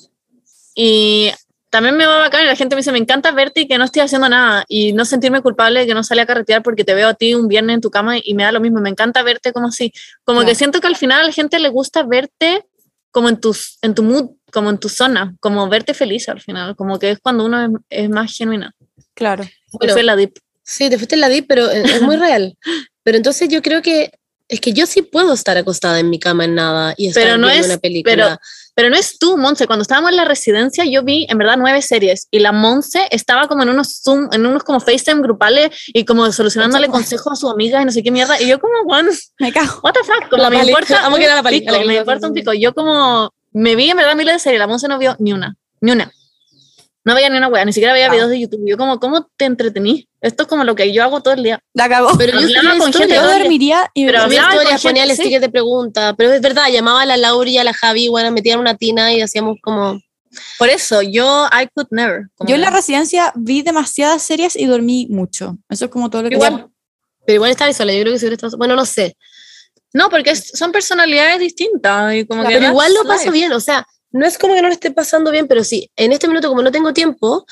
Y 0.75 1.31
también 1.73 1.97
me 1.97 2.05
va 2.05 2.19
bacán 2.19 2.45
y 2.45 2.47
la 2.47 2.55
gente 2.55 2.77
me 2.77 2.81
dice, 2.81 2.93
me 2.93 2.99
encanta 2.99 3.31
verte 3.33 3.63
y 3.63 3.67
que 3.67 3.79
no 3.79 3.85
estoy 3.85 4.03
haciendo 4.03 4.29
nada. 4.29 4.65
Y 4.69 4.93
no 4.93 5.07
sentirme 5.07 5.41
culpable 5.41 5.81
de 5.81 5.87
que 5.87 5.95
no 5.95 6.05
salí 6.05 6.21
a 6.21 6.27
carretear 6.27 6.63
porque 6.63 6.85
te 6.85 6.93
veo 6.93 7.09
a 7.09 7.15
ti 7.15 7.35
un 7.35 7.49
viernes 7.49 7.75
en 7.77 7.81
tu 7.81 7.91
cama 7.91 8.17
y 8.23 8.35
me 8.35 8.43
da 8.43 8.53
lo 8.53 8.61
mismo. 8.61 8.81
Me 8.83 8.91
encanta 8.91 9.23
verte 9.23 9.55
como 9.55 9.69
así. 9.69 9.91
Como 10.25 10.45
que 10.45 10.55
siento 10.55 10.83
que 10.83 10.87
al 10.87 10.97
final 10.97 11.21
a 11.21 11.25
la 11.25 11.33
gente 11.33 11.59
le 11.59 11.71
gusta 11.71 12.03
verte 12.03 12.63
como 13.11 13.31
en, 13.31 13.41
tus, 13.41 13.79
en 13.81 13.95
tu 13.95 14.03
mood, 14.03 14.33
como 14.53 14.69
en 14.69 14.77
tu 14.77 14.91
zona. 14.91 15.35
Como 15.41 15.67
verte 15.71 15.95
feliz 15.95 16.29
al 16.29 16.43
final. 16.43 16.77
Como 16.77 16.99
que 16.99 17.13
es 17.13 17.19
cuando 17.21 17.47
uno 17.47 17.65
es, 17.65 17.71
es 18.05 18.11
más 18.11 18.37
genuina. 18.37 18.75
Claro. 19.15 19.45
Bueno, 19.73 19.95
Fue 19.95 20.03
la 20.03 20.15
dip. 20.15 20.37
Sí, 20.63 20.91
te 20.91 20.99
fuiste 20.99 21.15
en 21.17 21.23
la 21.23 21.29
DIP, 21.31 21.47
pero 21.49 21.71
es, 21.71 21.91
es 21.91 22.03
muy 22.03 22.17
real. 22.17 22.57
Pero 23.03 23.17
entonces 23.17 23.49
yo 23.49 23.63
creo 23.63 23.83
que 23.83 24.13
es 24.47 24.61
que 24.61 24.73
yo 24.73 24.87
sí 24.87 25.03
puedo 25.03 25.33
estar 25.33 25.57
acostada 25.57 25.99
en 25.99 26.09
mi 26.11 26.21
cama 26.21 26.45
en 26.45 26.55
nada 26.55 26.95
y 26.97 27.09
estar 27.09 27.23
Pero 27.23 27.37
no 27.39 27.49
viendo 27.49 27.67
es- 27.67 27.73
una 27.73 27.81
película. 27.81 28.15
pero- 28.15 28.39
Pero 28.75 28.89
no 28.89 28.97
es 28.97 29.19
tú, 29.19 29.37
Monse. 29.37 29.67
Cuando 29.67 29.83
estábamos 29.83 30.11
en 30.13 30.17
la 30.17 30.25
residencia, 30.25 30.85
yo 30.87 31.03
vi 31.03 31.27
en 31.29 31.37
verdad 31.37 31.57
nueve 31.59 31.83
series 31.83 32.27
y 32.31 32.39
la 32.39 32.53
Monse 32.53 33.07
estaba 33.11 33.47
como 33.47 33.63
en 33.65 33.69
unos 33.69 34.01
Zoom, 34.03 34.29
en 34.33 34.47
unos 34.47 34.63
como 34.65 34.81
FaceTime 34.81 35.21
grupales 35.21 35.71
y 35.89 36.05
como 36.07 36.33
solucionándole 36.33 36.89
consejos 36.89 37.33
a 37.35 37.37
su 37.37 37.51
amiga 37.51 37.83
y 37.83 37.85
no 37.85 37.93
sé 37.93 38.03
qué 38.03 38.11
mierda. 38.11 38.41
Y 38.41 38.49
yo, 38.49 38.59
como, 38.59 38.73
Juan, 38.85 39.09
Me 39.39 39.53
cago. 39.53 39.81
what 39.83 39.93
the 39.93 40.01
fuck, 40.05 40.31
como 40.31 40.43
La 40.43 40.49
me 40.51 40.65
importa. 40.65 41.05
Amo 41.05 41.17
un 41.17 41.21
que 41.21 41.27
era 41.27 41.35
la 41.37 41.43
Pali. 41.43 41.61
pico, 41.61 41.73
La 41.73 41.79
que 41.81 41.85
me 41.85 41.97
a 41.97 42.01
importa 42.01 42.27
un 42.29 42.33
pico. 42.35 42.53
Yo, 42.55 42.73
como, 42.73 43.31
me 43.53 43.77
vi 43.77 43.91
en 43.91 43.97
verdad 43.99 44.17
miles 44.17 44.35
de 44.35 44.39
series. 44.39 44.59
La 44.59 44.67
Monse 44.67 44.89
no 44.89 44.99
vio 44.99 45.17
ni 45.19 45.33
una, 45.35 45.55
ni 45.83 45.93
una. 45.93 46.11
No 47.05 47.15
veía 47.15 47.29
ni 47.29 47.37
una 47.37 47.49
wea, 47.49 47.65
ni 47.65 47.73
siquiera 47.73 47.93
veía 47.93 48.07
Wow. 48.07 48.15
videos 48.15 48.31
de 48.31 48.41
YouTube. 48.41 48.63
Yo, 48.67 48.77
como, 48.79 48.99
¿cómo 49.01 49.29
te 49.37 49.45
entretení? 49.45 50.09
Esto 50.23 50.45
es 50.45 50.49
como 50.49 50.63
lo 50.65 50.75
que 50.77 50.93
yo 50.93 51.03
hago 51.03 51.21
todo 51.21 51.35
el 51.35 51.43
día. 51.43 51.59
La 51.75 51.89
cagó. 51.89 52.17
Pero 52.17 52.41
yo 52.41 52.59
Hablaba 52.59 52.79
con 52.79 52.93
gente 52.93 53.15
Yo 53.15 53.23
dormiría 53.29 53.91
y 53.93 54.07
Pero 54.07 54.21
hablaba 54.23 54.49
con 54.49 54.55
historias, 54.57 54.81
gente, 54.83 54.89
ponía 54.89 55.03
el 55.05 55.11
sí. 55.11 55.23
sticker 55.23 55.41
de 55.41 55.49
pregunta. 55.51 56.15
Pero 56.17 56.33
es 56.33 56.41
verdad, 56.41 56.69
llamaba 56.71 57.03
a 57.03 57.07
la 57.07 57.17
Laura 57.17 57.51
y 57.51 57.59
a 57.59 57.65
la 57.65 57.75
Javi, 57.75 58.09
bueno, 58.09 58.31
metían 58.31 58.61
una 58.61 58.77
tina 58.77 59.13
y 59.13 59.21
hacíamos 59.21 59.57
como... 59.63 60.01
Por 60.59 60.71
eso, 60.71 61.03
yo, 61.03 61.47
I 61.53 61.69
could 61.75 61.89
never. 61.91 62.23
yo 62.47 62.55
en 62.55 62.61
la 62.63 62.71
residencia 62.71 63.33
vi 63.37 63.61
demasiadas 63.63 64.23
series 64.23 64.57
y 64.57 64.65
dormí 64.67 65.07
mucho. 65.11 65.59
Eso 65.69 65.85
es 65.87 65.91
como 65.91 66.09
todo 66.09 66.23
lo 66.23 66.29
que 66.31 66.37
Igual. 66.37 66.69
Pero 67.27 67.35
igual 67.37 67.51
estaba 67.51 67.71
sola, 67.75 67.93
yo 67.93 68.01
creo 68.01 68.13
que 68.15 68.19
si 68.19 68.25
hubiera 68.25 68.37
estado... 68.37 68.57
Bueno, 68.57 68.75
no 68.77 68.87
sé. 68.87 69.17
No, 69.93 70.09
porque 70.09 70.31
es- 70.31 70.53
son 70.55 70.73
personalidades 70.73 71.39
distintas. 71.41 72.15
Y 72.15 72.25
como 72.27 72.43
que 72.43 72.49
Pero 72.49 72.61
that's 72.61 72.71
igual 72.71 72.95
lo 72.95 73.05
paso 73.05 73.25
life. 73.25 73.33
bien, 73.33 73.53
o 73.53 73.61
sea, 73.61 73.85
no 74.13 74.25
es 74.25 74.39
como 74.39 74.55
que 74.55 74.63
no 74.63 74.69
lo 74.69 74.75
esté 74.75 74.91
pasando 74.93 75.31
bien, 75.31 75.47
pero 75.49 75.65
sí, 75.65 75.91
en 75.97 76.13
este 76.13 76.29
minuto 76.29 76.49
como 76.49 76.63
no 76.63 76.71
tengo 76.73 76.93
tiempo 76.93 77.45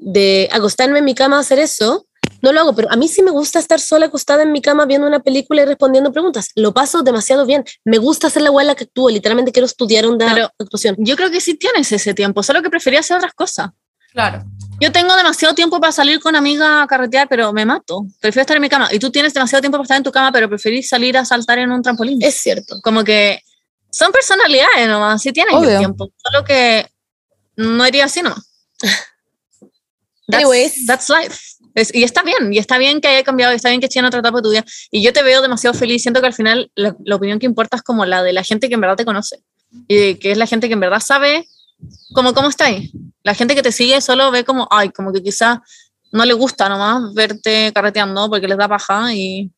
de 0.00 0.48
acostarme 0.50 0.98
en 0.98 1.04
mi 1.04 1.14
cama 1.14 1.36
a 1.36 1.40
hacer 1.40 1.58
eso, 1.58 2.06
no 2.42 2.52
lo 2.52 2.60
hago, 2.60 2.74
pero 2.74 2.90
a 2.90 2.96
mí 2.96 3.06
sí 3.06 3.22
me 3.22 3.30
gusta 3.30 3.58
estar 3.58 3.80
sola 3.80 4.06
acostada 4.06 4.42
en 4.42 4.52
mi 4.52 4.62
cama 4.62 4.86
viendo 4.86 5.06
una 5.06 5.20
película 5.20 5.62
y 5.62 5.66
respondiendo 5.66 6.10
preguntas. 6.12 6.50
Lo 6.54 6.72
paso 6.72 7.02
demasiado 7.02 7.44
bien. 7.44 7.64
Me 7.84 7.98
gusta 7.98 8.28
hacer 8.28 8.42
la 8.42 8.50
hueá 8.50 8.62
en 8.62 8.68
la 8.68 8.74
que 8.74 8.84
actúo, 8.84 9.10
literalmente 9.10 9.52
quiero 9.52 9.66
estudiar 9.66 10.06
una 10.06 10.32
Pero- 10.34 10.50
actuación. 10.58 10.96
Yo 10.98 11.16
creo 11.16 11.30
que 11.30 11.40
sí 11.40 11.54
tienes 11.54 11.92
ese 11.92 12.14
tiempo, 12.14 12.42
solo 12.42 12.62
que 12.62 12.70
prefería 12.70 13.00
hacer 13.00 13.18
otras 13.18 13.34
cosas. 13.34 13.70
Claro. 14.12 14.42
Yo 14.80 14.90
tengo 14.90 15.14
demasiado 15.14 15.54
tiempo 15.54 15.78
para 15.78 15.92
salir 15.92 16.18
con 16.18 16.34
amiga 16.34 16.82
a 16.82 16.86
carretear, 16.86 17.28
pero 17.28 17.52
me 17.52 17.64
mato. 17.64 18.06
Prefiero 18.20 18.40
estar 18.42 18.56
en 18.56 18.62
mi 18.62 18.68
cama. 18.68 18.88
Y 18.90 18.98
tú 18.98 19.10
tienes 19.10 19.32
demasiado 19.34 19.60
tiempo 19.60 19.76
para 19.76 19.84
estar 19.84 19.96
en 19.98 20.02
tu 20.02 20.10
cama, 20.10 20.32
pero 20.32 20.48
preferís 20.48 20.88
salir 20.88 21.16
a 21.16 21.24
saltar 21.24 21.58
en 21.58 21.70
un 21.70 21.82
trampolín. 21.82 22.20
Es 22.22 22.36
cierto. 22.36 22.80
como 22.82 23.04
que 23.04 23.40
son 23.90 24.10
personalidades 24.12 24.88
nomás, 24.88 25.20
sí 25.22 25.32
tienen 25.32 25.54
el 25.62 25.78
tiempo. 25.78 26.10
Solo 26.16 26.44
que 26.44 26.88
no 27.56 27.86
iría 27.86 28.06
así 28.06 28.22
nomás. 28.22 28.50
That's, 30.30 30.44
Anyways. 30.44 30.86
that's 30.86 31.08
life. 31.08 31.38
Es- 31.74 31.94
y 31.94 32.02
está 32.02 32.22
bien, 32.22 32.52
y 32.52 32.58
está 32.58 32.78
bien 32.78 33.00
que 33.00 33.08
haya 33.08 33.22
cambiado, 33.22 33.52
y 33.52 33.56
está 33.56 33.68
bien 33.68 33.80
que 33.80 33.86
esté 33.86 33.98
en 34.00 34.04
otra 34.06 34.20
etapa 34.20 34.38
de 34.38 34.42
tu 34.42 34.50
vida. 34.50 34.64
Y 34.90 35.02
yo 35.02 35.12
te 35.12 35.22
veo 35.22 35.40
demasiado 35.42 35.74
feliz. 35.74 36.02
Siento 36.02 36.20
que 36.20 36.26
al 36.26 36.34
final 36.34 36.70
la, 36.74 36.96
la 37.04 37.16
opinión 37.16 37.38
que 37.38 37.46
importa 37.46 37.76
es 37.76 37.82
como 37.82 38.04
la 38.06 38.22
de 38.22 38.32
la 38.32 38.42
gente 38.42 38.68
que 38.68 38.74
en 38.74 38.80
verdad 38.80 38.96
te 38.96 39.04
conoce. 39.04 39.42
Y 39.86 40.16
que 40.16 40.32
es 40.32 40.38
la 40.38 40.46
gente 40.46 40.66
que 40.66 40.74
en 40.74 40.80
verdad 40.80 41.00
sabe 41.00 41.46
como 42.12 42.34
cómo 42.34 42.48
está 42.48 42.66
ahí. 42.66 42.90
La 43.22 43.34
gente 43.34 43.54
que 43.54 43.62
te 43.62 43.70
sigue 43.72 44.00
solo 44.00 44.30
ve 44.30 44.44
como, 44.44 44.66
ay, 44.70 44.90
como 44.90 45.12
que 45.12 45.22
quizá 45.22 45.62
no 46.12 46.24
le 46.24 46.32
gusta 46.34 46.68
nomás 46.68 47.14
verte 47.14 47.70
carreteando 47.72 48.28
porque 48.28 48.48
les 48.48 48.58
da 48.58 48.66
paja 48.68 49.14
y, 49.14 49.48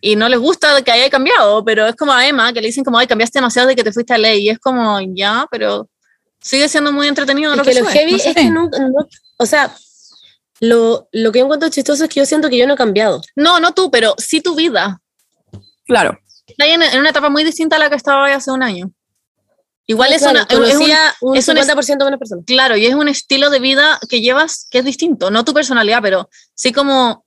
y 0.00 0.16
no 0.16 0.28
les 0.30 0.38
gusta 0.40 0.80
que 0.82 0.90
haya 0.90 1.10
cambiado, 1.10 1.62
pero 1.64 1.86
es 1.86 1.94
como 1.96 2.12
a 2.12 2.26
Emma 2.26 2.50
que 2.52 2.60
le 2.62 2.68
dicen 2.68 2.82
como, 2.82 2.96
ay, 2.98 3.06
cambiaste 3.06 3.38
demasiado 3.38 3.68
de 3.68 3.76
que 3.76 3.84
te 3.84 3.92
fuiste 3.92 4.14
a 4.14 4.18
ley. 4.18 4.44
Y 4.46 4.48
es 4.48 4.58
como, 4.58 4.98
ya, 5.14 5.46
pero 5.50 5.86
sigue 6.40 6.66
siendo 6.68 6.92
muy 6.92 7.06
entretenido 7.08 7.50
Es 7.52 7.58
lo 7.58 7.64
que 7.64 7.72
que, 7.72 7.80
lo 7.80 7.86
heavy 7.86 8.12
No 8.12 8.18
sé. 8.18 8.28
es 8.30 8.34
que 8.36 8.44
no, 8.50 8.68
no- 8.70 9.06
o 9.38 9.44
sea, 9.46 9.74
lo, 10.60 11.08
lo 11.12 11.32
que 11.32 11.38
yo 11.40 11.44
encuentro 11.44 11.68
chistoso 11.68 12.04
es 12.04 12.10
que 12.10 12.20
yo 12.20 12.26
siento 12.26 12.48
que 12.48 12.56
yo 12.58 12.66
no 12.66 12.74
he 12.74 12.76
cambiado. 12.76 13.20
No, 13.34 13.60
no 13.60 13.72
tú, 13.74 13.90
pero 13.90 14.14
sí 14.18 14.40
tu 14.40 14.54
vida. 14.54 15.00
Claro. 15.86 16.18
Está 16.46 16.66
en, 16.66 16.82
en 16.82 17.00
una 17.00 17.10
etapa 17.10 17.28
muy 17.28 17.44
distinta 17.44 17.76
a 17.76 17.78
la 17.78 17.90
que 17.90 17.96
estaba 17.96 18.32
hace 18.32 18.50
un 18.50 18.62
año. 18.62 18.90
Igual 19.88 20.12
es, 20.12 20.22
Claro, 20.22 20.40
una, 20.50 20.66
es 20.68 20.74
un- 20.76 20.82
un, 21.30 21.36
es 21.36 21.48
un 21.48 21.56
50% 21.56 22.04
menos 22.04 22.18
personas. 22.18 22.44
claro, 22.44 22.76
y 22.76 22.86
es 22.86 22.94
un 22.94 23.06
estilo 23.08 23.50
de 23.50 23.60
vida 23.60 24.00
que 24.08 24.20
llevas 24.20 24.66
que 24.70 24.78
es 24.78 24.84
distinto, 24.84 25.30
no 25.30 25.44
tu 25.44 25.54
personalidad, 25.54 26.00
pero 26.02 26.28
sí 26.54 26.72
como 26.72 27.24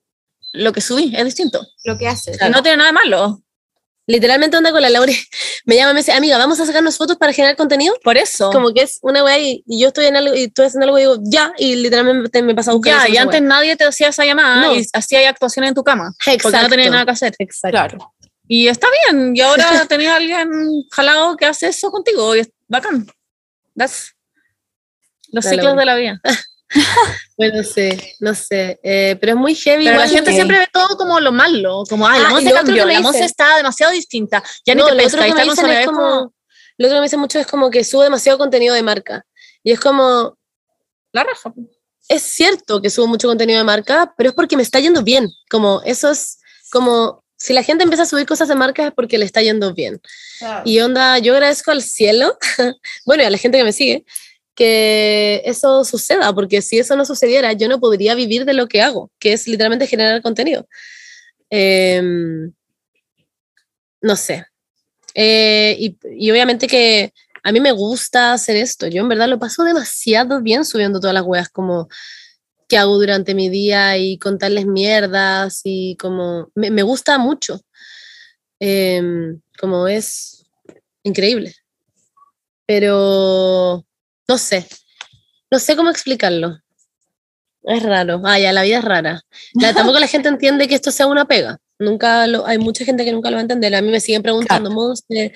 lo 0.51 0.73
que 0.73 0.81
subí 0.81 1.13
es 1.15 1.23
distinto. 1.23 1.65
Lo 1.85 1.97
que 1.97 2.07
haces. 2.09 2.37
No 2.51 2.61
tiene 2.61 2.77
nada 2.77 2.89
de 2.89 2.93
malo. 2.93 3.41
Literalmente 4.09 4.57
onda 4.57 4.71
con 4.71 4.81
la 4.81 4.89
Laura, 4.89 5.13
me 5.65 5.75
llama 5.75 5.91
y 5.91 5.93
me 5.93 5.99
dice, 5.99 6.13
amiga, 6.13 6.37
vamos 6.39 6.59
a 6.59 6.65
sacarnos 6.65 6.97
fotos 6.97 7.17
para 7.17 7.31
generar 7.31 7.55
contenido. 7.55 7.93
Por 8.03 8.17
eso. 8.17 8.49
Como 8.51 8.73
que 8.73 8.81
es 8.81 8.97
una 9.03 9.23
weá 9.23 9.37
y, 9.37 9.63
y 9.67 9.79
yo 9.81 9.89
estoy 9.89 10.07
en 10.07 10.15
algo 10.15 10.33
y 10.33 10.47
tú 10.47 10.63
haciendo 10.63 10.85
algo 10.85 10.97
y 10.97 11.01
digo, 11.01 11.17
ya, 11.21 11.53
y 11.59 11.75
literalmente 11.75 12.41
me 12.41 12.55
pasa 12.55 12.71
a 12.71 12.73
buscar. 12.73 13.07
ya, 13.07 13.13
y 13.13 13.17
antes 13.17 13.39
weá. 13.39 13.47
nadie 13.49 13.75
te 13.75 13.83
hacía 13.85 14.07
esa 14.07 14.25
llamada 14.25 14.61
No. 14.61 14.75
y 14.75 14.83
hacía 14.93 15.29
actuaciones 15.29 15.69
en 15.69 15.75
tu 15.75 15.83
cama. 15.83 16.11
Porque 16.17 16.39
no 16.43 16.49
Exacto. 16.49 16.69
tenías 16.69 16.91
nada 16.91 17.05
que 17.05 17.11
hacer. 17.11 17.35
Exacto. 17.37 17.69
Claro. 17.77 18.13
Y 18.47 18.67
está 18.67 18.87
bien, 19.11 19.35
y 19.35 19.41
ahora 19.41 19.85
tenía 19.87 20.15
alguien 20.15 20.49
jalado 20.91 21.37
que 21.37 21.45
hace 21.45 21.67
eso 21.67 21.91
contigo, 21.91 22.35
y 22.35 22.39
es 22.39 22.49
bacán. 22.67 23.05
That's 23.77 24.15
los 25.31 25.45
Dale, 25.45 25.57
ciclos 25.57 25.75
bueno. 25.75 25.79
de 25.81 25.85
la 25.85 25.95
vida. 25.95 26.21
Bueno, 27.37 27.57
no 27.57 27.63
sé, 27.63 28.15
no 28.19 28.35
sé. 28.35 28.79
eh, 28.83 29.17
pero 29.19 29.33
es 29.33 29.37
muy 29.37 29.55
heavy. 29.55 29.85
Pero 29.85 29.97
la 29.97 30.05
igual 30.05 30.15
gente 30.15 30.31
que- 30.31 30.35
siempre 30.35 30.59
ve 30.59 30.67
todo 30.73 30.97
como 30.97 31.19
lo 31.19 31.31
malo, 31.31 31.83
como, 31.89 32.05
ay, 32.07 32.21
la 32.21 32.27
Ah, 32.27 32.31
Monse 32.31 32.51
cambió, 32.51 32.85
la 32.85 32.99
Monse 32.99 33.23
está 33.23 33.55
demasiado 33.57 33.93
distinta, 33.93 34.43
ya 34.65 34.75
ni 34.75 34.81
no, 34.81 34.87
te 34.87 34.95
lo 34.95 35.03
otro 35.05 35.19
pesca, 35.19 35.23
que 35.23 35.29
está 35.29 35.45
me 35.45 35.49
dicen 35.49 35.69
es 35.71 35.85
como, 35.85 35.97
como, 35.99 36.33
lo 36.77 36.87
otro 36.87 36.95
que 36.97 36.99
me 36.99 37.05
dicen 37.05 37.19
mucho 37.21 37.39
es 37.39 37.47
como 37.47 37.69
que 37.69 37.83
subo 37.83 38.03
demasiado 38.03 38.37
contenido 38.37 38.75
de 38.75 38.83
marca. 38.83 39.25
Y 39.63 39.71
es 39.71 39.79
como, 39.79 40.37
la 41.13 41.23
raja. 41.23 41.53
es 42.09 42.21
cierto 42.23 42.81
que 42.81 42.89
subo 42.89 43.07
mucho 43.07 43.27
contenido 43.29 43.57
de 43.59 43.63
marca, 43.65 44.13
pero 44.17 44.29
es 44.29 44.35
porque 44.35 44.57
me 44.57 44.63
está 44.63 44.79
yendo 44.79 45.01
bien. 45.01 45.29
Como 45.49 45.81
eso 45.85 46.11
es 46.11 46.39
como, 46.71 47.23
si 47.37 47.53
la 47.53 47.63
gente 47.63 47.83
empieza 47.83 48.03
a 48.03 48.05
subir 48.05 48.25
cosas 48.25 48.47
de 48.49 48.55
marca 48.55 48.87
es 48.87 48.93
porque 48.93 49.17
le 49.17 49.23
está 49.25 49.41
yendo 49.41 49.73
bien. 49.73 50.01
Y 50.65 50.79
onda, 50.81 51.17
yo 51.19 51.33
agradezco 51.33 51.71
al 51.71 51.81
cielo, 51.83 52.37
bueno, 53.05 53.23
y 53.23 53.25
a 53.25 53.29
la 53.29 53.37
gente 53.37 53.57
que 53.57 53.63
me 53.63 53.71
sigue, 53.73 54.05
que 54.59 55.41
eso 55.45 55.85
suceda, 55.85 56.33
porque 56.33 56.61
si 56.61 56.79
eso 56.79 56.97
no 56.97 57.05
sucediera, 57.05 57.53
yo 57.53 57.69
no 57.69 57.79
podría 57.79 58.13
vivir 58.13 58.43
de 58.43 58.53
lo 58.53 58.67
que 58.67 58.81
hago, 58.81 59.09
que 59.17 59.31
es 59.31 59.47
literalmente 59.47 59.87
generar 59.87 60.21
contenido. 60.21 60.67
Em, 61.49 62.51
no 64.01 64.15
sé. 64.17 64.45
Eh, 65.15 65.77
y, 65.79 65.97
y 66.11 66.29
obviamente 66.31 66.67
que 66.67 67.13
a 67.41 67.53
mí 67.53 67.61
me 67.61 67.71
gusta 67.71 68.33
hacer 68.33 68.57
esto. 68.57 68.87
Yo 68.87 69.01
en 69.01 69.09
verdad 69.09 69.29
lo 69.29 69.39
paso 69.39 69.63
demasiado 69.63 70.41
bien 70.41 70.65
subiendo 70.65 70.99
todas 70.99 71.13
las 71.13 71.23
weas 71.23 71.47
como 71.47 71.87
que 72.67 72.77
hago 72.77 72.97
durante 72.99 73.33
mi 73.33 73.49
día 73.49 73.97
y 73.97 74.17
contarles 74.19 74.65
mierdas 74.65 75.61
y 75.63 75.95
como 75.95 76.51
me, 76.53 76.69
me 76.69 76.83
gusta 76.83 77.17
mucho. 77.17 77.61
Em, 78.59 79.39
como 79.57 79.87
es 79.87 80.45
increíble. 81.03 81.55
pero 82.65 83.85
no 84.29 84.37
sé. 84.37 84.65
No 85.51 85.57
sé 85.59 85.75
cómo 85.75 85.89
explicarlo. 85.89 86.59
Es 87.63 87.83
raro. 87.83 88.21
Ah, 88.23 88.39
ya, 88.39 88.53
la 88.53 88.61
vida 88.61 88.77
es 88.77 88.83
rara. 88.85 89.21
La- 89.55 89.73
tampoco 89.73 89.99
la 89.99 90.07
gente 90.07 90.29
entiende 90.29 90.67
que 90.67 90.75
esto 90.75 90.91
sea 90.91 91.07
una 91.07 91.25
pega. 91.25 91.57
Nunca 91.79 92.27
lo, 92.27 92.45
hay 92.45 92.57
mucha 92.57 92.85
gente 92.85 93.03
que 93.03 93.11
nunca 93.11 93.29
lo 93.29 93.35
va 93.35 93.39
a 93.39 93.41
entender. 93.41 93.73
A 93.73 93.81
mí 93.81 93.89
me 93.89 93.99
siguen 93.99 94.21
preguntando, 94.21 94.69
Monse, 94.69 95.33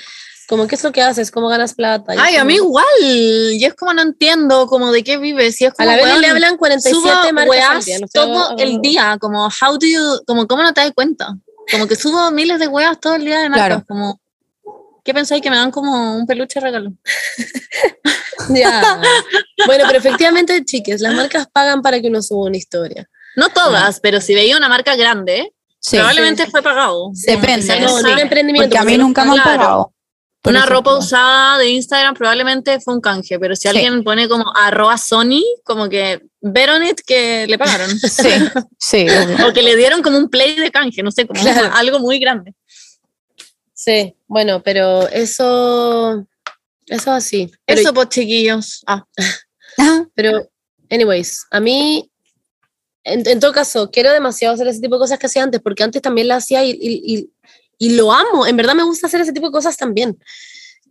como, 0.47 0.67
¿qué 0.67 0.75
es 0.75 0.83
lo 0.83 0.91
que 0.91 1.01
haces? 1.01 1.31
¿Cómo 1.31 1.47
ganas 1.47 1.73
plata? 1.73 2.13
Y 2.13 2.17
Ay, 2.19 2.35
es 2.35 2.41
a 2.41 2.45
mí 2.45 2.57
como- 2.57 2.69
igual. 2.69 3.53
Y 3.53 3.65
es 3.65 3.73
como 3.73 3.93
no 3.93 4.01
entiendo 4.03 4.67
como 4.67 4.91
de 4.91 5.03
qué 5.03 5.17
vives. 5.17 5.59
Y 5.61 5.65
es 5.65 5.71
A 5.71 5.75
como, 5.75 5.89
la 5.89 5.95
vez 5.95 6.05
weón, 6.05 6.21
le 6.21 6.27
hablan 6.27 6.57
47 6.57 6.95
subo 6.95 7.07
marcas 7.33 7.37
al 7.43 7.49
weas 7.49 7.85
día. 7.85 7.99
no 7.99 8.07
sé, 8.07 8.11
todo 8.13 8.49
ah, 8.51 8.55
el 8.59 8.79
día. 8.81 9.17
Como, 9.19 9.45
how 9.47 9.77
do 9.79 9.87
you, 9.87 10.21
como, 10.27 10.45
¿cómo 10.47 10.61
no 10.63 10.73
te 10.73 10.81
das 10.81 10.91
cuenta? 10.93 11.35
Como 11.71 11.87
que 11.87 11.95
subo 11.95 12.29
miles 12.31 12.59
de 12.59 12.67
weas 12.67 12.99
todo 12.99 13.15
el 13.15 13.25
día 13.25 13.39
de 13.39 13.49
marcas. 13.49 13.67
Claro. 13.67 13.85
Como, 13.87 14.21
¿qué 15.03 15.13
pensáis 15.13 15.41
que 15.41 15.49
me 15.49 15.55
dan 15.57 15.71
como 15.71 16.15
un 16.17 16.25
peluche 16.25 16.59
regalo? 16.59 16.91
Ya. 18.49 18.99
Bueno, 19.65 19.85
pero 19.87 19.99
efectivamente, 19.99 20.65
chiques, 20.65 20.99
las 20.99 21.13
marcas 21.13 21.47
pagan 21.51 21.81
para 21.81 22.01
que 22.01 22.07
uno 22.09 22.21
suba 22.21 22.47
una 22.47 22.57
historia. 22.57 23.07
No 23.37 23.47
todas, 23.49 23.99
pero 24.01 24.19
si 24.19 24.35
veía 24.35 24.57
una 24.57 24.67
marca 24.67 24.95
grande, 24.97 25.53
Sí, 25.79 25.95
probablemente 25.97 26.45
fue 26.47 26.61
pagado. 26.61 27.11
Depende. 27.25 27.79
No, 27.79 27.95
un 27.95 28.19
emprendimiento. 28.19 28.67
porque 28.69 28.77
a 28.77 28.83
mí 28.83 28.97
nunca 28.97 29.23
me 29.23 29.31
han 29.37 29.43
pagado. 29.43 29.93
Una 30.45 30.59
ejemplo. 30.59 30.75
ropa 30.77 30.97
usada 30.97 31.57
de 31.57 31.69
Instagram 31.69 32.13
probablemente 32.15 32.79
fue 32.81 32.93
un 32.95 32.99
canje, 33.01 33.39
pero 33.39 33.55
si 33.55 33.61
Sí. 33.63 33.67
alguien 33.69 34.03
pone 34.03 34.27
como 34.27 34.45
arroba 34.55 34.97
Sony, 34.97 35.41
como 35.63 35.87
que 35.87 36.21
vieron 36.41 36.83
it 36.83 36.99
que 37.07 37.47
le 37.47 37.57
pagaron. 37.57 37.89
Sí, 37.99 38.29
sí. 38.77 39.05
o 39.47 39.53
que 39.53 39.61
le 39.61 39.77
dieron 39.77 40.01
como 40.01 40.17
un 40.17 40.29
play 40.29 40.55
de 40.55 40.69
canje, 40.71 41.01
no 41.03 41.11
sé, 41.11 41.25
como 41.25 41.41
Claro. 41.41 41.71
algo 41.73 41.99
muy 41.99 42.19
grande. 42.19 42.53
Sí, 43.86 44.15
bueno, 44.27 44.63
pero 44.63 45.09
eso, 45.09 46.25
eso 46.88 47.11
así. 47.11 47.51
Pero, 47.65 47.81
Eso, 47.81 47.93
pues, 47.93 48.07
chiquillos. 48.09 48.81
Ah, 48.88 49.03
Ajá. 49.77 50.07
pero, 50.15 50.47
anyways, 50.89 51.45
a 51.51 51.59
mí, 51.59 52.09
en, 53.03 53.27
en 53.27 53.39
todo 53.41 53.51
caso, 53.51 53.91
quiero 53.91 54.13
demasiado 54.13 54.53
hacer 54.53 54.67
ese 54.67 54.79
tipo 54.79 54.95
de 54.95 54.99
cosas 54.99 55.19
que 55.19 55.25
hacía 55.25 55.43
antes, 55.43 55.59
porque 55.61 55.84
antes 55.84 56.01
también 56.01 56.29
la 56.29 56.38
hacía 56.38 56.63
y, 56.63 56.71
y, 56.71 57.13
y- 57.15 57.29
y 57.79 57.95
lo 57.97 58.13
amo. 58.13 58.47
En 58.47 58.55
verdad 58.55 58.75
me 58.75 58.84
gusta 58.84 59.07
hacer 59.07 59.19
ese 59.19 59.34
tipo 59.34 59.47
de 59.47 59.51
cosas 59.51 59.75
también. 59.75 60.17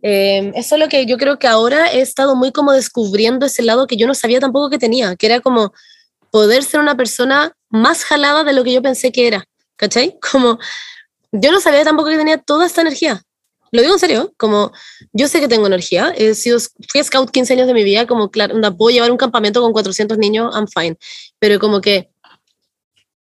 Eh, 0.03 0.51
es 0.53 0.67
solo 0.67 0.87
que 0.89 1.07
yo 1.07 1.17
creo 1.17 1.39
que 1.39 1.47
ahora 1.47 1.91
he 1.91 2.01
estado 2.01 2.35
muy 2.35 2.51
como 2.51 2.73
descubriendo 2.73 3.47
ese 3.47 3.63
lado 3.63 3.87
que 3.87 3.95
yo 3.97 4.05
no 4.05 4.13
sabía 4.13 4.39
tampoco 4.39 4.69
que 4.69 4.77
tenía, 4.77 5.15
que 5.15 5.25
era 5.25 5.39
como 5.39 5.73
poder 6.29 6.63
ser 6.63 6.79
una 6.81 6.95
persona 6.95 7.55
más 7.69 8.03
jalada 8.03 8.43
de 8.43 8.53
lo 8.53 8.63
que 8.63 8.73
yo 8.73 8.83
pensé 8.83 9.11
que 9.11 9.25
era, 9.25 9.45
¿cachai? 9.77 10.15
Como 10.31 10.59
yo 11.33 11.51
no 11.51 11.59
sabía 11.59 11.83
tampoco 11.83 12.09
que 12.09 12.17
tenía 12.17 12.37
toda 12.37 12.65
esta 12.65 12.81
energía. 12.81 13.21
Lo 13.71 13.81
digo 13.81 13.93
en 13.95 13.99
serio, 13.99 14.33
como 14.37 14.71
yo 15.13 15.27
sé 15.27 15.39
que 15.39 15.47
tengo 15.47 15.65
energía, 15.65 16.13
he 16.15 16.35
sido, 16.35 16.59
fui 16.89 17.03
scout 17.03 17.31
15 17.31 17.53
años 17.53 17.67
de 17.67 17.73
mi 17.73 17.83
vida, 17.83 18.05
como 18.05 18.29
claro, 18.29 18.53
onda, 18.53 18.69
puedo 18.69 18.93
llevar 18.93 19.11
un 19.11 19.17
campamento 19.17 19.61
con 19.61 19.73
400 19.73 20.19
niños, 20.19 20.53
I'm 20.55 20.67
fine, 20.67 20.95
pero 21.39 21.59
como 21.59 21.81
que 21.81 22.13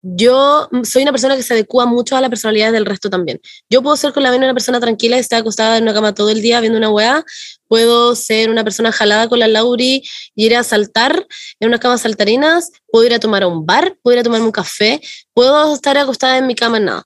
yo 0.02 0.68
soy 0.84 1.04
una 1.04 1.14
persona 1.14 1.38
que 1.38 1.44
se 1.44 1.54
adecua 1.54 1.86
mucho 1.86 2.18
a 2.18 2.22
la 2.22 2.28
personalidad 2.28 2.74
del 2.74 2.86
resto 2.86 3.10
también. 3.10 3.40
Yo 3.70 3.82
puedo 3.82 3.96
ser 3.96 4.12
con 4.12 4.22
la 4.22 4.32
Vene 4.32 4.44
una 4.44 4.54
persona 4.54 4.82
tranquila 4.82 5.16
y 5.16 5.22
estar 5.22 5.40
acostada 5.40 5.78
en 5.78 5.84
una 5.84 5.94
cama 5.94 6.14
todo 6.14 6.30
el 6.30 6.42
día 6.42 6.60
viendo 6.60 6.78
una 6.78 6.90
weá. 6.90 7.24
Puedo 7.70 8.14
ser 8.14 8.50
una 8.50 8.66
persona 8.66 8.92
jalada 8.92 9.30
con 9.30 9.40
la 9.40 9.48
Lauri 9.48 10.04
y 10.36 10.46
ir 10.46 10.58
a 10.58 10.64
saltar 10.64 11.26
en 11.62 11.70
unas 11.70 11.80
camas 11.80 12.02
saltarinas. 12.02 12.72
Puedo 12.92 13.06
ir 13.06 13.14
a 13.14 13.20
tomar 13.20 13.44
a 13.44 13.48
un 13.48 13.66
bar, 13.66 13.98
puedo 14.04 14.16
ir 14.16 14.20
a 14.20 14.24
tomarme 14.24 14.46
un 14.46 14.52
café. 14.52 15.00
Puedo 15.34 15.74
estar 15.74 15.98
acostada 15.98 16.38
en 16.38 16.48
mi 16.48 16.56
cama 16.56 16.80
en 16.80 16.86
nada. 16.86 17.06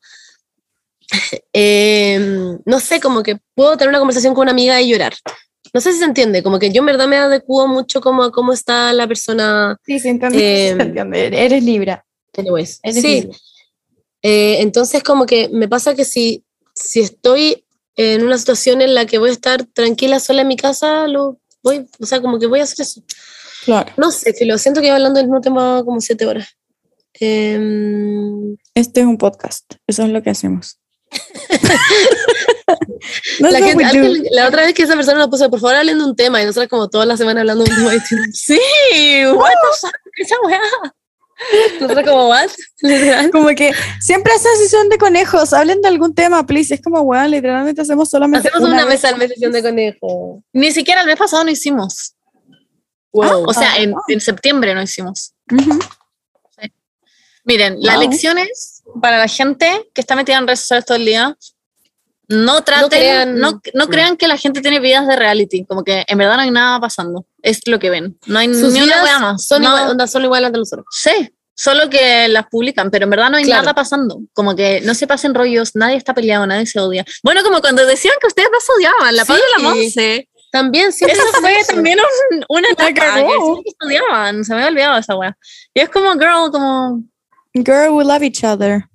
Eh, 1.54 2.20
no 2.66 2.80
sé, 2.80 3.00
como 3.00 3.24
que 3.24 3.40
puedo 3.56 3.76
tener 3.78 3.90
una 3.90 4.00
conversación 4.00 4.36
con 4.36 4.44
una 4.44 4.52
amiga 4.52 4.80
y 4.80 4.90
llorar. 4.90 5.16
No 5.74 5.82
sé 5.82 5.92
si 5.92 6.00
se 6.00 6.06
entiende, 6.06 6.44
como 6.44 6.60
que 6.60 6.72
yo 6.72 6.82
en 6.82 6.86
verdad 6.86 7.08
me 7.08 7.18
adecuo 7.18 7.68
mucho 7.68 8.00
como 8.00 8.24
a 8.24 8.32
cómo 8.32 8.54
está 8.54 8.94
la 8.94 9.08
persona. 9.08 9.76
Sí, 9.86 10.00
se 10.00 10.10
entiende. 10.10 10.38
Eh, 10.70 10.76
se 10.76 10.82
entiende. 10.84 11.46
Eres 11.46 11.64
Libra. 11.64 12.06
Anyways, 12.38 12.80
Eres 12.84 13.02
sí, 13.02 13.22
Libra. 13.22 13.38
Eh, 14.22 14.62
entonces, 14.62 15.04
como 15.04 15.26
que 15.26 15.50
me 15.50 15.68
pasa 15.68 15.96
que 15.96 16.06
si, 16.06 16.44
si 16.76 17.00
estoy 17.00 17.66
en 17.96 18.24
una 18.24 18.38
situación 18.38 18.82
en 18.82 18.94
la 18.94 19.06
que 19.06 19.18
voy 19.18 19.30
a 19.30 19.34
estar 19.34 19.66
tranquila 19.66 20.20
sola 20.20 20.42
en 20.42 20.48
mi 20.48 20.58
casa, 20.58 21.08
lo 21.08 21.40
voy, 21.64 21.88
o 22.00 22.06
sea, 22.06 22.22
como 22.22 22.38
que 22.40 22.46
voy 22.46 22.60
a 22.60 22.64
hacer 22.64 22.86
eso. 22.86 23.02
Claro. 23.66 23.92
No 23.98 24.12
sé, 24.12 24.34
que 24.34 24.46
lo 24.46 24.58
siento 24.58 24.82
que 24.82 24.88
iba 24.88 24.96
hablando 24.96 25.20
del 25.20 25.28
mismo 25.28 25.42
tema 25.42 25.84
como 25.84 26.00
siete 26.00 26.26
horas. 26.26 26.48
Em, 27.20 28.56
Este 28.76 29.02
es 29.02 29.06
un 29.06 29.18
podcast. 29.18 29.74
Eso 29.88 30.04
es 30.04 30.10
lo 30.10 30.22
que 30.22 30.30
hacemos. 30.30 30.80
No 33.40 33.50
la, 33.50 33.60
gente- 33.60 33.86
alguien- 33.86 34.24
otra 34.46 34.64
vez 34.64 34.74
que 34.74 34.84
esa 34.84 34.96
persona 34.96 35.20
nos 35.20 35.30
puso, 35.30 35.50
por 35.50 35.60
favor, 35.60 35.76
hablen 35.76 35.98
de 36.00 36.04
un 36.04 36.16
tema, 36.16 36.42
y 36.42 36.46
nosotros 36.46 36.70
como 36.70 36.90
toda 36.90 37.06
la 37.06 37.16
semana 37.18 37.42
hablando 37.42 37.64
de 37.64 37.72
un 37.72 37.78
tema 37.78 37.92
sí, 38.34 38.60
the 38.88 39.26
fuck, 39.34 39.94
esa 40.18 40.36
weá. 40.46 40.60
Nosotros 41.80 42.06
como, 42.06 42.28
¿what? 42.30 42.50
Literal. 42.82 43.30
Como 43.32 43.48
que 43.50 43.72
siempre 44.02 44.34
hacen 44.34 44.52
sesión 44.58 44.90
de 44.90 44.98
conejos. 44.98 45.54
Hablen 45.54 45.82
de 45.84 45.88
algún 45.88 46.16
tema, 46.16 46.44
please. 46.48 46.74
Es 46.74 46.82
como, 46.82 47.00
weón, 47.02 47.30
literalmente 47.30 47.80
hacemos 47.82 48.10
solamente 48.10 48.50
Hacemos 48.50 48.68
una, 48.68 48.78
vez. 48.86 48.96
mesa 48.96 49.10
al 49.10 49.18
mes 49.18 49.30
sesión 49.30 49.52
de 49.52 49.62
conejo. 49.62 50.44
Ni 50.52 50.72
siquiera 50.72 51.02
el 51.02 51.08
mes 51.08 51.16
pasado 51.16 51.44
no 51.44 51.52
hicimos. 51.52 52.16
Wow. 53.14 53.46
O 53.48 53.54
sea, 53.54 53.78
en, 53.78 53.94
Ah. 53.94 54.02
en 54.08 54.20
septiembre 54.20 54.74
no 54.74 54.82
hicimos. 54.82 55.34
Miren, 57.44 57.78
la 57.82 57.98
lección 57.98 58.38
es 58.40 58.77
para 59.02 59.18
la 59.18 59.28
gente 59.28 59.90
que 59.94 60.02
está 60.02 60.16
metida 60.16 60.38
en 60.38 60.48
redes 60.48 60.62
sociales 60.62 60.86
todo 60.86 60.98
el 60.98 61.06
día. 61.06 61.36
No 62.30 62.62
traten, 62.62 62.90
crean- 62.90 63.40
no, 63.40 63.62
no 63.74 63.88
crean 63.88 64.18
que 64.18 64.28
la 64.28 64.36
gente 64.38 64.60
tiene 64.62 64.82
vidas 64.82 65.08
de 65.08 65.16
reality, 65.16 65.64
como 65.66 65.84
que 65.86 66.04
en 66.06 66.18
verdad 66.18 66.36
no 66.36 66.42
hay 66.42 66.52
nada 66.52 66.78
pasando, 66.80 67.26
es 67.42 67.62
lo 67.68 67.80
que 67.80 67.90
ven, 67.90 68.20
no 68.26 68.38
hay 68.40 68.54
Sus 68.54 68.74
ni 68.74 68.82
una 68.82 68.96
vidas 68.96 69.04
wea 69.06 69.20
más. 69.20 69.46
son, 69.48 69.62
no, 69.62 69.70
igual, 69.70 69.92
onda, 69.92 70.08
son 70.08 70.24
iguales 70.26 70.50
a 70.54 70.58
nosotros. 70.58 70.86
Sí, 70.92 71.34
solo 71.56 71.90
que 71.90 72.28
las 72.28 72.46
publican, 72.48 72.92
pero 72.92 73.06
en 73.06 73.12
verdad 73.12 73.30
no 73.30 73.38
hay 73.38 73.46
Claro. 73.46 73.62
nada 73.62 73.74
pasando, 73.74 74.20
como 74.34 74.58
que 74.58 74.82
no 74.82 74.94
se 74.94 75.08
pasen 75.08 75.34
rollos, 75.36 75.72
nadie 75.76 75.96
está 75.96 76.14
peleado, 76.14 76.46
nadie 76.46 76.66
se 76.66 76.82
odia. 76.82 77.06
Bueno, 77.24 77.44
como 77.44 77.62
cuando 77.62 77.86
decían 77.86 78.16
que 78.20 78.28
ustedes 78.28 78.50
no 78.52 78.60
se 78.60 78.74
odiaban, 78.74 79.16
la 79.16 79.24
Sí. 79.24 79.28
Pablo 79.30 79.44
y 79.48 79.62
la 79.64 79.70
Monse, 79.70 80.30
También, 80.52 80.92
siempre 80.92 81.18
eso 81.18 81.28
fue 81.40 81.58
eso. 81.60 81.74
también 81.76 81.98
un, 82.32 82.44
una 82.50 82.68
etapa 82.70 82.88
que 82.88 82.94
que 83.64 83.72
se 83.80 83.86
odiaban, 83.88 84.44
se 84.44 84.52
me 84.54 84.58
había 84.64 84.68
olvidado 84.72 84.98
esa 84.98 85.16
wea. 85.16 85.38
Y 85.74 85.80
es 85.80 85.88
como, 85.88 86.12
girl, 86.14 86.52
como... 86.52 87.04
Girl, 87.64 87.92
we 87.96 88.04
love 88.04 88.24
each 88.24 88.44
other. 88.44 88.86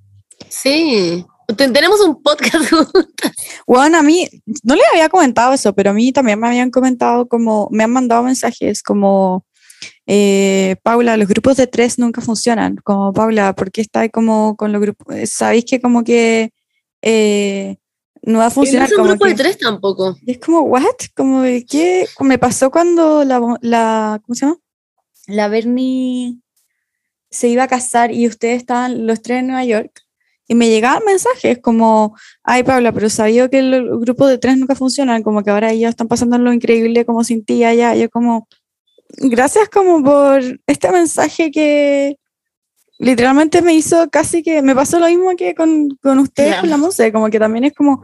Sí. 0.48 1.24
Ten- 1.56 1.72
Tenemos 1.72 2.00
un 2.00 2.22
podcast 2.22 2.70
juntas. 2.70 3.32
Bueno, 3.66 3.98
a 3.98 4.02
mí, 4.02 4.28
no 4.62 4.74
le 4.74 4.82
había 4.92 5.08
comentado 5.08 5.52
eso, 5.52 5.74
pero 5.74 5.90
a 5.90 5.92
mí 5.92 6.12
también 6.12 6.38
me 6.40 6.48
habían 6.48 6.70
comentado 6.70 7.28
como, 7.28 7.68
me 7.70 7.84
han 7.84 7.90
mandado 7.90 8.22
mensajes 8.22 8.82
como, 8.82 9.44
eh, 10.06 10.76
Paula, 10.82 11.16
los 11.16 11.28
grupos 11.28 11.56
de 11.56 11.66
tres 11.66 11.98
nunca 11.98 12.20
funcionan. 12.20 12.76
Como, 12.82 13.12
Paula, 13.12 13.54
¿por 13.54 13.70
qué 13.70 13.80
está 13.82 14.08
como 14.08 14.56
con 14.56 14.72
los 14.72 14.80
grupos? 14.80 15.14
Sabéis 15.30 15.64
que 15.66 15.80
como 15.80 16.04
que 16.04 16.52
eh, 17.02 17.76
no 18.22 18.38
va 18.38 18.44
a 18.44 18.46
Y 18.46 18.50
no 18.50 18.54
funcionar. 18.54 18.88
es 18.90 18.96
un 18.98 19.06
grupo 19.08 19.24
de 19.26 19.32
que- 19.32 19.42
tres 19.42 19.58
tampoco. 19.58 20.16
y 20.24 20.30
es 20.32 20.38
como, 20.38 20.60
¿what? 20.62 20.84
Como, 21.14 21.42
de 21.42 21.66
¿qué? 21.66 22.06
Me 22.20 22.38
pasó 22.38 22.70
cuando 22.70 23.24
la, 23.24 23.40
la, 23.60 24.20
¿cómo 24.24 24.34
se 24.34 24.46
llama? 24.46 24.58
La 25.26 25.48
Bernie 25.48 26.38
se 27.32 27.48
iba 27.48 27.64
a 27.64 27.68
casar 27.68 28.12
y 28.12 28.28
ustedes 28.28 28.58
estaban 28.58 29.06
los 29.06 29.22
tres 29.22 29.40
en 29.40 29.48
Nueva 29.48 29.64
York. 29.64 30.00
Y 30.46 30.54
me 30.54 30.68
llegaban 30.68 31.02
mensajes 31.06 31.58
como, 31.60 32.14
ay 32.44 32.62
Paula, 32.62 32.92
pero 32.92 33.08
sabía 33.08 33.48
que 33.48 33.60
el 33.60 33.98
grupo 33.98 34.26
de 34.26 34.38
tres 34.38 34.58
nunca 34.58 34.74
funcionan, 34.74 35.22
como 35.22 35.42
que 35.42 35.50
ahora 35.50 35.72
ellos 35.72 35.90
están 35.90 36.08
pasando 36.08 36.36
lo 36.36 36.52
increíble 36.52 37.04
como 37.06 37.24
sin 37.24 37.44
ti 37.44 37.64
allá. 37.64 37.96
Yo 37.96 38.10
como, 38.10 38.46
gracias 39.16 39.68
como 39.70 40.04
por 40.04 40.42
este 40.66 40.92
mensaje 40.92 41.50
que 41.50 42.18
literalmente 42.98 43.62
me 43.62 43.74
hizo 43.74 44.10
casi 44.10 44.42
que, 44.42 44.60
me 44.60 44.74
pasó 44.74 44.98
lo 44.98 45.06
mismo 45.06 45.34
que 45.36 45.54
con, 45.54 45.88
con 46.02 46.18
ustedes, 46.18 46.52
Ya. 46.52 46.60
con 46.60 46.70
la 46.70 46.76
música, 46.76 47.10
como 47.12 47.30
que 47.30 47.38
también 47.38 47.64
es 47.64 47.72
como, 47.72 48.02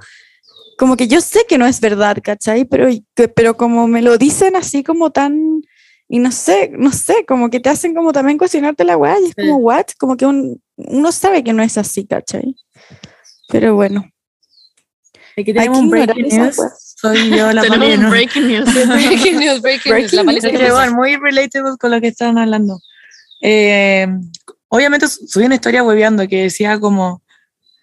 como 0.79 0.97
que 0.97 1.07
yo 1.07 1.21
sé 1.21 1.41
que 1.47 1.59
no 1.59 1.67
es 1.67 1.81
verdad, 1.81 2.17
¿cachai? 2.23 2.65
Pero, 2.65 2.89
pero 3.35 3.57
como 3.57 3.89
me 3.89 4.01
lo 4.01 4.17
dicen 4.17 4.57
así 4.57 4.83
como 4.83 5.11
tan, 5.11 5.58
y 6.09 6.19
no 6.19 6.33
sé, 6.33 6.71
no 6.77 6.91
sé, 6.93 7.25
como 7.27 7.51
que 7.51 7.61
te 7.61 7.69
hacen 7.69 7.95
como 7.95 8.13
también 8.13 8.39
cuestionarte 8.39 8.85
la 8.85 8.97
weá, 8.97 9.19
y 9.21 9.25
es 9.25 9.29
Sí. 9.31 9.35
como, 9.37 9.57
what? 9.59 9.87
Como 9.99 10.17
que 10.17 10.27
un- 10.27 10.63
uno 10.77 11.13
sabe 11.13 11.45
que 11.45 11.53
no 11.53 11.63
es 11.63 11.77
así, 11.79 12.07
¿cachai? 12.07 12.55
Pero 13.49 13.75
bueno. 13.75 14.01
Aquí 15.37 15.51
Hay 15.51 15.55
tenemos 15.55 15.79
que 15.79 15.85
un 15.85 15.91
breaking 15.91 16.29
news. 16.29 16.57
Soy 17.01 17.31
yo 17.31 17.53
la 17.53 17.63
Tenemos 17.69 17.89
un 17.97 18.03
¿no? 18.05 18.11
breaking 18.11 18.49
news. 18.49 18.75
breaking 18.75 19.39
news, 19.39 19.61
breaking 19.63 19.93
news. 19.95 20.13
La 20.13 20.33
Es 20.33 20.43
que 20.45 20.59
pasó. 20.59 20.75
bueno, 20.75 20.93
muy 20.97 21.17
relatable 21.17 21.77
con 21.79 21.91
lo 21.93 22.01
que 22.01 22.09
estaban 22.09 22.39
hablando. 22.39 22.81
Eh, 23.41 24.09
obviamente 24.69 25.07
su- 25.07 25.27
subí 25.29 25.45
una 25.45 25.55
historia 25.55 25.85
hueveando 25.85 26.27
que 26.27 26.43
decía 26.43 26.81
como, 26.81 27.23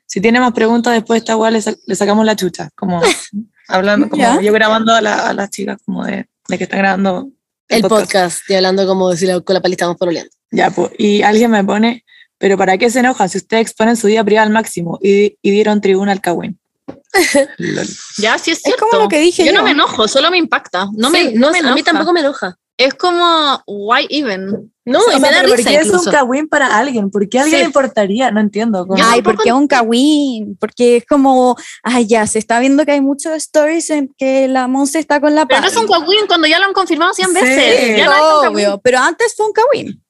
si 0.05 0.19
tiene 0.19 0.39
más 0.39 0.51
preguntas 0.53 0.93
después 0.93 1.15
de 1.15 1.19
esta 1.19 1.37
weá 1.37 1.49
le, 1.51 1.61
sa- 1.61 1.75
le 1.85 1.95
sacamos 1.95 2.25
la 2.25 2.35
chucha, 2.35 2.69
como 2.75 2.99
hablando, 3.69 4.09
como 4.09 4.21
Ya. 4.21 4.41
yo 4.41 4.51
grabando 4.51 4.93
a, 4.93 5.01
la- 5.01 5.29
a 5.29 5.33
las 5.33 5.49
chicas 5.49 5.77
como 5.85 6.03
de, 6.05 6.27
de 6.49 6.57
que 6.57 6.65
están 6.65 6.79
grabando 6.79 7.29
El 7.67 7.81
podcast, 7.83 8.39
y 8.49 8.53
hablando 8.55 8.85
como 8.87 9.15
si 9.15 9.25
la- 9.25 9.41
con 9.41 9.53
la 9.53 9.61
pali 9.61 9.73
estamos 9.73 9.97
pololeando. 9.97 10.31
Ya, 10.51 10.69
pues, 10.71 10.91
y 10.97 11.21
alguien 11.23 11.51
me 11.51 11.63
pone, 11.63 12.05
pero 12.37 12.57
¿para 12.57 12.77
qué 12.77 12.89
se 12.89 12.99
enojan 12.99 13.27
si 13.29 13.37
ustedes 13.39 13.61
exponen 13.61 13.95
su 13.97 14.07
vida 14.07 14.23
privada 14.23 14.45
al 14.45 14.53
máximo 14.53 14.99
y, 15.01 15.37
y 15.41 15.51
dieron 15.51 15.81
tribuna 15.81 16.11
al 16.11 16.21
Cagüín? 16.21 16.59
Ya, 18.17 18.37
sí 18.37 18.51
es 18.51 18.57
Es 18.57 18.63
cierto. 18.63 18.85
como 18.89 19.03
lo 19.03 19.09
que 19.09 19.19
dije 19.19 19.43
yo. 19.45 19.51
yo. 19.51 19.57
no 19.57 19.63
me 19.63 19.71
enojo, 19.71 20.07
solo 20.07 20.29
me 20.31 20.37
impacta. 20.37 20.87
No 20.95 21.09
me, 21.09 21.29
Sí, 21.29 21.33
no 21.35 21.51
me 21.51 21.59
a 21.59 21.73
mí 21.73 21.81
tampoco 21.83 22.13
me 22.13 22.19
enoja. 22.19 22.57
Es 22.77 22.93
como, 22.93 23.61
why 23.67 24.05
even? 24.09 24.71
No, 24.87 24.99
O 24.99 25.07
y 25.07 25.11
sea, 25.11 25.19
me 25.19 25.29
da 25.29 25.37
pero 25.37 25.49
¿Por 25.49 25.57
risa 25.57 25.69
qué 25.71 25.75
es 25.77 25.85
incluso. 25.87 26.09
un 26.11 26.15
kawin 26.15 26.47
para 26.47 26.77
alguien? 26.77 27.09
¿Por 27.09 27.27
qué 27.27 27.39
a 27.39 27.41
alguien 27.41 27.57
Sí. 27.57 27.63
le 27.63 27.65
importaría? 27.67 28.29
No 28.29 28.39
entiendo. 28.39 28.85
como- 28.85 29.03
Ay, 29.03 29.21
porque 29.23 29.49
es 29.49 29.55
un 29.55 29.67
kawin, 29.67 30.55
porque 30.59 30.97
es 30.97 31.05
como, 31.05 31.55
ay, 31.83 32.05
ya, 32.05 32.27
se 32.27 32.37
está 32.37 32.59
viendo 32.59 32.85
que 32.85 32.91
hay 32.91 33.01
muchos 33.01 33.33
stories 33.33 33.89
en 33.89 34.13
que 34.17 34.47
la 34.47 34.67
Monse 34.67 34.99
está 34.99 35.19
con 35.19 35.33
la 35.33 35.47
Pero 35.47 35.61
no 35.61 35.67
es 35.67 35.75
un 35.75 35.87
kawin 35.87 36.27
cuando 36.27 36.47
ya 36.47 36.59
lo 36.59 36.65
han 36.65 36.73
confirmado 36.73 37.13
100 37.13 37.29
Sí, 37.29 37.33
veces. 37.33 37.97
Ya 37.97 38.05
no 38.05 38.13
es 38.13 38.47
obvio, 38.49 38.79
pero 38.83 38.99
antes 38.99 39.33
fue 39.35 39.47
un 39.47 39.53
kawin. 39.53 40.01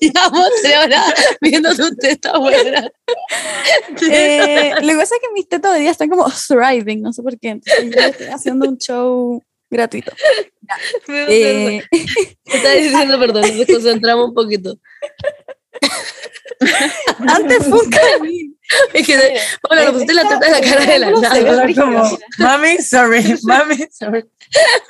Llevamos 0.00 0.48
tres 0.62 0.76
horas 0.84 1.14
viendo 1.40 1.74
tu 1.74 1.94
teta 1.96 2.38
buena. 2.38 2.90
Eh, 4.02 4.72
lo 4.82 4.88
que 4.88 4.96
pasa 4.98 5.14
es 5.16 5.20
que 5.20 5.32
mis 5.34 5.48
tetas 5.48 5.72
hoy 5.74 5.80
día 5.80 5.90
están 5.90 6.08
como 6.08 6.26
thriving, 6.30 7.02
no 7.02 7.12
sé 7.12 7.22
por 7.22 7.38
qué. 7.38 7.50
Entonces 7.50 7.90
yo 7.94 8.00
estoy 8.00 8.26
haciendo 8.28 8.68
un 8.68 8.78
show 8.78 9.42
gratuito. 9.70 10.12
Eh, 11.08 11.82
estaba 12.44 12.74
diciendo, 12.76 13.18
perdón, 13.18 13.42
nos 13.42 13.56
desconcentramos 13.56 14.28
un 14.28 14.34
poquito. 14.34 14.78
antes 17.26 17.66
fue 17.66 17.80
un. 17.80 18.56
Es 18.92 19.04
que, 19.04 19.40
hola, 19.68 19.86
lo 19.86 19.92
pusiste 19.94 20.14
la 20.14 20.28
teta 20.28 20.46
en 20.46 20.52
la 20.52 20.60
cara 20.60 20.86
de 20.86 20.98
la 21.00 21.10
nada. 21.10 21.74
Como, 21.74 22.18
mami, 22.38 22.78
sorry, 22.78 23.36
mami, 23.42 23.78
sorry. 23.90 24.24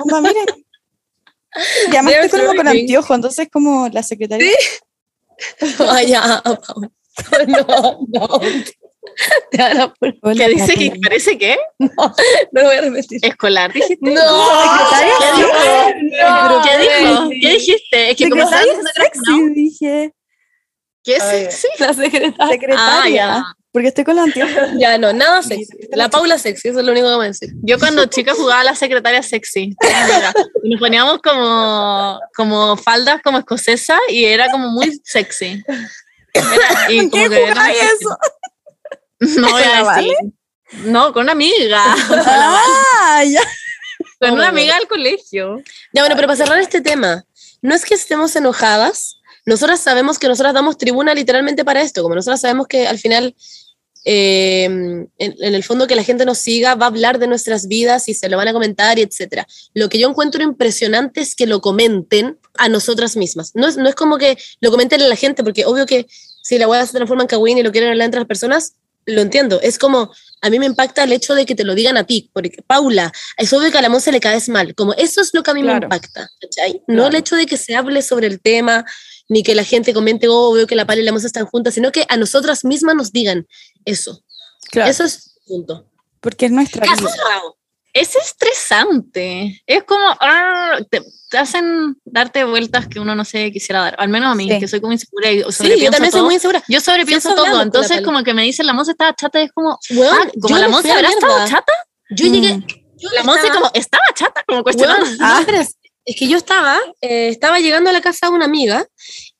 Onda, 0.00 0.20
mira. 0.20 0.44
Y 1.90 1.96
además 1.96 2.14
estoy 2.24 2.40
como 2.40 2.56
con 2.56 2.68
anteojo, 2.68 3.14
entonces 3.14 3.48
como 3.50 3.88
la 3.88 4.02
secretaria. 4.02 4.52
Vaya, 5.78 6.42
Paula. 6.42 6.90
No, 7.48 8.06
no. 8.06 8.40
¿Qué 10.36 10.48
dice 10.48 10.74
que 10.74 10.92
parece 11.02 11.38
que 11.38 11.56
No 11.78 11.92
lo 12.52 12.64
voy 12.64 12.76
a 12.76 12.80
repetir. 12.82 13.18
escolar, 13.24 13.72
dijiste. 13.72 13.98
No, 14.00 14.12
secretaria, 14.62 15.14
¿Qué 15.18 15.42
dijo? 15.42 16.22
no. 16.24 16.62
¿Qué 16.62 16.78
dijo? 16.78 17.28
¿Qué 17.40 17.48
dijiste? 17.54 18.10
Es 18.10 18.16
que 18.16 18.30
como 18.30 18.48
sabes, 18.48 18.68
sexy, 18.94 19.48
dije. 19.54 20.14
¿qué 21.02 21.16
es 21.16 21.22
sexy? 21.22 21.68
La 21.78 21.94
secretaria. 21.94 22.52
Secretaria. 22.52 23.36
Ah, 23.38 23.54
Porque 23.72 23.88
estoy 23.88 24.04
con 24.04 24.16
la 24.16 24.24
anteojo. 24.24 24.52
Ya, 24.78 24.98
no, 24.98 25.12
nada 25.12 25.42
sexy. 25.42 25.72
La 25.92 26.08
Paula 26.10 26.36
sexy, 26.38 26.68
eso 26.68 26.80
es 26.80 26.84
lo 26.84 26.92
único 26.92 27.06
que 27.08 27.14
a 27.24 27.28
decir. 27.28 27.50
Yo 27.62 27.78
cuando 27.78 28.04
chica 28.06 28.34
jugaba 28.34 28.60
a 28.60 28.64
la 28.64 28.74
secretaria 28.74 29.22
sexy. 29.22 29.74
Y 30.62 30.70
nos 30.70 30.78
poníamos 30.80 31.20
como, 31.22 32.20
como 32.36 32.76
faldas 32.76 33.22
como 33.22 33.38
escocesa 33.38 33.98
y 34.08 34.24
era 34.26 34.50
como 34.50 34.68
muy 34.70 35.00
sexy. 35.04 35.62
Era- 36.32 36.92
y 36.92 37.10
como 37.10 37.28
que 37.28 37.42
era 37.42 37.64
sexy. 37.66 38.04
No 39.20 39.48
¿Con 39.50 39.60
la 39.60 39.78
a 39.78 39.82
Vale? 39.82 40.16
No, 40.84 41.12
con 41.12 41.22
una 41.24 41.32
amiga. 41.32 41.96
Ah, 43.02 43.24
ya. 43.24 43.42
Con 44.18 44.30
Oh 44.30 44.34
una 44.34 44.52
my 44.52 44.60
amiga 44.60 44.76
del 44.76 44.86
colegio. 44.86 45.62
Ya, 45.92 46.02
bueno, 46.02 46.14
pero 46.14 46.28
para 46.28 46.36
cerrar 46.36 46.58
este 46.58 46.80
tema, 46.80 47.24
no 47.60 47.74
es 47.74 47.84
que 47.84 47.94
estemos 47.94 48.34
enojadas, 48.36 49.20
nosotras 49.46 49.80
sabemos 49.80 50.18
que 50.18 50.28
nosotras 50.28 50.54
damos 50.54 50.78
tribuna 50.78 51.14
literalmente 51.14 51.64
para 51.64 51.82
esto, 51.82 52.02
como 52.02 52.14
nosotras 52.14 52.40
sabemos 52.40 52.66
que 52.66 52.86
al 52.86 52.98
final, 52.98 53.34
eh, 54.04 54.64
en, 54.64 55.10
en 55.18 55.54
el 55.54 55.64
fondo 55.64 55.86
que 55.86 55.96
la 55.96 56.04
gente 56.04 56.24
nos 56.24 56.38
siga 56.38 56.74
va 56.74 56.86
a 56.86 56.88
hablar 56.88 57.18
de 57.18 57.26
nuestras 57.26 57.66
vidas 57.66 58.08
y 58.08 58.14
se 58.14 58.28
lo 58.28 58.36
van 58.36 58.48
a 58.48 58.52
comentar 58.52 58.98
y 58.98 59.02
etcétera. 59.02 59.46
Lo 59.74 59.88
que 59.88 59.98
yo 59.98 60.08
encuentro 60.08 60.42
impresionante 60.42 61.20
es 61.20 61.34
que 61.34 61.46
lo 61.46 61.60
comenten 61.60 62.38
a 62.58 62.68
nosotras 62.68 63.16
mismas. 63.16 63.52
No 63.54 63.66
es, 63.66 63.76
no 63.76 63.88
es 63.88 63.94
como 63.94 64.18
que 64.18 64.38
lo 64.60 64.70
comenten 64.70 65.02
a 65.02 65.08
la 65.08 65.16
gente, 65.16 65.42
porque 65.42 65.64
obvio 65.64 65.86
que 65.86 66.06
si 66.42 66.58
la 66.58 66.68
web 66.68 66.86
se 66.86 66.92
transforma 66.92 67.24
en 67.24 67.28
Kawin 67.28 67.58
y 67.58 67.62
lo 67.62 67.72
quieren 67.72 67.90
hablar 67.90 68.06
entre 68.06 68.20
las 68.20 68.28
personas, 68.28 68.74
lo 69.06 69.20
entiendo. 69.22 69.60
Es 69.62 69.78
como, 69.78 70.12
a 70.42 70.50
mí 70.50 70.58
me 70.58 70.66
impacta 70.66 71.04
el 71.04 71.12
hecho 71.12 71.34
de 71.34 71.46
que 71.46 71.54
te 71.54 71.64
lo 71.64 71.74
digan 71.74 71.96
a 71.96 72.04
ti, 72.04 72.30
porque 72.32 72.62
Paula, 72.66 73.12
es 73.36 73.52
obvio 73.52 73.70
que 73.72 73.78
a 73.78 73.82
la 73.82 73.88
Monse 73.88 74.12
le 74.12 74.20
caes 74.20 74.48
mal, 74.48 74.74
como 74.74 74.92
eso 74.94 75.20
es 75.20 75.34
lo 75.34 75.42
que 75.42 75.50
a 75.50 75.54
mí 75.54 75.62
me 75.62 75.68
Claro. 75.70 75.84
impacta, 75.86 76.28
¿cachai? 76.40 76.82
No 76.86 77.06
el 77.08 77.14
hecho 77.14 77.36
de 77.36 77.46
que 77.46 77.56
se 77.56 77.74
hable 77.74 78.02
sobre 78.02 78.26
el 78.26 78.40
tema, 78.40 78.84
ni 79.28 79.42
que 79.42 79.54
la 79.54 79.64
gente 79.64 79.92
comente, 79.94 80.26
oh, 80.28 80.52
veo 80.52 80.66
que 80.66 80.74
la 80.76 80.86
Paula 80.86 81.02
y 81.02 81.04
la 81.04 81.12
Monse 81.12 81.26
están 81.26 81.46
juntas, 81.46 81.74
sino 81.74 81.92
que 81.92 82.04
a 82.08 82.16
nosotras 82.16 82.64
mismas 82.64 82.94
nos 82.96 83.12
digan 83.12 83.46
eso. 83.84 84.22
Claro. 84.70 84.90
Eso 84.90 85.04
es 85.04 85.34
punto. 85.46 85.86
Porque 86.20 86.46
es 86.46 86.52
nuestra 86.52 86.84
Caso 86.84 87.00
vida. 87.02 87.12
cerrado. 87.12 87.56
Es 87.92 88.14
estresante. 88.16 89.62
Es 89.66 89.84
como, 89.84 90.04
ah, 90.20 90.78
te, 90.90 91.02
te 91.30 91.38
hacen 91.38 91.96
darte 92.04 92.44
vueltas 92.44 92.88
que 92.88 92.98
uno 93.00 93.14
no 93.14 93.24
se 93.24 93.52
quisiera 93.52 93.80
dar. 93.82 93.96
Al 93.98 94.08
menos 94.08 94.32
a 94.32 94.34
mí, 94.34 94.48
Sí. 94.48 94.58
que 94.58 94.68
soy 94.68 94.80
como 94.80 94.92
insegura 94.92 95.30
y 95.30 95.44
Sí, 95.52 95.80
yo 95.80 95.90
también 95.90 96.10
soy 96.12 96.22
muy 96.22 96.34
insegura. 96.34 96.62
Yo 96.68 96.80
sobrepienso 96.80 97.34
todo. 97.34 97.62
Entonces, 97.62 98.02
como 98.02 98.22
que 98.24 98.34
me 98.34 98.42
dicen 98.42 98.66
la 98.66 98.72
Monse 98.72 98.90
estaba 98.92 99.14
chata, 99.14 99.40
y 99.40 99.44
es 99.44 99.52
como, 99.52 99.70
ah, 99.72 100.28
como 100.40 100.56
la 100.58 100.62
me 100.66 100.68
Monse 100.72 100.82
fui 100.82 100.90
a 100.90 100.94
habrá 100.96 101.08
estado 101.10 101.46
chata. 101.48 101.72
Yo 102.10 102.26
Mm. 102.26 102.32
llegué. 102.32 102.60
yo 102.98 103.08
La 103.14 103.22
Monse 103.22 103.46
estaba- 103.46 103.60
como, 103.60 103.70
estaba 103.74 104.04
chata, 104.14 104.44
como 104.46 104.62
cuestionando. 104.62 105.06
No, 105.18 105.38
es, 105.60 105.76
es 106.04 106.16
que 106.16 106.28
yo 106.28 106.36
estaba, 106.36 106.78
eh, 107.00 107.28
estaba 107.28 107.58
llegando 107.60 107.88
a 107.88 107.92
la 107.94 108.00
casa 108.02 108.26
de 108.26 108.32
una 108.32 108.44
amiga 108.44 108.84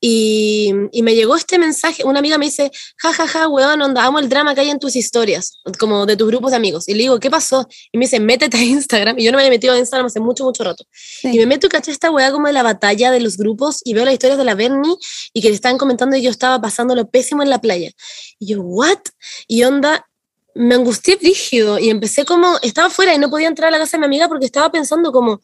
y, 0.01 0.73
y 0.93 1.03
me 1.03 1.15
llegó 1.15 1.37
este 1.37 1.59
mensaje. 1.59 2.05
Una 2.05 2.21
amiga 2.21 2.39
me 2.39 2.47
dice, 2.47 2.71
ja, 2.97 3.13
ja, 3.13 3.27
ja, 3.27 3.49
weón, 3.49 3.83
onda, 3.83 4.05
amo 4.05 4.19
el 4.19 4.29
drama 4.29 4.55
que 4.55 4.63
hay 4.63 4.71
en 4.71 4.79
tus 4.79 4.97
historias, 4.97 5.61
como 5.79 6.07
de 6.07 6.17
tus 6.17 6.27
grupos 6.29 6.53
de 6.53 6.57
amigos. 6.57 6.89
Y 6.89 6.95
le 6.95 7.01
digo, 7.01 7.21
¿qué 7.21 7.31
pasó? 7.31 7.69
Y 7.93 7.99
me 7.99 8.07
dice, 8.07 8.19
métete 8.19 8.57
a 8.57 8.63
Instagram. 8.63 9.19
Y 9.19 9.25
yo 9.25 9.33
no 9.33 9.37
me 9.37 9.43
había 9.43 9.51
metido 9.51 9.75
a 9.75 9.79
Instagram 9.79 10.07
hace 10.07 10.21
mucho, 10.21 10.45
mucho 10.45 10.65
rato. 10.65 10.85
Y 11.23 11.39
me 11.39 11.47
meto 11.47 11.67
y 11.67 11.71
caché 11.71 11.91
esta 11.91 12.11
weá 12.11 12.33
como 12.33 12.47
de 12.47 12.53
la 12.53 12.63
batalla 12.63 13.11
de 13.11 13.21
los 13.21 13.37
grupos 13.37 13.81
y 13.85 13.95
veo 13.95 14.05
las 14.05 14.15
historias 14.15 14.39
de 14.39 14.45
la 14.45 14.55
Bernie 14.55 14.95
y 15.33 15.43
que 15.43 15.49
le 15.49 15.55
estaban 15.55 15.79
comentando 15.79 16.17
y 16.17 16.23
yo 16.23 16.31
estaba 16.31 16.61
pasándolo 16.61 17.09
pésimo 17.11 17.43
en 17.43 17.51
la 17.51 17.61
playa. 17.61 17.91
Y 18.39 18.47
yo, 18.47 18.63
¿what? 18.63 18.99
Y 19.47 19.65
onda, 19.65 20.07
me 20.55 20.75
angustié 20.75 21.17
brígido 21.17 21.79
y 21.79 21.91
empecé 21.91 22.25
como, 22.25 22.59
estaba 22.63 22.91
fuera 22.91 23.15
y 23.15 23.19
no 23.19 23.31
podía 23.31 23.49
entrar 23.49 23.69
a 23.69 23.71
la 23.73 23.79
casa 23.79 23.97
de 23.97 24.01
mi 24.01 24.07
amiga 24.07 24.29
porque 24.29 24.47
estaba 24.47 24.71
pensando 24.71 25.13
como, 25.13 25.41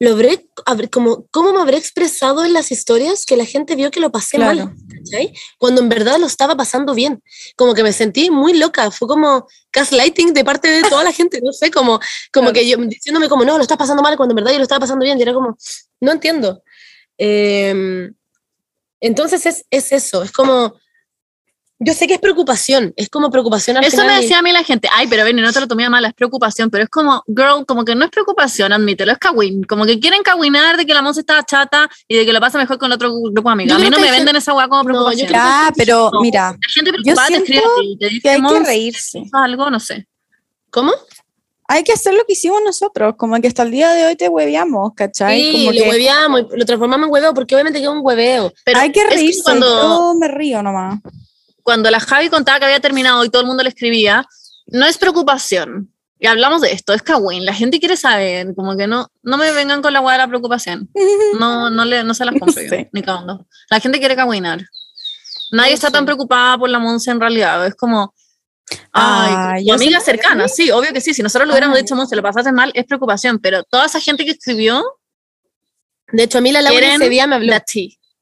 lo 0.00 0.10
habré, 0.10 0.48
como, 0.90 1.26
¿cómo 1.30 1.52
me 1.52 1.60
habré 1.60 1.76
expresado 1.76 2.44
en 2.44 2.52
las 2.52 2.72
historias 2.72 3.24
que 3.24 3.36
la 3.36 3.44
gente 3.44 3.76
vio 3.76 3.90
que 3.90 4.00
lo 4.00 4.10
pasé 4.10 4.36
Claro. 4.36 4.66
mal? 4.66 4.74
¿cachai? 5.04 5.32
Cuando 5.58 5.80
en 5.82 5.88
verdad 5.88 6.18
lo 6.18 6.26
estaba 6.26 6.56
pasando 6.56 6.94
bien. 6.94 7.22
Como 7.56 7.74
que 7.74 7.82
me 7.82 7.92
sentí 7.92 8.30
muy 8.30 8.54
loca, 8.58 8.90
fue 8.90 9.06
como 9.06 9.46
gaslighting 9.72 10.32
de 10.34 10.44
parte 10.44 10.68
de 10.68 10.82
toda 10.82 11.04
la 11.04 11.12
gente, 11.12 11.40
no 11.42 11.52
sé, 11.52 11.70
como, 11.70 12.00
como 12.32 12.52
que 12.52 12.68
yo 12.68 12.76
diciéndome 12.78 13.28
como, 13.28 13.44
no, 13.44 13.56
lo 13.56 13.62
estás 13.62 13.78
pasando 13.78 14.02
mal 14.02 14.16
cuando 14.16 14.32
en 14.32 14.36
verdad 14.36 14.52
yo 14.52 14.58
lo 14.58 14.64
estaba 14.64 14.80
pasando 14.80 15.04
bien 15.04 15.18
y 15.18 15.22
era 15.22 15.32
como, 15.32 15.56
no 16.00 16.12
entiendo. 16.12 16.62
Eh, 17.18 18.10
entonces 19.00 19.46
es, 19.46 19.64
es 19.70 19.92
eso, 19.92 20.22
es 20.22 20.32
como, 20.32 20.74
yo 21.84 21.92
sé 21.94 22.06
que 22.06 22.14
es 22.14 22.20
preocupación, 22.20 22.92
es 22.96 23.08
como 23.08 23.30
preocupación 23.30 23.76
al 23.76 23.84
Eso 23.84 23.98
final 23.98 24.06
me 24.08 24.18
y- 24.18 24.22
decía 24.22 24.38
a 24.38 24.42
mí 24.42 24.52
la 24.52 24.64
gente, 24.64 24.88
ay, 24.92 25.06
pero 25.08 25.24
ven, 25.24 25.36
no 25.36 25.52
te 25.52 25.60
lo 25.60 25.68
tomé 25.68 25.88
mal, 25.88 26.04
es 26.04 26.14
preocupación, 26.14 26.70
pero 26.70 26.84
es 26.84 26.90
como, 26.90 27.22
girl, 27.26 27.64
como 27.66 27.84
que 27.84 27.94
no 27.94 28.04
es 28.04 28.10
preocupación, 28.10 28.72
admítelo, 28.72 29.12
es 29.12 29.18
kawin, 29.18 29.62
como 29.64 29.84
que 29.86 29.98
quieren 30.00 30.22
kawinar 30.22 30.76
de 30.76 30.86
que 30.86 30.94
la 30.94 31.02
Monse 31.02 31.20
estaba 31.20 31.44
chata 31.44 31.88
y 32.08 32.16
de 32.16 32.26
que 32.26 32.32
lo 32.32 32.40
pasa 32.40 32.58
mejor 32.58 32.78
con 32.78 32.90
otro 32.92 33.12
grupo 33.12 33.48
de 33.48 33.52
amigos. 33.52 33.70
Yo 33.70 33.76
A 33.76 33.78
mí 33.78 33.90
no 33.90 33.96
que 33.96 34.02
me 34.02 34.10
venden 34.10 34.36
esa 34.36 34.54
weá 34.54 34.68
como 34.68 34.82
No, 34.82 34.88
yo 35.12 35.26
preocupación. 35.26 35.28
Ya, 35.30 35.72
pero 35.76 36.10
No. 36.12 36.20
mira, 36.20 36.50
La 36.52 36.68
gente 36.72 36.92
preocupada 36.92 37.28
te 37.28 37.36
escribe 37.36 37.58
a 37.60 37.80
ti, 37.80 37.96
te 37.98 38.06
que 38.08 38.14
dice, 38.14 38.28
hay 38.30 38.36
que 38.36 38.42
"Monse, 38.42 38.64
reírse. 38.64 39.22
algo, 39.32 39.70
no 39.70 39.80
sé. 39.80 40.06
¿Cómo? 40.70 40.92
Hay 41.66 41.82
que 41.82 41.92
hacer 41.94 42.12
lo 42.12 42.24
que 42.26 42.34
hicimos 42.34 42.60
nosotros, 42.62 43.14
como 43.16 43.40
que 43.40 43.48
hasta 43.48 43.62
el 43.62 43.70
día 43.70 43.90
de 43.94 44.04
hoy 44.04 44.16
te 44.16 44.28
hueveamos, 44.28 44.92
¿cachai? 44.94 45.40
Sí, 45.40 45.52
como 45.52 45.72
lo 45.72 45.82
que 45.82 45.88
hueveamos, 45.88 46.40
y 46.52 46.58
lo 46.58 46.64
transformamos 46.66 47.06
en 47.06 47.12
hueveo, 47.14 47.32
porque 47.32 47.54
obviamente 47.54 47.78
que 47.78 47.86
es 47.86 47.90
un 47.90 48.00
hueveo. 48.02 48.52
Pero 48.66 48.80
hay 48.80 48.92
que 48.92 49.00
es 49.00 49.08
reírse. 49.08 49.42
cuando, 49.42 49.66
Yo 49.66 50.14
me 50.20 50.28
río 50.28 50.62
nomás. 50.62 50.98
Cuando 51.64 51.90
la 51.90 51.98
Javi 51.98 52.28
contaba 52.28 52.60
que 52.60 52.66
había 52.66 52.78
terminado 52.78 53.24
y 53.24 53.28
todo 53.30 53.42
el 53.42 53.48
mundo 53.48 53.64
le 53.64 53.70
escribía, 53.70 54.24
no 54.68 54.86
es 54.86 54.96
preocupación. 54.98 55.90
Y 56.20 56.26
hablamos 56.28 56.60
de 56.62 56.70
esto, 56.72 56.92
es 56.94 57.02
kawin, 57.02 57.44
la 57.44 57.52
gente 57.52 57.80
quiere 57.80 57.96
saber, 57.96 58.54
como 58.54 58.76
que 58.76 58.86
no, 58.86 59.08
no 59.22 59.36
me 59.36 59.50
vengan 59.50 59.82
con 59.82 59.92
la 59.92 60.00
weá 60.00 60.12
de 60.12 60.18
la 60.18 60.28
preocupación. 60.28 60.88
No, 61.40 61.68
no, 61.70 61.84
le, 61.84 62.04
no 62.04 62.14
se 62.14 62.24
las 62.24 62.38
compro 62.38 62.62
yo, 62.62 62.76
ni 62.92 63.02
cagando. 63.02 63.46
La 63.70 63.80
gente 63.80 63.98
quiere 63.98 64.14
cawinar. 64.14 64.60
Nadie 65.50 65.70
No 65.70 65.74
está 65.74 65.88
sé. 65.88 65.92
tan 65.94 66.04
preocupada 66.04 66.56
por 66.56 66.70
la 66.70 66.78
Monse 66.78 67.10
en 67.10 67.18
realidad. 67.20 67.66
Es 67.66 67.74
como, 67.74 68.14
ay, 68.92 69.32
Ah, 69.34 69.54
tu 69.58 69.64
yo 69.66 69.74
amiga 69.74 70.00
cercana, 70.00 70.48
sí, 70.48 70.70
obvio 70.70 70.92
que 70.92 71.00
sí. 71.00 71.12
Si 71.12 71.22
nosotros 71.22 71.46
le 71.48 71.52
hubiéramos 71.52 71.76
Ah. 71.76 71.80
dicho, 71.82 71.94
Monse, 71.96 72.14
lo 72.16 72.22
pasaste 72.22 72.52
mal, 72.52 72.70
es 72.74 72.84
preocupación. 72.86 73.38
Pero 73.40 73.62
toda 73.64 73.86
esa 73.86 74.00
gente 74.00 74.24
que 74.24 74.30
escribió, 74.32 74.82
De 76.12 76.22
hecho, 76.24 76.38
a 76.38 76.40
mí 76.40 76.52
la 76.52 76.62
Laura 76.62 76.94
ese 76.94 77.08
día 77.08 77.26
me 77.26 77.34
habló. 77.36 77.52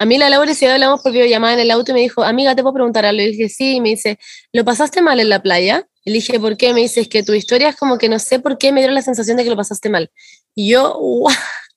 A 0.02 0.04
mí 0.04 0.18
la 0.18 0.28
Laura 0.28 0.52
día 0.52 0.74
hablamos 0.74 1.00
por 1.00 1.12
videollamada 1.12 1.54
en 1.54 1.60
el 1.60 1.70
auto 1.70 1.92
y 1.92 1.94
me 1.94 2.00
dijo, 2.00 2.24
amiga, 2.24 2.56
¿te 2.56 2.62
puedo 2.62 2.74
preguntar 2.74 3.06
algo? 3.06 3.22
Y 3.22 3.30
dije, 3.30 3.48
sí. 3.48 3.76
Y 3.76 3.80
me 3.80 3.90
dice, 3.90 4.18
¿lo 4.52 4.64
pasaste 4.64 5.00
mal 5.00 5.20
en 5.20 5.28
la 5.28 5.40
playa? 5.40 5.86
Le 6.04 6.14
dije, 6.14 6.40
¿por 6.40 6.56
qué? 6.56 6.74
Me 6.74 6.80
dice, 6.80 7.02
es 7.02 7.08
que 7.08 7.22
tu 7.22 7.34
historia 7.34 7.68
es 7.68 7.76
como 7.76 7.98
que 7.98 8.08
no 8.08 8.18
sé 8.18 8.40
por 8.40 8.58
qué 8.58 8.72
me 8.72 8.80
dieron 8.80 8.96
la 8.96 9.02
sensación 9.02 9.36
de 9.36 9.44
que 9.44 9.50
lo 9.50 9.56
pasaste 9.56 9.90
mal. 9.90 10.10
Y 10.56 10.70
yo, 10.70 10.98
¿what? 10.98 11.32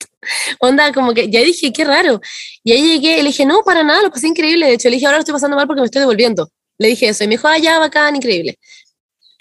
Onda, 0.60 0.92
como 0.92 1.14
que 1.14 1.30
ya 1.30 1.42
dije, 1.42 1.72
qué 1.72 1.84
raro. 1.84 2.20
Y 2.64 2.72
ahí 2.72 2.96
llegué 2.96 3.18
le 3.18 3.26
dije, 3.26 3.46
no, 3.46 3.62
para 3.64 3.84
nada, 3.84 4.02
lo 4.02 4.10
pasé 4.10 4.28
increíble. 4.28 4.66
De 4.66 4.74
hecho, 4.74 4.90
le 4.90 4.96
dije, 4.96 5.06
ahora 5.06 5.20
lo 5.20 5.22
estoy 5.22 5.34
pasando 5.34 5.56
mal 5.56 5.68
porque 5.68 5.82
me 5.82 5.86
estoy 5.86 6.00
devolviendo. 6.00 6.50
Le 6.80 6.88
dije 6.88 7.10
eso. 7.10 7.24
Y 7.24 7.28
me 7.28 7.36
dijo, 7.36 7.48
ah, 7.48 7.60
ya, 7.60 7.78
bacán, 7.78 8.16
increíble. 8.16 8.58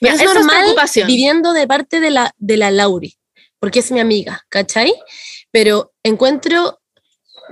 Ya, 0.03 0.11
Pero 0.11 0.15
es 0.17 0.21
eso 0.21 0.31
es 0.31 0.35
normal 0.35 0.59
preocupación. 0.61 1.07
viviendo 1.07 1.55
de 1.55 1.67
parte 1.67 2.01
de 2.01 2.11
la, 2.11 2.35
de 2.37 2.59
la 2.59 2.71
Lauri, 2.71 3.17
porque 3.59 3.79
es 3.79 3.91
mi 3.91 4.01
amiga, 4.01 4.45
¿cachai? 4.51 4.93
Pero 5.51 5.95
encuentro, 6.03 6.81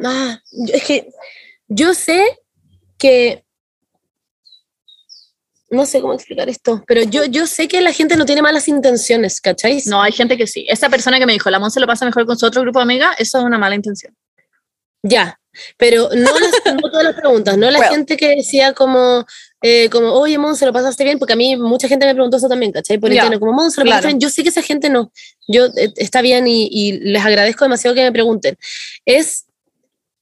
ah, 0.04 0.40
es 0.72 0.84
que 0.84 1.08
yo 1.68 1.94
sé 1.94 2.24
que 2.98 3.44
no 5.70 5.86
sé 5.86 6.02
cómo 6.02 6.12
explicar 6.12 6.48
esto, 6.50 6.84
pero 6.86 7.02
yo, 7.02 7.24
yo 7.24 7.46
sé 7.46 7.66
que 7.66 7.80
la 7.80 7.92
gente 7.94 8.16
no 8.16 8.26
tiene 8.26 8.42
malas 8.42 8.68
intenciones, 8.68 9.40
¿cachai? 9.40 9.82
No, 9.86 10.02
hay 10.02 10.12
gente 10.12 10.36
que 10.36 10.46
sí. 10.46 10.66
Esa 10.68 10.90
persona 10.90 11.18
que 11.18 11.24
me 11.24 11.32
dijo, 11.32 11.48
la 11.48 11.58
Monse 11.58 11.80
lo 11.80 11.86
pasa 11.86 12.04
mejor 12.04 12.26
con 12.26 12.38
su 12.38 12.44
otro 12.44 12.60
grupo 12.60 12.78
de 12.78 12.82
amigas, 12.82 13.16
eso 13.18 13.38
es 13.38 13.44
una 13.44 13.56
mala 13.58 13.74
intención. 13.74 14.14
Ya, 15.02 15.40
pero 15.78 16.10
no, 16.14 16.38
las- 16.38 16.52
no 16.74 16.90
todas 16.90 17.04
las 17.04 17.14
preguntas, 17.14 17.56
no 17.56 17.70
la 17.70 17.88
gente 17.88 18.18
que 18.18 18.28
decía 18.36 18.74
como, 18.74 19.24
eh, 19.62 19.88
como, 19.88 20.12
oye, 20.12 20.36
Monse, 20.36 20.66
¿lo 20.66 20.74
pasaste 20.74 21.04
bien? 21.04 21.18
Porque 21.18 21.32
a 21.32 21.36
mí 21.36 21.56
mucha 21.56 21.88
gente 21.88 22.04
me 22.04 22.12
preguntó 22.12 22.36
eso 22.36 22.48
también, 22.50 22.70
¿cachai? 22.70 22.98
Por 22.98 23.08
Ya, 23.08 23.16
internet, 23.16 23.40
como, 23.40 23.54
Monse, 23.54 23.80
¿lo 23.80 23.86
pasaste 23.86 24.02
claro. 24.02 24.08
bien? 24.08 24.20
Yo 24.20 24.28
sé 24.28 24.42
que 24.42 24.50
esa 24.50 24.60
gente 24.62 24.90
no, 24.90 25.10
yo 25.48 25.66
eh, 25.76 25.90
está 25.96 26.20
bien 26.20 26.46
y, 26.46 26.68
y 26.70 26.92
les 27.00 27.24
agradezco 27.24 27.64
demasiado 27.64 27.94
que 27.94 28.02
me 28.02 28.12
pregunten. 28.12 28.58
Es, 29.06 29.46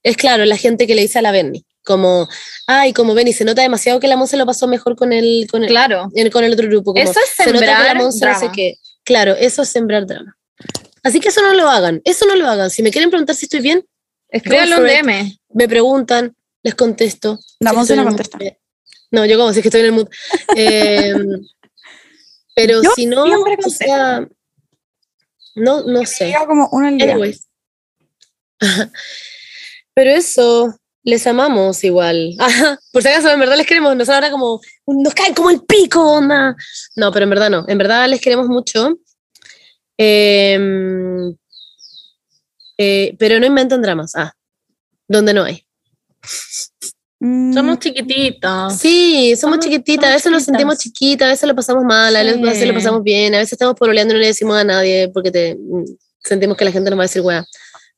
es 0.03 0.17
claro, 0.17 0.45
la 0.45 0.57
gente 0.57 0.87
que 0.87 0.95
le 0.95 1.01
dice 1.03 1.19
a 1.19 1.21
la 1.21 1.31
Benny, 1.31 1.65
como, 1.83 2.27
ay, 2.67 2.93
como 2.93 3.13
Benny, 3.13 3.33
se 3.33 3.43
nota 3.45 3.61
demasiado 3.61 3.99
que 3.99 4.07
la 4.07 4.15
Monse 4.17 4.37
lo 4.37 4.45
pasó 4.45 4.67
mejor 4.67 4.95
con 4.95 5.13
el, 5.13 5.47
con 5.49 5.63
el, 5.63 5.69
Claro. 5.69 6.09
con 6.31 6.43
el 6.43 6.53
otro 6.53 6.67
grupo. 6.67 6.93
Como, 6.93 7.03
Eso 7.03 7.19
es 7.19 7.31
se 7.35 7.45
nota 7.51 7.59
que 7.59 7.65
la 7.65 7.75
sembrar 7.77 7.97
Monse 7.97 8.25
no 8.25 8.33
sé 8.33 8.39
drama. 8.39 8.51
qué. 8.55 8.75
Claro, 9.03 9.35
eso 9.35 9.61
es 9.63 9.69
sembrar 9.69 10.05
drama. 10.05 10.37
Así 11.03 11.19
que 11.19 11.29
eso 11.29 11.41
no 11.41 11.53
lo 11.55 11.67
hagan, 11.69 12.01
eso 12.05 12.25
no 12.27 12.35
lo 12.35 12.47
hagan. 12.47 12.69
Si 12.69 12.83
me 12.83 12.91
quieren 12.91 13.09
preguntar 13.09 13.35
si 13.35 13.45
estoy 13.45 13.61
bien, 13.61 13.83
Escríbanlo. 14.29 14.81
DM. 14.83 15.37
me 15.53 15.67
preguntan, 15.67 16.35
les 16.63 16.75
contesto. 16.75 17.39
La 17.59 17.71
Si 17.71 17.75
Monse 17.75 17.95
no 17.95 18.03
contesta. 18.05 18.37
mood. 18.37 18.47
No, 19.09 19.25
yo 19.25 19.37
como 19.37 19.51
si 19.51 19.59
es 19.59 19.63
que 19.63 19.67
estoy 19.69 19.81
en 19.81 19.87
el 19.87 19.91
mood. 19.93 20.07
Eh, 20.55 21.13
pero 22.55 22.81
Yo 22.83 22.91
si 22.95 23.07
no, 23.07 23.25
siempre 23.25 23.53
o 23.53 23.57
contesto. 23.57 23.69
sea, 23.85 24.27
no, 25.55 25.83
no 25.83 26.05
sé. 26.05 26.33
Como 26.47 26.69
una. 26.71 26.87
Anyways. 26.89 27.47
Pero 29.93 30.09
eso, 30.11 30.75
les 31.03 31.25
amamos 31.27 31.83
igual. 31.83 32.33
Ajá, 32.39 32.79
por 32.91 33.01
si 33.01 33.09
acaso, 33.09 33.29
en 33.31 33.39
verdad 33.39 33.57
les 33.57 33.67
queremos. 33.67 33.95
Nos 33.95 34.09
ahora 34.09 34.31
como, 34.31 34.59
nos 34.87 35.13
caen 35.13 35.33
como 35.33 35.49
el 35.49 35.61
pico, 35.63 36.01
onda. 36.13 36.55
No, 36.95 37.11
pero 37.11 37.23
en 37.25 37.29
verdad 37.29 37.49
no. 37.49 37.65
En 37.67 37.77
verdad 37.77 38.07
les 38.09 38.21
queremos 38.21 38.47
mucho. 38.47 38.97
Em, 39.97 41.35
eh, 42.77 43.15
pero 43.19 43.39
no 43.39 43.45
inventen 43.45 43.81
dramas. 43.81 44.13
Ah, 44.15 44.33
donde 45.07 45.33
no 45.33 45.43
hay. 45.43 45.65
Mm, 47.19 47.53
Somos 47.53 47.79
chiquititos. 47.79 48.77
Sí, 48.77 49.35
somos 49.35 49.57
Somos- 49.57 49.65
chiquititas, 49.65 50.05
a 50.05 50.07
somos 50.07 50.15
veces 50.17 50.31
nos 50.31 50.43
sentimos 50.45 50.77
chiquitas. 50.77 50.99
chiquitas, 50.99 51.25
a 51.27 51.29
veces 51.31 51.47
lo 51.49 51.55
pasamos 51.55 51.83
mal, 51.83 52.15
a 52.15 52.23
veces 52.23 52.59
Sí. 52.59 52.65
lo 52.65 52.73
pasamos 52.73 53.03
bien, 53.03 53.35
a 53.35 53.39
veces 53.39 53.53
estamos 53.53 53.75
pololeando 53.75 54.13
y 54.13 54.17
no 54.17 54.21
le 54.21 54.27
decimos 54.27 54.57
a 54.57 54.63
nadie 54.63 55.09
porque 55.13 55.29
te, 55.31 55.55
mm, 55.55 55.83
sentimos 56.23 56.57
que 56.57 56.65
la 56.65 56.71
gente 56.71 56.89
nos 56.89 56.97
va 56.97 57.03
a 57.03 57.05
decir, 57.05 57.21
wea. 57.21 57.45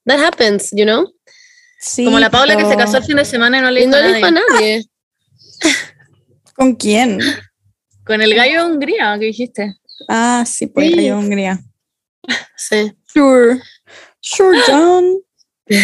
That 0.06 0.20
happens, 0.20 0.72
you 0.72 0.84
know? 0.84 1.06
Sí, 1.84 2.05
Como 2.05 2.19
la 2.19 2.30
Paula 2.30 2.55
que 2.55 2.65
se 2.65 2.76
casó 2.77 2.97
el 2.97 3.03
fin 3.03 3.18
de 3.18 3.26
semana 3.26 3.57
y 3.60 3.61
no 3.61 3.69
le 3.72 3.81
Y 3.81 3.85
dijo 3.88 3.97
no 3.97 4.01
le 4.07 4.14
dijo 4.14 4.26
a 4.27 4.31
nadie. 4.31 4.49
nadie. 4.53 4.85
¿Con 6.55 6.76
quién? 6.76 7.19
Con 8.05 8.22
el 8.22 8.34
gallo 8.35 8.65
de 8.65 8.72
Hungría 8.72 9.18
que 9.19 9.26
dijiste. 9.26 9.76
Ah, 10.07 10.43
sí, 10.45 10.68
pues 10.68 10.88
Sí. 10.89 10.95
cayó 10.95 11.18
Hungría. 11.18 11.60
Sí. 12.57 12.93
Sure. 13.05 13.61
Sure, 14.22 14.60
John. 14.68 15.05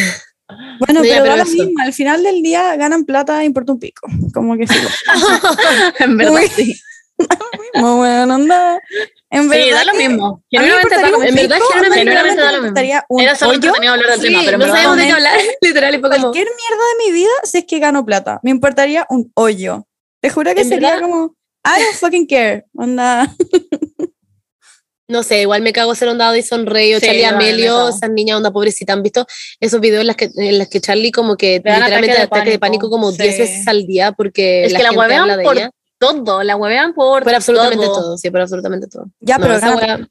Bueno, 0.79 1.01
pero, 1.03 1.21
pero 1.21 1.25
da 1.25 1.35
lo 1.37 1.45
mismo. 1.45 1.69
Al 1.79 1.93
final 1.93 2.23
del 2.23 2.41
día 2.41 2.75
ganan 2.75 3.05
plata, 3.05 3.43
importa 3.43 3.71
un 3.71 3.79
pico. 3.79 4.07
Como 4.33 4.57
que 4.57 4.65
sí. 4.65 4.73
en 5.99 6.17
verdad, 6.17 6.33
Uy. 6.33 6.47
sí. 6.47 6.75
Muy 7.75 7.97
bueno, 7.97 8.33
anda. 8.33 8.79
En 9.29 9.47
verdad 9.47 9.63
Sí, 9.65 9.71
da 9.71 9.83
lo 9.85 9.93
mismo. 9.93 10.43
Genuinamente 10.49 10.95
da 10.95 11.09
lo 11.09 11.17
un 11.19 11.23
En 11.25 11.35
mismo. 11.35 11.49
verdad, 11.49 11.65
genuinamente 11.93 12.41
da 12.41 12.51
lo 12.51 12.61
mismo. 12.63 13.03
un 13.09 13.21
Era 13.21 13.35
solo 13.35 13.51
hoyo. 13.51 13.55
entretenido 13.57 13.93
hablar 13.93 14.09
del 14.11 14.21
tema, 14.21 14.39
Sí, 14.39 14.45
pero 14.45 14.55
en 14.61 14.67
no 14.67 14.73
sabemos 14.75 14.97
de 14.97 15.03
qué 15.03 15.09
no. 15.09 15.15
hablar, 15.15 15.39
literal, 15.61 15.95
y 15.95 16.01
como, 16.01 16.09
Cualquier 16.09 16.45
mierda 16.47 16.83
de 16.97 17.05
mi 17.05 17.11
vida 17.13 17.29
si 17.43 17.57
es 17.59 17.65
que 17.65 17.79
gano 17.79 18.05
plata. 18.05 18.39
Me 18.43 18.49
importaría 18.51 19.05
un 19.09 19.31
hoyo. 19.35 19.85
Te 20.21 20.29
juro 20.29 20.53
que 20.55 20.63
sería 20.65 20.95
verdad- 20.95 21.01
como, 21.09 21.35
I 21.65 21.81
don't 21.83 21.95
fucking 21.95 22.25
care. 22.27 22.65
Onda. 22.73 23.33
no 25.07 25.23
sé, 25.23 25.41
igual 25.41 25.61
me 25.63 25.73
cago 25.73 25.95
ser 25.95 26.07
onda 26.07 26.29
Addison 26.29 26.65
Rey 26.67 26.93
o 26.93 26.99
Sí, 26.99 27.05
Charlie 27.07 27.21
me 27.23 27.27
Amelio, 27.27 27.89
esas 27.89 28.11
niñas 28.11 28.37
onda 28.37 28.51
pobrecita. 28.51 28.93
¿Han 28.93 29.01
visto 29.03 29.25
esos 29.59 29.79
videos 29.81 30.01
en 30.01 30.07
las 30.07 30.15
que, 30.15 30.29
en 30.35 30.57
las 30.59 30.69
que 30.69 30.79
Charlie 30.81 31.11
como 31.11 31.35
que 31.35 31.55
literalmente 31.57 31.95
ataque 32.11 32.13
de 32.13 32.21
ataque 32.21 32.49
de 32.51 32.59
pánico 32.59 32.89
como 32.91 33.11
sí. 33.11 33.17
10 33.23 33.37
veces 33.39 33.67
al 33.67 33.87
día 33.87 34.11
porque 34.11 34.65
Es 34.65 34.73
que 34.73 34.83
la 34.83 34.89
gente 34.89 35.13
habla 35.15 35.37
de 35.37 35.43
por 35.43 35.57
ella? 35.57 35.71
Todo, 35.99 36.43
la 36.43 36.55
huevean 36.55 36.93
por, 36.93 37.23
Por 37.23 37.35
absolutamente 37.35 37.85
todo. 37.85 37.95
todo. 38.01 38.17
sí, 38.17 38.31
por 38.31 38.41
absolutamente 38.41 38.87
todo. 38.87 39.05
Ya, 39.19 39.37
No, 39.37 39.43
pero 39.43 39.55
esa 39.55 39.75
gana. 39.75 40.07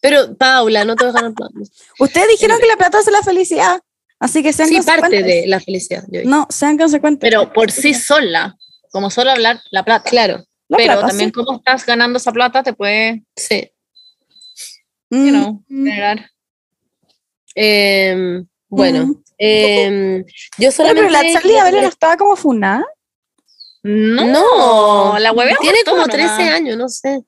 Pero, 0.00 0.36
Paula, 0.36 0.84
no 0.84 0.94
te 0.96 1.04
vas 1.04 1.14
a 1.14 1.20
ganar 1.20 1.34
plata. 1.34 1.54
Ustedes 1.98 2.28
dijeron 2.28 2.58
que 2.60 2.66
la 2.66 2.76
plata 2.76 2.98
hace 2.98 3.10
la 3.10 3.22
felicidad. 3.22 3.80
Así 4.20 4.42
que 4.42 4.52
sean 4.52 4.68
Sí, 4.68 4.76
parte 4.76 5.00
consecuentes. 5.02 5.26
de 5.42 5.46
la 5.46 5.60
felicidad. 5.60 6.04
yo. 6.08 6.20
No, 6.24 6.46
sean 6.50 6.76
consecuentes. 6.76 7.20
Pero 7.28 7.52
por 7.52 7.70
sí 7.70 7.94
sola, 7.94 8.56
como 8.90 9.10
solo 9.10 9.30
hablar 9.30 9.60
la 9.70 9.84
plata. 9.84 10.08
Claro, 10.10 10.44
La 10.68 10.76
pero 10.76 10.92
plata, 10.94 11.08
también 11.08 11.28
sí. 11.30 11.32
cómo 11.32 11.58
estás 11.58 11.86
ganando 11.86 12.18
esa 12.18 12.32
plata 12.32 12.62
te 12.62 12.72
puede, 12.72 13.24
sí. 13.36 13.70
Mm, 15.10 15.24
you 15.24 15.30
know, 15.30 15.64
mm, 15.68 15.84
generar. 15.86 16.30
Em, 17.54 18.46
bueno, 18.68 19.06
mm. 19.06 19.22
em, 19.38 20.24
yo 20.58 20.70
solamente... 20.72 21.08
pero 21.08 21.12
la 21.12 21.32
Charlie 21.32 21.54
D'Amelio 21.54 21.82
no 21.82 21.88
estaba 21.88 22.16
como 22.16 22.36
funada. 22.36 22.84
No, 23.82 24.26
No, 25.12 25.18
la 25.18 25.32
huevean 25.32 25.56
Tiene 25.60 25.78
como 25.84 25.98
todo 26.04 26.08
13 26.12 26.28
nomás. 26.28 26.54
años, 26.54 26.76
no 26.76 26.88
sé. 26.88 27.22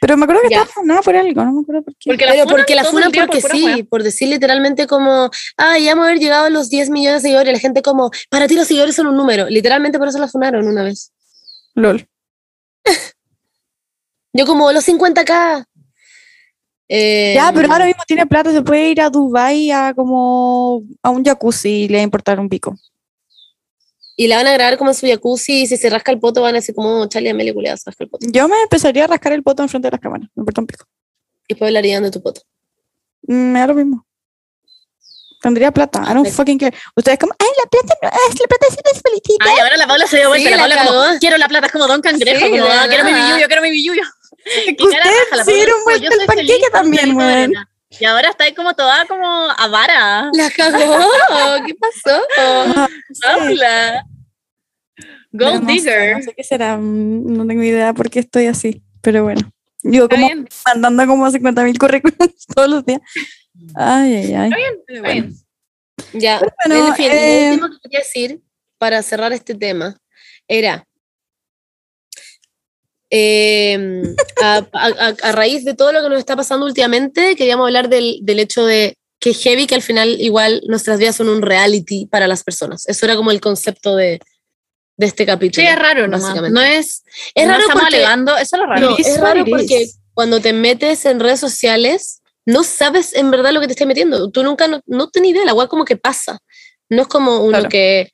Pero 0.00 0.16
me 0.16 0.24
acuerdo 0.24 0.42
que 0.42 0.48
Ya. 0.50 0.62
estaba 0.62 0.72
funada 0.72 1.00
por 1.02 1.14
algo, 1.14 1.44
no 1.44 1.52
me 1.52 1.60
acuerdo 1.60 1.82
por 1.82 1.94
qué. 1.96 2.10
Porque 2.10 2.26
la 2.26 2.32
Pero 2.32 2.44
funan 2.44 2.56
porque 2.58 2.74
la 2.74 2.82
día 2.82 3.26
porque 3.26 3.40
por 3.40 3.50
sí, 3.52 3.64
hueá. 3.64 3.84
por 3.88 4.02
decir 4.02 4.28
literalmente 4.28 4.86
como, 4.88 5.30
ah, 5.56 5.78
ya 5.78 5.92
hemos 5.92 6.06
haber 6.06 6.18
llegado 6.18 6.46
a 6.46 6.50
los 6.50 6.70
10 6.70 6.90
millones 6.90 7.22
de 7.22 7.28
seguidores, 7.28 7.52
la 7.52 7.58
gente 7.60 7.82
como, 7.82 8.10
para 8.28 8.48
ti 8.48 8.56
los 8.56 8.66
seguidores 8.66 8.96
son 8.96 9.06
un 9.06 9.16
número, 9.16 9.48
literalmente 9.48 9.98
por 9.98 10.08
eso 10.08 10.18
la 10.18 10.26
funaron 10.28 10.66
una 10.66 10.82
vez. 10.82 11.12
LOL. 11.74 12.08
Yo 14.32 14.46
como, 14.46 14.72
los 14.72 14.84
50k. 14.88 15.66
Eh, 16.88 17.34
Ya, 17.36 17.52
pero 17.54 17.70
ahora 17.72 17.86
mismo 17.86 18.02
tiene 18.06 18.26
plata, 18.26 18.50
se 18.52 18.62
puede 18.62 18.88
ir 18.90 19.00
a 19.00 19.08
Dubai 19.08 19.70
a 19.70 19.94
como 19.94 20.82
a 21.02 21.10
un 21.10 21.24
jacuzzi 21.24 21.84
y 21.84 21.88
le 21.88 21.98
va 21.98 22.00
a 22.00 22.04
importar 22.04 22.40
un 22.40 22.48
pico. 22.48 22.76
Y 24.16 24.26
la 24.28 24.36
van 24.36 24.46
a 24.46 24.52
grabar 24.52 24.76
como 24.78 24.90
en 24.90 24.94
su 24.94 25.06
jacuzzi 25.06 25.62
y 25.62 25.66
si 25.66 25.76
se 25.76 25.88
rasca 25.88 26.12
el 26.12 26.18
poto 26.20 26.42
van 26.42 26.54
a 26.54 26.58
decir 26.58 26.74
como, 26.74 27.06
Charlie 27.08 27.30
Amelio 27.30 27.54
culiada, 27.54 27.76
se 27.76 27.84
rasca 27.90 28.04
el 28.04 28.10
poto. 28.10 28.26
Yo 28.30 28.46
me 28.48 28.60
empezaría 28.62 29.04
a 29.04 29.06
rascar 29.06 29.32
el 29.32 29.42
poto 29.42 29.62
enfrente 29.62 29.86
de 29.88 29.92
las 29.92 30.00
cámaras, 30.00 30.28
me 30.34 30.42
importa 30.42 30.60
un 30.60 30.66
pico. 30.66 30.84
Y 31.48 31.54
después 31.54 31.68
hablarían 31.68 32.02
de 32.02 32.10
tu 32.10 32.22
poto. 32.22 32.42
Mm, 33.22 33.52
Me 33.52 33.60
da 33.60 33.66
lo 33.68 33.74
mismo. 33.74 34.06
Tendría 35.40 35.72
plata, 35.72 36.04
I 36.08 36.14
don't 36.14 36.28
fucking 36.28 36.56
care. 36.58 36.76
Ustedes 36.94 37.18
como, 37.18 37.32
ay, 37.36 37.48
la 37.64 37.68
plata 37.68 37.94
no 38.02 38.08
es, 38.08 38.40
la 38.40 38.46
plata 38.46 38.66
es 38.68 39.02
felicidad. 39.02 39.38
Ay, 39.40 39.58
ahora 39.60 39.76
la 39.76 39.86
Paula 39.88 40.06
se 40.06 40.18
dio 40.18 40.28
vuelta. 40.28 40.48
Sí, 40.48 40.54
la 40.54 40.68
la 40.68 40.76
Paula 40.76 40.86
como, 41.08 41.18
quiero 41.18 41.36
la 41.38 41.48
plata, 41.48 41.66
es 41.66 41.72
como 41.72 41.86
Don 41.88 42.00
Cangrejo. 42.00 42.38
Sí, 42.44 42.50
como, 42.50 42.64
de 42.64 42.70
"Ah, 42.70 42.86
quiero 42.88 43.04
mi 43.04 43.12
billuyo, 43.12 43.46
quiero 43.48 43.62
mi 43.62 43.70
billuyo. 43.72 44.02
Ustedes 44.78 45.44
se 45.44 45.52
dieron 45.52 45.76
vuelta 45.84 46.04
"Yo 46.14 46.20
el 46.20 46.26
panqueque 46.26 46.70
también, 46.72 47.16
weón". 47.16 47.54
Arena". 47.92 47.98
Y 48.00 48.04
ahora 48.04 48.30
está 48.30 48.44
ahí 48.44 48.54
como 48.54 48.74
toda 48.74 49.06
como 49.06 49.26
avara. 49.50 50.30
La 50.32 50.50
cagó, 50.50 50.78
¿qué 51.66 51.74
pasó? 51.74 52.22
Ah, 52.38 52.88
sí. 53.12 53.20
Paula. 53.22 54.06
Pero 55.32 55.50
Gold 55.50 55.62
no 55.62 55.72
digger. 55.72 56.16
no 56.18 56.22
sé 56.22 56.34
qué 56.36 56.44
será, 56.44 56.76
no 56.76 57.46
tengo 57.46 57.62
idea 57.62 57.94
por 57.94 58.10
qué 58.10 58.20
estoy 58.20 58.46
así, 58.46 58.82
pero 59.00 59.24
bueno. 59.24 59.40
Yo 59.82 60.04
Está 60.04 60.14
como 60.16 60.26
bien, 60.26 60.48
mandando 60.66 61.06
como 61.06 61.30
50 61.30 61.64
mil 61.64 61.78
currículums 61.78 62.46
todos 62.54 62.68
los 62.68 62.84
días. 62.84 63.00
Ay, 63.74 64.14
ay, 64.14 64.34
ay. 64.34 64.50
está 64.88 65.12
bien. 65.12 65.34
Ya, 66.12 66.40
Bueno, 66.66 66.88
en 66.88 66.94
fin, 66.94 67.08
eh, 67.10 67.46
lo 67.46 67.64
último 67.66 67.70
que 67.70 67.78
quería 67.82 67.98
decir 68.00 68.42
para 68.78 69.02
cerrar 69.02 69.32
este 69.32 69.54
tema 69.54 69.96
era 70.48 70.86
eh, 73.14 74.02
a, 74.42 74.56
a- 74.72 74.86
a- 75.08 75.16
a 75.22 75.32
raíz 75.32 75.64
de 75.66 75.74
todo 75.74 75.92
lo 75.92 76.02
que 76.02 76.08
nos 76.08 76.18
está 76.18 76.34
pasando 76.34 76.64
últimamente, 76.64 77.36
queríamos 77.36 77.66
hablar 77.66 77.88
del, 77.90 78.20
del 78.22 78.40
hecho 78.40 78.64
de 78.64 78.96
que 79.20 79.34
heavy 79.34 79.66
que 79.66 79.74
al 79.74 79.82
final 79.82 80.20
igual 80.20 80.62
nuestras 80.66 80.98
vidas 80.98 81.14
son 81.16 81.28
un 81.28 81.42
reality 81.42 82.06
para 82.06 82.26
las 82.26 82.42
personas. 82.42 82.88
Eso 82.88 83.04
era 83.06 83.14
como 83.14 83.30
el 83.30 83.40
concepto 83.40 83.94
de, 83.96 84.18
de 84.96 85.06
este 85.06 85.24
Sí, 85.24 85.26
capítulo. 85.26 85.68
es 85.68 85.78
raro 85.78 86.10
básicamente. 86.10 86.50
No 86.50 86.62
es, 86.62 87.04
Es 87.34 87.44
no 87.44 87.50
raro 87.52 87.60
estamos 87.62 87.82
porque- 87.82 87.96
alegando, 87.96 88.36
eso 88.38 88.56
es 88.56 88.60
lo 88.62 88.66
raro. 88.66 88.90
No, 88.90 88.96
es 88.98 89.20
raro 89.20 89.44
porque 89.44 89.88
cuando 90.14 90.40
te 90.40 90.52
metes 90.54 91.04
en 91.04 91.20
redes 91.20 91.38
sociales, 91.38 92.22
no 92.46 92.64
sabes 92.64 93.14
en 93.14 93.30
verdad 93.30 93.52
lo 93.52 93.60
que 93.60 93.66
te 93.66 93.74
estás 93.74 93.86
metiendo. 93.86 94.30
Tú 94.30 94.42
nunca, 94.42 94.66
no, 94.68 94.80
no 94.86 95.08
tenés 95.10 95.32
idea, 95.32 95.44
la 95.44 95.54
weá 95.54 95.68
como 95.68 95.84
que 95.84 95.96
pasa. 95.98 96.38
No 96.88 97.02
es 97.02 97.08
como 97.08 97.36
uno 97.40 97.50
Claro. 97.58 97.68
que... 97.68 98.10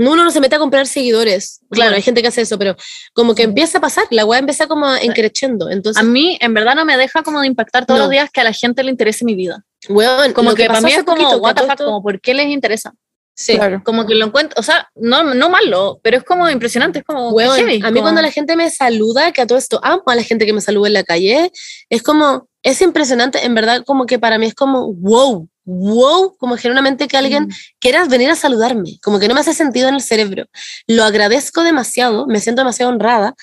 no, 0.00 0.12
Uno 0.12 0.24
no 0.24 0.30
se 0.30 0.40
mete 0.40 0.56
a 0.56 0.58
comprar 0.58 0.86
seguidores. 0.86 1.60
Claro, 1.70 1.94
hay 1.94 2.02
gente 2.02 2.22
que 2.22 2.28
hace 2.28 2.40
eso, 2.40 2.58
pero 2.58 2.74
como 3.12 3.34
que 3.34 3.42
empieza 3.42 3.78
a 3.78 3.80
pasar, 3.80 4.04
la 4.10 4.24
weá 4.24 4.38
empieza 4.40 4.66
como 4.66 4.86
a 4.86 4.98
encrechendo. 5.00 5.70
Entonces, 5.70 6.00
A 6.02 6.04
mí, 6.04 6.38
en 6.40 6.54
verdad, 6.54 6.74
no 6.74 6.84
me 6.84 6.96
deja 6.96 7.22
como 7.22 7.40
de 7.40 7.46
impactar 7.46 7.86
todos 7.86 7.98
No. 7.98 8.04
los 8.04 8.10
días 8.10 8.30
que 8.30 8.40
a 8.40 8.44
la 8.44 8.52
gente 8.52 8.82
le 8.82 8.90
interese 8.90 9.24
mi 9.24 9.34
vida. 9.34 9.64
weón, 9.88 10.32
Como 10.32 10.50
lo 10.50 10.56
que, 10.56 10.66
para 10.66 10.80
mí 10.80 10.90
es 10.92 11.04
como, 11.04 11.16
poquito, 11.16 11.30
que 11.30 11.36
what 11.36 11.54
the 11.54 11.62
fuck, 11.66 11.78
como, 11.78 12.02
¿por 12.02 12.20
qué 12.20 12.34
les 12.34 12.46
interesa? 12.48 12.92
Sí. 13.34 13.54
Claro. 13.54 13.80
Como 13.84 14.06
que 14.06 14.14
lo 14.14 14.26
encuentro, 14.26 14.58
o 14.60 14.62
sea, 14.62 14.88
no, 14.94 15.22
no 15.34 15.48
malo, 15.48 15.98
pero 16.02 16.18
es 16.18 16.24
como 16.24 16.50
impresionante, 16.50 16.98
es 16.98 17.04
como 17.06 17.30
Weón, 17.30 17.56
heavy, 17.56 17.76
a 17.76 17.86
mí 17.90 18.00
como- 18.00 18.02
cuando 18.02 18.20
la 18.20 18.30
gente 18.30 18.54
me 18.56 18.68
saluda, 18.70 19.32
que 19.32 19.40
a 19.40 19.46
todo 19.46 19.56
esto 19.56 19.80
amo 19.82 20.02
a 20.06 20.14
la 20.14 20.22
gente 20.22 20.44
que 20.44 20.52
me 20.52 20.60
saluda 20.60 20.88
en 20.88 20.92
la 20.94 21.04
calle, 21.04 21.50
es 21.88 22.02
como, 22.02 22.48
es 22.62 22.82
impresionante, 22.82 23.44
en 23.46 23.54
verdad 23.54 23.82
como 23.86 24.04
que 24.04 24.18
para 24.18 24.36
mí 24.36 24.44
es 24.46 24.54
como, 24.54 24.92
wow, 24.92 25.48
wow, 25.70 26.36
como 26.36 26.56
genuinamente 26.56 27.06
que 27.08 27.16
alguien 27.16 27.44
Mm. 27.44 27.50
quiera 27.78 28.04
venir 28.06 28.30
a 28.30 28.34
saludarme, 28.34 28.98
como 29.02 29.18
que 29.18 29.28
no 29.28 29.34
me 29.34 29.40
hace 29.40 29.54
sentido 29.54 29.88
en 29.88 29.94
el 29.94 30.02
cerebro. 30.02 30.46
Lo 30.86 31.04
agradezco 31.04 31.62
demasiado, 31.62 32.26
me 32.26 32.40
siento 32.40 32.60
demasiado 32.62 32.90
honrada, 32.92 33.34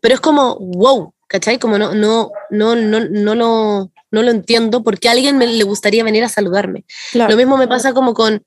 pero 0.00 0.14
es 0.14 0.20
como, 0.20 0.58
wow, 0.58 1.14
¿cachai? 1.28 1.58
Como 1.58 1.78
no, 1.78 1.94
no, 1.94 2.30
no, 2.50 2.74
no, 2.76 3.00
no, 3.00 3.34
lo, 3.34 3.90
no 4.10 4.22
lo 4.22 4.30
entiendo 4.30 4.82
porque 4.82 5.08
a 5.08 5.12
alguien 5.12 5.38
me, 5.38 5.46
le 5.46 5.64
gustaría 5.64 6.04
venir 6.04 6.24
a 6.24 6.28
saludarme. 6.28 6.84
Claro. 7.12 7.30
Lo 7.30 7.36
mismo 7.36 7.56
me 7.56 7.68
pasa 7.68 7.92
como 7.94 8.12
con 8.12 8.42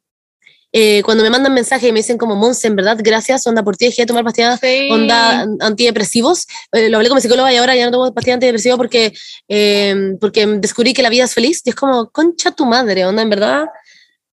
eh, 0.77 1.01
cuando 1.05 1.23
me 1.23 1.29
mandan 1.29 1.53
mensajes 1.53 1.87
y 1.87 1.91
me 1.93 1.99
dicen 1.99 2.17
como, 2.17 2.35
Monse, 2.35 2.67
en 2.67 2.75
verdad, 2.75 2.97
gracias, 2.99 3.47
onda, 3.47 3.63
por 3.63 3.77
ti 3.77 3.85
dejé 3.85 4.01
de 4.01 4.07
tomar 4.07 4.25
pastillas 4.25 4.59
Sí. 4.59 4.89
onda 4.91 5.41
an- 5.41 5.57
antidepresivos. 5.61 6.47
Eh, 6.73 6.89
lo 6.89 6.97
hablé 6.97 7.07
con 7.07 7.15
mi 7.15 7.21
psicóloga 7.21 7.53
y 7.53 7.55
ahora 7.55 7.75
ya 7.75 7.85
no 7.85 7.91
tomo 7.91 8.13
pastillas 8.13 8.35
antidepresivos 8.35 8.77
porque, 8.77 9.13
eh, 9.47 9.95
porque 10.19 10.45
descubrí 10.45 10.93
que 10.93 11.01
la 11.01 11.09
vida 11.09 11.23
es 11.23 11.33
feliz. 11.33 11.61
Y 11.63 11.69
es 11.69 11.75
como, 11.75 12.09
concha 12.11 12.51
tu 12.51 12.65
madre, 12.65 13.05
onda, 13.05 13.21
en 13.21 13.29
verdad, 13.29 13.65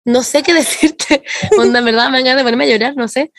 no 0.05 0.21
sé 0.21 0.43
qué 0.43 0.53
decirte. 0.53 1.23
onda, 1.57 1.79
en 1.79 1.85
verdad, 1.85 2.09
me 2.09 2.17
dan 2.17 2.25
ganas 2.25 2.37
de 2.39 2.43
ponerme 2.43 2.65
a 2.65 2.67
llorar, 2.67 2.93
no 2.97 3.07
sé. 3.07 3.31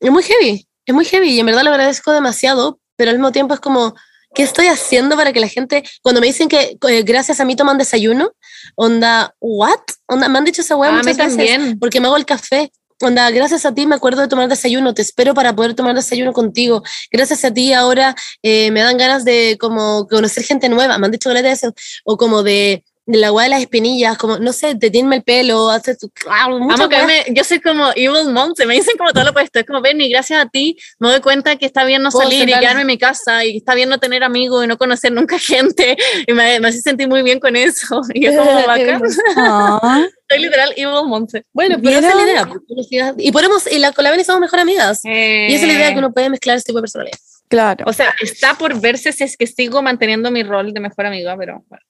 Es 0.00 0.10
muy 0.10 0.22
heavy, 0.22 0.66
es 0.86 0.94
muy 0.94 1.04
heavy 1.04 1.30
y 1.34 1.40
en 1.40 1.46
verdad 1.46 1.62
lo 1.64 1.70
agradezco 1.70 2.12
demasiado, 2.12 2.80
pero 2.96 3.10
al 3.10 3.18
mismo 3.18 3.30
tiempo 3.32 3.52
es 3.54 3.60
como, 3.60 3.94
¿qué 4.34 4.42
estoy 4.42 4.66
haciendo 4.68 5.16
para 5.16 5.32
que 5.34 5.40
la 5.40 5.48
gente, 5.48 5.82
cuando 6.02 6.20
me 6.22 6.26
dicen 6.28 6.48
que 6.48 6.78
eh, 6.88 7.02
gracias 7.02 7.40
a 7.40 7.44
mí 7.44 7.54
toman 7.56 7.76
desayuno, 7.76 8.32
onda, 8.74 9.34
¿what? 9.40 9.80
Onda, 10.06 10.28
me 10.28 10.38
han 10.38 10.44
dicho 10.44 10.62
esa 10.62 10.76
hueá 10.76 10.90
Ah, 10.90 10.96
muchas 10.98 11.16
veces 11.16 11.36
también. 11.36 11.78
porque 11.78 12.00
me 12.00 12.06
hago 12.06 12.16
el 12.16 12.26
café. 12.26 12.70
Onda, 13.00 13.28
gracias 13.30 13.66
a 13.66 13.74
ti 13.74 13.84
me 13.84 13.96
acuerdo 13.96 14.20
de 14.22 14.28
tomar 14.28 14.48
desayuno, 14.48 14.94
te 14.94 15.02
espero 15.02 15.34
para 15.34 15.52
poder 15.56 15.74
tomar 15.74 15.94
desayuno 15.94 16.32
contigo. 16.32 16.84
Gracias 17.10 17.44
a 17.44 17.52
ti 17.52 17.72
ahora 17.72 18.14
eh, 18.42 18.70
me 18.70 18.80
dan 18.80 18.96
ganas 18.96 19.24
de 19.24 19.56
como 19.60 20.06
conocer 20.06 20.44
gente 20.44 20.68
nueva, 20.68 20.98
me 20.98 21.06
han 21.06 21.10
dicho 21.12 21.30
eso, 21.32 21.74
o 22.04 22.16
como 22.16 22.44
de 22.44 22.84
la 23.06 23.32
hueá 23.32 23.44
de 23.44 23.50
las 23.50 23.60
espinillas, 23.60 24.16
como, 24.16 24.38
no 24.38 24.52
sé, 24.52 24.76
te 24.76 24.88
tienme 24.90 25.16
el 25.16 25.22
pelo, 25.24 25.70
haces 25.70 25.98
tu... 25.98 26.08
ah, 26.30 26.48
muchas 26.48 26.78
Amo 26.80 26.88
que 26.88 27.02
me- 27.04 27.24
yo 27.34 27.42
soy 27.42 27.60
como 27.60 27.90
Evil 27.96 28.32
Mom, 28.32 28.52
se 28.56 28.64
me 28.64 28.74
dicen 28.74 28.94
como 28.96 29.12
todo 29.12 29.24
lo 29.24 29.30
opuesto. 29.30 29.58
Es 29.58 29.66
como, 29.66 29.80
Benny, 29.80 30.08
gracias 30.08 30.40
a 30.44 30.48
ti 30.48 30.76
me 31.00 31.08
doy 31.08 31.20
cuenta 31.20 31.56
que 31.56 31.66
está 31.66 31.84
bien 31.84 32.02
no 32.02 32.10
Puedo 32.10 32.28
salir 32.30 32.48
y 32.48 32.52
quedarme 32.52 32.82
en 32.82 32.86
mi 32.86 32.98
casa 32.98 33.44
y 33.44 33.56
está 33.56 33.74
bien 33.74 33.88
no 33.88 33.98
tener 33.98 34.22
amigos 34.22 34.64
y 34.64 34.68
no 34.68 34.78
conocer 34.78 35.10
nunca 35.12 35.36
gente. 35.40 35.96
Y 36.26 36.32
me, 36.32 36.60
me 36.60 36.68
hace 36.68 36.80
sentir 36.80 37.08
muy 37.08 37.22
bien 37.22 37.40
con 37.40 37.56
eso. 37.56 38.00
Y 38.14 38.26
es 38.26 38.36
como 38.38 38.52
bacán. 38.66 39.02
Ah, 39.36 40.06
Soy 40.30 40.38
literal 40.38 40.72
Evil 40.76 41.06
Monse. 41.08 41.44
Bueno, 41.52 41.76
pero 41.82 41.98
esa 41.98 42.08
es 42.10 42.14
la 42.14 42.24
¿Vieron? 42.24 42.48
idea. 42.48 42.60
pues, 42.68 43.14
Y 43.18 43.32
podemos, 43.32 43.70
y 43.70 43.78
la, 43.78 43.92
con 43.92 44.04
la 44.04 44.10
Beni 44.12 44.24
somos 44.24 44.40
mejor 44.40 44.60
amigas. 44.60 45.00
Y 45.04 45.08
esa 45.54 45.62
es 45.62 45.66
la 45.66 45.72
idea 45.74 45.88
Eh. 45.88 45.92
que 45.92 45.98
uno 45.98 46.12
puede 46.12 46.30
mezclar 46.30 46.56
este 46.56 46.68
tipo 46.70 46.78
de 46.78 46.82
personalidad. 46.82 47.18
claro. 47.48 47.84
O 47.88 47.92
sea, 47.92 48.14
está 48.20 48.54
por 48.54 48.80
verse 48.80 49.12
si 49.12 49.24
es 49.24 49.36
que 49.36 49.46
sigo 49.46 49.82
manteniendo 49.82 50.30
mi 50.30 50.42
rol 50.44 50.72
de 50.72 50.80
mejor 50.80 51.06
amiga, 51.06 51.36
pero 51.36 51.62
bueno. 51.68 51.84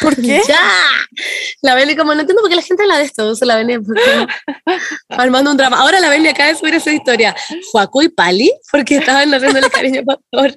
¿Por 0.00 0.16
qué? 0.16 0.42
¡Ya! 0.46 0.60
La 1.62 1.74
Beni, 1.74 1.96
como 1.96 2.14
no 2.14 2.20
entiendo 2.20 2.42
por 2.42 2.50
qué 2.50 2.56
la 2.56 2.62
gente 2.62 2.82
habla 2.82 2.98
de 2.98 3.04
esto. 3.04 3.28
Usa 3.28 3.46
la 3.46 3.56
porque- 3.78 4.26
armando 5.08 5.50
un 5.50 5.56
drama. 5.56 5.78
Ahora 5.80 6.00
la 6.00 6.08
Beni 6.08 6.28
acaba 6.28 6.48
de 6.48 6.54
subir 6.56 6.74
esa 6.74 6.92
historia. 6.92 7.34
Juaco 7.70 8.02
y 8.02 8.08
Pali, 8.08 8.52
porque 8.70 8.96
estaban 8.96 9.32
haciéndole 9.32 9.70
cariño 9.70 10.00
a 10.02 10.04
Pastor. 10.04 10.56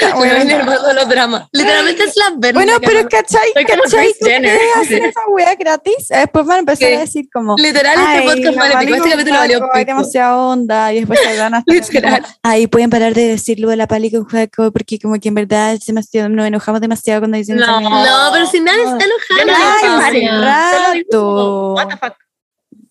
La 0.00 0.14
Beni 0.18 0.52
armando 0.52 0.92
los 0.92 1.08
dramas. 1.08 1.48
Literalmente 1.52 2.02
es 2.04 2.16
la 2.16 2.32
Beni. 2.36 2.52
Bueno, 2.54 2.72
pero 2.80 3.08
¿cachai? 3.08 3.48
Soy 3.54 3.64
¿Cachai? 3.64 4.12
Tú 4.18 4.26
quieres 4.26 4.60
hacer 4.80 5.04
esa 5.04 5.20
wea 5.28 5.54
gratis. 5.54 6.10
eh, 6.10 6.18
Después 6.20 6.46
van 6.46 6.56
a 6.56 6.60
empezar 6.60 6.88
¿Qué? 6.88 6.96
a 6.96 7.00
decir 7.00 7.28
como. 7.32 7.56
Literal, 7.58 7.96
este 7.98 8.22
podcast 8.22 8.56
vale 8.56 8.86
pico. 8.86 8.94
Este 8.96 9.10
capítulo 9.10 9.36
valió 9.38 9.58
Juaco, 9.58 9.76
Hay 9.76 9.84
pico. 9.84 9.96
demasiada 9.96 10.36
onda 10.36 10.92
y 10.92 10.96
después 11.00 11.20
se 11.20 11.38
van 11.38 11.54
a 11.54 11.64
Ahí 12.42 12.66
pueden 12.66 12.90
parar 12.90 13.14
de 13.14 13.28
decirlo 13.28 13.68
de 13.70 13.76
la 13.76 13.86
pali 13.86 14.10
con 14.10 14.24
Juaco 14.28 14.72
porque 14.72 14.98
como 14.98 15.18
que 15.18 15.28
en 15.28 15.34
verdad 15.34 15.72
es 15.74 15.86
demasiado, 15.86 16.28
nos 16.28 16.46
enojamos 16.46 16.80
demasiado 16.80 17.20
cuando 17.20 17.36
dicen 17.38 17.56
No. 17.56 17.80
No, 17.80 18.30
pero 18.32 18.46
si 18.46 18.60
nadie 18.60 18.82
está 18.82 19.04
enojado. 19.04 19.46
no 19.46 20.02
Ay, 20.04 20.28
rato. 20.28 21.04
como, 21.10 21.74
what 21.74 21.88
the 21.88 21.96
fuck. 21.96 22.14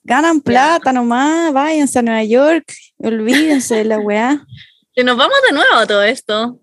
Ganan 0.05 0.41
plata 0.41 0.91
nomás, 0.91 1.53
váyanse 1.53 1.99
a 1.99 2.01
Nueva 2.01 2.23
York, 2.23 2.73
olvídense 2.97 3.75
de 3.75 3.85
la 3.85 3.99
weá. 3.99 4.45
Y 4.95 5.03
nos 5.03 5.17
vamos 5.17 5.35
de 5.47 5.53
nuevo 5.55 5.75
a 5.75 5.87
todo 5.87 6.03
esto. 6.03 6.59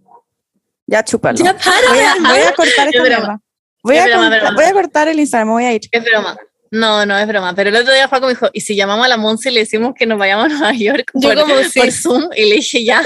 Ya 0.86 1.04
chúpalo. 1.04 1.38
Ya 1.38 1.56
para. 1.56 1.88
Voy 1.88 1.98
a, 1.98 2.14
voy 2.32 2.40
a 2.40 2.52
cortar 2.56 2.88
esta 2.88 3.02
Es 3.02 3.08
broma. 3.08 3.40
Voy 3.82 3.96
Es 3.96 4.02
a, 4.02 4.06
broma, 4.06 4.22
cortar- 4.30 4.40
broma. 4.40 4.54
voy 4.56 4.64
a 4.64 4.72
cortar 4.72 5.08
el 5.08 5.20
Instagram, 5.20 5.48
me 5.48 5.52
voy 5.54 5.64
a 5.64 5.72
ir. 5.74 5.80
Es 5.90 6.04
broma. 6.04 6.36
No, 6.72 7.04
no 7.06 7.18
es 7.18 7.26
broma. 7.26 7.54
Pero 7.54 7.70
el 7.70 7.76
otro 7.76 7.92
día 7.92 8.06
Juaco 8.08 8.26
me 8.26 8.32
dijo, 8.32 8.48
¿y 8.52 8.60
si 8.60 8.76
llamamos 8.76 9.04
a 9.04 9.08
la 9.08 9.16
Monse 9.16 9.50
y 9.50 9.54
le 9.54 9.60
decimos 9.60 9.92
que 9.98 10.06
nos 10.06 10.18
vayamos 10.18 10.46
a 10.46 10.48
Nueva 10.48 10.72
York 10.72 11.10
Yo 11.14 11.28
por, 11.30 11.40
como 11.40 11.56
sí. 11.64 11.80
por 11.80 11.90
Zoom? 11.92 12.28
Y 12.36 12.48
le 12.48 12.56
dije, 12.56 12.84
ya. 12.84 13.02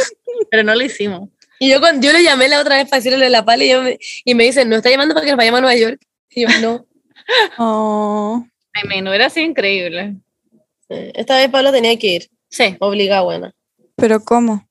Pero 0.51 0.63
no 0.65 0.75
lo 0.75 0.83
hicimos. 0.85 1.31
Y 1.59 1.71
yo, 1.71 1.81
cuando, 1.81 2.07
yo 2.07 2.13
le 2.13 2.23
llamé 2.23 2.49
la 2.49 2.61
otra 2.61 2.77
vez 2.77 2.89
para 2.89 2.99
decirle 2.99 3.17
lo 3.19 3.25
de 3.25 3.31
la 3.31 3.45
Pali 3.45 3.67
y, 3.67 3.69
yo 3.71 3.83
me, 3.83 3.99
y 4.25 4.35
me 4.35 4.45
dicen, 4.45 4.69
¿no 4.69 4.77
está 4.77 4.91
llamando 4.91 5.15
para 5.15 5.25
que 5.25 5.31
nos 5.33 5.39
vayamos 5.39 5.59
a 5.59 5.61
Nueva 5.63 5.77
York? 5.79 6.01
Y 6.31 6.43
yo, 6.43 6.49
no. 6.61 6.85
Oh, 7.59 8.45
Ay, 8.75 8.89
me 8.89 9.01
no 9.01 9.11
hubiera 9.11 9.31
sido 9.31 9.47
increíble. 9.47 10.17
Esta 10.91 11.37
vez 11.39 11.49
Pablo 11.49 11.73
tenía 11.73 11.99
que 11.99 12.07
ir, 12.09 12.29
Sí. 12.51 12.77
obligada, 12.81 13.23
buena. 13.23 13.53
pero 13.97 14.21
¿cómo? 14.21 14.64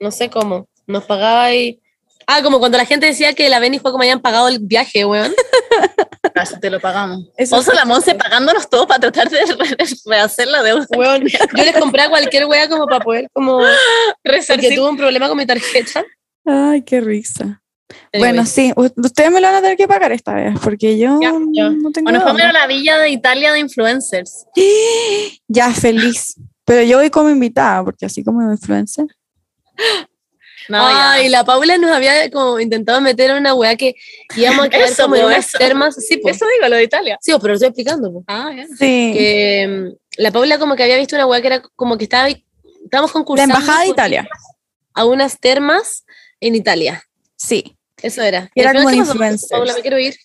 No 0.00 0.10
sé 0.10 0.30
cómo. 0.30 0.68
Nos 0.86 1.04
pagaba 1.04 1.52
y... 1.54 1.80
Ah, 2.28 2.42
como 2.42 2.58
cuando 2.58 2.76
la 2.76 2.84
gente 2.84 3.06
decía 3.06 3.34
que 3.34 3.48
la 3.48 3.60
Beni 3.60 3.78
fue 3.78 3.92
como 3.92 4.02
hayan 4.02 4.20
pagado 4.20 4.48
el 4.48 4.58
viaje, 4.58 5.04
weón. 5.04 5.32
Casi 6.34 6.58
te 6.58 6.70
lo 6.70 6.80
pagamos. 6.80 7.24
Eso 7.36 7.56
Oso 7.56 7.72
la 7.72 7.84
Monse 7.84 8.14
pagándonos 8.16 8.68
todo 8.68 8.86
para 8.86 8.98
tratar 9.00 9.30
de 9.30 9.38
re- 9.46 9.76
rehacer 10.06 10.48
la 10.48 10.62
deuda. 10.62 10.86
Weón, 10.96 11.22
yo 11.56 11.64
les 11.64 11.76
compré 11.78 12.02
a 12.02 12.10
cualquier 12.10 12.46
wea 12.46 12.68
como 12.68 12.86
para 12.86 13.00
poder 13.04 13.28
como... 13.32 13.58
Porque 13.58 13.68
Resarcir. 14.24 14.74
tuve 14.74 14.88
un 14.90 14.96
problema 14.96 15.28
con 15.28 15.36
mi 15.38 15.46
tarjeta. 15.46 16.04
Ay, 16.44 16.82
qué 16.82 17.00
risa. 17.00 17.62
Anyway, 18.12 18.32
Bueno, 18.32 18.44
sí, 18.46 18.72
ustedes 18.76 19.30
me 19.30 19.40
lo 19.40 19.46
van 19.46 19.56
a 19.56 19.62
tener 19.62 19.76
que 19.76 19.86
pagar 19.86 20.10
esta 20.10 20.34
vez, 20.34 20.54
porque 20.60 20.98
yo 20.98 21.20
Ya, 21.22 21.32
ya. 21.52 21.70
no 21.70 21.92
tengo 21.92 22.10
O 22.10 22.12
nos 22.12 22.22
fuimos 22.24 22.40
dónde. 22.42 22.42
a 22.42 22.52
la 22.52 22.66
villa 22.66 22.98
de 22.98 23.10
Italia 23.10 23.52
de 23.52 23.60
influencers. 23.60 24.44
Ya, 25.48 25.70
feliz. 25.72 26.34
Pero 26.64 26.82
yo 26.82 26.98
voy 26.98 27.10
como 27.10 27.30
invitada, 27.30 27.84
porque 27.84 28.06
así 28.06 28.24
como 28.24 28.42
influencer. 28.52 29.06
No, 30.68 30.78
ya. 30.90 31.12
Ay, 31.12 31.28
la 31.28 31.44
Paula 31.44 31.78
nos 31.78 31.92
había 31.92 32.28
como 32.30 32.58
intentado 32.58 33.00
meter 33.00 33.30
en 33.30 33.36
una 33.36 33.54
wea 33.54 33.76
que 33.76 33.94
íbamos 34.36 34.66
a 34.66 34.68
quedar 34.68 34.88
Eso, 34.88 35.04
como 35.04 35.14
en 35.14 35.20
po, 35.22 35.26
unas 35.28 35.52
termas. 35.52 35.94
Sí, 35.94 36.16
pues. 36.16 36.36
Eso 36.36 36.46
digo, 36.56 36.68
lo 36.68 36.76
de 36.76 36.82
Italia. 36.82 37.18
Sí, 37.20 37.30
po, 37.32 37.38
pero 37.38 37.52
lo 37.52 37.54
estoy 37.54 37.68
explicando. 37.68 38.12
po. 38.12 38.24
Ah, 38.26 38.50
ya. 38.56 38.66
Sí. 38.66 39.12
que 39.14 39.66
mm, 39.68 40.20
la 40.22 40.30
Paula 40.32 40.58
como 40.58 40.74
que 40.74 40.82
había 40.82 40.96
visto 40.96 41.14
una 41.14 41.26
weá 41.26 41.40
que 41.40 41.46
era 41.46 41.62
como 41.76 41.96
que 41.96 42.04
estaba 42.04 42.28
estábamos 42.28 43.10
La 43.10 43.12
concursando 43.12 43.54
Embajada 43.54 43.82
de 43.84 43.88
Italia. 43.90 44.28
a 44.94 45.04
unas 45.04 45.38
termas 45.38 46.04
en 46.40 46.54
Italia 46.54 47.02
Sí. 47.36 47.76
eso 48.02 48.22
era 48.22 48.50
Era 48.54 48.72
Y 48.72 48.76
al 48.76 48.82
como 48.84 48.90
influencers. 48.90 49.48
Paula 49.50 49.74
me 49.74 49.80
quiero 49.82 49.98
ir 50.00 50.16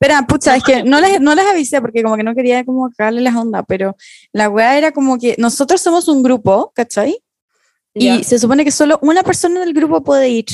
Espera, 0.00 0.24
pucha, 0.28 0.54
es 0.54 0.62
que 0.62 0.84
no 0.84 1.00
les, 1.00 1.20
no 1.20 1.34
les 1.34 1.44
avisé 1.46 1.80
porque 1.80 2.02
como 2.04 2.16
que 2.16 2.22
no 2.22 2.32
quería 2.34 2.64
como 2.64 2.88
cagarle 2.96 3.20
las 3.20 3.34
ondas, 3.34 3.64
pero 3.66 3.96
la 4.32 4.48
weá 4.48 4.78
era 4.78 4.92
como 4.92 5.18
que 5.18 5.34
nosotros 5.38 5.80
somos 5.80 6.06
un 6.06 6.22
grupo, 6.22 6.70
¿cachai? 6.74 7.18
Y 7.94 8.22
se 8.24 8.38
supone 8.38 8.64
que 8.64 8.70
solo 8.70 8.98
una 9.02 9.22
persona 9.22 9.60
del 9.60 9.72
grupo 9.72 10.02
puede 10.04 10.28
ir, 10.28 10.46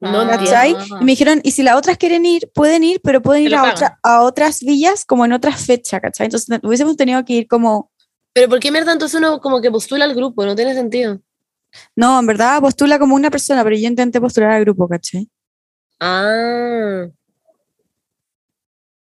no 0.00 0.20
Ah. 0.20 0.28
¿cachai? 0.28 0.74
Y 1.00 1.04
me 1.04 1.12
dijeron, 1.12 1.40
y 1.44 1.50
si 1.52 1.62
las 1.62 1.76
otras 1.76 1.98
quieren 1.98 2.24
ir, 2.24 2.50
pueden 2.54 2.82
ir, 2.84 3.00
pero 3.02 3.20
pueden 3.22 3.44
ir 3.44 3.54
a, 3.54 3.70
otra, 3.70 3.98
a 4.02 4.22
otras 4.22 4.60
villas 4.60 5.04
como 5.04 5.24
en 5.24 5.32
otras 5.32 5.64
fechas, 5.64 6.00
¿cachai? 6.00 6.26
Entonces 6.26 6.58
hubiésemos 6.62 6.96
tenido 6.96 7.24
que 7.24 7.34
ir 7.34 7.46
como, 7.48 7.90
pero 8.32 8.48
¿por 8.48 8.60
qué 8.60 8.70
mierda 8.72 8.92
entonces 8.92 9.18
uno 9.18 9.40
como 9.40 9.60
que 9.60 9.70
postula 9.70 10.04
al 10.04 10.14
grupo? 10.14 10.44
no 10.44 10.54
tiene 10.56 10.74
sentido 10.74 11.20
no, 11.94 12.18
en 12.18 12.26
verdad 12.26 12.60
postula 12.60 12.98
como 12.98 13.14
una 13.14 13.30
persona, 13.30 13.62
pero 13.62 13.76
yo 13.76 13.86
intenté 13.86 14.20
postular 14.20 14.50
al 14.52 14.62
grupo, 14.64 14.88
¿cachai? 14.88 15.28
ah 16.00 17.06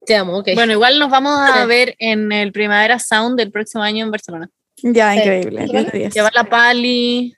te 0.04 0.16
amo 0.16 0.38
ok 0.38 0.48
Bueno, 0.54 0.72
igual 0.72 0.98
nos 0.98 1.10
vamos 1.10 1.38
a 1.38 1.64
ver 1.66 1.94
en 1.98 2.32
el 2.32 2.52
Primavera 2.52 2.98
Sound 2.98 3.38
del 3.38 3.52
próximo 3.52 3.82
año 3.84 4.04
en 4.04 4.10
Barcelona. 4.10 4.50
Ya, 4.82 5.12
Sí. 5.12 5.18
increíble. 5.20 5.66
10 5.70 5.92
de 5.92 5.98
10. 5.98 6.14
Llevar 6.14 6.32
la 6.34 6.44
Pali. 6.44 7.34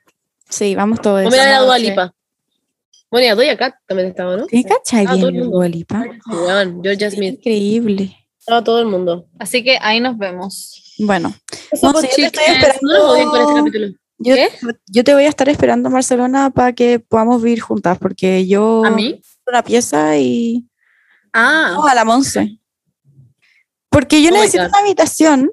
Sí, 0.48 0.74
vamos 0.74 1.01
todos. 1.01 1.24
Vamos 1.24 1.35
a 1.35 1.36
ir 1.36 1.43
a 1.43 1.44
ver 1.44 1.52
a 1.52 1.56
Esa 1.56 1.64
Dua 1.64 1.78
noche. 1.78 1.90
Lipa 1.90 2.14
bueno 3.10 3.27
y 3.27 3.28
a 3.28 3.35
Doja 3.35 3.56
Cat 3.59 3.74
también 3.86 4.09
estaba 4.09 4.36
¿no? 4.39 4.47
¿Qué 4.47 4.64
cachai 4.64 5.05
Ah, 5.06 5.10
todo 5.16 5.28
bien, 5.31 5.43
mundo. 5.43 5.56
Dua 5.59 5.69
Lipa? 5.69 6.05
Weón, 6.31 6.81
Georgia 6.82 7.10
Smith 7.10 7.35
Increíble. 7.40 8.16
estaba 8.39 8.64
todo 8.64 8.81
el 8.81 8.86
mundo 8.86 9.27
Así 9.39 9.62
que 9.62 9.77
ahí 9.82 10.01
nos 10.01 10.16
vemos. 10.16 10.94
Bueno, 10.98 11.35
eso 11.70 11.93
No, 11.93 12.01
sí, 12.01 12.09
yo 12.10 12.16
te 12.16 12.24
estoy 12.27 12.44
esperando 12.44 12.78
no 12.82 12.93
nos 12.98 13.10
odien 13.12 13.28
con 13.28 13.40
este 13.43 13.55
capítulo 13.55 13.86
yo, 14.19 14.35
¿Qué? 14.36 14.48
yo 14.86 15.05
te 15.05 15.14
voy 15.14 15.24
a 15.24 15.28
estar 15.28 15.48
esperando 15.48 15.89
en 15.89 15.93
Barcelona 15.94 16.51
para 16.51 16.73
que 16.74 17.01
podamos 17.01 17.43
vivir 17.43 17.60
juntas, 17.60 17.98
porque 17.98 18.47
yo 18.47 18.82
¿A 18.85 18.90
mí? 18.90 19.20
una 19.47 19.62
pieza 19.64 20.16
y 20.16 20.64
Ah, 21.35 21.73
no, 21.74 21.86
a 21.86 21.94
la 21.94 22.05
Monse. 22.05 22.59
Porque 23.90 24.23
yo 24.23 24.31
Oh 24.31 24.35
necesito 24.35 24.64
una 24.64 24.78
habitación 24.78 25.51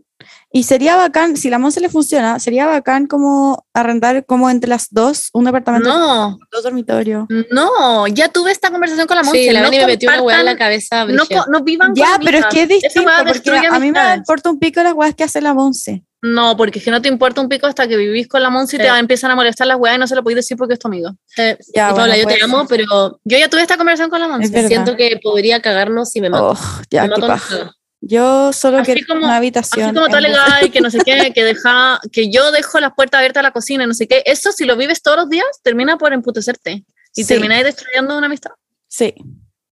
y 0.51 0.63
sería 0.63 0.95
bacán, 0.95 1.38
si 1.38 1.49
la 1.49 1.59
Monse 1.59 1.80
le 1.80 1.89
funciona, 1.89 2.39
sería 2.39 2.65
bacán 2.65 3.05
como 3.07 3.65
arrendar 3.73 4.26
como 4.26 4.49
entre 4.49 4.69
las 4.69 4.88
dos 4.89 5.30
un 5.34 5.45
departamento 5.45 5.89
no, 5.89 6.38
dos 6.51 6.63
dormitorios. 6.63 7.27
no, 7.51 8.07
ya 8.07 8.30
tuve 8.30 8.51
esta 8.51 8.71
conversación 8.71 9.05
con 9.07 9.17
la 9.17 9.23
Monse. 9.23 9.43
sí 9.43 9.49
la 9.51 9.61
no 9.61 9.69
me 9.69 9.85
metió 9.85 10.09
una 10.09 10.21
weá 10.21 10.39
en 10.39 10.45
la 10.45 10.57
cabeza 10.57 11.05
No, 11.05 11.23
no 11.49 11.63
vivan 11.63 11.93
Ya, 11.93 12.13
con 12.15 12.26
pero 12.26 12.38
es 12.39 12.45
que 12.47 12.63
es 12.63 12.69
distinto, 12.69 13.11
porque 13.26 13.67
a 13.67 13.80
mí 13.80 13.91
me 13.91 14.15
importa 14.15 14.49
un 14.49 14.59
pico 14.59 14.81
las 14.81 14.93
weas 14.93 15.13
que 15.15 15.23
hace 15.23 15.39
la 15.41 15.53
Monse. 15.53 16.03
No, 16.21 16.57
porque 16.57 16.80
es 16.80 16.85
que 16.85 16.91
no 16.91 17.01
te 17.01 17.07
importa 17.07 17.39
un 17.39 17.47
pico 17.47 17.65
hasta 17.65 17.88
que 17.88 17.95
vivís 17.95 18.27
con 18.27 18.41
la 18.43 18.49
Monse 18.49 18.76
y 18.76 18.80
Sí. 18.80 18.85
te 18.85 18.89
empiezan 18.97 19.31
a 19.31 19.35
molestar 19.35 19.67
las 19.67 19.77
weas 19.80 19.95
y 19.95 19.99
no 19.99 20.05
se 20.07 20.15
lo 20.15 20.23
podéis 20.23 20.35
decir 20.38 20.57
porque 20.57 20.73
es 20.73 20.80
tu 20.80 20.89
amigo. 20.89 21.11
Eh, 21.38 21.57
Ya, 21.73 21.91
y 21.91 21.93
Paula 21.93 22.07
bueno, 22.07 22.15
yo 22.15 22.19
te 22.19 22.23
puede 22.34 22.43
amo 22.43 22.67
ser. 22.67 22.67
pero 22.67 23.19
Yo 23.23 23.38
ya 23.38 23.47
tuve 23.49 23.61
esta 23.61 23.77
conversación 23.77 24.09
con 24.09 24.19
la 24.19 24.26
Es 24.26 24.31
Monse. 24.31 24.49
verdad. 24.51 24.67
siento 24.67 24.97
que 24.97 25.17
podría 25.23 25.61
cagarnos 25.61 26.09
si 26.09 26.19
me 26.19 26.30
mato 26.30 26.49
Oh, 26.51 26.81
ya, 26.89 27.03
me 27.07 27.13
qué 27.15 27.21
mato. 27.21 27.71
Yo 28.01 28.53
solo 28.53 28.77
Así 28.80 28.93
quiero 28.93 29.07
como- 29.07 29.26
una 29.26 29.35
habitación. 29.38 29.85
Así 29.88 29.93
como 29.95 30.07
bus- 30.07 30.21
legal, 30.21 30.71
que 30.71 30.81
no 30.81 30.89
sé 30.89 30.99
qué, 31.05 31.31
que 31.35 31.43
deja, 31.43 31.99
que 32.11 32.31
yo 32.31 32.51
dejo 32.51 32.80
las 32.80 32.93
puertas 32.93 33.19
abiertas 33.19 33.41
a 33.41 33.43
la 33.43 33.51
cocina, 33.51 33.85
no 33.85 33.93
sé 33.93 34.07
qué. 34.07 34.23
Eso, 34.26 34.51
si 34.51 34.65
lo 34.65 34.76
vives 34.77 35.01
todos 35.01 35.17
los 35.17 35.30
días, 35.30 35.45
termina 35.63 35.97
por 35.97 36.13
emputecerte 36.13 36.85
y 37.15 37.23
Sí. 37.23 37.27
termináis 37.27 37.63
destruyendo 37.65 38.17
una 38.17 38.27
amistad. 38.27 38.51
Sí. 38.88 39.13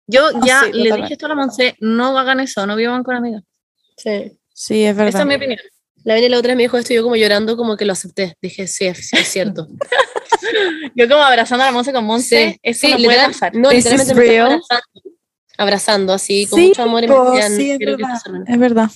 Yo 0.08 0.28
Ah, 0.28 0.42
ya 0.46 0.60
sí, 0.62 0.66
le 0.68 0.72
totalmente. 0.72 1.02
dije 1.04 1.14
esto 1.14 1.26
a 1.26 1.30
la 1.30 1.36
Monse, 1.36 1.76
no 1.80 2.18
hagan 2.18 2.40
eso, 2.40 2.66
no 2.66 2.76
vivan 2.76 3.04
con 3.04 3.16
amigas. 3.16 3.44
Sí. 3.98 4.38
Sí, 4.54 4.84
es 4.84 4.92
Esa 4.96 5.04
verdad. 5.04 5.22
es 5.22 5.28
mi 5.28 5.36
opinión. 5.36 5.60
La 6.04 6.14
Beni 6.16 6.30
la 6.30 6.38
otra 6.38 6.50
vez 6.50 6.58
me 6.58 6.64
dijo 6.64 6.78
esto 6.78 6.94
y 6.94 6.98
yo 6.98 7.04
como 7.04 7.16
llorando, 7.16 7.58
como 7.58 7.76
que 7.78 7.86
lo 7.86 7.94
acepté. 7.94 8.36
Dije, 8.42 8.68
sí, 8.68 8.86
es, 8.86 9.12
es 9.14 9.28
cierto. 9.28 9.68
Yo 10.96 11.10
como 11.10 11.22
abrazando 11.24 11.64
a 11.64 11.68
la 11.68 11.72
Monse 11.72 11.92
con 11.92 12.06
Monse, 12.06 12.52
Sí, 12.54 12.60
eso 12.62 12.80
sí, 12.82 12.88
no 12.92 12.98
puede 12.98 13.10
literal- 13.10 13.32
pasar. 13.32 13.56
No, 13.56 13.70
This 13.70 13.78
literalmente 13.86 14.14
me 14.14 14.22
real. 14.22 14.46
abrazando, 14.46 14.84
abrazando 15.58 16.14
así, 16.14 16.46
con 16.48 16.60
Sí, 16.60 16.68
mucho 16.70 16.84
amor 16.84 17.04
y 17.04 17.08
decían, 17.08 17.56
sí, 17.56 17.72
es 17.72 17.78
quiero 17.78 17.98
que 17.98 18.04
verdad. 18.04 18.22
termine. 18.24 18.46
Es 18.48 18.60
verdad. 18.60 18.90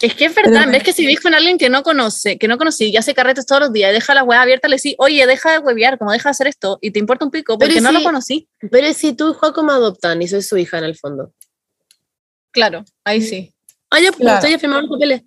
Es 0.00 0.14
que 0.14 0.24
es 0.24 0.32
Pero 0.32 0.48
verdad, 0.48 0.60
bueno. 0.62 0.72
ves 0.72 0.82
que 0.82 0.92
si 0.94 1.02
vives 1.04 1.20
con 1.22 1.34
alguien 1.34 1.58
que 1.58 1.68
no 1.68 1.82
conoce, 1.82 2.38
que 2.38 2.48
no 2.48 2.56
conocí 2.56 2.86
y 2.86 2.96
hace 2.96 3.12
carretes 3.14 3.44
todos 3.44 3.60
los 3.60 3.72
días, 3.72 3.90
y 3.90 3.94
deja 3.94 4.14
la 4.14 4.22
web 4.22 4.38
abierta, 4.38 4.66
le 4.66 4.76
decís, 4.76 4.94
oye, 4.98 5.26
deja 5.26 5.52
de 5.52 5.58
huevear, 5.58 5.98
como 5.98 6.10
deja 6.12 6.28
de 6.28 6.30
hacer 6.30 6.46
esto, 6.46 6.78
y 6.80 6.90
te 6.90 6.98
importa 6.98 7.26
un 7.26 7.30
pico, 7.30 7.58
Pero 7.58 7.68
porque 7.68 7.82
no 7.82 7.90
si- 7.90 7.94
lo 7.96 8.02
conocí. 8.02 8.48
Pero 8.70 8.92
si 8.94 9.12
tú 9.12 9.30
y 9.30 9.34
Juaco 9.34 9.62
me 9.62 9.72
adoptan 9.72 10.22
y 10.22 10.28
soy 10.28 10.40
su 10.42 10.56
hija 10.56 10.78
en 10.78 10.84
el 10.84 10.96
fondo. 10.96 11.34
Claro, 12.50 12.84
ahí 13.04 13.20
sí. 13.20 13.52
Ah, 13.90 14.00
ya, 14.00 14.08
pues 14.10 14.20
Claro. 14.22 14.36
estoy 14.38 14.50
ya 14.52 14.58
firmando 14.58 14.86
los 14.88 14.96
papeles. 14.96 15.22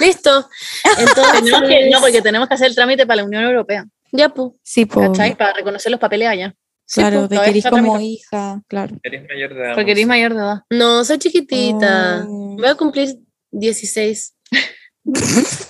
Listo. 0.00 0.48
Entonces, 0.98 1.42
que- 1.68 1.90
no, 1.90 2.00
porque 2.00 2.22
tenemos 2.22 2.48
que 2.48 2.54
hacer 2.54 2.68
el 2.68 2.74
trámite 2.74 3.06
para 3.06 3.16
la 3.18 3.24
Unión 3.24 3.44
Europea, 3.44 3.84
ya, 4.12 4.30
pues. 4.30 4.52
Sí, 4.62 4.86
¿cachai? 4.86 5.36
Para 5.36 5.52
reconocer 5.52 5.90
los 5.92 6.00
papeles 6.00 6.28
allá. 6.28 6.54
Sí, 6.88 7.00
claro, 7.00 7.26
pues, 7.26 7.30
de 7.30 7.44
que 7.44 7.50
eres 7.50 7.66
como 7.66 8.00
hija, 8.00 8.62
claro. 8.68 8.96
Eres 9.02 9.26
mayor 9.28 9.54
de 9.54 9.60
edad. 9.60 9.74
Porque 9.74 9.90
eres 9.90 10.06
Monse. 10.06 10.06
mayor 10.06 10.34
de 10.34 10.38
edad. 10.40 10.62
No, 10.70 11.04
soy 11.04 11.18
chiquitita. 11.18 12.24
Oh. 12.28 12.56
Voy 12.56 12.66
a 12.68 12.74
cumplir 12.76 13.18
16. 13.50 14.34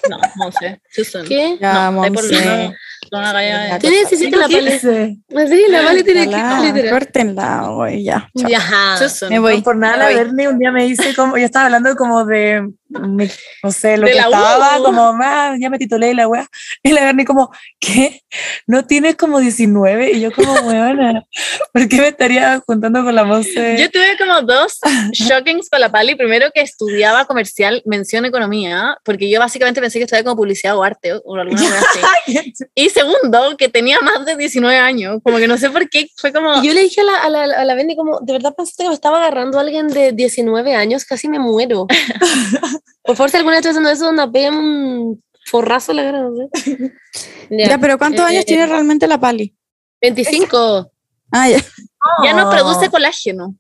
No, 0.09 0.17
no 0.37 0.53
sé. 0.53 0.81
Susan. 0.91 1.27
¿Qué? 1.27 1.59
Ya, 1.61 1.91
No, 1.91 1.93
Monse. 2.11 2.33
no- 2.45 2.73
no 3.13 3.79
Tiene 3.79 3.97
17 3.97 4.37
la 4.37 4.49
Pale. 4.49 4.79
Sí. 4.79 5.23
La 5.69 5.83
Pale 5.85 6.03
tiene 6.05 6.27
Ojalá, 6.27 6.57
15, 6.61 6.67
literal. 6.73 6.91
Córtenla, 6.99 7.69
güey, 7.69 8.03
ya. 8.05 8.31
chao. 8.37 8.49
Ya. 8.49 9.29
Me 9.29 9.39
voy. 9.39 9.59
No 9.59 9.63
por 9.63 9.77
nada, 9.77 9.97
la. 10.11 10.17
Bernie 10.17 10.49
un 10.49 10.59
día 10.59 10.73
me 10.73 10.85
dice 10.87 11.15
como, 11.15 11.37
yo 11.37 11.45
estaba 11.45 11.67
hablando 11.67 11.95
como 11.97 12.25
de, 12.25 12.67
no 12.89 13.71
sé, 13.73 13.97
lo 13.97 14.07
De 14.07 14.13
que 14.13 14.19
la 14.19 14.29
U. 14.29 14.33
estaba, 14.33 14.79
como, 14.83 15.13
"Ma, 15.13 15.55
ya 15.61 15.71
me 15.71 15.79
titulé 15.79 16.11
y 16.11 16.15
la 16.15 16.29
weá. 16.29 16.47
Y 16.83 16.93
la 16.93 17.05
Bernie 17.05 17.25
como, 17.25 17.51
¿qué? 17.81 18.23
¿No 18.67 18.85
tienes 18.87 19.17
como 19.17 19.41
19? 19.41 20.13
Y 20.13 20.21
yo 20.21 20.33
como, 20.33 20.53
weona, 20.61 21.25
¿por 21.73 21.89
qué 21.89 21.97
me 22.01 22.09
estaría 22.09 22.63
juntando 22.67 23.03
con 23.03 23.15
la 23.15 23.25
Monse? 23.25 23.77
Yo 23.79 23.91
tuve 23.91 24.17
como 24.19 24.43
dos 24.43 24.79
shockings 25.13 25.69
con 25.69 25.81
la 25.81 25.91
Pali. 25.91 26.15
Primero 26.15 26.51
que 26.55 26.61
estudiaba 26.61 27.25
comercial, 27.25 27.83
mención 27.85 28.25
economía, 28.25 28.97
porque 29.05 29.29
yo 29.29 29.41
básicamente 29.41 29.81
pensé 29.81 29.99
que 29.99 30.05
estudiaba 30.05 30.25
como 30.25 30.37
publicidad 30.37 30.77
o 30.77 30.83
arte 30.83 31.15
o, 31.15 31.23
o 31.25 31.37
alguna 31.37 31.61
cosa 31.61 31.81
así. 32.25 32.53
Y 32.75 32.91
segundo, 32.91 33.57
que 33.57 33.69
tenía 33.69 33.99
más 34.01 34.25
de 34.27 34.37
19 34.37 34.77
años. 34.79 35.21
Como 35.23 35.39
que 35.39 35.49
no 35.49 35.57
sé 35.57 35.71
por 35.71 35.89
qué, 35.89 36.09
fue 36.17 36.33
como... 36.33 36.63
Y 36.63 36.67
yo 36.67 36.75
le 36.75 36.83
dije 36.83 37.01
a 37.01 37.05
la, 37.05 37.17
a 37.23 37.31
la, 37.31 37.43
a 37.61 37.65
la 37.65 37.75
Benny 37.75 37.97
como, 37.97 38.21
¿de 38.21 38.33
verdad 38.33 38.55
pensaste 38.57 38.83
que 38.85 38.89
me 38.89 38.95
estaba 38.95 39.19
agarrando 39.19 39.59
a 39.59 39.63
alguien 39.63 39.89
de 39.89 40.13
19 40.13 40.75
años? 40.75 41.05
Casi 41.05 41.29
me 41.29 41.39
muero. 41.39 41.87
Por 43.03 43.17
favor, 43.17 43.31
si 43.31 43.37
alguna 43.37 43.57
vez 43.57 43.67
estás 43.67 43.73
haciendo 43.77 43.91
eso, 43.91 44.11
una 44.11 44.31
pega 44.31 44.51
un 44.51 45.23
forrazo 45.47 45.93
la 45.93 46.03
cara. 46.05 46.23
no 46.23 46.35
sé. 46.55 46.93
Ya, 47.51 47.79
pero 47.79 47.99
¿cuántos 47.99 48.25
Eh, 48.27 48.29
años 48.33 48.45
tiene 48.45 48.67
realmente 48.67 49.07
la 49.07 49.19
Pali? 49.19 49.55
25. 50.01 50.91
Ah, 51.33 51.49
ya. 51.49 51.59
Ya 52.25 52.33
no 52.35 52.49
Oh. 52.49 52.51
produce 52.51 52.89
colágeno. 52.91 53.57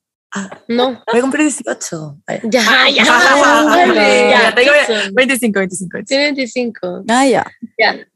No. 0.68 1.02
Voy 1.10 1.18
a 1.18 1.20
cumplir 1.22 1.44
18. 1.44 2.18
Ay. 2.26 2.40
Ya, 2.44 2.62
Ah, 2.68 2.90
ya. 2.90 3.04
Ah, 3.08 3.64
vale. 3.66 3.94
Ya, 4.30 4.42
Ya, 4.42 4.54
tengo 4.54 4.72
Susan. 4.86 5.14
25, 5.14 5.58
25. 5.60 5.90
25. 5.98 6.06
Tiene 6.06 6.24
25. 6.24 7.04
Ah, 7.08 7.26
ya. 7.26 7.46
Ya. 7.78 8.06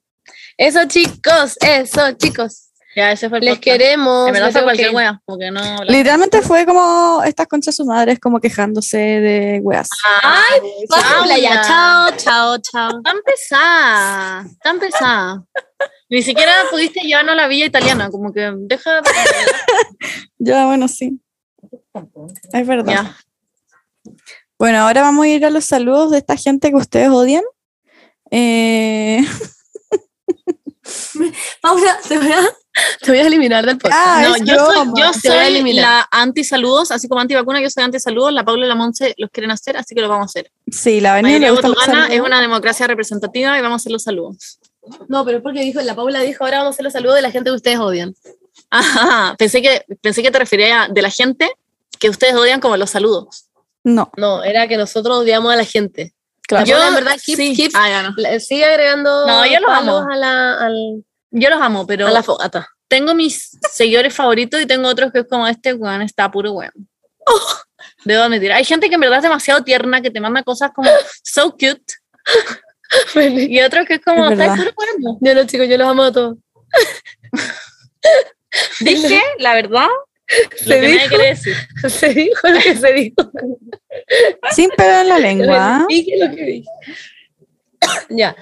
Eso, 0.59 0.81
chicos, 0.86 1.56
eso, 1.62 2.12
chicos. 2.12 2.69
Ya, 2.96 3.12
ese 3.12 3.28
fue 3.28 3.38
el 3.38 3.44
Les 3.44 3.54
podcast. 3.54 3.78
queremos. 3.78 4.26
En 4.26 4.32
verdad 4.32 4.46
me 4.46 4.52
fue 4.52 4.60
tengo 4.60 4.66
cualquier 4.66 4.94
wea, 4.94 5.22
porque 5.24 5.50
no... 5.50 5.60
Literalmente 5.84 6.42
fue 6.42 6.66
como 6.66 7.22
estas 7.24 7.46
conchas 7.46 7.76
sus 7.76 7.86
madres 7.86 8.18
como 8.18 8.40
quejándose 8.40 8.98
de 8.98 9.60
weas. 9.62 9.88
Ay, 10.22 10.60
Paula, 10.88 11.38
ya, 11.38 11.50
Paula. 11.50 11.62
chao, 11.62 12.10
chao, 12.16 12.58
chao. 12.58 13.02
Tan 13.02 13.16
pesada, 13.24 14.44
tan 14.62 14.80
pesada. 14.80 15.44
Ni 16.08 16.22
siquiera 16.22 16.52
pudiste 16.70 17.00
llevarnos 17.00 17.34
a 17.34 17.36
la 17.36 17.46
villa 17.46 17.66
italiana, 17.66 18.10
como 18.10 18.32
que 18.32 18.52
deja... 18.56 19.00
Ya, 20.38 20.66
bueno, 20.66 20.88
sí. 20.88 21.20
Es 22.52 22.66
verdad. 22.66 22.92
Ya. 22.92 23.16
Bueno, 24.58 24.78
ahora 24.80 25.02
vamos 25.02 25.24
a 25.24 25.28
ir 25.28 25.44
a 25.44 25.50
los 25.50 25.64
saludos 25.64 26.10
de 26.10 26.18
esta 26.18 26.36
gente 26.36 26.70
que 26.70 26.76
ustedes 26.76 27.10
odian. 27.10 27.44
Eh, 28.30 29.20
Paula, 31.60 31.98
te 32.06 32.18
voy 32.18 32.32
a, 32.32 32.40
te 33.00 33.10
voy 33.10 33.18
a 33.18 33.26
eliminar 33.26 33.66
del 33.66 33.78
podcast. 33.78 34.00
Ah, 34.02 34.22
No, 34.38 34.44
yo 34.44 34.56
soy, 34.66 34.88
yo 34.96 35.12
soy 35.12 35.46
eliminar. 35.46 35.84
la 35.84 36.08
anti-saludos, 36.10 36.90
así 36.90 37.08
como 37.08 37.20
anti-vacuna, 37.20 37.60
yo 37.60 37.70
soy 37.70 37.82
anti-saludos. 37.84 38.32
La 38.32 38.44
Paula 38.44 38.66
y 38.66 38.68
la 38.68 38.74
Monse 38.74 39.14
los 39.18 39.30
quieren 39.30 39.50
hacer, 39.50 39.76
así 39.76 39.94
que 39.94 40.00
lo 40.00 40.08
vamos 40.08 40.24
a 40.24 40.30
hacer. 40.30 40.50
sí, 40.70 41.00
la 41.00 41.12
avenida 41.14 41.38
le 41.38 41.50
gusta 41.50 42.06
es 42.10 42.20
una 42.20 42.40
democracia 42.40 42.86
representativa 42.86 43.58
y 43.58 43.62
vamos 43.62 43.74
a 43.74 43.80
hacer 43.82 43.92
los 43.92 44.02
saludos. 44.02 44.58
No, 45.08 45.24
pero 45.24 45.38
es 45.38 45.42
porque 45.42 45.60
dijo, 45.60 45.80
la 45.82 45.94
Paula 45.94 46.20
dijo, 46.20 46.44
ahora 46.44 46.58
vamos 46.58 46.72
a 46.72 46.74
hacer 46.74 46.84
los 46.84 46.92
saludos 46.92 47.16
de 47.16 47.22
la 47.22 47.30
gente 47.30 47.50
que 47.50 47.56
ustedes 47.56 47.78
odian. 47.78 48.14
Ajá, 48.70 49.34
pensé 49.38 49.60
que, 49.62 49.84
pensé 50.00 50.22
que 50.22 50.30
te 50.30 50.38
refería 50.38 50.84
a 50.84 50.88
de 50.88 51.02
la 51.02 51.10
gente 51.10 51.50
que 51.98 52.08
ustedes 52.08 52.34
odian 52.34 52.60
como 52.60 52.76
los 52.76 52.90
saludos. 52.90 53.46
No, 53.84 54.10
No, 54.16 54.42
era 54.44 54.68
que 54.68 54.76
nosotros 54.76 55.18
odiamos 55.18 55.52
a 55.52 55.56
la 55.56 55.64
gente. 55.64 56.12
Claro. 56.51 56.66
Yo, 56.66 56.82
en 56.89 56.94
verdad, 56.94 57.16
keep- 57.16 57.36
sí. 57.36 57.55
keep- 57.56 57.72
Ah, 57.74 57.89
ya 57.89 58.02
no. 58.02 58.14
La- 58.16 58.39
Sigue 58.40 58.64
agregando 58.64 59.27
No, 59.27 59.47
yo 59.47 59.60
los 59.60 59.70
amo. 59.70 60.06
a 60.10 60.16
la, 60.16 60.55
al- 60.66 61.05
Yo 61.31 61.51
los 61.51 61.60
amo, 61.60 61.86
pero 61.86 62.06
a 62.06 62.10
la 62.10 62.22
fogata. 62.22 62.68
tengo 62.89 63.14
mis 63.14 63.56
seguidores 63.72 64.14
favoritos 64.14 64.60
y 64.60 64.66
tengo 64.66 64.89
otros 64.89 65.12
que 65.12 65.20
es 65.20 65.27
como 65.28 65.47
este 65.47 65.74
weón 65.74 66.02
está 66.02 66.31
puro 66.31 66.52
weón. 66.52 66.72
Debo 68.05 68.24
admitir. 68.24 68.52
Hay 68.52 68.64
gente 68.64 68.89
que 68.89 68.94
en 68.97 69.01
verdad 69.01 69.18
es 69.18 69.22
demasiado 69.22 69.62
tierna, 69.62 70.01
que 70.02 70.10
te 70.10 70.20
manda 70.20 70.43
cosas 70.43 70.70
como 70.74 70.90
so 71.22 71.52
cute. 71.52 71.94
y 73.14 73.60
otros 73.60 73.86
que 73.86 73.94
es 73.94 74.01
como, 74.05 74.27
Es 74.28 74.39
está 74.39 74.55
puro 74.56 74.70
weón. 74.77 75.18
Yo 75.20 75.35
no, 75.35 75.44
chicos, 75.47 75.68
yo 75.68 75.78
los 75.78 75.86
amo 75.89 76.02
a 76.05 76.12
todos. 76.12 76.36
Dije, 78.81 79.20
la 79.39 79.55
verdad, 79.55 79.86
lo 80.66 80.74
Se 80.74 80.81
que 80.81 80.86
dijo. 80.86 81.19
decir. 81.19 81.55
Se 81.89 82.09
dijo 82.15 82.48
lo 82.48 82.61
que 82.61 82.77
se 82.77 82.93
dijo. 82.93 83.31
Sin 84.52 84.70
pedo 84.70 85.01
en 85.01 85.09
la 85.09 85.19
lengua. 85.19 85.86
Dije 85.89 86.12
lo 86.19 86.35
que 86.35 86.44
dije. 86.44 86.69
ya. 88.11 88.36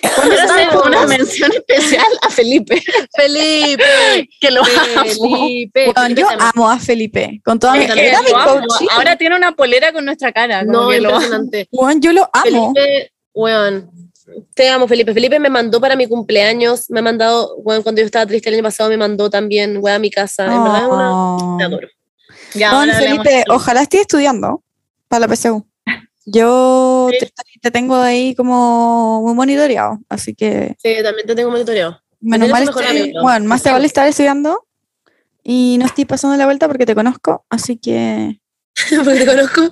Quiero 0.00 0.42
hacer 0.42 0.68
una 0.84 1.06
mención 1.08 1.50
especial 1.52 2.06
a 2.22 2.30
Felipe, 2.30 2.80
Felipe. 3.16 4.28
que 4.40 4.50
lo 4.52 4.62
amo. 4.62 5.02
Felipe. 5.04 5.92
Bueno, 5.92 6.14
yo 6.14 6.28
amo 6.38 6.70
a 6.70 6.78
Felipe. 6.78 7.40
Con 7.44 7.58
toda 7.58 7.74
mi 7.74 7.84
era 7.86 8.22
mi 8.22 8.30
lo 8.30 8.36
amo. 8.38 8.60
coach. 8.66 8.88
Ahora 8.92 9.16
tiene 9.16 9.34
una 9.34 9.52
polera 9.52 9.92
con 9.92 10.04
nuestra 10.04 10.30
cara. 10.32 10.60
como 10.64 10.72
No, 10.84 10.88
que 10.88 11.00
lo 11.00 11.08
amo. 11.08 11.16
impresionante. 11.16 11.68
Bueno, 11.72 12.00
yo 12.00 12.12
lo 12.12 12.30
amo. 12.32 12.72
Felipe, 12.74 13.12
weón. 13.34 13.90
Te 14.54 14.68
amo, 14.68 14.86
Felipe. 14.88 15.12
Felipe 15.14 15.38
me 15.38 15.50
mandó 15.50 15.80
para 15.80 15.96
mi 15.96 16.06
cumpleaños. 16.06 16.88
Me 16.90 17.00
ha 17.00 17.02
mandado, 17.02 17.56
weón, 17.56 17.82
cuando 17.82 18.00
yo 18.00 18.06
estaba 18.06 18.26
triste 18.26 18.48
el 18.48 18.56
año 18.56 18.62
pasado, 18.64 18.88
me 18.90 18.96
mandó 18.96 19.28
también, 19.30 19.78
weón, 19.78 19.96
a 19.96 19.98
mi 19.98 20.10
casa. 20.10 20.44
En 20.44 20.62
verdad 20.62 20.88
una. 20.88 21.10
Oh. 21.12 21.56
Te 21.58 21.64
adoro. 21.64 21.88
Ya, 22.54 22.74
Bueno, 22.74 22.92
hablemos 22.94 23.24
Felipe, 23.24 23.44
ojalá 23.50 23.82
estés 23.82 24.02
estudiando 24.02 24.62
para 25.08 25.26
la 25.26 25.34
PSU. 25.34 25.66
Yo 26.24 27.08
Sí. 27.12 27.18
te, 27.18 27.32
te 27.62 27.70
tengo 27.70 27.96
ahí 27.96 28.34
como 28.34 29.22
muy 29.22 29.34
monitoreado, 29.34 29.98
así 30.08 30.34
que 30.34 30.76
Sí, 30.82 30.94
también 31.02 31.26
te 31.26 31.34
tengo 31.34 31.50
monitoreado. 31.50 32.00
menos 32.20 32.48
mal, 32.50 32.62
estoy- 32.64 32.84
amigo. 32.86 33.22
bueno, 33.22 33.46
más 33.46 33.62
te 33.62 33.70
vale 33.72 33.86
estar 33.86 34.06
estudiando 34.06 34.64
y 35.42 35.76
no 35.80 35.86
estoy 35.86 36.04
pasando 36.04 36.36
la 36.36 36.44
vuelta 36.44 36.68
porque 36.68 36.86
te 36.86 36.94
conozco, 36.94 37.44
así 37.50 37.76
que 37.78 38.38
Porque 39.04 39.18
te 39.20 39.26
conozco. 39.26 39.62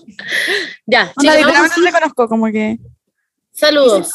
Ya, 0.86 1.06
chicos, 1.08 1.24
vamos 1.24 1.36
literalmente 1.36 1.80
te 1.82 1.92
conozco, 1.92 2.28
como 2.28 2.46
que 2.46 2.78
Saludos. 3.60 4.10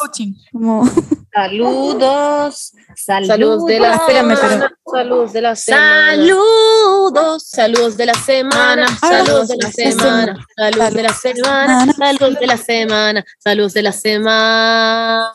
como 0.51 0.89
Saludos, 1.31 2.73
Saludos 2.95 3.65
de 3.65 3.79
la 3.79 4.05
semana. 4.07 4.71
Saludos 4.91 5.33
de 5.33 5.41
la 5.41 5.55
semana. 5.55 6.11
Saludos. 6.15 7.43
Saludos 7.45 7.97
de 7.97 8.05
la 8.05 8.13
semana. 8.13 8.87
Saludos 8.97 9.47
de 9.49 9.57
la 9.57 9.71
semana. 9.71 10.47
Saludos 10.55 10.95
de 10.95 11.03
la 11.03 11.13
semana. 11.13 11.85
Saludos 11.93 12.39
de 12.39 12.47
la 12.47 12.57
semana. 12.57 13.25
Saludos 13.37 13.73
de 13.73 13.81
la 13.83 13.91
semana. 13.91 15.33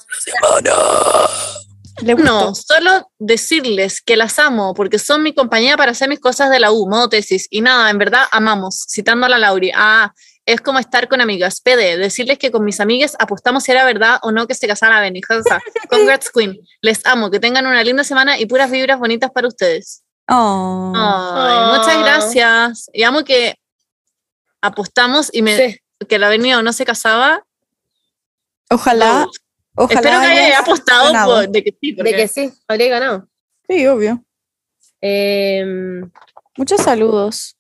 No, 2.03 2.55
solo 2.55 3.11
decirles 3.19 4.01
que 4.01 4.17
las 4.17 4.39
amo 4.39 4.75
porque 4.75 4.99
son 4.99 5.23
mi 5.23 5.35
compañía 5.35 5.77
para 5.77 5.93
hacer 5.93 6.09
mis 6.09 6.21
cosas 6.21 6.51
de 6.51 6.59
la 6.59 6.73
U, 6.73 6.89
modo 6.89 7.09
tesis. 7.09 7.47
Y 7.51 7.61
nada, 7.61 7.91
en 7.91 7.99
verdad 7.99 8.25
amamos, 8.33 8.87
citando 8.89 9.27
a 9.27 9.29
la 9.29 9.39
Lauri. 9.39 9.71
Ah, 9.75 10.13
es 10.47 10.61
como 10.61 10.79
estar 10.79 11.09
con 11.09 11.21
amigas. 11.21 11.61
PD, 11.61 11.97
decirles 11.97 12.39
que 12.39 12.51
con 12.51 12.65
mis 12.65 12.81
amigas 12.81 13.17
apostamos 13.19 13.65
si 13.65 13.73
era 13.73 13.85
verdad 13.85 14.19
o 14.23 14.33
no 14.33 14.47
que 14.47 14.55
se 14.55 14.67
casara 14.67 14.97
la 14.97 15.01
Benny. 15.03 15.21
Congrats, 15.91 16.31
Queen. 16.31 16.59
Les 16.81 17.05
amo, 17.07 17.31
que 17.31 17.39
tengan 17.41 17.67
una 17.67 17.83
linda 17.85 18.05
semana 18.05 18.39
y 18.39 18.47
puras 18.47 18.71
vibras 18.71 18.99
bonitas 18.99 19.31
para 19.31 19.49
ustedes. 19.49 20.03
Oh. 20.29 20.93
Ay. 20.97 21.79
Muchas 21.79 21.99
gracias. 22.03 22.91
Y 22.93 23.03
amo 23.03 23.25
que 23.25 23.57
apostamos 24.61 25.31
y 25.33 25.43
me 25.43 25.57
Sí. 25.57 25.79
que 26.09 26.19
la 26.19 26.29
Benio 26.29 26.63
no 26.63 26.73
se 26.73 26.85
casaba, 26.85 27.45
Ojalá, 28.71 29.27
ojalá. 29.75 30.01
espero 30.01 30.21
que 30.21 30.27
haya 30.27 30.59
apostado 30.61 31.13
por- 31.27 31.49
de 31.49 31.65
que 31.65 31.77
sí. 31.81 31.93
De 31.93 32.13
que 32.15 32.29
sí, 32.29 32.53
habría 32.69 32.89
ganado. 32.89 33.29
Sí, 33.69 33.87
obvio. 33.87 34.23
Em, 35.01 36.11
Muchos 36.57 36.81
saludos. 36.83 37.57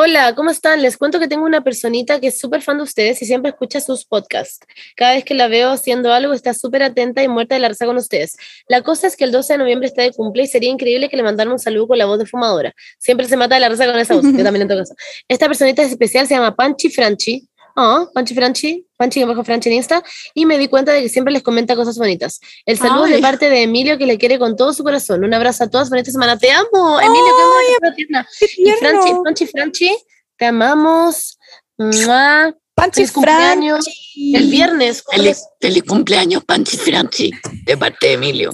Hola, 0.00 0.32
¿cómo 0.36 0.50
están? 0.50 0.80
Les 0.80 0.96
cuento 0.96 1.18
que 1.18 1.26
tengo 1.26 1.44
una 1.44 1.64
personita 1.64 2.20
que 2.20 2.28
es 2.28 2.38
súper 2.38 2.62
fan 2.62 2.76
de 2.76 2.84
ustedes 2.84 3.20
y 3.20 3.26
siempre 3.26 3.50
escucha 3.50 3.80
sus 3.80 4.04
podcasts. 4.04 4.60
Cada 4.94 5.14
vez 5.14 5.24
que 5.24 5.34
la 5.34 5.48
veo 5.48 5.72
haciendo 5.72 6.12
algo 6.12 6.34
está 6.34 6.54
súper 6.54 6.84
atenta 6.84 7.20
y 7.24 7.26
muerta 7.26 7.56
de 7.56 7.60
la 7.62 7.68
risa 7.68 7.84
con 7.84 7.96
ustedes. 7.96 8.36
La 8.68 8.82
cosa 8.82 9.08
es 9.08 9.16
que 9.16 9.24
el 9.24 9.32
12 9.32 9.54
de 9.54 9.58
noviembre 9.58 9.88
está 9.88 10.02
de 10.02 10.12
cumple 10.12 10.44
y 10.44 10.46
sería 10.46 10.70
increíble 10.70 11.08
que 11.08 11.16
le 11.16 11.24
mandaran 11.24 11.52
un 11.52 11.58
saludo 11.58 11.88
con 11.88 11.98
la 11.98 12.06
voz 12.06 12.20
de 12.20 12.26
fumadora. 12.26 12.72
Siempre 13.00 13.26
se 13.26 13.36
mata 13.36 13.56
de 13.56 13.60
la 13.60 13.70
risa 13.70 13.86
con 13.86 13.98
esa 13.98 14.14
voz. 14.14 14.22
Yo 14.22 14.44
también 14.44 14.62
en 14.62 14.68
todo 14.68 14.78
caso. 14.78 14.94
Esta 15.26 15.46
personita 15.48 15.82
especial 15.82 16.28
se 16.28 16.34
llama 16.34 16.54
Panchi 16.54 16.90
Franchi. 16.90 17.48
Oh, 17.80 18.10
Panchi 18.12 18.34
Franchi, 18.34 18.84
Panchi 18.96 19.22
bajo 19.22 19.44
Franchi 19.44 19.68
en 19.68 19.76
Insta, 19.76 20.02
y 20.34 20.46
me 20.46 20.58
di 20.58 20.66
cuenta 20.66 20.90
de 20.90 21.00
que 21.02 21.08
siempre 21.08 21.32
les 21.32 21.44
comenta 21.44 21.76
cosas 21.76 21.96
bonitas. 21.96 22.40
El 22.66 22.76
saludo 22.76 23.04
es 23.06 23.10
Ay. 23.12 23.16
de 23.18 23.22
parte 23.22 23.48
de 23.50 23.62
Emilio 23.62 23.96
que 23.98 24.04
le 24.04 24.18
quiere 24.18 24.36
con 24.36 24.56
todo 24.56 24.72
su 24.72 24.82
corazón. 24.82 25.22
Un 25.22 25.32
abrazo 25.32 25.62
a 25.62 25.70
todos, 25.70 25.88
bonita 25.88 26.10
semana. 26.10 26.36
Te 26.36 26.50
amo, 26.50 27.00
Emilio, 27.00 27.32
qué 27.80 27.92
tierna. 27.94 28.28
¡Qué 28.40 28.46
Y 28.56 28.70
Franchi, 28.72 29.10
Franchi, 29.22 29.46
Franchi, 29.46 29.96
te 30.36 30.46
amamos. 30.46 31.38
¡Mua! 31.76 32.52
Panchi 32.74 32.96
feliz 33.02 33.12
cumpleaños. 33.12 33.84
Franchi. 33.84 34.34
El 34.36 34.50
viernes. 34.50 35.04
Feliz, 35.08 35.44
feliz 35.60 35.82
cumpleaños, 35.84 36.44
Panchi 36.44 36.76
Franchi, 36.78 37.30
de 37.64 37.76
parte 37.76 38.08
de 38.08 38.12
Emilio. 38.14 38.50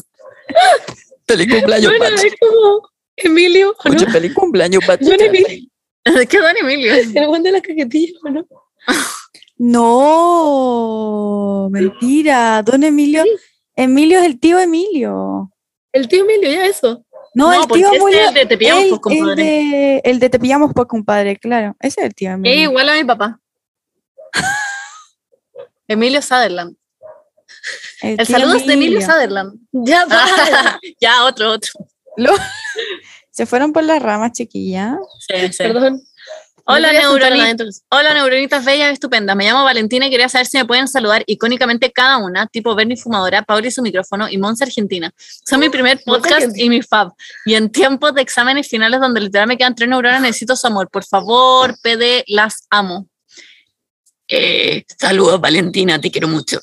feliz 1.26 1.48
cumpleaños, 1.50 1.92
Bueno, 1.96 2.04
Panchi. 2.14 2.26
es 2.26 2.34
como 2.38 2.88
Emilio, 3.16 3.70
¿o 3.70 3.88
¿no? 3.88 3.94
Mucho 3.94 4.06
feliz 4.10 4.34
cumpleaños, 4.34 4.84
Panchi. 4.86 5.04
Don 5.06 5.20
Emilio. 5.20 5.68
¿Qué 6.28 6.38
don 6.38 6.56
Emilio? 6.58 6.92
El 6.94 7.26
buen 7.26 7.42
de 7.42 7.52
la 7.52 7.62
cajetilla, 7.62 8.12
¿o 8.22 8.28
¿no? 8.28 8.46
No, 9.56 11.68
mentira. 11.70 12.62
Don 12.62 12.82
Emilio. 12.84 13.24
Emilio 13.76 14.18
es 14.18 14.24
el 14.26 14.38
tío 14.40 14.58
Emilio. 14.58 15.50
El 15.92 16.08
tío 16.08 16.22
Emilio, 16.24 16.50
ya 16.50 16.66
eso. 16.66 17.04
No, 17.34 17.52
No, 17.52 17.62
el 17.62 17.68
tío 17.68 17.88
Emilio. 17.92 18.20
es 18.20 18.28
el 18.28 18.34
de 18.34 18.46
Te 18.46 18.58
Pillamos, 18.58 18.84
el- 18.84 18.88
pues, 18.90 19.00
compadre. 19.00 19.30
El 19.32 19.36
de, 19.36 20.00
el 20.04 20.18
de 20.20 20.30
Te 20.30 20.38
pillamos 20.38 20.72
por 20.72 20.86
compadre, 20.86 21.36
claro. 21.38 21.76
Ese 21.80 22.00
es 22.00 22.06
el 22.06 22.14
tío 22.14 22.28
Es 22.30 22.34
Emilio. 22.34 22.70
igual 22.70 22.88
a 22.88 22.94
mi 22.94 23.04
papá. 23.04 23.40
Emilio 25.88 26.22
Sutherland. 26.22 26.76
El 28.02 28.26
saludo 28.26 28.56
es 28.56 28.66
de 28.66 28.74
Emilio 28.74 29.00
Sutherland. 29.00 29.58
Ya, 29.72 30.06
para. 30.08 30.78
ya, 31.00 31.24
otro, 31.24 31.52
otro. 31.52 31.72
Lo- 32.16 32.32
Se 33.30 33.46
fueron 33.46 33.72
por 33.72 33.82
las 33.82 34.00
ramas, 34.00 34.30
chiquilla. 34.32 34.96
Sí, 35.18 35.48
sí. 35.52 35.58
Perdón. 35.58 36.00
Hola, 36.66 36.88
No 36.88 36.92
quería 36.92 37.00
asustar 37.08 37.24
a 37.24 37.30
nadie, 37.30 37.42
neuroni- 37.42 37.50
entonces. 37.50 37.82
Hola, 37.90 38.14
neuronitas 38.14 38.64
bellas, 38.64 38.92
estupendas. 38.92 39.36
Me 39.36 39.44
llamo 39.44 39.64
Valentina 39.64 40.06
y 40.06 40.10
quería 40.10 40.28
saber 40.30 40.46
si 40.46 40.56
me 40.56 40.64
pueden 40.64 40.88
saludar 40.88 41.22
icónicamente 41.26 41.92
cada 41.92 42.16
una, 42.16 42.46
tipo 42.46 42.74
Bernie 42.74 42.96
Fumadora, 42.96 43.42
Pauli 43.42 43.70
su 43.70 43.82
micrófono 43.82 44.28
y 44.30 44.38
Monza 44.38 44.64
Argentina. 44.64 45.12
Son 45.18 45.60
mi 45.60 45.68
primer 45.68 46.00
Monza 46.06 46.22
podcast 46.30 46.56
y 46.56 46.68
mi 46.70 46.80
fab. 46.80 47.12
Y 47.44 47.54
en 47.54 47.70
tiempos 47.70 48.14
de 48.14 48.22
exámenes 48.22 48.66
finales 48.68 48.98
donde 49.00 49.20
literal 49.20 49.46
me 49.46 49.58
quedan 49.58 49.74
tres 49.74 49.90
neuronas, 49.90 50.22
necesito 50.22 50.56
su 50.56 50.66
amor. 50.66 50.88
Por 50.90 51.04
favor, 51.04 51.76
PD, 51.82 52.24
las 52.28 52.66
amo. 52.70 53.08
Eh, 54.26 54.84
saludos, 54.98 55.38
Valentina, 55.38 56.00
te 56.00 56.10
quiero 56.10 56.28
mucho. 56.28 56.58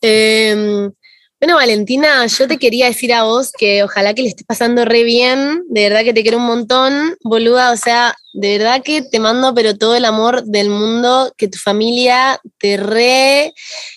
Em, 0.00 0.92
bueno, 1.40 1.56
Valentina, 1.56 2.26
yo 2.26 2.48
te 2.48 2.56
quería 2.56 2.86
decir 2.86 3.12
a 3.12 3.24
vos 3.24 3.52
que 3.52 3.82
ojalá 3.82 4.14
que 4.14 4.22
le 4.22 4.28
estés 4.28 4.46
pasando 4.46 4.84
re 4.84 5.04
bien, 5.04 5.64
de 5.68 5.88
verdad 5.88 6.02
que 6.02 6.14
te 6.14 6.22
quiero 6.22 6.38
un 6.38 6.46
montón, 6.46 7.16
boluda, 7.22 7.72
o 7.72 7.76
sea, 7.76 8.14
de 8.32 8.58
verdad 8.58 8.82
que 8.82 9.02
te 9.02 9.20
mando 9.20 9.54
pero 9.54 9.76
todo 9.76 9.94
el 9.96 10.06
amor 10.06 10.44
del 10.44 10.70
mundo, 10.70 11.32
que 11.36 11.48
tu 11.48 11.58
familia 11.58 12.40
te 12.58 12.76
re 12.78 13.52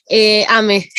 eh, 0.09 0.45
ame. 0.49 0.89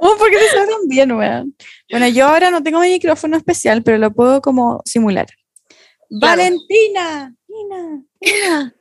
Oh, 0.00 0.16
¿Por 0.16 0.30
qué 0.30 0.38
te 0.38 0.48
suenan 0.50 0.86
bien, 0.86 1.10
weón? 1.10 1.56
Bueno, 1.90 2.06
yo 2.08 2.28
ahora 2.28 2.52
no 2.52 2.62
tengo 2.62 2.78
mi 2.78 2.90
micrófono 2.90 3.36
especial, 3.36 3.82
pero 3.82 3.98
lo 3.98 4.12
puedo 4.12 4.40
como 4.40 4.80
simular. 4.84 5.26
Valentina, 6.08 7.34
Tina, 7.46 8.04
Tina, 8.20 8.38
Tina. 8.40 8.74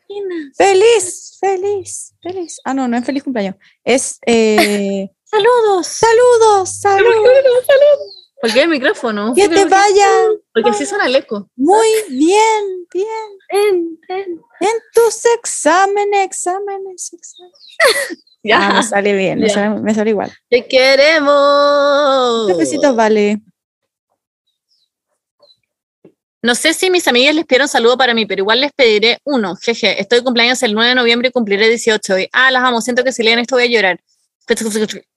Feliz, 0.57 1.38
feliz, 1.39 2.13
feliz. 2.21 2.59
Ah, 2.63 2.73
no, 2.73 2.88
no 2.88 2.97
es 2.97 3.05
feliz 3.05 3.23
cumpleaños. 3.23 3.55
Es 3.84 4.19
eh, 4.25 5.09
Saludos. 5.25 5.88
saludos, 5.88 6.79
saludos. 6.79 8.23
¿Por 8.39 8.53
qué 8.53 8.61
el 8.61 8.69
micrófono? 8.69 9.34
Que 9.34 9.49
te 9.49 9.65
vayan 9.65 10.34
Porque 10.53 10.69
así 10.69 10.85
suena 10.85 11.07
el 11.07 11.15
eco. 11.15 11.49
muy 11.55 11.88
bien, 12.09 12.88
bien. 12.93 13.39
En 13.49 13.97
tus 14.93 15.25
exámenes, 15.38 16.25
exámenes, 16.25 17.11
exámenes. 17.13 18.23
Ah, 18.49 18.75
me 18.77 18.84
sale 18.84 19.13
bien, 19.13 19.39
me 19.39 19.47
Ya. 19.49 19.53
sale, 19.55 19.81
me 19.81 19.93
sale 19.93 20.11
igual. 20.11 20.31
Te 20.49 20.65
queremos. 20.67 22.57
Besitos, 22.57 22.95
vale. 22.95 23.41
No 26.47 26.55
sé 26.55 26.73
si 26.73 26.89
mis 26.89 27.05
amigas 27.09 27.35
les 27.35 27.45
pidieron 27.45 27.67
saludo 27.67 27.97
para 27.97 28.13
mí, 28.13 28.25
pero 28.25 28.39
igual 28.39 28.61
les 28.61 28.71
pediré 28.71 29.19
uno. 29.25 29.57
Jeje, 29.57 29.99
estoy 29.99 30.19
de 30.19 30.23
cumpleaños 30.23 30.63
el 30.63 30.75
9 30.75 30.87
de 30.87 30.95
noviembre 30.95 31.27
y 31.27 31.31
cumpliré 31.33 31.67
18 31.67 32.13
hoy. 32.13 32.29
Ah, 32.31 32.51
las 32.51 32.63
amo, 32.63 32.79
siento 32.79 33.03
que 33.03 33.11
si 33.11 33.21
leen 33.21 33.39
esto 33.39 33.57
voy 33.57 33.65
a 33.65 33.67
llorar. 33.67 33.99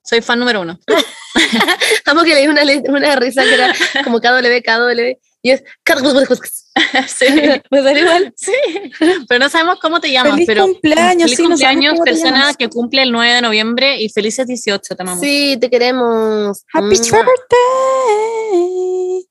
Soy 0.02 0.22
fan 0.22 0.40
número 0.40 0.62
uno. 0.62 0.80
Amo 2.06 2.24
que 2.24 2.34
le 2.34 2.40
di 2.40 2.48
una, 2.48 2.62
una 2.88 3.14
risa 3.14 3.44
que 3.44 3.54
era 3.54 3.72
como 4.02 4.20
KW, 4.20 4.60
KW, 4.60 5.20
y 5.42 5.50
es... 5.52 5.62
sí, 7.06 7.26
Me 7.70 7.80
sale 7.80 8.00
igual. 8.00 8.34
sí. 8.36 8.52
Pero 9.28 9.38
no 9.38 9.48
sabemos 9.48 9.78
cómo 9.80 10.00
te 10.00 10.10
llamas. 10.10 10.32
Feliz 10.32 10.48
pero 10.48 10.64
cumpleaños, 10.64 11.30
feliz 11.30 11.36
sí, 11.36 11.42
no 11.44 11.50
cumpleaños, 11.50 11.94
te 11.94 12.10
persona 12.10 12.54
que 12.54 12.68
cumple 12.68 13.02
el 13.02 13.12
9 13.12 13.34
de 13.34 13.40
noviembre 13.40 14.00
y 14.00 14.08
felices 14.08 14.48
18, 14.48 14.96
te 14.96 15.00
amamos. 15.00 15.20
Sí, 15.20 15.56
te 15.60 15.70
queremos. 15.70 16.64
Happy 16.74 16.96
Mua. 17.12 17.22
birthday. 17.22 19.29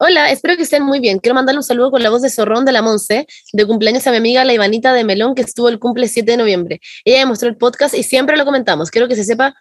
Hola, 0.00 0.30
espero 0.30 0.56
que 0.56 0.62
estén 0.62 0.84
muy 0.84 1.00
bien. 1.00 1.18
Quiero 1.18 1.34
mandarle 1.34 1.58
un 1.58 1.64
saludo 1.64 1.90
con 1.90 2.04
la 2.04 2.10
voz 2.10 2.22
de 2.22 2.30
Zorrón 2.30 2.64
de 2.64 2.70
la 2.70 2.82
Monse, 2.82 3.26
de 3.52 3.66
cumpleaños 3.66 4.06
a 4.06 4.12
mi 4.12 4.18
amiga 4.18 4.44
la 4.44 4.52
Ivanita 4.52 4.92
de 4.92 5.02
Melón, 5.02 5.34
que 5.34 5.42
estuvo 5.42 5.68
el 5.68 5.80
cumple 5.80 6.06
7 6.06 6.30
de 6.30 6.36
noviembre. 6.36 6.80
Ella 7.04 7.18
me 7.24 7.26
mostró 7.26 7.48
el 7.48 7.56
podcast 7.56 7.94
y 7.94 8.04
siempre 8.04 8.36
lo 8.36 8.44
comentamos. 8.44 8.92
Quiero 8.92 9.08
que 9.08 9.16
se 9.16 9.24
sepa 9.24 9.56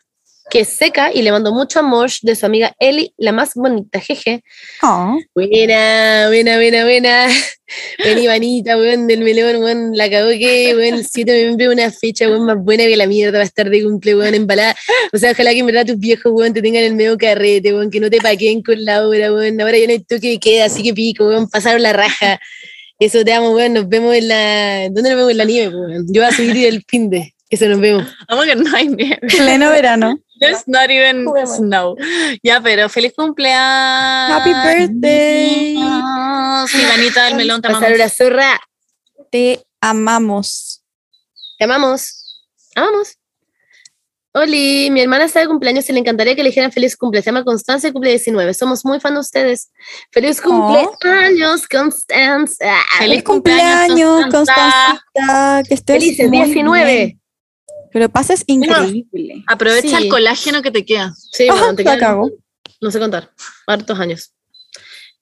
que 0.49 0.61
es 0.61 0.69
seca 0.69 1.11
y 1.13 1.21
le 1.21 1.31
mando 1.31 1.53
mucho 1.53 1.79
amor 1.79 2.09
de 2.21 2.35
su 2.35 2.45
amiga 2.45 2.75
Eli, 2.79 3.13
la 3.17 3.31
más 3.31 3.53
bonita, 3.55 3.99
jeje. 3.99 4.43
Oh, 4.81 5.17
Buena, 5.35 6.27
buena, 6.27 6.55
buena, 6.57 6.83
buena. 6.83 7.27
Ven 8.03 8.17
Ivanita, 8.17 8.77
weón, 8.77 9.07
del 9.07 9.21
melón, 9.21 9.61
weón, 9.61 9.97
la 9.97 10.09
cagó 10.09 10.29
que, 10.29 10.73
weón, 10.75 10.95
el 10.95 11.05
7 11.05 11.29
de 11.29 11.41
noviembre 11.41 11.69
una 11.69 11.91
fecha, 11.91 12.27
weón, 12.29 12.45
más 12.45 12.57
buena 12.57 12.85
que 12.85 12.95
la 12.95 13.07
mierda 13.07 13.39
va 13.39 13.43
a 13.43 13.47
estar 13.47 13.69
de 13.69 13.83
cumple, 13.83 14.15
weón, 14.15 14.35
embalada. 14.35 14.75
O 15.11 15.17
sea, 15.17 15.31
ojalá 15.31 15.51
que 15.51 15.59
en 15.59 15.65
verdad 15.65 15.85
tus 15.85 15.99
viejos, 15.99 16.31
weón, 16.33 16.53
te 16.53 16.61
tengan 16.61 16.83
el 16.83 16.95
medio 16.95 17.17
carrete, 17.17 17.73
weón, 17.73 17.91
que 17.91 17.99
no 17.99 18.09
te 18.09 18.19
paquen 18.21 18.61
con 18.61 18.83
la 18.85 19.05
hora, 19.07 19.33
weón. 19.33 19.59
Ahora 19.59 19.77
ya 19.77 19.87
no 19.87 19.93
hay 19.93 19.99
toque 19.99 20.29
de 20.29 20.39
queda, 20.39 20.65
así 20.65 20.81
que 20.81 20.93
pico, 20.93 21.27
weón, 21.27 21.49
pasaron 21.49 21.81
la 21.81 21.93
raja. 21.93 22.39
Eso 22.99 23.23
te 23.23 23.33
amo, 23.33 23.51
weón, 23.51 23.73
nos 23.73 23.87
vemos 23.89 24.15
en 24.15 24.27
la... 24.29 24.83
¿Dónde 24.85 25.09
nos 25.09 25.17
vemos 25.17 25.31
en 25.31 25.37
la 25.37 25.45
nieve, 25.45 25.75
weón? 25.75 26.05
Yo 26.09 26.21
voy 26.21 26.31
a 26.31 26.35
subir 26.35 26.65
el 26.65 26.83
fin 26.87 27.09
de... 27.09 27.33
Eso 27.49 27.65
nos 27.67 27.79
vemos. 27.79 28.05
Vamos 28.27 28.45
que 28.45 28.55
no 28.55 28.75
hay 28.75 28.87
nieve. 28.89 29.19
pleno 29.27 29.69
verano. 29.71 30.19
It's 30.39 30.63
not 30.67 30.89
even 30.89 31.25
Juguemos. 31.25 31.55
snow. 31.57 31.95
Ya, 32.43 32.61
pero 32.61 32.89
feliz 32.89 33.13
cumpleaños. 33.15 34.37
Happy 34.39 34.51
birthday. 34.53 35.75
Sí, 36.67 36.85
Vanita 36.89 37.25
del 37.25 37.35
melón, 37.35 37.61
te 37.61 37.69
Pasar 37.69 37.85
amamos. 37.85 37.99
una 37.99 38.09
zorra. 38.09 38.59
Te 39.31 39.65
amamos. 39.81 40.83
Te 41.57 41.63
amamos. 41.65 42.43
Amamos. 42.75 43.15
Oli, 44.33 44.91
mi 44.91 45.01
hermana 45.01 45.25
está 45.25 45.39
de 45.39 45.47
cumpleaños 45.47 45.89
y 45.89 45.93
le 45.93 45.99
encantaría 45.99 46.35
que 46.35 46.43
le 46.43 46.49
dijeran 46.49 46.71
feliz 46.71 46.95
cumple. 46.95 47.21
Se 47.23 47.27
llama 47.31 47.43
Constanza 47.43 47.87
y 47.87 47.91
cumple 47.91 48.11
19. 48.11 48.53
Somos 48.53 48.85
muy 48.85 48.99
fan 48.99 49.15
de 49.15 49.21
ustedes. 49.21 49.71
Feliz 50.11 50.39
cumpleaños, 50.39 51.67
Constanza. 51.67 52.75
Feliz 52.99 53.23
cumpleaños, 53.23 54.25
Constancita. 54.29 55.03
Que 55.67 55.73
estés 55.73 56.03
Feliz 56.03 56.19
el 56.19 56.29
muy 56.29 56.43
19. 56.43 56.93
bien. 56.95 57.16
Que 57.91 57.99
lo 57.99 58.09
pases 58.09 58.43
increíble. 58.47 59.43
Aprovecha 59.47 59.97
Sí. 59.97 60.03
el 60.05 60.09
colágeno 60.09 60.61
que 60.61 60.71
te 60.71 60.85
queda. 60.85 61.13
Sí, 61.31 61.47
bueno, 61.49 61.75
te 61.75 61.83
quedan- 61.83 61.99
cago. 61.99 62.29
No 62.81 62.91
sé 62.91 62.99
contar. 62.99 63.31
Hartos 63.65 63.99
años. 63.99 64.31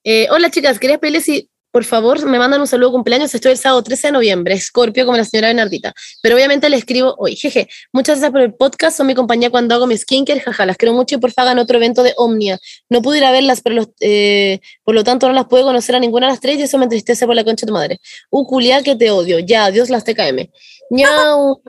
Eh, 0.03 0.27
hola, 0.31 0.49
chicas. 0.51 0.77
Quería 0.79 0.97
pedirles 0.99 1.23
si, 1.25 1.49
por 1.71 1.83
favor, 1.83 2.23
me 2.25 2.37
mandan 2.37 2.61
un 2.61 2.67
saludo 2.67 2.89
de 2.89 2.93
cumpleaños. 2.93 3.33
Estoy 3.33 3.53
el 3.53 3.57
sábado 3.57 3.81
13 3.81 4.07
de 4.07 4.11
noviembre. 4.13 4.53
Escorpio, 4.53 5.05
como 5.05 5.17
la 5.17 5.25
señora 5.25 5.47
Bernardita. 5.47 5.93
Pero 6.21 6.35
obviamente 6.35 6.69
le 6.69 6.77
escribo 6.77 7.15
hoy. 7.17 7.35
Jeje. 7.35 7.67
Muchas 7.91 8.19
gracias 8.19 8.31
por 8.31 8.41
el 8.41 8.53
podcast. 8.53 8.97
Son 8.97 9.07
mi 9.07 9.15
compañía 9.15 9.49
cuando 9.49 9.73
hago 9.75 9.87
mi 9.87 9.97
skincare. 9.97 10.41
Jaja, 10.41 10.65
las 10.65 10.77
quiero 10.77 10.93
mucho 10.93 11.15
y 11.15 11.17
por 11.17 11.31
favor 11.31 11.47
hagan 11.49 11.59
otro 11.59 11.77
evento 11.77 12.03
de 12.03 12.13
Omnia. 12.17 12.59
No 12.89 13.01
pude 13.01 13.17
ir 13.17 13.25
a 13.25 13.31
verlas, 13.31 13.61
pero 13.61 13.75
los, 13.75 13.87
eh, 13.99 14.59
por 14.83 14.95
lo 14.95 15.03
tanto 15.03 15.27
no 15.27 15.33
las 15.33 15.45
puedo 15.47 15.63
conocer 15.65 15.95
a 15.95 15.99
ninguna 15.99 16.27
de 16.27 16.33
las 16.33 16.39
tres 16.41 16.59
y 16.59 16.63
eso 16.63 16.77
me 16.77 16.85
entristece 16.85 17.25
por 17.25 17.35
la 17.35 17.43
concha 17.43 17.65
de 17.65 17.67
tu 17.67 17.73
madre. 17.73 17.99
Uh, 18.29 18.45
culia, 18.45 18.83
que 18.83 18.95
te 18.95 19.09
odio. 19.11 19.39
Ya, 19.39 19.65
adiós 19.65 19.89
las 19.89 20.03
TKM. 20.03 20.49
Ya, 20.89 21.09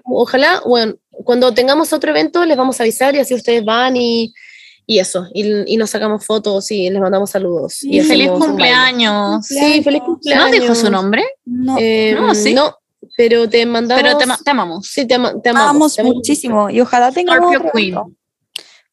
ojalá, 0.05 0.61
bueno, 0.67 0.95
cuando 1.25 1.53
tengamos 1.55 1.93
otro 1.93 2.11
evento 2.11 2.45
les 2.45 2.57
vamos 2.57 2.79
a 2.81 2.83
avisar 2.83 3.15
y 3.15 3.19
así 3.21 3.35
ustedes 3.35 3.65
van 3.65 3.97
y, 3.97 4.33
Y 4.89 5.01
eso, 5.01 5.27
y, 5.35 5.73
y 5.73 5.77
nos 5.79 5.91
sacamos 5.91 6.25
fotos 6.25 6.71
y 6.71 6.89
les 6.91 7.01
mandamos 7.01 7.31
saludos. 7.31 7.83
y 7.83 8.01
Sí. 8.03 8.07
Feliz 8.09 8.31
cumpleaños. 8.31 9.45
Sí, 9.47 9.83
feliz 9.83 10.01
¿No 10.01 10.07
cumpleaños. 10.07 10.51
dijo 10.53 10.75
su 10.77 10.91
nombre? 10.91 11.25
No, 11.45 11.77
Eh, 11.79 12.15
No, 12.17 12.35
sí. 12.37 12.55
No, 12.55 12.77
pero 13.17 13.49
te 13.49 13.67
mandamos. 13.67 14.01
Pero 14.03 14.17
te, 14.19 14.27
ma- 14.27 14.39
te 14.45 14.51
amamos. 14.51 14.87
Sí, 14.87 15.05
te, 15.07 15.15
ama- 15.15 15.35
te 15.43 15.49
amamos. 15.49 15.71
amamos 15.71 15.95
te 15.97 16.01
amamos. 16.03 16.17
muchísimo 16.17 16.71
y 16.71 16.81
ojalá 16.81 17.11
tengamos 17.11 17.53
Scorpio 17.53 17.73
Queen. 17.73 17.95
evento. 17.95 18.11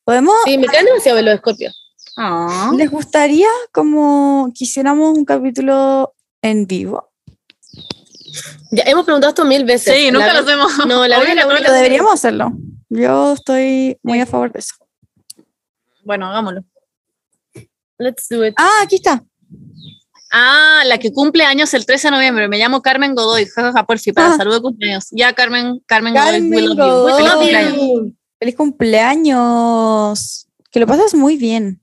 ¿Podemos? 0.04 0.34
Sí, 0.45 0.58
me 0.58 0.66
caen 0.68 0.86
demasiado 0.86 1.16
ver 1.18 1.26
los 1.26 1.36
escorpios. 1.36 1.80
Ah. 2.18 2.72
¿Les 2.76 2.90
gustaría 2.90 3.50
como 3.72 4.52
quisiéramos 4.54 5.16
un 5.18 5.26
capítulo 5.26 6.16
en 6.41 6.66
vivo? 6.66 7.12
Ya 8.72 8.84
hemos 8.85 9.05
preguntado 9.05 9.30
esto 9.30 9.45
mil 9.45 9.64
veces. 9.65 9.95
Sí, 9.95 10.11
nunca 10.11 10.27
La- 10.27 10.34
lo 10.34 10.39
hacemos. 10.47 10.72
No, 10.88 11.07
la 11.07 11.18
Obvio 11.18 11.27
que 11.27 11.35
la 11.35 11.45
única- 11.47 11.60
Pero 11.61 11.73
deberíamos 11.73 12.14
hacerlo. 12.14 12.51
Yo 12.89 13.34
estoy 13.34 13.97
muy 14.03 14.19
a 14.22 14.26
favor 14.26 14.51
de 14.51 14.60
eso. 14.60 14.76
Bueno, 16.03 16.27
hagámoslo. 16.27 16.64
Let's 17.97 18.27
do 18.30 18.45
it. 18.45 18.53
Ah, 18.57 18.81
aquí 18.84 18.95
está. 18.95 19.23
Ah, 20.31 20.81
la 20.88 20.97
que 20.97 21.11
cumple 21.14 21.43
años 21.43 21.73
el 21.76 21.85
13 21.85 22.07
de 22.07 22.11
noviembre. 22.11 22.47
Me 22.47 22.57
llamo 22.57 22.81
Carmen 22.81 23.14
Godoy. 23.14 23.45
Jajaja, 23.45 23.85
porfi, 23.85 24.11
para 24.14 24.34
Ah. 24.34 24.38
saludo 24.38 24.55
de 24.55 24.61
cumpleaños. 24.61 25.07
Ya, 25.11 25.31
Carmen, 25.34 25.80
Carmen, 25.85 26.14
Carmen 26.15 26.76
Godoy. 26.76 27.14
Feliz 27.14 27.31
cumpleaños. 27.34 28.14
Feliz 28.39 28.55
cumpleaños. 28.55 30.47
Que 30.72 30.80
lo 30.80 30.88
pases 30.88 31.14
muy 31.14 31.38
bien. 31.38 31.82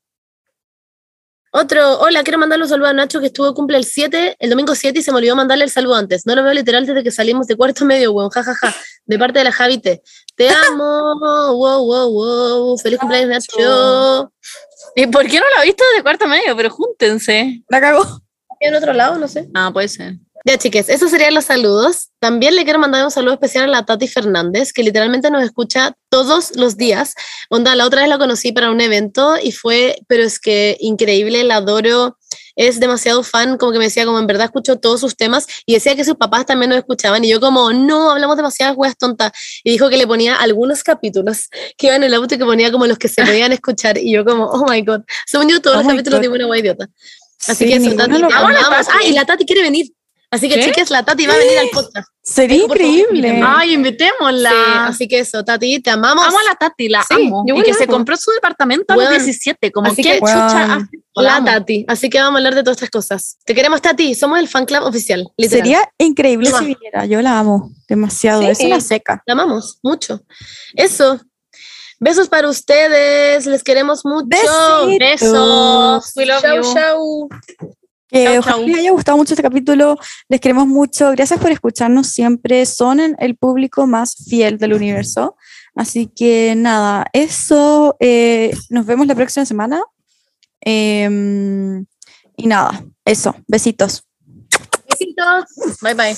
Otro, 1.52 1.98
hola, 1.98 2.22
quiero 2.22 2.38
mandarle 2.38 2.64
un 2.64 2.68
saludo 2.68 2.86
a 2.86 2.92
Nacho 2.92 3.18
que 3.18 3.26
estuvo 3.26 3.52
cumple 3.54 3.76
el 3.76 3.84
7, 3.84 4.36
el 4.38 4.50
domingo 4.50 4.76
7 4.76 4.96
y 4.96 5.02
se 5.02 5.10
me 5.10 5.18
olvidó 5.18 5.34
mandarle 5.34 5.64
el 5.64 5.70
saludo 5.70 5.96
antes. 5.96 6.24
No 6.24 6.36
lo 6.36 6.44
veo 6.44 6.52
literal 6.54 6.86
desde 6.86 7.02
que 7.02 7.10
salimos 7.10 7.48
de 7.48 7.56
cuarto 7.56 7.84
medio, 7.84 8.12
weón, 8.12 8.30
jajaja. 8.30 8.72
De 9.04 9.18
parte 9.18 9.40
de 9.40 9.46
la 9.46 9.52
Javite. 9.52 10.02
Te 10.36 10.48
amo, 10.70 11.16
wow, 11.56 11.84
wow, 11.84 12.12
wow. 12.12 12.78
Feliz 12.78 13.00
cumpleaños, 13.00 13.30
Nacho. 13.30 14.32
¿Y 14.94 15.08
por 15.08 15.26
qué 15.26 15.40
no 15.40 15.46
la 15.56 15.62
he 15.62 15.66
visto 15.66 15.82
de 15.96 16.02
cuarto 16.04 16.28
medio? 16.28 16.56
Pero 16.56 16.70
júntense. 16.70 17.64
La 17.68 17.80
cagó. 17.80 18.04
En 18.60 18.76
otro 18.76 18.92
lado, 18.92 19.18
no 19.18 19.26
sé. 19.26 19.48
Ah, 19.52 19.70
puede 19.72 19.88
ser. 19.88 20.14
Ya, 20.44 20.56
chiques, 20.56 20.88
esos 20.88 21.10
serían 21.10 21.34
los 21.34 21.44
saludos. 21.44 22.10
También 22.18 22.56
le 22.56 22.64
quiero 22.64 22.78
mandar 22.78 23.04
un 23.04 23.10
saludo 23.10 23.34
especial 23.34 23.64
a 23.64 23.68
la 23.68 23.84
Tati 23.84 24.08
Fernández, 24.08 24.72
que 24.72 24.82
literalmente 24.82 25.30
nos 25.30 25.42
escucha 25.42 25.92
todos 26.08 26.56
los 26.56 26.78
días. 26.78 27.14
Onda, 27.50 27.74
la 27.76 27.84
otra 27.84 28.00
vez 28.00 28.08
la 28.08 28.18
conocí 28.18 28.50
para 28.52 28.70
un 28.70 28.80
evento 28.80 29.36
y 29.42 29.52
fue, 29.52 29.96
pero 30.08 30.22
es 30.22 30.38
que 30.40 30.76
increíble, 30.80 31.44
la 31.44 31.56
adoro. 31.56 32.16
Es 32.56 32.80
demasiado 32.80 33.22
fan, 33.22 33.58
como 33.58 33.72
que 33.72 33.78
me 33.78 33.84
decía, 33.84 34.04
como 34.04 34.18
en 34.18 34.26
verdad 34.26 34.46
escucho 34.46 34.76
todos 34.76 35.00
sus 35.00 35.16
temas 35.16 35.46
y 35.66 35.74
decía 35.74 35.94
que 35.94 36.04
sus 36.04 36.16
papás 36.16 36.46
también 36.46 36.70
nos 36.70 36.78
escuchaban. 36.78 37.24
Y 37.24 37.28
yo, 37.28 37.40
como, 37.40 37.72
no, 37.72 38.10
hablamos 38.10 38.36
demasiadas 38.36 38.76
weas 38.76 38.96
tontas. 38.96 39.32
Y 39.62 39.70
dijo 39.70 39.88
que 39.88 39.96
le 39.96 40.06
ponía 40.06 40.36
algunos 40.36 40.82
capítulos 40.82 41.48
que 41.76 41.86
iban 41.86 42.02
en 42.02 42.08
el 42.08 42.14
auto 42.14 42.34
y 42.34 42.38
que 42.38 42.44
ponía 42.44 42.72
como 42.72 42.86
los 42.86 42.98
que 42.98 43.08
se 43.08 43.24
podían 43.24 43.52
escuchar. 43.52 43.98
Y 43.98 44.12
yo, 44.12 44.24
como, 44.24 44.46
oh 44.46 44.66
my 44.68 44.82
god. 44.82 45.02
Según 45.26 45.48
yo, 45.48 45.60
todos 45.60 45.78
Oh 45.78 45.82
los 45.82 45.92
capítulos 45.92 46.20
de 46.20 46.28
una 46.28 46.46
wea 46.46 46.60
idiota. 46.60 46.88
Así 47.46 47.64
Sí, 47.64 47.70
que 47.70 47.76
eso, 47.76 47.96
Tati, 47.96 48.18
te 48.18 48.24
amamos. 48.24 48.88
Ah, 48.88 49.04
y 49.06 49.12
la 49.12 49.24
Tati 49.24 49.46
quiere 49.46 49.62
venir. 49.62 49.90
Así 50.32 50.48
que, 50.48 50.54
¿Qué? 50.54 50.66
chiques, 50.66 50.90
la 50.90 51.02
Tati 51.04 51.26
va 51.26 51.34
a 51.34 51.38
venir 51.38 51.58
al 51.58 51.68
podcast. 51.70 52.08
Sería 52.22 52.64
increíble. 52.64 53.40
Ay, 53.44 53.74
invitémosla. 53.74 54.50
Sí, 54.50 54.56
así 54.66 55.08
que 55.08 55.18
eso, 55.18 55.44
Tati, 55.44 55.80
te 55.80 55.90
amamos. 55.90 56.24
Amo 56.24 56.38
a 56.38 56.44
la 56.44 56.54
Tati, 56.54 56.88
la 56.88 57.02
Sí, 57.02 57.14
amo. 57.26 57.42
Y 57.46 57.62
que 57.62 57.74
se 57.74 57.88
compró 57.88 58.16
su 58.16 58.30
departamento 58.30 58.92
a 58.92 58.96
los 58.96 59.06
Weón. 59.06 59.14
17. 59.18 59.72
Como 59.72 59.88
Así 59.90 60.02
que 60.02 60.12
que- 60.12 60.18
chucha. 60.20 60.88
La. 61.16 61.42
Tati. 61.44 61.84
Así 61.88 62.08
que 62.08 62.18
vamos 62.20 62.36
a 62.36 62.38
hablar 62.38 62.54
de 62.54 62.62
todas 62.62 62.76
estas 62.76 62.90
cosas. 62.90 63.38
Te 63.44 63.54
queremos, 63.56 63.82
Tati. 63.82 64.14
Somos 64.14 64.38
el 64.38 64.46
fan 64.46 64.66
club 64.66 64.84
oficial. 64.84 65.26
Literal. 65.36 65.64
Sería 65.64 65.90
increíble 65.98 66.50
si 66.56 66.64
viniera. 66.64 67.04
Yo 67.06 67.20
la 67.22 67.38
amo 67.40 67.70
demasiado. 67.88 68.42
Sí. 68.42 68.48
Es 68.50 68.60
una 68.60 68.80
seca. 68.80 69.22
La 69.26 69.32
amamos 69.32 69.80
mucho. 69.82 70.20
Eso. 70.74 71.20
Besos 71.98 72.28
para 72.28 72.48
ustedes. 72.48 73.44
Les 73.46 73.64
queremos 73.64 74.04
mucho. 74.04 74.26
Besitos. 74.28 74.98
Besos. 74.98 76.12
We 76.16 76.26
love 76.26 76.40
Chau, 76.40 76.56
you. 76.56 76.74
chau. 76.74 77.28
Que 78.10 78.24
Chau, 78.24 78.38
ojalá 78.38 78.56
chau. 78.56 78.66
les 78.66 78.78
haya 78.78 78.90
gustado 78.92 79.16
mucho 79.18 79.34
este 79.34 79.42
capítulo. 79.42 79.96
Les 80.28 80.40
queremos 80.40 80.66
mucho. 80.66 81.10
Gracias 81.12 81.38
por 81.40 81.50
escucharnos 81.50 82.08
siempre. 82.08 82.66
Son 82.66 83.00
el 83.00 83.36
público 83.36 83.86
más 83.86 84.16
fiel 84.28 84.58
del 84.58 84.72
universo. 84.74 85.36
Así 85.74 86.08
que 86.08 86.54
nada, 86.56 87.06
eso. 87.12 87.96
eh, 88.00 88.50
nos 88.68 88.84
vemos 88.86 89.06
la 89.06 89.14
próxima 89.14 89.46
semana. 89.46 89.80
Em, 90.60 91.86
y 92.36 92.46
nada, 92.46 92.84
eso. 93.04 93.34
Besitos. 93.46 94.04
Besitos. 94.88 95.44
Bye 95.80 95.94
bye. 95.94 96.16